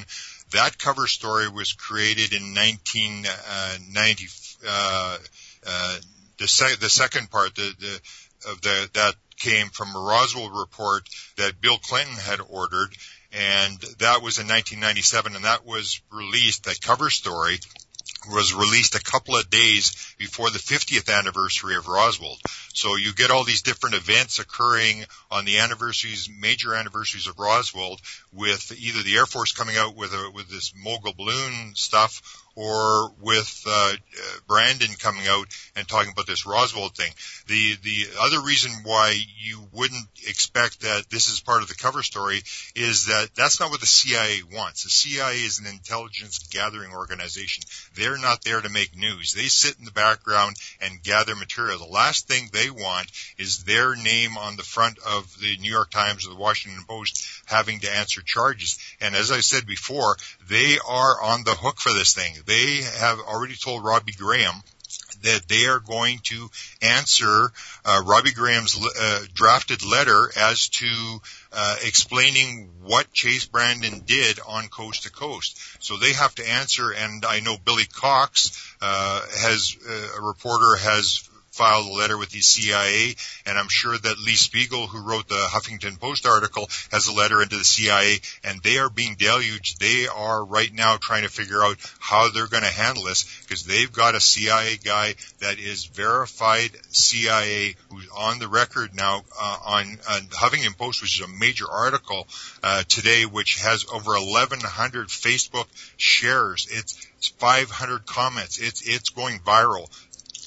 that 0.53 0.79
cover 0.79 1.07
story 1.07 1.49
was 1.49 1.73
created 1.73 2.33
in 2.33 2.55
1990. 2.55 4.27
Uh, 4.67 4.69
uh, 4.69 5.19
uh, 5.67 5.99
the, 6.39 6.49
se- 6.49 6.77
the 6.81 6.89
second 6.89 7.31
part, 7.31 7.55
the, 7.55 7.75
the, 7.79 8.01
of 8.51 8.61
the, 8.63 8.91
that 8.95 9.15
came 9.39 9.69
from 9.71 9.95
a 9.95 9.99
Roswell 9.99 10.51
report 10.51 11.09
that 11.37 11.61
Bill 11.61 11.79
Clinton 11.79 12.17
had 12.17 12.41
ordered, 12.41 12.91
and 13.33 13.79
that 13.99 14.23
was 14.23 14.39
in 14.39 14.49
1997, 14.49 15.37
and 15.37 15.45
that 15.45 15.65
was 15.65 16.01
released, 16.11 16.65
that 16.65 16.81
cover 16.81 17.11
story 17.11 17.59
was 18.31 18.55
released 18.55 18.95
a 18.95 19.03
couple 19.03 19.37
of 19.37 19.51
days 19.51 20.15
before 20.19 20.51
the 20.51 20.59
50th 20.59 21.13
anniversary 21.13 21.77
of 21.77 21.89
Roswell. 21.89 22.37
So 22.75 22.97
you 22.97 23.13
get 23.13 23.31
all 23.31 23.45
these 23.45 23.63
different 23.63 23.97
events 23.97 24.39
occurring 24.39 25.05
on 25.31 25.45
the 25.45 25.59
anniversaries, 25.59 26.29
major 26.41 26.75
anniversaries 26.75 27.27
of 27.27 27.39
Roswell 27.39 27.99
with 28.33 28.73
either 28.79 29.03
the 29.03 29.17
Air 29.17 29.27
Force 29.27 29.53
coming 29.53 29.77
out 29.77 29.97
with 29.97 30.13
a, 30.13 30.31
with 30.33 30.49
this 30.49 30.73
mogul 30.77 31.13
balloon 31.15 31.75
stuff 31.75 32.45
or 32.59 33.13
with 33.21 33.65
uh, 33.69 33.93
Brandon 34.49 34.91
coming 34.99 35.29
out 35.29 35.47
and 35.77 35.87
talking 35.87 36.11
about 36.11 36.27
this 36.27 36.45
Roswell 36.45 36.89
thing. 36.89 37.13
The 37.47 37.77
the 37.85 38.07
other 38.21 38.41
reason 38.41 38.73
why 38.83 39.17
you 39.39 39.69
wouldn't 39.73 40.09
expect 40.27 40.81
that 40.81 41.09
this 41.09 41.31
is 41.31 41.39
part 41.39 41.63
of 41.63 41.69
the 41.69 41.77
cover 41.77 42.03
story 42.03 42.43
is 42.75 43.07
that 43.07 43.29
that's 43.37 43.61
not 43.61 43.71
what 43.71 43.79
the 43.79 43.87
CIA 43.87 44.41
wants. 44.53 44.83
The 44.83 44.91
CIA 44.91 45.37
is 45.37 45.61
an 45.61 45.67
intelligence 45.67 46.39
gathering 46.51 46.93
organization. 46.93 47.63
They're 47.95 48.18
not 48.19 48.43
there 48.45 48.61
to 48.61 48.69
make 48.69 48.97
news. 48.97 49.33
They 49.33 49.47
sit 49.47 49.79
in 49.79 49.85
the 49.85 49.93
background 49.93 50.57
and 50.81 51.03
gather 51.03 51.35
material. 51.35 51.79
The 51.79 51.87
last 51.87 52.29
thing 52.29 52.49
they 52.53 52.71
want 52.71 53.11
is 53.39 53.65
their 53.65 53.97
name 53.97 54.37
on 54.37 54.57
the 54.57 54.63
front 54.63 54.99
of 54.99 55.39
the 55.41 55.57
New 55.59 55.71
York 55.71 55.91
Times 55.91 56.27
or 56.27 56.31
the 56.31 56.41
Washington 56.41 56.85
Post 56.87 57.43
having 57.47 57.81
to 57.81 57.91
answer 57.91 58.23
charges. 58.23 58.79
And 59.01 59.15
as 59.15 59.31
I 59.31 59.41
said 59.41 59.67
before, 59.67 60.17
they 60.49 60.79
are 60.87 61.23
on 61.23 61.45
the 61.45 61.55
hook 61.55 61.79
for 61.79 61.93
this 61.93 62.15
thing. 62.15 62.35
They 62.47 62.83
have 62.83 63.19
already 63.19 63.55
told 63.55 63.85
Robbie 63.85 64.13
Graham 64.13 64.63
that 65.23 65.49
they 65.49 65.67
are 65.67 65.81
going 65.81 66.21
to 66.25 66.49
answer 66.83 67.51
uh, 67.85 68.03
Robbie 68.05 68.33
Graham's 68.33 68.79
uh, 68.79 69.21
drafted 69.35 69.85
letter 69.85 70.31
as 70.37 70.69
to 70.69 71.21
uh, 71.53 71.77
explaining 71.85 72.71
what 72.83 73.13
Chase 73.13 73.47
Brandon 73.47 74.03
did 74.05 74.39
on 74.47 74.69
Coast 74.69 75.05
to 75.05 75.11
Coast. 75.11 75.59
So 75.81 75.97
they 75.97 76.13
have 76.13 76.35
to 76.37 76.49
answer, 76.49 76.93
and 76.93 77.25
I 77.25 77.41
know 77.41 77.57
Billy 77.65 77.87
Cox 77.87 78.77
uh, 78.81 79.21
has 79.41 79.77
uh, 79.89 80.19
a 80.19 80.23
reporter 80.23 80.77
has 80.77 81.29
filed 81.59 81.87
a 81.87 81.93
letter 81.93 82.17
with 82.17 82.31
the 82.31 82.41
CIA, 82.41 83.17
and 83.45 83.59
I'm 83.59 83.69
sure 83.69 83.99
that 83.99 84.19
Lee 84.21 84.37
Spiegel, 84.37 84.87
who 84.87 85.03
wrote 85.03 85.29
the 85.29 85.35
Huffington 85.35 85.99
Post 85.99 86.25
article, 86.25 86.71
has 86.93 87.09
a 87.09 87.13
letter 87.13 87.43
into 87.43 87.59
the 87.59 87.65
CIA, 87.65 88.21
and 88.45 88.63
they 88.63 88.79
are 88.79 88.89
being 88.89 89.17
deluged. 89.19 89.81
They 89.81 90.07
are 90.07 90.45
right 90.45 90.73
now 90.73 90.99
trying 90.99 91.25
to 91.25 91.29
figure 91.29 91.61
out 91.61 91.77
how 91.99 92.31
they're 92.31 92.47
going 92.47 92.63
to 92.63 92.69
handle 92.69 93.03
this 93.03 93.25
because 93.43 93.65
they've 93.65 93.93
got 93.93 94.15
a 94.15 94.21
CIA 94.21 94.77
guy 94.77 95.17
that 95.41 95.59
is 95.59 95.87
verified 95.87 96.71
CIA 96.91 97.75
who's 97.91 98.09
on 98.17 98.39
the 98.39 98.47
record 98.47 98.95
now 98.95 99.25
uh, 99.41 99.59
on, 99.67 99.99
on 100.09 100.21
Huffington 100.29 100.79
Post, 100.79 101.03
which 101.03 101.19
is 101.19 101.27
a 101.27 101.29
major 101.41 101.69
article 101.69 102.29
uh, 102.63 102.85
today, 102.89 103.27
which 103.27 103.61
has 103.63 103.85
over 103.93 104.13
1,100 104.13 105.09
Facebook 105.09 105.67
shares. 105.97 106.69
It's 106.71 107.05
it's 107.19 107.29
500 107.29 108.07
comments. 108.07 108.61
It's 108.61 108.81
it's 108.83 109.11
going 109.11 109.41
viral 109.41 109.91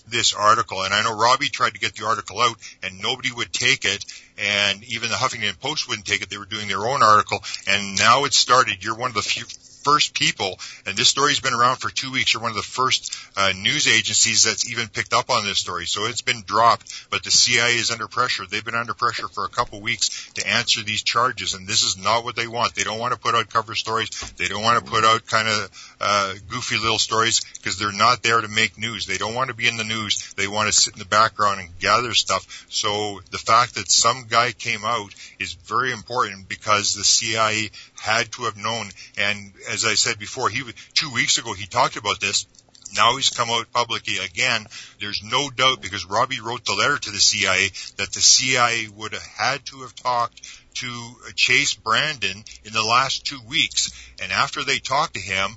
this 0.07 0.33
article. 0.33 0.83
And 0.83 0.93
I 0.93 1.03
know 1.03 1.17
Robbie 1.17 1.49
tried 1.49 1.73
to 1.73 1.79
get 1.79 1.95
the 1.95 2.05
article 2.05 2.39
out 2.39 2.55
and 2.83 3.01
nobody 3.01 3.31
would 3.31 3.51
take 3.51 3.85
it. 3.85 4.05
And 4.37 4.83
even 4.85 5.09
the 5.09 5.15
Huffington 5.15 5.59
Post 5.59 5.87
wouldn't 5.87 6.07
take 6.07 6.21
it. 6.21 6.29
They 6.29 6.37
were 6.37 6.45
doing 6.45 6.67
their 6.67 6.85
own 6.85 7.03
article. 7.03 7.43
And 7.67 7.97
now 7.97 8.25
it's 8.25 8.37
started. 8.37 8.83
You're 8.83 8.95
one 8.95 9.09
of 9.09 9.15
the 9.15 9.21
few, 9.21 9.45
first 9.83 10.13
people, 10.13 10.59
and 10.85 10.97
this 10.97 11.09
story's 11.09 11.39
been 11.39 11.53
around 11.53 11.77
for 11.77 11.89
two 11.89 12.11
weeks. 12.11 12.33
You're 12.33 12.41
one 12.41 12.51
of 12.51 12.57
the 12.57 12.63
first 12.63 13.15
uh, 13.35 13.53
news 13.55 13.87
agencies 13.87 14.43
that's 14.43 14.69
even 14.69 14.87
picked 14.87 15.13
up 15.13 15.29
on 15.29 15.45
this 15.45 15.59
story. 15.59 15.85
So 15.85 16.05
it's 16.05 16.21
been 16.21 16.43
dropped, 16.45 17.09
but 17.09 17.23
the 17.23 17.31
CIA 17.31 17.75
is 17.75 17.91
under 17.91 18.07
pressure. 18.07 18.45
They've 18.45 18.63
been 18.63 18.75
under 18.75 18.93
pressure 18.93 19.27
for 19.27 19.45
a 19.45 19.49
couple 19.49 19.81
weeks 19.81 20.31
to 20.33 20.47
answer 20.47 20.83
these 20.83 21.03
charges, 21.03 21.53
and 21.53 21.67
this 21.67 21.83
is 21.83 21.97
not 21.97 22.23
what 22.23 22.35
they 22.35 22.47
want. 22.47 22.75
They 22.75 22.83
don't 22.83 22.99
want 22.99 23.13
to 23.13 23.19
put 23.19 23.35
out 23.35 23.49
cover 23.49 23.75
stories. 23.75 24.09
They 24.37 24.47
don't 24.47 24.63
want 24.63 24.83
to 24.83 24.91
put 24.91 25.03
out 25.03 25.25
kind 25.25 25.47
of 25.47 25.95
uh, 25.99 26.33
goofy 26.49 26.77
little 26.77 26.99
stories 26.99 27.41
because 27.57 27.77
they're 27.77 27.91
not 27.91 28.23
there 28.23 28.41
to 28.41 28.47
make 28.47 28.77
news. 28.77 29.05
They 29.05 29.17
don't 29.17 29.35
want 29.35 29.49
to 29.49 29.55
be 29.55 29.67
in 29.67 29.77
the 29.77 29.83
news. 29.83 30.33
They 30.33 30.47
want 30.47 30.67
to 30.67 30.73
sit 30.73 30.93
in 30.93 30.99
the 30.99 31.05
background 31.05 31.59
and 31.59 31.69
gather 31.79 32.13
stuff. 32.13 32.65
So 32.69 33.21
the 33.31 33.37
fact 33.37 33.75
that 33.75 33.89
some 33.89 34.25
guy 34.29 34.51
came 34.51 34.83
out 34.83 35.13
is 35.39 35.53
very 35.53 35.91
important 35.91 36.47
because 36.47 36.95
the 36.95 37.03
CIA 37.03 37.69
had 38.01 38.31
to 38.33 38.43
have 38.43 38.57
known. 38.57 38.89
And 39.17 39.53
as 39.69 39.85
I 39.85 39.93
said 39.93 40.17
before, 40.17 40.49
he 40.49 40.63
two 40.93 41.11
weeks 41.13 41.37
ago 41.37 41.53
he 41.53 41.67
talked 41.67 41.97
about 41.97 42.19
this. 42.19 42.47
Now 42.95 43.15
he's 43.15 43.29
come 43.29 43.49
out 43.49 43.71
publicly 43.71 44.17
again. 44.17 44.65
There's 44.99 45.21
no 45.23 45.49
doubt 45.49 45.81
because 45.81 46.05
Robbie 46.05 46.41
wrote 46.41 46.65
the 46.65 46.73
letter 46.73 46.97
to 46.97 47.11
the 47.11 47.19
CIA 47.19 47.69
that 47.97 48.11
the 48.11 48.19
CIA 48.19 48.87
would 48.87 49.13
have 49.13 49.25
had 49.37 49.65
to 49.67 49.81
have 49.81 49.95
talked 49.95 50.41
to 50.75 51.15
Chase 51.35 51.75
Brandon 51.75 52.43
in 52.65 52.73
the 52.73 52.83
last 52.83 53.25
two 53.25 53.39
weeks. 53.47 53.91
And 54.21 54.31
after 54.31 54.63
they 54.63 54.79
talked 54.79 55.13
to 55.13 55.21
him, 55.21 55.55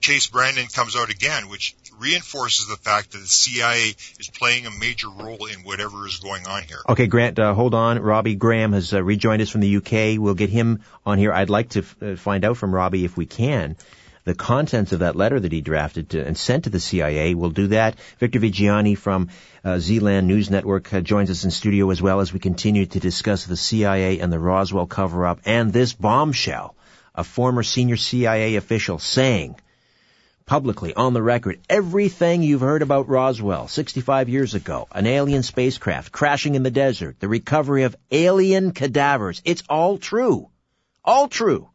Chase 0.00 0.28
Brandon 0.28 0.66
comes 0.68 0.94
out 0.94 1.10
again, 1.10 1.48
which 1.48 1.74
reinforces 2.00 2.66
the 2.66 2.76
fact 2.76 3.12
that 3.12 3.18
the 3.18 3.26
CIA 3.26 3.94
is 4.18 4.30
playing 4.34 4.66
a 4.66 4.70
major 4.70 5.08
role 5.08 5.46
in 5.46 5.60
whatever 5.60 6.06
is 6.06 6.16
going 6.18 6.46
on 6.46 6.62
here. 6.62 6.78
Okay, 6.88 7.06
Grant, 7.06 7.38
uh, 7.38 7.54
hold 7.54 7.74
on. 7.74 7.98
Robbie 7.98 8.34
Graham 8.34 8.72
has 8.72 8.92
uh, 8.92 9.02
rejoined 9.02 9.42
us 9.42 9.50
from 9.50 9.60
the 9.60 9.76
UK. 9.76 10.20
We'll 10.20 10.34
get 10.34 10.50
him 10.50 10.82
on 11.04 11.18
here. 11.18 11.32
I'd 11.32 11.50
like 11.50 11.70
to 11.70 11.80
f- 11.80 11.96
uh, 12.02 12.16
find 12.16 12.44
out 12.44 12.56
from 12.56 12.74
Robbie 12.74 13.04
if 13.04 13.16
we 13.16 13.26
can 13.26 13.76
the 14.24 14.34
contents 14.34 14.92
of 14.92 15.00
that 15.00 15.16
letter 15.16 15.40
that 15.40 15.52
he 15.52 15.60
drafted 15.60 16.10
to, 16.10 16.24
and 16.24 16.36
sent 16.36 16.64
to 16.64 16.70
the 16.70 16.80
CIA. 16.80 17.34
We'll 17.34 17.50
do 17.50 17.68
that. 17.68 17.98
Victor 18.18 18.38
Viggiani 18.40 18.96
from 18.96 19.30
uh, 19.64 19.78
Zealand 19.78 20.28
News 20.28 20.50
Network 20.50 20.92
uh, 20.92 21.00
joins 21.00 21.30
us 21.30 21.44
in 21.44 21.50
studio 21.50 21.90
as 21.90 22.02
well 22.02 22.20
as 22.20 22.32
we 22.32 22.38
continue 22.38 22.86
to 22.86 23.00
discuss 23.00 23.44
the 23.46 23.56
CIA 23.56 24.20
and 24.20 24.32
the 24.32 24.38
Roswell 24.38 24.86
cover-up 24.86 25.40
and 25.46 25.72
this 25.72 25.92
bombshell. 25.94 26.74
A 27.14 27.24
former 27.24 27.62
senior 27.62 27.96
CIA 27.96 28.56
official 28.56 28.98
saying 28.98 29.56
publicly 30.46 30.94
on 30.94 31.14
the 31.14 31.22
record 31.22 31.60
everything 31.68 32.42
you've 32.42 32.60
heard 32.60 32.82
about 32.82 33.08
Roswell 33.08 33.68
65 33.68 34.28
years 34.28 34.54
ago, 34.54 34.88
an 34.92 35.06
alien 35.06 35.42
spacecraft 35.42 36.12
crashing 36.12 36.54
in 36.54 36.62
the 36.62 36.70
desert, 36.70 37.20
the 37.20 37.28
recovery 37.28 37.84
of 37.84 37.96
alien 38.10 38.72
cadavers. 38.72 39.42
It's 39.44 39.62
all 39.68 39.98
true. 39.98 40.48
All 41.04 41.28
true. 41.28 41.70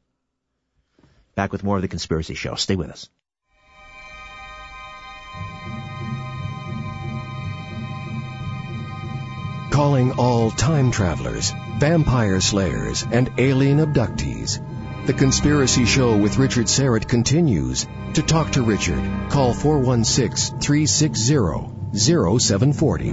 Back 1.35 1.51
with 1.51 1.63
more 1.63 1.75
of 1.75 1.81
the 1.81 1.87
Conspiracy 1.87 2.35
Show. 2.35 2.55
Stay 2.55 2.75
with 2.75 2.89
us. 2.89 3.09
Calling 9.71 10.13
all 10.13 10.51
time 10.51 10.91
travelers, 10.91 11.51
vampire 11.79 12.39
slayers, 12.39 13.05
and 13.11 13.29
alien 13.37 13.79
abductees. 13.79 14.61
The 15.06 15.14
Conspiracy 15.14 15.86
Show 15.86 16.18
with 16.18 16.40
Richard 16.40 16.65
Syrett 16.65 17.07
continues. 17.07 17.86
To 18.15 18.23
talk 18.23 18.53
to 18.53 18.64
Richard, 18.64 18.99
call 19.30 19.53
416 19.53 20.60
360 20.60 21.95
0740. 21.95 23.10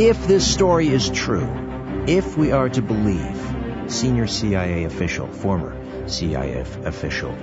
If 0.00 0.28
this 0.28 0.46
story 0.46 0.86
is 0.86 1.10
true, 1.10 1.48
if 2.06 2.36
we 2.38 2.52
are 2.52 2.68
to 2.68 2.80
believe 2.80 3.36
senior 3.88 4.28
CIA 4.28 4.84
official, 4.84 5.26
former 5.26 5.74
CIA 6.08 6.60
official, 6.84 7.36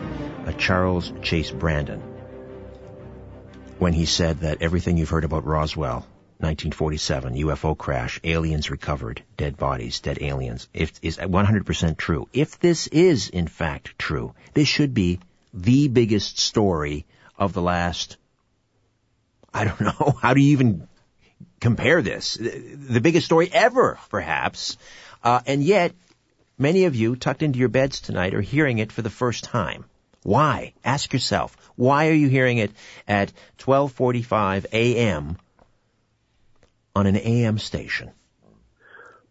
uh, 0.46 0.54
Charles 0.54 1.12
Chase 1.22 1.52
Brandon, 1.52 2.00
when 3.78 3.92
he 3.92 4.06
said 4.06 4.40
that 4.40 4.62
everything 4.62 4.96
you've 4.96 5.10
heard 5.10 5.26
about 5.26 5.46
Roswell 5.46 6.08
1947 6.42 7.36
UFO 7.36 7.78
crash, 7.78 8.20
aliens 8.24 8.72
recovered, 8.72 9.22
dead 9.38 9.58
bodies, 9.58 10.00
dead 10.00 10.18
aliens, 10.22 10.68
if, 10.74 10.92
is 11.04 11.18
100% 11.18 11.98
true. 11.98 12.28
If 12.34 12.60
this 12.60 12.88
is 12.88 13.30
in 13.30 13.48
fact 13.48 13.98
true, 14.00 14.34
this 14.56 14.68
should 14.68 14.96
be 14.96 15.20
the 15.54 15.88
biggest 15.88 16.40
story 16.40 17.06
of 17.38 17.54
the 17.54 17.62
last, 17.62 18.18
I 19.54 19.66
don't 19.66 19.82
know, 20.00 20.18
how 20.20 20.34
do 20.34 20.42
you 20.42 20.54
even 20.54 20.88
compare 21.60 22.02
this? 22.02 22.34
The 22.34 23.02
biggest 23.02 23.28
story 23.28 23.50
ever, 23.54 24.00
perhaps. 24.10 24.78
Uh, 25.24 25.42
and 25.46 25.64
yet, 25.64 25.94
many 26.58 26.86
of 26.86 26.96
you 26.96 27.16
tucked 27.16 27.44
into 27.44 27.60
your 27.60 27.70
beds 27.70 28.02
tonight 28.02 28.34
are 28.34 28.42
hearing 28.42 28.80
it 28.80 28.92
for 28.92 29.04
the 29.04 29.12
first 29.12 29.44
time. 29.44 29.86
Why? 30.24 30.74
Ask 30.84 31.14
yourself, 31.14 31.56
why 31.76 32.08
are 32.10 32.14
you 32.14 32.30
hearing 32.30 32.58
it 32.58 32.72
at 33.08 33.32
12:45 33.60 34.66
a.m 34.74 35.38
on 36.96 37.08
an 37.08 37.18
AM 37.18 37.58
station? 37.58 38.12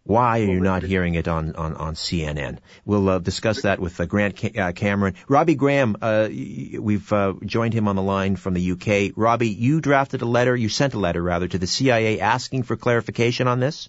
Why 0.05 0.41
are 0.41 0.45
you 0.45 0.61
not 0.61 0.83
hearing 0.83 1.15
it 1.15 1.29
on, 1.29 1.55
on, 1.55 1.75
on 1.75 1.95
CNN? 1.95 2.59
We'll 2.85 3.09
uh, 3.09 3.19
discuss 3.19 3.63
that 3.63 3.79
with 3.79 4.01
uh, 4.01 4.07
Grant 4.07 4.37
Ca- 4.37 4.59
uh, 4.59 4.73
Cameron. 4.73 5.15
Robbie 5.29 5.55
Graham, 5.55 5.97
uh, 6.01 6.29
we've 6.29 7.13
uh, 7.13 7.35
joined 7.45 7.75
him 7.75 7.87
on 7.87 7.97
the 7.97 8.03
line 8.03 8.37
from 8.37 8.55
the 8.55 8.73
UK. 8.73 9.13
Robbie, 9.15 9.51
you 9.51 9.81
drafted 9.81 10.23
a 10.23 10.27
letter, 10.27 10.57
you 10.57 10.69
sent 10.69 10.95
a 10.95 10.99
letter 10.99 11.23
rather, 11.23 11.47
to 11.47 11.59
the 11.59 11.67
CIA 11.67 12.19
asking 12.19 12.63
for 12.63 12.77
clarification 12.77 13.47
on 13.47 13.61
this? 13.61 13.89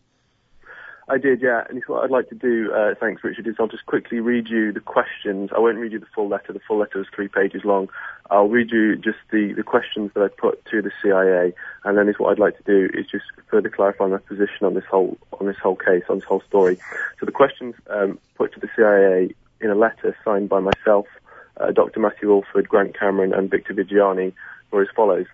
I 1.08 1.18
did, 1.18 1.42
yeah. 1.42 1.64
And 1.70 1.82
what 1.88 2.04
I'd 2.04 2.12
like 2.12 2.30
to 2.30 2.36
do, 2.36 2.72
uh, 2.72 2.94
thanks, 3.00 3.24
Richard, 3.24 3.48
is 3.48 3.56
I'll 3.60 3.68
just 3.68 3.86
quickly 3.86 4.20
read 4.20 4.48
you 4.48 4.72
the 4.72 4.80
questions. 4.80 5.50
I 5.56 5.60
won't 5.60 5.78
read 5.78 5.92
you 5.92 6.00
the 6.00 6.06
full 6.14 6.30
letter. 6.30 6.54
The 6.54 6.62
full 6.68 6.78
letter 6.78 7.02
is 7.02 7.08
three 7.14 7.28
pages 7.28 7.64
long. 7.66 7.90
I'll 8.32 8.48
read 8.48 8.72
you 8.72 8.96
just 8.96 9.18
the, 9.30 9.52
the 9.52 9.62
questions 9.62 10.12
that 10.16 10.24
I 10.24 10.30
put 10.30 10.64
to 10.72 10.82
the 10.82 10.92
CIA, 11.02 11.54
and 11.84 11.98
then 11.98 12.08
is 12.08 12.16
what 12.18 12.32
I'd 12.32 12.40
like 12.40 12.58
to 12.58 12.64
do 12.64 12.90
is 12.98 13.06
just 13.06 13.26
further 13.50 13.70
clarify 13.70 14.08
my 14.08 14.20
position 14.20 14.66
on 14.66 14.74
this 14.74 14.86
whole 14.90 15.18
on 15.40 15.48
this 15.48 15.58
whole 15.62 15.76
case, 15.76 16.04
on 16.10 16.20
this 16.20 16.26
whole 16.26 16.42
story. 16.48 16.80
So 17.20 17.26
the 17.26 17.34
questions 17.34 17.76
um, 17.90 18.18
put 18.36 18.54
to 18.54 18.60
the 18.62 18.70
CIA 18.74 19.36
in 19.60 19.70
a 19.70 19.76
letter 19.76 20.16
signed 20.24 20.48
by 20.48 20.62
myself, 20.62 21.08
uh, 21.58 21.72
Dr. 21.72 22.00
Matthew 22.00 22.32
Alford, 22.32 22.70
Grant 22.70 22.98
Cameron, 22.98 23.34
and 23.34 23.52
Victor 23.52 23.74
Viggiani 23.74 24.34
were 24.72 24.82
as 24.82 24.88
follows. 24.96 25.28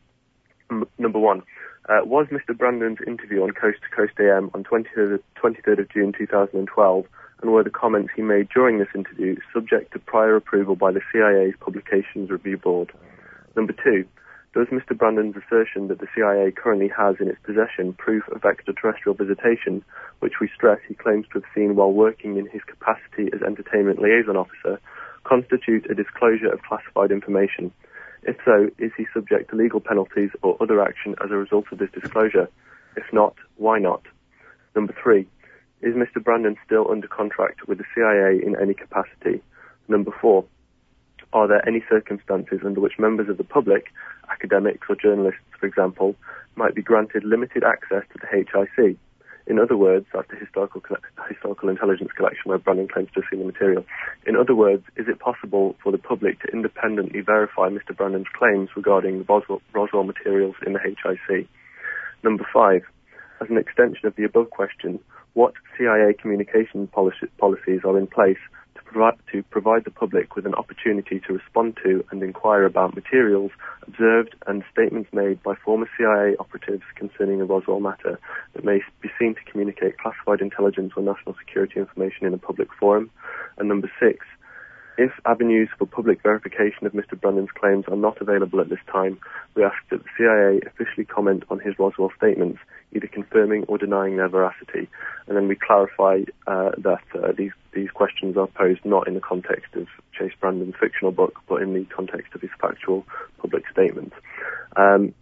M- 0.71 0.87
number 0.97 1.19
one. 1.19 1.43
Uh, 1.87 2.03
was 2.03 2.27
Mr. 2.27 2.57
Brandon's 2.57 2.97
interview 3.07 3.43
on 3.43 3.51
Coast 3.51 3.77
to 3.81 3.95
Coast 3.95 4.11
AM 4.19 4.51
on 4.53 4.65
23rd, 4.65 5.19
23rd 5.41 5.79
of 5.79 5.89
June 5.89 6.11
2012 6.11 7.05
and 7.41 7.51
were 7.51 7.64
the 7.64 7.69
comments 7.69 8.11
he 8.15 8.22
made 8.22 8.49
during 8.49 8.80
this 8.80 8.88
interview 8.95 9.38
subject 9.53 9.93
to 9.93 9.99
prior 9.99 10.35
approval 10.35 10.76
by 10.76 10.91
the 10.91 11.01
CIA's 11.11 11.55
Publications 11.59 12.30
Review 12.30 12.57
Board? 12.57 12.91
Number 13.55 13.73
two, 13.73 14.05
does 14.53 14.68
Mr. 14.68 14.97
Brandon's 14.97 15.35
assertion 15.35 15.88
that 15.88 15.99
the 15.99 16.07
CIA 16.15 16.51
currently 16.51 16.89
has 16.97 17.18
in 17.19 17.27
its 17.27 17.38
possession 17.43 17.93
proof 17.93 18.27
of 18.30 18.43
extraterrestrial 18.43 19.15
visitation, 19.15 19.84
which 20.19 20.39
we 20.41 20.49
stress 20.55 20.80
he 20.88 20.95
claims 20.95 21.27
to 21.27 21.39
have 21.39 21.49
seen 21.53 21.76
while 21.76 21.91
working 21.91 22.38
in 22.38 22.47
his 22.47 22.64
capacity 22.64 23.30
as 23.34 23.41
entertainment 23.43 23.99
liaison 24.01 24.35
officer, 24.35 24.80
constitute 25.23 25.85
a 25.91 25.93
disclosure 25.93 26.51
of 26.51 26.64
classified 26.64 27.11
information? 27.11 27.72
If 28.23 28.38
so, 28.43 28.69
is 28.80 28.91
he 28.97 29.05
subject 29.14 29.51
to 29.51 29.55
legal 29.55 29.80
penalties 29.80 30.31
or 30.41 30.57
other 30.59 30.81
action 30.81 31.14
as 31.23 31.30
a 31.30 31.38
result 31.38 31.65
of 31.72 31.77
this 31.77 31.91
disclosure? 31.91 32.49
If 32.95 33.05
not, 33.14 33.35
why 33.57 33.77
not? 33.77 34.01
Number 34.76 34.95
three, 35.03 35.27
is 35.81 35.93
Mr. 35.95 36.23
Brandon 36.23 36.55
still 36.65 36.89
under 36.89 37.07
contract 37.07 37.67
with 37.67 37.77
the 37.77 37.85
CIA 37.93 38.41
in 38.43 38.55
any 38.59 38.73
capacity? 38.73 39.41
Number 39.87 40.11
four, 40.21 40.45
are 41.33 41.47
there 41.47 41.67
any 41.67 41.83
circumstances 41.89 42.59
under 42.65 42.79
which 42.79 42.99
members 42.99 43.29
of 43.29 43.37
the 43.37 43.43
public, 43.43 43.87
academics 44.29 44.87
or 44.89 44.95
journalists, 44.95 45.41
for 45.59 45.65
example, 45.65 46.15
might 46.55 46.73
be 46.73 46.81
granted 46.81 47.23
limited 47.23 47.63
access 47.63 48.03
to 48.13 48.19
the 48.19 48.27
HIC? 48.27 48.97
In 49.45 49.59
other 49.59 49.77
words, 49.77 50.05
that's 50.13 50.29
the 50.29 50.35
historical, 50.35 50.81
historical 51.29 51.69
intelligence 51.69 52.11
collection 52.11 52.49
where 52.49 52.57
Brandon 52.57 52.87
claims 52.87 53.09
to 53.13 53.21
have 53.21 53.29
seen 53.29 53.39
the 53.39 53.45
material. 53.45 53.85
In 54.25 54.35
other 54.35 54.53
words, 54.53 54.83
is 54.97 55.07
it 55.07 55.19
possible 55.19 55.75
for 55.81 55.91
the 55.93 55.97
public 55.97 56.41
to 56.41 56.47
independently 56.51 57.21
verify 57.21 57.69
Mr. 57.69 57.95
Brandon's 57.95 58.27
claims 58.37 58.69
regarding 58.75 59.19
the 59.19 59.23
Roswell, 59.23 59.61
Roswell 59.71 60.03
materials 60.03 60.55
in 60.65 60.73
the 60.73 60.79
HIC? 60.79 61.47
Number 62.23 62.45
five, 62.53 62.81
as 63.41 63.49
an 63.49 63.57
extension 63.57 64.05
of 64.07 64.15
the 64.15 64.23
above 64.23 64.49
question, 64.49 64.99
what 65.34 65.53
CIA 65.77 66.14
communication 66.14 66.88
policy, 66.88 67.27
policies 67.38 67.81
are 67.84 67.97
in 67.97 68.07
place 68.07 68.38
provide, 68.88 69.18
to 69.31 69.43
provide 69.43 69.84
the 69.84 69.91
public 69.91 70.35
with 70.35 70.45
an 70.45 70.55
opportunity 70.55 71.19
to 71.27 71.34
respond 71.34 71.77
to 71.84 72.03
and 72.11 72.23
inquire 72.23 72.65
about 72.65 72.95
materials 72.95 73.51
observed 73.85 74.35
and 74.47 74.64
statements 74.72 75.09
made 75.14 75.41
by 75.43 75.53
former 75.55 75.89
CIA 75.97 76.35
operatives 76.39 76.84
concerning 76.95 77.39
the 77.39 77.45
Roswell 77.45 77.80
matter 77.80 78.19
that 78.53 78.64
may 78.64 78.81
be 79.01 79.09
seen 79.19 79.35
to 79.35 79.51
communicate 79.51 79.97
classified 79.97 80.41
intelligence 80.41 80.93
or 80.95 81.03
national 81.03 81.35
security 81.35 81.80
information 81.80 82.26
in 82.26 82.34
a 82.34 82.38
public 82.38 82.69
forum. 82.80 83.09
And 83.57 83.68
number 83.68 83.91
six, 83.99 84.26
if 84.97 85.11
avenues 85.25 85.69
for 85.77 85.85
public 85.85 86.21
verification 86.23 86.87
of 86.87 86.93
Mr. 86.93 87.19
Brandon's 87.19 87.51
claims 87.51 87.85
are 87.87 87.95
not 87.95 88.19
available 88.19 88.59
at 88.59 88.69
this 88.69 88.79
time, 88.91 89.19
we 89.55 89.63
ask 89.63 89.77
that 89.91 90.03
the 90.03 90.09
CIA 90.17 90.61
officially 90.67 91.05
comment 91.05 91.43
on 91.49 91.59
his 91.59 91.77
Roswell 91.77 92.11
statements, 92.17 92.59
either 92.93 93.07
confirming 93.07 93.63
or 93.65 93.77
denying 93.77 94.17
their 94.17 94.27
veracity. 94.27 94.87
And 95.27 95.37
then 95.37 95.47
we 95.47 95.55
clarify 95.55 96.21
uh, 96.47 96.71
that 96.79 97.03
uh, 97.13 97.31
these, 97.37 97.51
these 97.73 97.91
questions 97.91 98.37
are 98.37 98.47
posed 98.47 98.83
not 98.85 99.07
in 99.07 99.13
the 99.13 99.21
context 99.21 99.75
of 99.75 99.87
Chase 100.17 100.33
Brandon's 100.39 100.75
fictional 100.79 101.11
book, 101.11 101.35
but 101.47 101.61
in 101.61 101.73
the 101.73 101.85
context 101.85 102.33
of 102.33 102.41
his 102.41 102.51
factual 102.59 103.05
public 103.39 103.65
statements. 103.71 104.15
Um, 104.75 105.13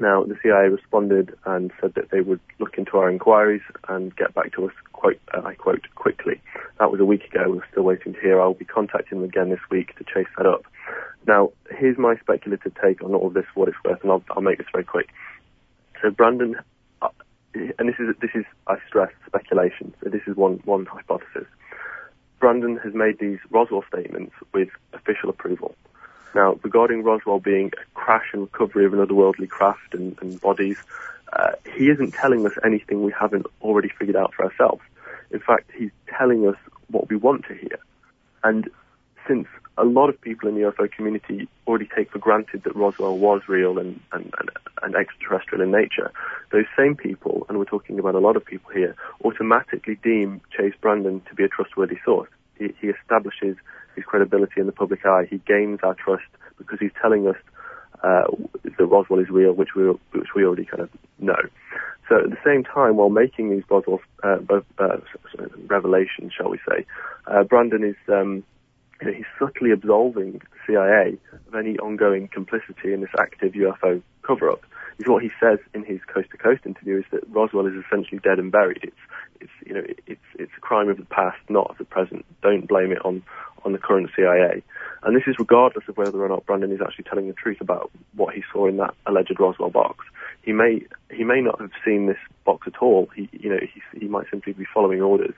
now, 0.00 0.24
the 0.24 0.36
CIA 0.42 0.68
responded 0.68 1.34
and 1.44 1.70
said 1.80 1.94
that 1.94 2.10
they 2.10 2.20
would 2.20 2.40
look 2.58 2.78
into 2.78 2.96
our 2.96 3.10
inquiries 3.10 3.62
and 3.88 4.14
get 4.16 4.34
back 4.34 4.52
to 4.54 4.66
us, 4.66 4.72
quote, 4.92 5.20
uh, 5.34 5.42
I 5.44 5.54
quote, 5.54 5.86
quickly. 5.94 6.40
That 6.78 6.90
was 6.90 7.00
a 7.00 7.04
week 7.04 7.24
ago. 7.24 7.44
We're 7.48 7.70
still 7.70 7.82
waiting 7.82 8.14
to 8.14 8.20
hear. 8.20 8.40
I'll 8.40 8.54
be 8.54 8.64
contacting 8.64 9.20
them 9.20 9.28
again 9.28 9.50
this 9.50 9.60
week 9.70 9.94
to 9.96 10.04
chase 10.04 10.28
that 10.38 10.46
up. 10.46 10.64
Now, 11.26 11.50
here's 11.70 11.98
my 11.98 12.16
speculative 12.16 12.72
take 12.82 13.02
on 13.02 13.14
all 13.14 13.26
of 13.26 13.34
this, 13.34 13.44
what 13.54 13.68
it's 13.68 13.76
worth, 13.84 14.02
and 14.02 14.10
I'll, 14.10 14.24
I'll 14.30 14.42
make 14.42 14.58
this 14.58 14.66
very 14.72 14.84
quick. 14.84 15.08
So 16.00 16.10
Brandon, 16.10 16.56
uh, 17.02 17.08
and 17.54 17.88
this 17.88 17.96
is, 17.98 18.14
this 18.22 18.30
is, 18.34 18.44
I 18.66 18.76
stress, 18.88 19.10
speculation. 19.26 19.94
So 20.02 20.08
this 20.08 20.22
is 20.26 20.34
one, 20.34 20.60
one 20.64 20.86
hypothesis. 20.86 21.46
Brandon 22.40 22.78
has 22.82 22.94
made 22.94 23.18
these 23.18 23.38
Roswell 23.50 23.84
statements 23.86 24.32
with 24.54 24.70
official 24.94 25.28
approval. 25.28 25.74
Now, 26.34 26.58
regarding 26.62 27.02
Roswell 27.02 27.40
being 27.40 27.72
a 27.76 27.98
crash 27.98 28.26
and 28.32 28.42
recovery 28.42 28.84
of 28.84 28.94
an 28.94 29.04
otherworldly 29.04 29.48
craft 29.48 29.94
and, 29.94 30.16
and 30.20 30.40
bodies, 30.40 30.76
uh, 31.32 31.52
he 31.76 31.88
isn't 31.88 32.12
telling 32.12 32.46
us 32.46 32.52
anything 32.64 33.02
we 33.02 33.12
haven't 33.12 33.46
already 33.62 33.88
figured 33.88 34.16
out 34.16 34.34
for 34.34 34.44
ourselves. 34.44 34.82
In 35.30 35.40
fact, 35.40 35.70
he's 35.76 35.90
telling 36.08 36.46
us 36.46 36.56
what 36.88 37.08
we 37.08 37.16
want 37.16 37.44
to 37.46 37.54
hear. 37.54 37.78
And 38.42 38.68
since 39.26 39.46
a 39.78 39.84
lot 39.84 40.08
of 40.08 40.20
people 40.20 40.48
in 40.48 40.54
the 40.54 40.62
UFO 40.62 40.90
community 40.90 41.48
already 41.66 41.88
take 41.94 42.10
for 42.10 42.18
granted 42.18 42.64
that 42.64 42.76
Roswell 42.76 43.16
was 43.16 43.42
real 43.48 43.78
and, 43.78 44.00
and, 44.12 44.32
and, 44.38 44.50
and, 44.82 44.94
extraterrestrial 44.94 45.62
in 45.62 45.70
nature, 45.70 46.12
those 46.52 46.66
same 46.76 46.96
people, 46.96 47.46
and 47.48 47.58
we're 47.58 47.64
talking 47.64 47.98
about 47.98 48.14
a 48.14 48.18
lot 48.18 48.36
of 48.36 48.44
people 48.44 48.70
here, 48.72 48.94
automatically 49.24 49.98
deem 50.02 50.40
Chase 50.56 50.74
Brandon 50.80 51.22
to 51.28 51.34
be 51.34 51.44
a 51.44 51.48
trustworthy 51.48 51.98
source. 52.04 52.28
He, 52.58 52.74
he 52.80 52.88
establishes 52.88 53.56
his 53.94 54.04
credibility 54.04 54.60
in 54.60 54.66
the 54.66 54.72
public 54.72 55.04
eye. 55.04 55.26
He 55.28 55.38
gains 55.38 55.80
our 55.82 55.94
trust 55.94 56.24
because 56.58 56.78
he's 56.80 56.92
telling 57.00 57.26
us 57.26 57.36
uh, 58.02 58.24
that 58.78 58.86
Roswell 58.86 59.20
is 59.20 59.28
real, 59.30 59.52
which 59.52 59.74
we 59.74 59.84
which 60.12 60.34
we 60.34 60.44
already 60.44 60.64
kind 60.64 60.82
of 60.82 60.90
know. 61.18 61.40
So 62.08 62.24
at 62.24 62.30
the 62.30 62.38
same 62.44 62.64
time, 62.64 62.96
while 62.96 63.10
making 63.10 63.50
these 63.50 63.62
Roswell 63.70 64.00
uh, 64.24 64.38
uh, 64.78 64.96
revelations, 65.66 66.32
shall 66.36 66.50
we 66.50 66.58
say, 66.68 66.84
uh, 67.26 67.44
Brandon 67.44 67.84
is 67.84 67.96
um, 68.08 68.42
you 69.00 69.06
know, 69.06 69.12
he's 69.12 69.26
subtly 69.38 69.70
absolving 69.70 70.40
CIA 70.66 71.18
of 71.46 71.54
any 71.54 71.78
ongoing 71.78 72.28
complicity 72.28 72.92
in 72.92 73.00
this 73.00 73.10
active 73.18 73.52
UFO 73.52 74.02
cover-up. 74.22 74.64
Is 74.98 75.08
what 75.08 75.22
he 75.22 75.30
says 75.40 75.58
in 75.72 75.84
his 75.84 76.00
coast-to-coast 76.12 76.66
interview 76.66 76.98
is 76.98 77.04
that 77.10 77.22
Roswell 77.30 77.66
is 77.66 77.72
essentially 77.86 78.20
dead 78.22 78.38
and 78.38 78.52
buried. 78.52 78.80
It's 78.82 78.96
it's 79.40 79.50
you 79.64 79.74
know 79.74 79.82
it's 80.06 80.20
it's 80.34 80.52
a 80.56 80.60
crime 80.60 80.88
of 80.88 80.96
the 80.96 81.04
past, 81.04 81.38
not 81.48 81.70
of 81.70 81.78
the 81.78 81.84
present. 81.84 82.24
Don't 82.42 82.68
blame 82.68 82.92
it 82.92 83.04
on 83.04 83.22
on 83.64 83.72
the 83.72 83.78
current 83.78 84.10
CIA. 84.16 84.62
And 85.02 85.16
this 85.16 85.24
is 85.26 85.36
regardless 85.38 85.84
of 85.88 85.96
whether 85.96 86.22
or 86.22 86.28
not 86.28 86.46
Brandon 86.46 86.72
is 86.72 86.80
actually 86.80 87.04
telling 87.04 87.28
the 87.28 87.34
truth 87.34 87.60
about 87.60 87.90
what 88.14 88.34
he 88.34 88.42
saw 88.52 88.66
in 88.66 88.76
that 88.78 88.94
alleged 89.06 89.38
Roswell 89.38 89.70
box. 89.70 90.04
He 90.42 90.52
may 90.52 90.82
he 91.10 91.24
may 91.24 91.40
not 91.40 91.60
have 91.60 91.70
seen 91.84 92.06
this 92.06 92.18
box 92.44 92.66
at 92.66 92.78
all. 92.80 93.08
He 93.14 93.28
you 93.32 93.50
know 93.50 93.60
he 93.60 93.98
he 93.98 94.08
might 94.08 94.26
simply 94.30 94.52
be 94.52 94.66
following 94.72 95.00
orders, 95.00 95.34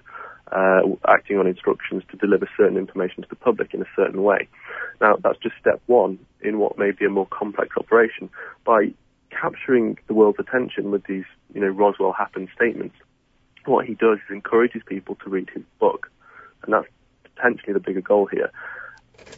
uh, 0.51 0.81
acting 1.09 1.39
on 1.39 1.47
instructions 1.47 2.03
to 2.11 2.16
deliver 2.16 2.49
certain 2.57 2.77
information 2.77 3.23
to 3.23 3.29
the 3.29 3.37
public 3.37 3.74
in 3.74 3.83
a 3.83 3.87
certain 3.97 4.23
way. 4.23 4.49
Now 5.01 5.16
that's 5.23 5.39
just 5.39 5.57
step 5.61 5.81
one 5.87 6.19
in 6.41 6.59
what 6.59 6.79
may 6.79 6.91
be 6.91 7.05
a 7.05 7.11
more 7.11 7.27
complex 7.27 7.77
operation. 7.77 8.31
By 8.65 8.93
capturing 9.31 9.99
the 10.09 10.15
world's 10.15 10.39
attention 10.39 10.91
with 10.91 11.05
these 11.05 11.24
you 11.55 11.61
know 11.61 11.69
Roswell 11.69 12.12
happened 12.12 12.49
statements, 12.55 12.97
what 13.66 13.86
he 13.86 13.94
does 13.94 14.18
is 14.18 14.30
encourages 14.30 14.82
people 14.86 15.16
to 15.24 15.30
read 15.30 15.51
his 15.55 15.62
book, 15.78 16.10
and 16.62 16.72
that's 16.72 16.86
potentially 17.34 17.72
the 17.72 17.80
bigger 17.80 18.01
goal 18.01 18.26
here. 18.26 18.51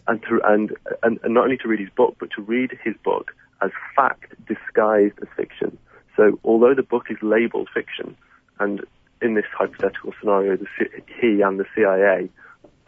And, 0.06 0.22
to, 0.22 0.40
and, 0.44 0.72
and, 1.02 1.18
and 1.22 1.34
not 1.34 1.44
only 1.44 1.56
to 1.58 1.68
read 1.68 1.80
his 1.80 1.90
book, 1.96 2.16
but 2.18 2.30
to 2.36 2.42
read 2.42 2.76
his 2.82 2.94
book 3.02 3.34
as 3.62 3.70
fact 3.96 4.34
disguised 4.46 5.18
as 5.22 5.28
fiction. 5.36 5.78
So 6.16 6.38
although 6.44 6.74
the 6.74 6.82
book 6.82 7.06
is 7.10 7.16
labeled 7.22 7.68
fiction, 7.72 8.16
and 8.60 8.84
in 9.22 9.34
this 9.34 9.46
hypothetical 9.56 10.12
scenario, 10.20 10.56
the, 10.56 10.66
he 11.20 11.40
and 11.40 11.58
the 11.58 11.64
CIA 11.74 12.28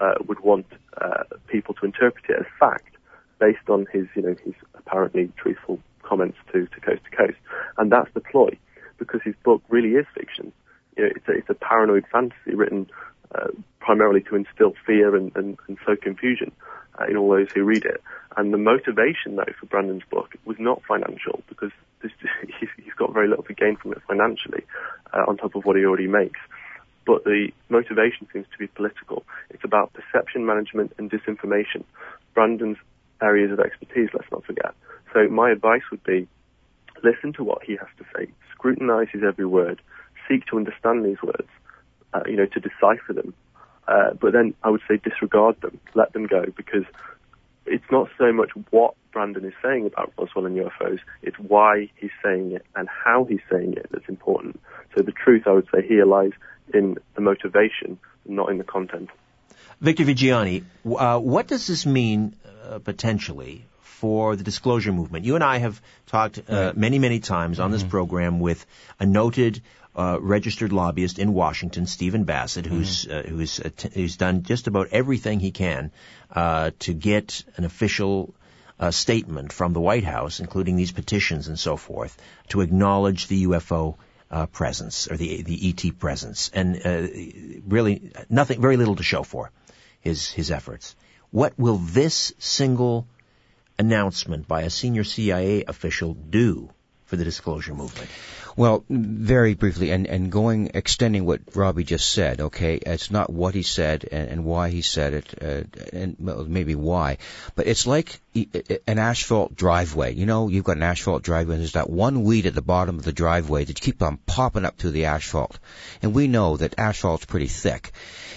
uh, 0.00 0.14
would 0.26 0.40
want 0.40 0.66
uh, 1.00 1.24
people 1.48 1.74
to 1.74 1.86
interpret 1.86 2.24
it 2.28 2.36
as 2.38 2.46
fact 2.60 2.96
based 3.38 3.68
on 3.68 3.86
his, 3.92 4.06
you 4.14 4.22
know, 4.22 4.36
his 4.44 4.54
apparently 4.74 5.30
truthful 5.36 5.78
comments 6.02 6.38
to, 6.52 6.66
to 6.66 6.80
Coast 6.80 7.02
to 7.10 7.16
Coast. 7.16 7.38
And 7.78 7.90
that's 7.90 8.12
the 8.14 8.20
ploy, 8.20 8.56
because 8.98 9.20
his 9.24 9.34
book 9.44 9.62
really 9.68 9.90
is 9.90 10.06
fiction. 10.14 10.52
It's 10.96 11.28
a, 11.28 11.32
it's 11.32 11.50
a 11.50 11.54
paranoid 11.54 12.04
fantasy 12.10 12.54
written 12.54 12.90
uh, 13.34 13.48
primarily 13.80 14.20
to 14.22 14.36
instill 14.36 14.74
fear 14.86 15.14
and, 15.14 15.34
and, 15.36 15.58
and 15.68 15.78
sow 15.84 15.96
confusion 15.96 16.52
uh, 16.98 17.06
in 17.06 17.16
all 17.16 17.30
those 17.30 17.48
who 17.54 17.64
read 17.64 17.84
it. 17.84 18.02
And 18.36 18.52
the 18.52 18.58
motivation, 18.58 19.36
though, 19.36 19.52
for 19.58 19.66
Brandon's 19.66 20.02
book 20.10 20.34
was 20.44 20.56
not 20.58 20.82
financial 20.86 21.42
because 21.48 21.70
this, 22.02 22.12
he's, 22.60 22.68
he's 22.76 22.94
got 22.94 23.12
very 23.12 23.28
little 23.28 23.44
to 23.44 23.54
gain 23.54 23.76
from 23.76 23.92
it 23.92 24.02
financially, 24.06 24.64
uh, 25.12 25.24
on 25.28 25.36
top 25.36 25.54
of 25.54 25.64
what 25.64 25.76
he 25.76 25.84
already 25.84 26.08
makes. 26.08 26.40
but 27.06 27.24
the 27.24 27.48
motivation 27.68 28.26
seems 28.32 28.46
to 28.52 28.58
be 28.58 28.66
political. 28.66 29.24
It's 29.50 29.64
about 29.64 29.92
perception 29.94 30.44
management 30.44 30.92
and 30.98 31.10
disinformation. 31.10 31.84
Brandon's 32.34 32.78
areas 33.22 33.52
of 33.52 33.60
expertise, 33.60 34.10
let's 34.12 34.30
not 34.30 34.44
forget. 34.44 34.74
So 35.14 35.28
my 35.28 35.50
advice 35.50 35.82
would 35.90 36.04
be 36.04 36.28
listen 37.02 37.32
to 37.34 37.44
what 37.44 37.62
he 37.62 37.76
has 37.76 37.88
to 37.98 38.04
say, 38.14 38.28
scrutinize 38.52 39.08
his 39.12 39.22
every 39.26 39.46
word, 39.46 39.80
seek 40.28 40.46
to 40.46 40.56
understand 40.56 41.04
these 41.04 41.20
words, 41.22 41.48
uh, 42.12 42.20
you 42.26 42.36
know, 42.36 42.46
to 42.46 42.60
decipher 42.60 43.12
them. 43.12 43.34
Uh, 43.88 44.14
but 44.20 44.32
then 44.32 44.54
I 44.62 44.70
would 44.70 44.82
say 44.88 44.96
disregard 44.96 45.60
them, 45.60 45.78
let 45.94 46.12
them 46.12 46.26
go, 46.26 46.44
because 46.56 46.84
it's 47.66 47.84
not 47.90 48.08
so 48.18 48.32
much 48.32 48.50
what 48.70 48.94
Brandon 49.12 49.44
is 49.44 49.54
saying 49.62 49.86
about 49.86 50.12
Roswell 50.18 50.46
and 50.46 50.56
UFOs, 50.56 50.98
it's 51.22 51.38
why 51.38 51.90
he's 51.96 52.10
saying 52.22 52.52
it 52.52 52.64
and 52.74 52.88
how 52.88 53.24
he's 53.24 53.40
saying 53.50 53.74
it 53.74 53.86
that's 53.90 54.08
important. 54.08 54.60
So 54.94 55.02
the 55.02 55.12
truth, 55.12 55.44
I 55.46 55.52
would 55.52 55.68
say, 55.74 55.86
here 55.86 56.04
lies 56.04 56.32
in 56.74 56.98
the 57.14 57.20
motivation, 57.20 57.98
not 58.26 58.50
in 58.50 58.58
the 58.58 58.64
content. 58.64 59.10
Victor 59.80 60.04
Viggiani, 60.04 60.64
uh, 60.86 61.18
what 61.18 61.46
does 61.46 61.66
this 61.66 61.86
mean 61.86 62.34
uh, 62.64 62.78
potentially 62.78 63.64
for 64.00 64.36
the 64.36 64.44
disclosure 64.44 64.92
movement? 64.92 65.24
You 65.24 65.34
and 65.34 65.44
I 65.44 65.58
have 65.58 65.80
talked 66.06 66.40
uh, 66.48 66.72
many, 66.76 66.98
many 66.98 67.20
times 67.20 67.58
on 67.58 67.66
mm-hmm. 67.66 67.72
this 67.72 67.84
program 67.84 68.40
with 68.40 68.64
a 69.00 69.06
noted 69.06 69.62
uh, 69.94 70.18
registered 70.20 70.72
lobbyist 70.72 71.18
in 71.18 71.32
Washington, 71.32 71.86
Stephen 71.86 72.24
Bassett, 72.24 72.66
who's 72.66 73.06
mm-hmm. 73.06 73.18
uh, 73.18 73.22
who's 73.22 73.60
who's 73.94 74.16
done 74.16 74.42
just 74.42 74.66
about 74.66 74.88
everything 74.92 75.40
he 75.40 75.50
can 75.50 75.90
uh, 76.30 76.70
to 76.80 76.92
get 76.92 77.44
an 77.56 77.64
official 77.64 78.34
uh, 78.78 78.90
statement 78.90 79.52
from 79.52 79.72
the 79.72 79.80
White 79.80 80.04
House, 80.04 80.40
including 80.40 80.76
these 80.76 80.92
petitions 80.92 81.48
and 81.48 81.58
so 81.58 81.76
forth, 81.76 82.20
to 82.48 82.60
acknowledge 82.60 83.26
the 83.26 83.44
UFO 83.44 83.96
uh, 84.30 84.46
presence 84.46 85.10
or 85.10 85.16
the 85.16 85.42
the 85.42 85.58
ET 85.68 85.98
presence, 85.98 86.50
and 86.52 86.76
uh, 86.84 87.06
really 87.66 88.12
nothing, 88.28 88.60
very 88.60 88.76
little 88.76 88.96
to 88.96 89.02
show 89.02 89.22
for 89.22 89.50
his 90.00 90.30
his 90.30 90.50
efforts. 90.50 90.94
What 91.30 91.58
will 91.58 91.78
this 91.78 92.34
single 92.38 93.06
announcement 93.78 94.48
by 94.48 94.62
a 94.62 94.70
senior 94.70 95.04
CIA 95.04 95.64
official 95.68 96.14
do 96.14 96.70
for 97.06 97.16
the 97.16 97.24
disclosure 97.24 97.74
movement? 97.74 98.08
Well, 98.56 98.84
very 98.88 99.54
briefly, 99.54 99.90
and, 99.90 100.06
and 100.06 100.32
going, 100.32 100.70
extending 100.74 101.26
what 101.26 101.40
Robbie 101.54 101.84
just 101.84 102.10
said, 102.10 102.40
okay, 102.40 102.76
it's 102.76 103.10
not 103.10 103.30
what 103.30 103.54
he 103.54 103.62
said 103.62 104.08
and, 104.10 104.28
and 104.30 104.44
why 104.44 104.70
he 104.70 104.80
said 104.80 105.12
it, 105.12 105.34
uh, 105.42 105.64
and 105.92 106.16
maybe 106.18 106.74
why, 106.74 107.18
but 107.54 107.66
it's 107.66 107.86
like 107.86 108.18
an 108.86 108.98
asphalt 108.98 109.54
driveway. 109.54 110.14
You 110.14 110.26
know, 110.26 110.48
you've 110.48 110.64
got 110.64 110.76
an 110.76 110.82
asphalt 110.82 111.22
driveway 111.22 111.54
and 111.54 111.62
there's 111.62 111.72
that 111.72 111.90
one 111.90 112.24
weed 112.24 112.46
at 112.46 112.54
the 112.54 112.62
bottom 112.62 112.98
of 112.98 113.04
the 113.04 113.12
driveway 113.12 113.64
that 113.64 113.80
keeps 113.80 114.02
on 114.02 114.18
popping 114.26 114.64
up 114.64 114.76
through 114.76 114.90
the 114.92 115.06
asphalt. 115.06 115.58
And 116.02 116.14
we 116.14 116.28
know 116.28 116.56
that 116.56 116.78
asphalt's 116.78 117.24
pretty 117.24 117.46
thick. 117.46 117.92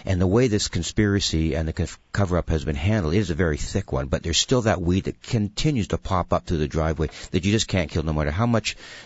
And 0.05 0.21
the 0.21 0.27
way 0.27 0.47
this 0.47 0.69
conspiracy 0.69 1.55
and 1.55 1.67
the 1.67 1.97
cover 2.13 2.37
up 2.37 2.49
has 2.49 2.63
been 2.63 2.75
handled, 2.75 3.13
is 3.13 3.29
a 3.29 3.35
very 3.35 3.57
thick 3.57 3.91
one, 3.91 4.07
but 4.07 4.23
there's 4.23 4.37
still 4.37 4.61
that 4.61 4.81
weed 4.81 5.05
that 5.05 5.21
continues 5.21 5.89
to 5.89 5.97
pop 5.97 6.31
up 6.31 6.45
through 6.45 6.57
the 6.57 6.67
driveway 6.67 7.09
that 7.31 7.45
you 7.45 7.51
just 7.51 7.67
can't 7.67 7.91
kill 7.91 8.03
no 8.03 8.13
matter 8.13 8.31
how 8.31 8.45
much, 8.45 8.58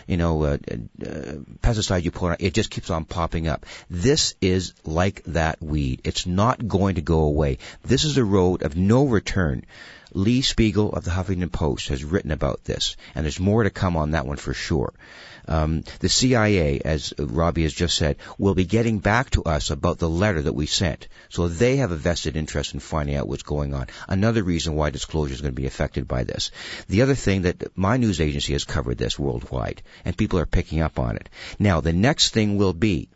you 0.06 0.16
know, 0.16 0.42
uh, 0.42 0.58
uh, 0.72 1.32
pesticide 1.62 2.04
you 2.04 2.10
put 2.10 2.30
on 2.32 2.36
it. 2.38 2.54
just 2.54 2.70
keeps 2.70 2.90
on 2.90 3.04
popping 3.04 3.48
up. 3.48 3.66
This 3.90 4.34
is 4.40 4.74
like 4.84 5.22
that 5.24 5.62
weed. 5.62 6.00
It's 6.04 6.26
not 6.26 6.66
going 6.66 6.96
to 6.96 7.02
go 7.02 7.20
away. 7.20 7.58
This 7.82 8.04
is 8.04 8.16
a 8.16 8.24
road 8.24 8.62
of 8.62 8.76
no 8.76 9.06
return. 9.06 9.64
Lee 10.14 10.42
Spiegel 10.42 10.92
of 10.92 11.04
the 11.04 11.10
Huffington 11.10 11.50
Post 11.50 11.88
has 11.88 12.04
written 12.04 12.30
about 12.30 12.64
this, 12.64 12.96
and 13.14 13.24
there's 13.24 13.40
more 13.40 13.64
to 13.64 13.70
come 13.70 13.96
on 13.96 14.12
that 14.12 14.26
one 14.26 14.36
for 14.36 14.54
sure. 14.54 14.92
Um, 15.46 15.84
the 15.98 16.08
CIA, 16.08 16.80
as 16.80 17.12
Robbie 17.18 17.64
has 17.64 17.74
just 17.74 17.96
said, 17.96 18.16
will 18.38 18.54
be 18.54 18.64
getting 18.64 19.00
back 19.00 19.30
to 19.30 19.42
us 19.42 19.70
about 19.70 19.98
the 19.98 20.08
letter 20.08 20.40
that 20.40 20.54
we 20.54 20.66
sent. 20.66 21.08
So 21.28 21.48
they 21.48 21.76
have 21.76 21.90
a 21.90 21.96
vested 21.96 22.36
interest 22.36 22.74
in 22.74 22.80
finding 22.80 23.16
out 23.16 23.28
what's 23.28 23.42
going 23.42 23.74
on. 23.74 23.88
Another 24.08 24.42
reason 24.42 24.74
why 24.74 24.90
disclosure 24.90 25.34
is 25.34 25.40
going 25.40 25.54
to 25.54 25.60
be 25.60 25.66
affected 25.66 26.08
by 26.08 26.24
this. 26.24 26.50
The 26.88 27.02
other 27.02 27.14
thing 27.14 27.42
that 27.42 27.76
my 27.76 27.96
news 27.96 28.20
agency 28.20 28.54
has 28.54 28.64
covered 28.64 28.96
this 28.96 29.18
worldwide, 29.18 29.82
and 30.04 30.16
people 30.16 30.38
are 30.38 30.46
picking 30.46 30.80
up 30.80 30.98
on 30.98 31.16
it. 31.16 31.28
Now, 31.58 31.80
the 31.80 31.92
next 31.92 32.32
thing 32.32 32.56
will 32.56 32.72
be 32.72 33.08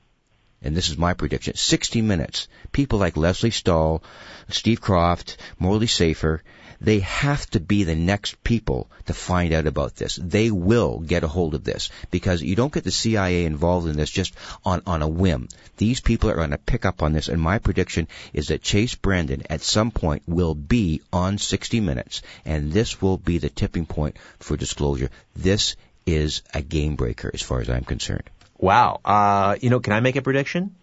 and 0.61 0.77
this 0.77 0.91
is 0.91 0.99
my 0.99 1.15
prediction, 1.15 1.55
60 1.55 2.03
minutes. 2.03 2.49
People 2.73 2.99
like 2.99 3.17
Lesley 3.17 3.53
Stahl, 3.53 4.03
Steve 4.49 4.81
Kroft, 4.81 5.37
Morley 5.61 5.87
Safer, 5.87 6.43
they 6.81 7.01
have 7.01 7.49
to 7.51 7.61
be 7.61 7.85
the 7.85 7.95
next 7.95 8.43
people 8.45 8.91
to 9.07 9.15
find 9.15 9.53
out 9.53 9.67
about 9.67 9.97
this. 9.97 10.17
They 10.17 10.51
will 10.51 11.01
get 11.01 11.25
a 11.25 11.29
hold 11.29 11.55
of 11.55 11.65
this 11.65 11.91
because 12.11 12.43
you 12.43 12.57
don't 12.57 12.73
get 12.73 12.85
the 12.85 12.91
CIA 12.91 13.45
involved 13.45 13.89
in 13.89 13.97
this 13.97 14.11
just 14.11 14.35
on, 14.65 14.83
on 14.87 15.03
a 15.03 15.09
whim. 15.09 15.49
These 15.77 16.01
people 16.01 16.31
are 16.31 16.37
going 16.37 16.51
to 16.51 16.59
pick 16.59 16.85
up 16.85 17.03
on 17.03 17.13
this 17.13 17.29
and 17.29 17.41
my 17.41 17.59
prediction 17.59 18.09
is 18.33 18.49
that 18.49 18.63
Chase 18.63 18.95
Brandon 18.95 19.43
at 19.51 19.61
some 19.61 19.91
point 19.91 20.23
will 20.27 20.55
be 20.55 21.03
on 21.13 21.39
60 21.39 21.81
Minutes 21.81 22.23
and 22.45 22.73
this 22.73 23.01
will 23.01 23.19
be 23.19 23.39
the 23.39 23.49
tipping 23.49 23.87
point 23.87 24.17
for 24.39 24.57
disclosure. 24.57 25.11
This 25.35 25.77
is 26.07 26.43
a 26.55 26.63
game 26.63 26.97
breaker 26.97 27.31
as 27.33 27.43
far 27.43 27.61
as 27.61 27.69
I'm 27.69 27.85
concerned. 27.85 28.31
Wow. 28.57 29.01
Uh, 29.05 29.57
you 29.61 29.71
know, 29.71 29.81
can 29.81 29.93
I 29.93 30.01
make 30.01 30.17
a 30.17 30.23
prediction? 30.23 30.75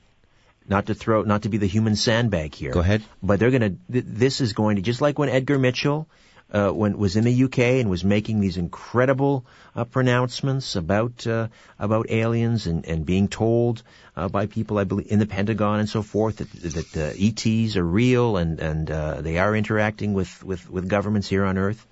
Not 0.68 0.88
to 0.88 0.96
throw, 0.96 1.22
not 1.24 1.44
to 1.44 1.50
be 1.50 1.58
the 1.58 1.68
human 1.68 1.96
sandbag 1.96 2.56
here. 2.56 2.72
Go 2.72 2.80
ahead. 2.80 3.04
But 3.22 3.40
they're 3.40 3.52
going 3.52 3.62
to. 3.62 3.78
Th- 3.92 4.06
this 4.08 4.42
is 4.42 4.54
going 4.54 4.78
to 4.78 4.82
just 4.82 5.02
like 5.02 5.20
when 5.20 5.30
Edgar 5.30 5.60
Mitchell. 5.60 6.08
Uh, 6.54 6.70
when 6.70 6.96
was 6.96 7.16
in 7.16 7.24
the 7.24 7.44
UK 7.46 7.58
and 7.82 7.90
was 7.90 8.04
making 8.04 8.40
these 8.40 8.56
incredible 8.56 9.44
uh, 9.76 9.84
pronouncements 9.84 10.76
about 10.76 11.26
uh, 11.26 11.48
about 11.80 12.12
aliens 12.12 12.68
and, 12.68 12.86
and 12.86 13.04
being 13.04 13.28
told 13.28 13.82
uh, 14.16 14.30
by 14.30 14.46
people 14.46 14.78
I 14.78 14.84
believe 14.84 15.08
in 15.10 15.18
the 15.18 15.26
Pentagon 15.26 15.80
and 15.80 15.90
so 15.90 16.04
forth 16.04 16.38
that 16.38 16.52
that 16.52 16.92
the 16.92 17.16
ETs 17.20 17.78
are 17.78 17.84
real 17.84 18.38
and 18.38 18.60
and 18.60 18.92
uh, 18.92 19.22
they 19.22 19.40
are 19.40 19.56
interacting 19.56 20.14
with, 20.14 20.44
with, 20.44 20.70
with 20.70 20.88
governments 20.88 21.28
here 21.28 21.44
on 21.44 21.58
Earth. 21.58 21.84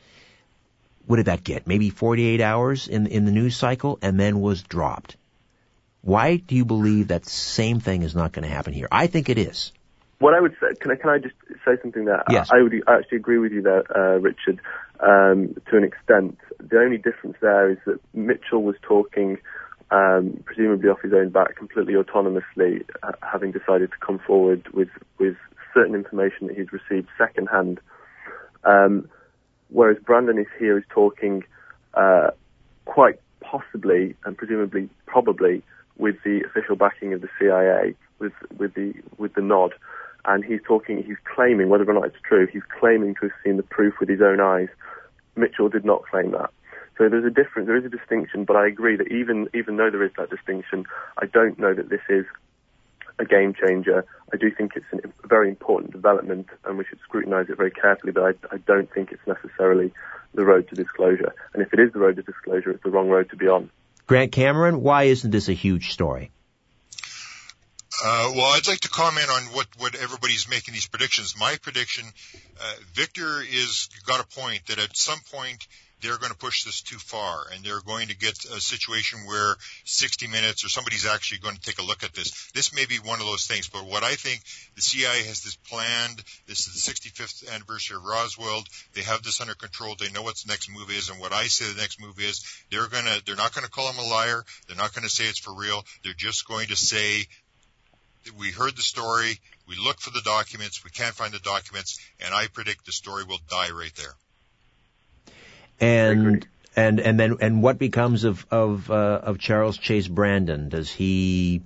What 1.08 1.16
did 1.18 1.26
that 1.26 1.44
get? 1.44 1.66
Maybe 1.66 1.90
48 1.90 2.40
hours 2.40 2.88
in 2.88 3.08
in 3.08 3.26
the 3.26 3.32
news 3.32 3.58
cycle 3.58 3.98
and 4.04 4.20
then 4.20 4.40
was 4.40 4.62
dropped. 4.62 5.18
Why 6.04 6.36
do 6.36 6.56
you 6.56 6.66
believe 6.66 7.08
that 7.08 7.26
same 7.26 7.80
thing 7.80 8.04
is 8.04 8.14
not 8.14 8.34
going 8.34 8.44
to 8.44 8.54
happen 8.54 8.74
here? 8.74 8.90
I 8.92 9.08
think 9.08 9.30
it 9.30 9.38
is. 9.38 9.72
What 10.20 10.34
I 10.34 10.42
would 10.42 10.54
say, 10.60 10.76
can 10.80 10.92
I, 10.92 10.96
can 10.96 11.10
I 11.10 11.18
just 11.18 11.36
say 11.66 11.72
something 11.82 12.04
there? 12.04 12.24
Yes. 12.30 12.50
I, 12.52 12.58
I 12.58 12.62
would 12.62 12.74
actually 12.88 13.18
agree 13.18 13.38
with 13.38 13.54
you 13.54 13.62
there, 13.62 13.84
uh, 13.98 14.20
Richard, 14.20 14.60
um, 15.00 15.56
to 15.70 15.78
an 15.78 15.86
extent. 15.86 16.38
The 16.60 16.80
only 16.80 16.98
difference 16.98 17.38
there 17.42 17.72
is 17.72 17.78
that 17.86 18.00
Mitchell 18.14 18.64
was 18.64 18.76
talking, 18.82 19.38
um, 19.92 20.44
presumably 20.44 20.90
off 20.90 21.02
his 21.02 21.14
own 21.14 21.30
back, 21.30 21.56
completely 21.56 21.94
autonomously, 21.94 22.84
uh, 23.02 23.14
having 23.22 23.54
decided 23.54 23.92
to 23.92 23.98
come 24.06 24.20
forward 24.20 24.68
with, 24.74 24.90
with 25.20 25.38
certain 25.74 25.96
information 25.96 26.48
that 26.48 26.58
he's 26.58 26.72
received 26.74 27.08
secondhand. 27.18 27.80
Um, 28.66 29.10
whereas 29.70 29.98
Brandon 30.04 30.38
is 30.38 30.48
here 30.60 30.78
is 30.78 30.84
talking, 30.90 31.46
uh, 31.94 32.32
quite 32.84 33.22
possibly 33.40 34.16
and 34.26 34.38
presumably 34.38 34.90
probably 35.06 35.64
with 35.98 36.16
the 36.24 36.42
official 36.46 36.76
backing 36.76 37.14
of 37.14 37.22
the 37.22 37.30
CIA, 37.40 37.96
with 38.20 38.34
with 38.58 38.74
the 38.74 38.94
with 39.18 39.34
the 39.34 39.42
nod, 39.42 39.74
and 40.26 40.44
he's 40.44 40.62
talking, 40.66 41.04
he's 41.04 41.18
claiming 41.36 41.70
whether 41.70 41.90
or 41.90 41.94
not 41.94 42.06
it's 42.06 42.22
true, 42.28 42.48
he's 42.52 42.64
claiming 42.80 43.16
to 43.16 43.22
have 43.24 43.32
seen 43.44 43.58
the 43.58 43.64
proof 43.64 43.96
with 44.00 44.10
his 44.10 44.22
own 44.22 44.40
eyes. 44.40 44.70
Mitchell 45.36 45.70
did 45.70 45.84
not 45.84 46.04
claim 46.06 46.32
that. 46.32 46.50
So 46.98 47.10
there's 47.10 47.26
a 47.26 47.30
difference, 47.30 47.68
there 47.68 47.78
is 47.78 47.86
a 47.86 47.90
distinction, 47.90 48.46
but 48.46 48.56
I 48.56 48.68
agree 48.68 48.96
that 48.96 49.12
even 49.12 49.50
even 49.54 49.78
though 49.78 49.90
there 49.90 50.04
is 50.04 50.12
that 50.18 50.30
distinction, 50.30 50.86
I 51.18 51.26
don't 51.26 51.58
know 51.60 51.74
that 51.74 51.90
this 51.90 52.02
is 52.08 52.26
a 53.20 53.26
game 53.26 53.54
changer. 53.54 54.06
I 54.32 54.38
do 54.38 54.50
think 54.52 54.74
it's 54.76 54.86
a 54.94 55.28
very 55.28 55.50
important 55.50 55.92
development, 55.92 56.48
and 56.66 56.78
we 56.78 56.86
should 56.86 57.00
scrutinise 57.04 57.50
it 57.50 57.58
very 57.58 57.72
carefully. 57.72 58.12
But 58.12 58.24
I, 58.24 58.56
I 58.56 58.58
don't 58.58 58.92
think 58.94 59.12
it's 59.12 59.26
necessarily 59.28 59.92
the 60.34 60.46
road 60.46 60.68
to 60.70 60.76
disclosure. 60.76 61.34
And 61.54 61.62
if 61.62 61.74
it 61.74 61.80
is 61.80 61.94
the 61.94 62.00
road 62.00 62.16
to 62.16 62.24
disclosure, 62.24 62.72
it's 62.72 62.84
the 62.84 62.90
wrong 62.90 63.10
road 63.10 63.30
to 63.32 63.36
be 63.36 63.48
on. 63.48 63.70
Grant 64.06 64.32
Cameron, 64.32 64.82
why 64.82 65.04
isn't 65.04 65.32
this 65.32 65.50
a 65.50 65.54
huge 65.54 65.92
story? 65.92 66.32
Uh, 68.04 68.34
well, 68.36 68.46
I'd 68.54 68.68
like 68.68 68.82
to 68.82 68.90
comment 68.90 69.30
on 69.30 69.44
what, 69.54 69.68
what 69.78 69.96
everybody's 69.96 70.50
making 70.50 70.74
these 70.74 70.88
predictions. 70.88 71.36
My 71.40 71.58
prediction, 71.62 72.06
uh, 72.60 72.74
Victor 72.94 73.42
is 73.42 73.88
got 74.06 74.20
a 74.20 74.28
point 74.28 74.66
that 74.68 74.80
at 74.80 74.98
some 74.98 75.20
point 75.32 75.68
they're 76.04 76.18
going 76.18 76.32
to 76.32 76.38
push 76.38 76.64
this 76.64 76.82
too 76.82 76.98
far 76.98 77.46
and 77.54 77.64
they're 77.64 77.82
going 77.82 78.10
to 78.10 78.18
get 78.18 78.38
a 78.54 78.60
situation 78.60 79.20
where 79.26 79.56
60 79.86 80.28
minutes 80.28 80.66
or 80.66 80.70
somebody's 80.70 81.06
actually 81.06 81.40
going 81.40 81.56
to 81.56 81.62
take 81.62 81.80
a 81.80 81.84
look 81.84 82.04
at 82.04 82.14
this. 82.14 82.52
This 82.54 82.76
may 82.76 82.86
be 82.86 82.98
one 82.98 83.22
of 83.22 83.26
those 83.26 83.48
things, 83.48 83.70
but 83.70 83.86
what 83.86 84.04
I 84.04 84.16
think 84.16 84.42
the 84.76 84.82
CIA 84.82 85.24
has 85.24 85.42
this 85.42 85.56
planned. 85.56 86.22
This 86.46 86.68
is 86.68 86.84
the 86.84 86.92
65th 86.92 87.54
anniversary 87.54 87.96
of 87.96 88.04
Roswell. 88.04 88.64
They 88.94 89.02
have 89.02 89.24
this 89.24 89.40
under 89.40 89.56
control. 89.56 89.96
They 89.98 90.12
know 90.12 90.22
what 90.22 90.36
the 90.36 90.50
next 90.50 90.70
move 90.70 90.92
is. 90.92 91.10
And 91.10 91.20
what 91.20 91.32
I 91.32 91.46
say 91.46 91.72
the 91.72 91.80
next 91.80 92.02
move 92.02 92.20
is 92.20 92.44
they're 92.70 92.88
going 92.88 93.06
to, 93.06 93.22
they're 93.26 93.36
not 93.36 93.56
going 93.56 93.66
to 93.66 93.72
call 93.72 93.90
him 93.90 94.00
a 94.00 94.08
liar. 94.08 94.44
They're 94.68 94.78
not 94.78 94.94
going 94.94 95.04
to 95.08 95.10
say 95.10 95.24
it's 95.24 95.40
for 95.40 95.56
real. 95.56 95.86
They're 96.04 96.14
just 96.14 96.46
going 96.48 96.68
to 96.68 96.76
say, 96.76 97.28
we 98.38 98.52
heard 98.52 98.76
the 98.76 98.82
story. 98.82 99.40
We 99.68 99.78
looked 99.78 100.02
for 100.02 100.12
the 100.12 100.22
documents. 100.22 100.84
We 100.84 100.92
can't 100.92 101.16
find 101.16 101.34
the 101.34 101.40
documents. 101.40 101.98
And 102.20 102.34
I 102.34 102.48
predict 102.48 102.86
the 102.86 102.92
story 102.92 103.24
will 103.24 103.40
die 103.50 103.72
right 103.72 103.94
there. 103.96 104.16
And 105.80 106.46
and 106.76 107.00
and 107.00 107.20
then 107.20 107.38
and 107.42 107.62
what 107.62 107.78
becomes 107.78 108.24
of 108.24 108.46
of 108.52 108.90
uh, 108.90 109.22
of 109.24 109.40
Charles 109.40 109.78
Chase 109.78 110.08
Brandon? 110.08 110.70
Does 110.70 110.92
he 110.92 111.62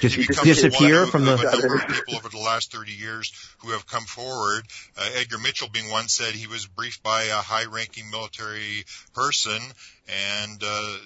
just 0.00 0.16
he 0.16 0.26
disappear 0.26 1.00
one 1.00 1.10
from 1.10 1.24
the. 1.24 1.34
of 1.34 1.40
a 1.40 1.44
number 1.44 1.74
of 1.76 1.86
people 1.88 2.16
over 2.16 2.28
the 2.28 2.38
last 2.38 2.72
30 2.72 2.92
years 2.92 3.32
who 3.58 3.70
have 3.70 3.86
come 3.86 4.04
forward. 4.04 4.64
Uh, 4.96 5.08
Edgar 5.14 5.38
Mitchell 5.38 5.68
being 5.68 5.90
one 5.90 6.08
said 6.08 6.34
he 6.34 6.46
was 6.46 6.66
briefed 6.66 7.02
by 7.02 7.24
a 7.24 7.36
high-ranking 7.36 8.10
military 8.10 8.84
person 9.14 9.60
and. 10.08 10.62
Uh, 10.62 10.96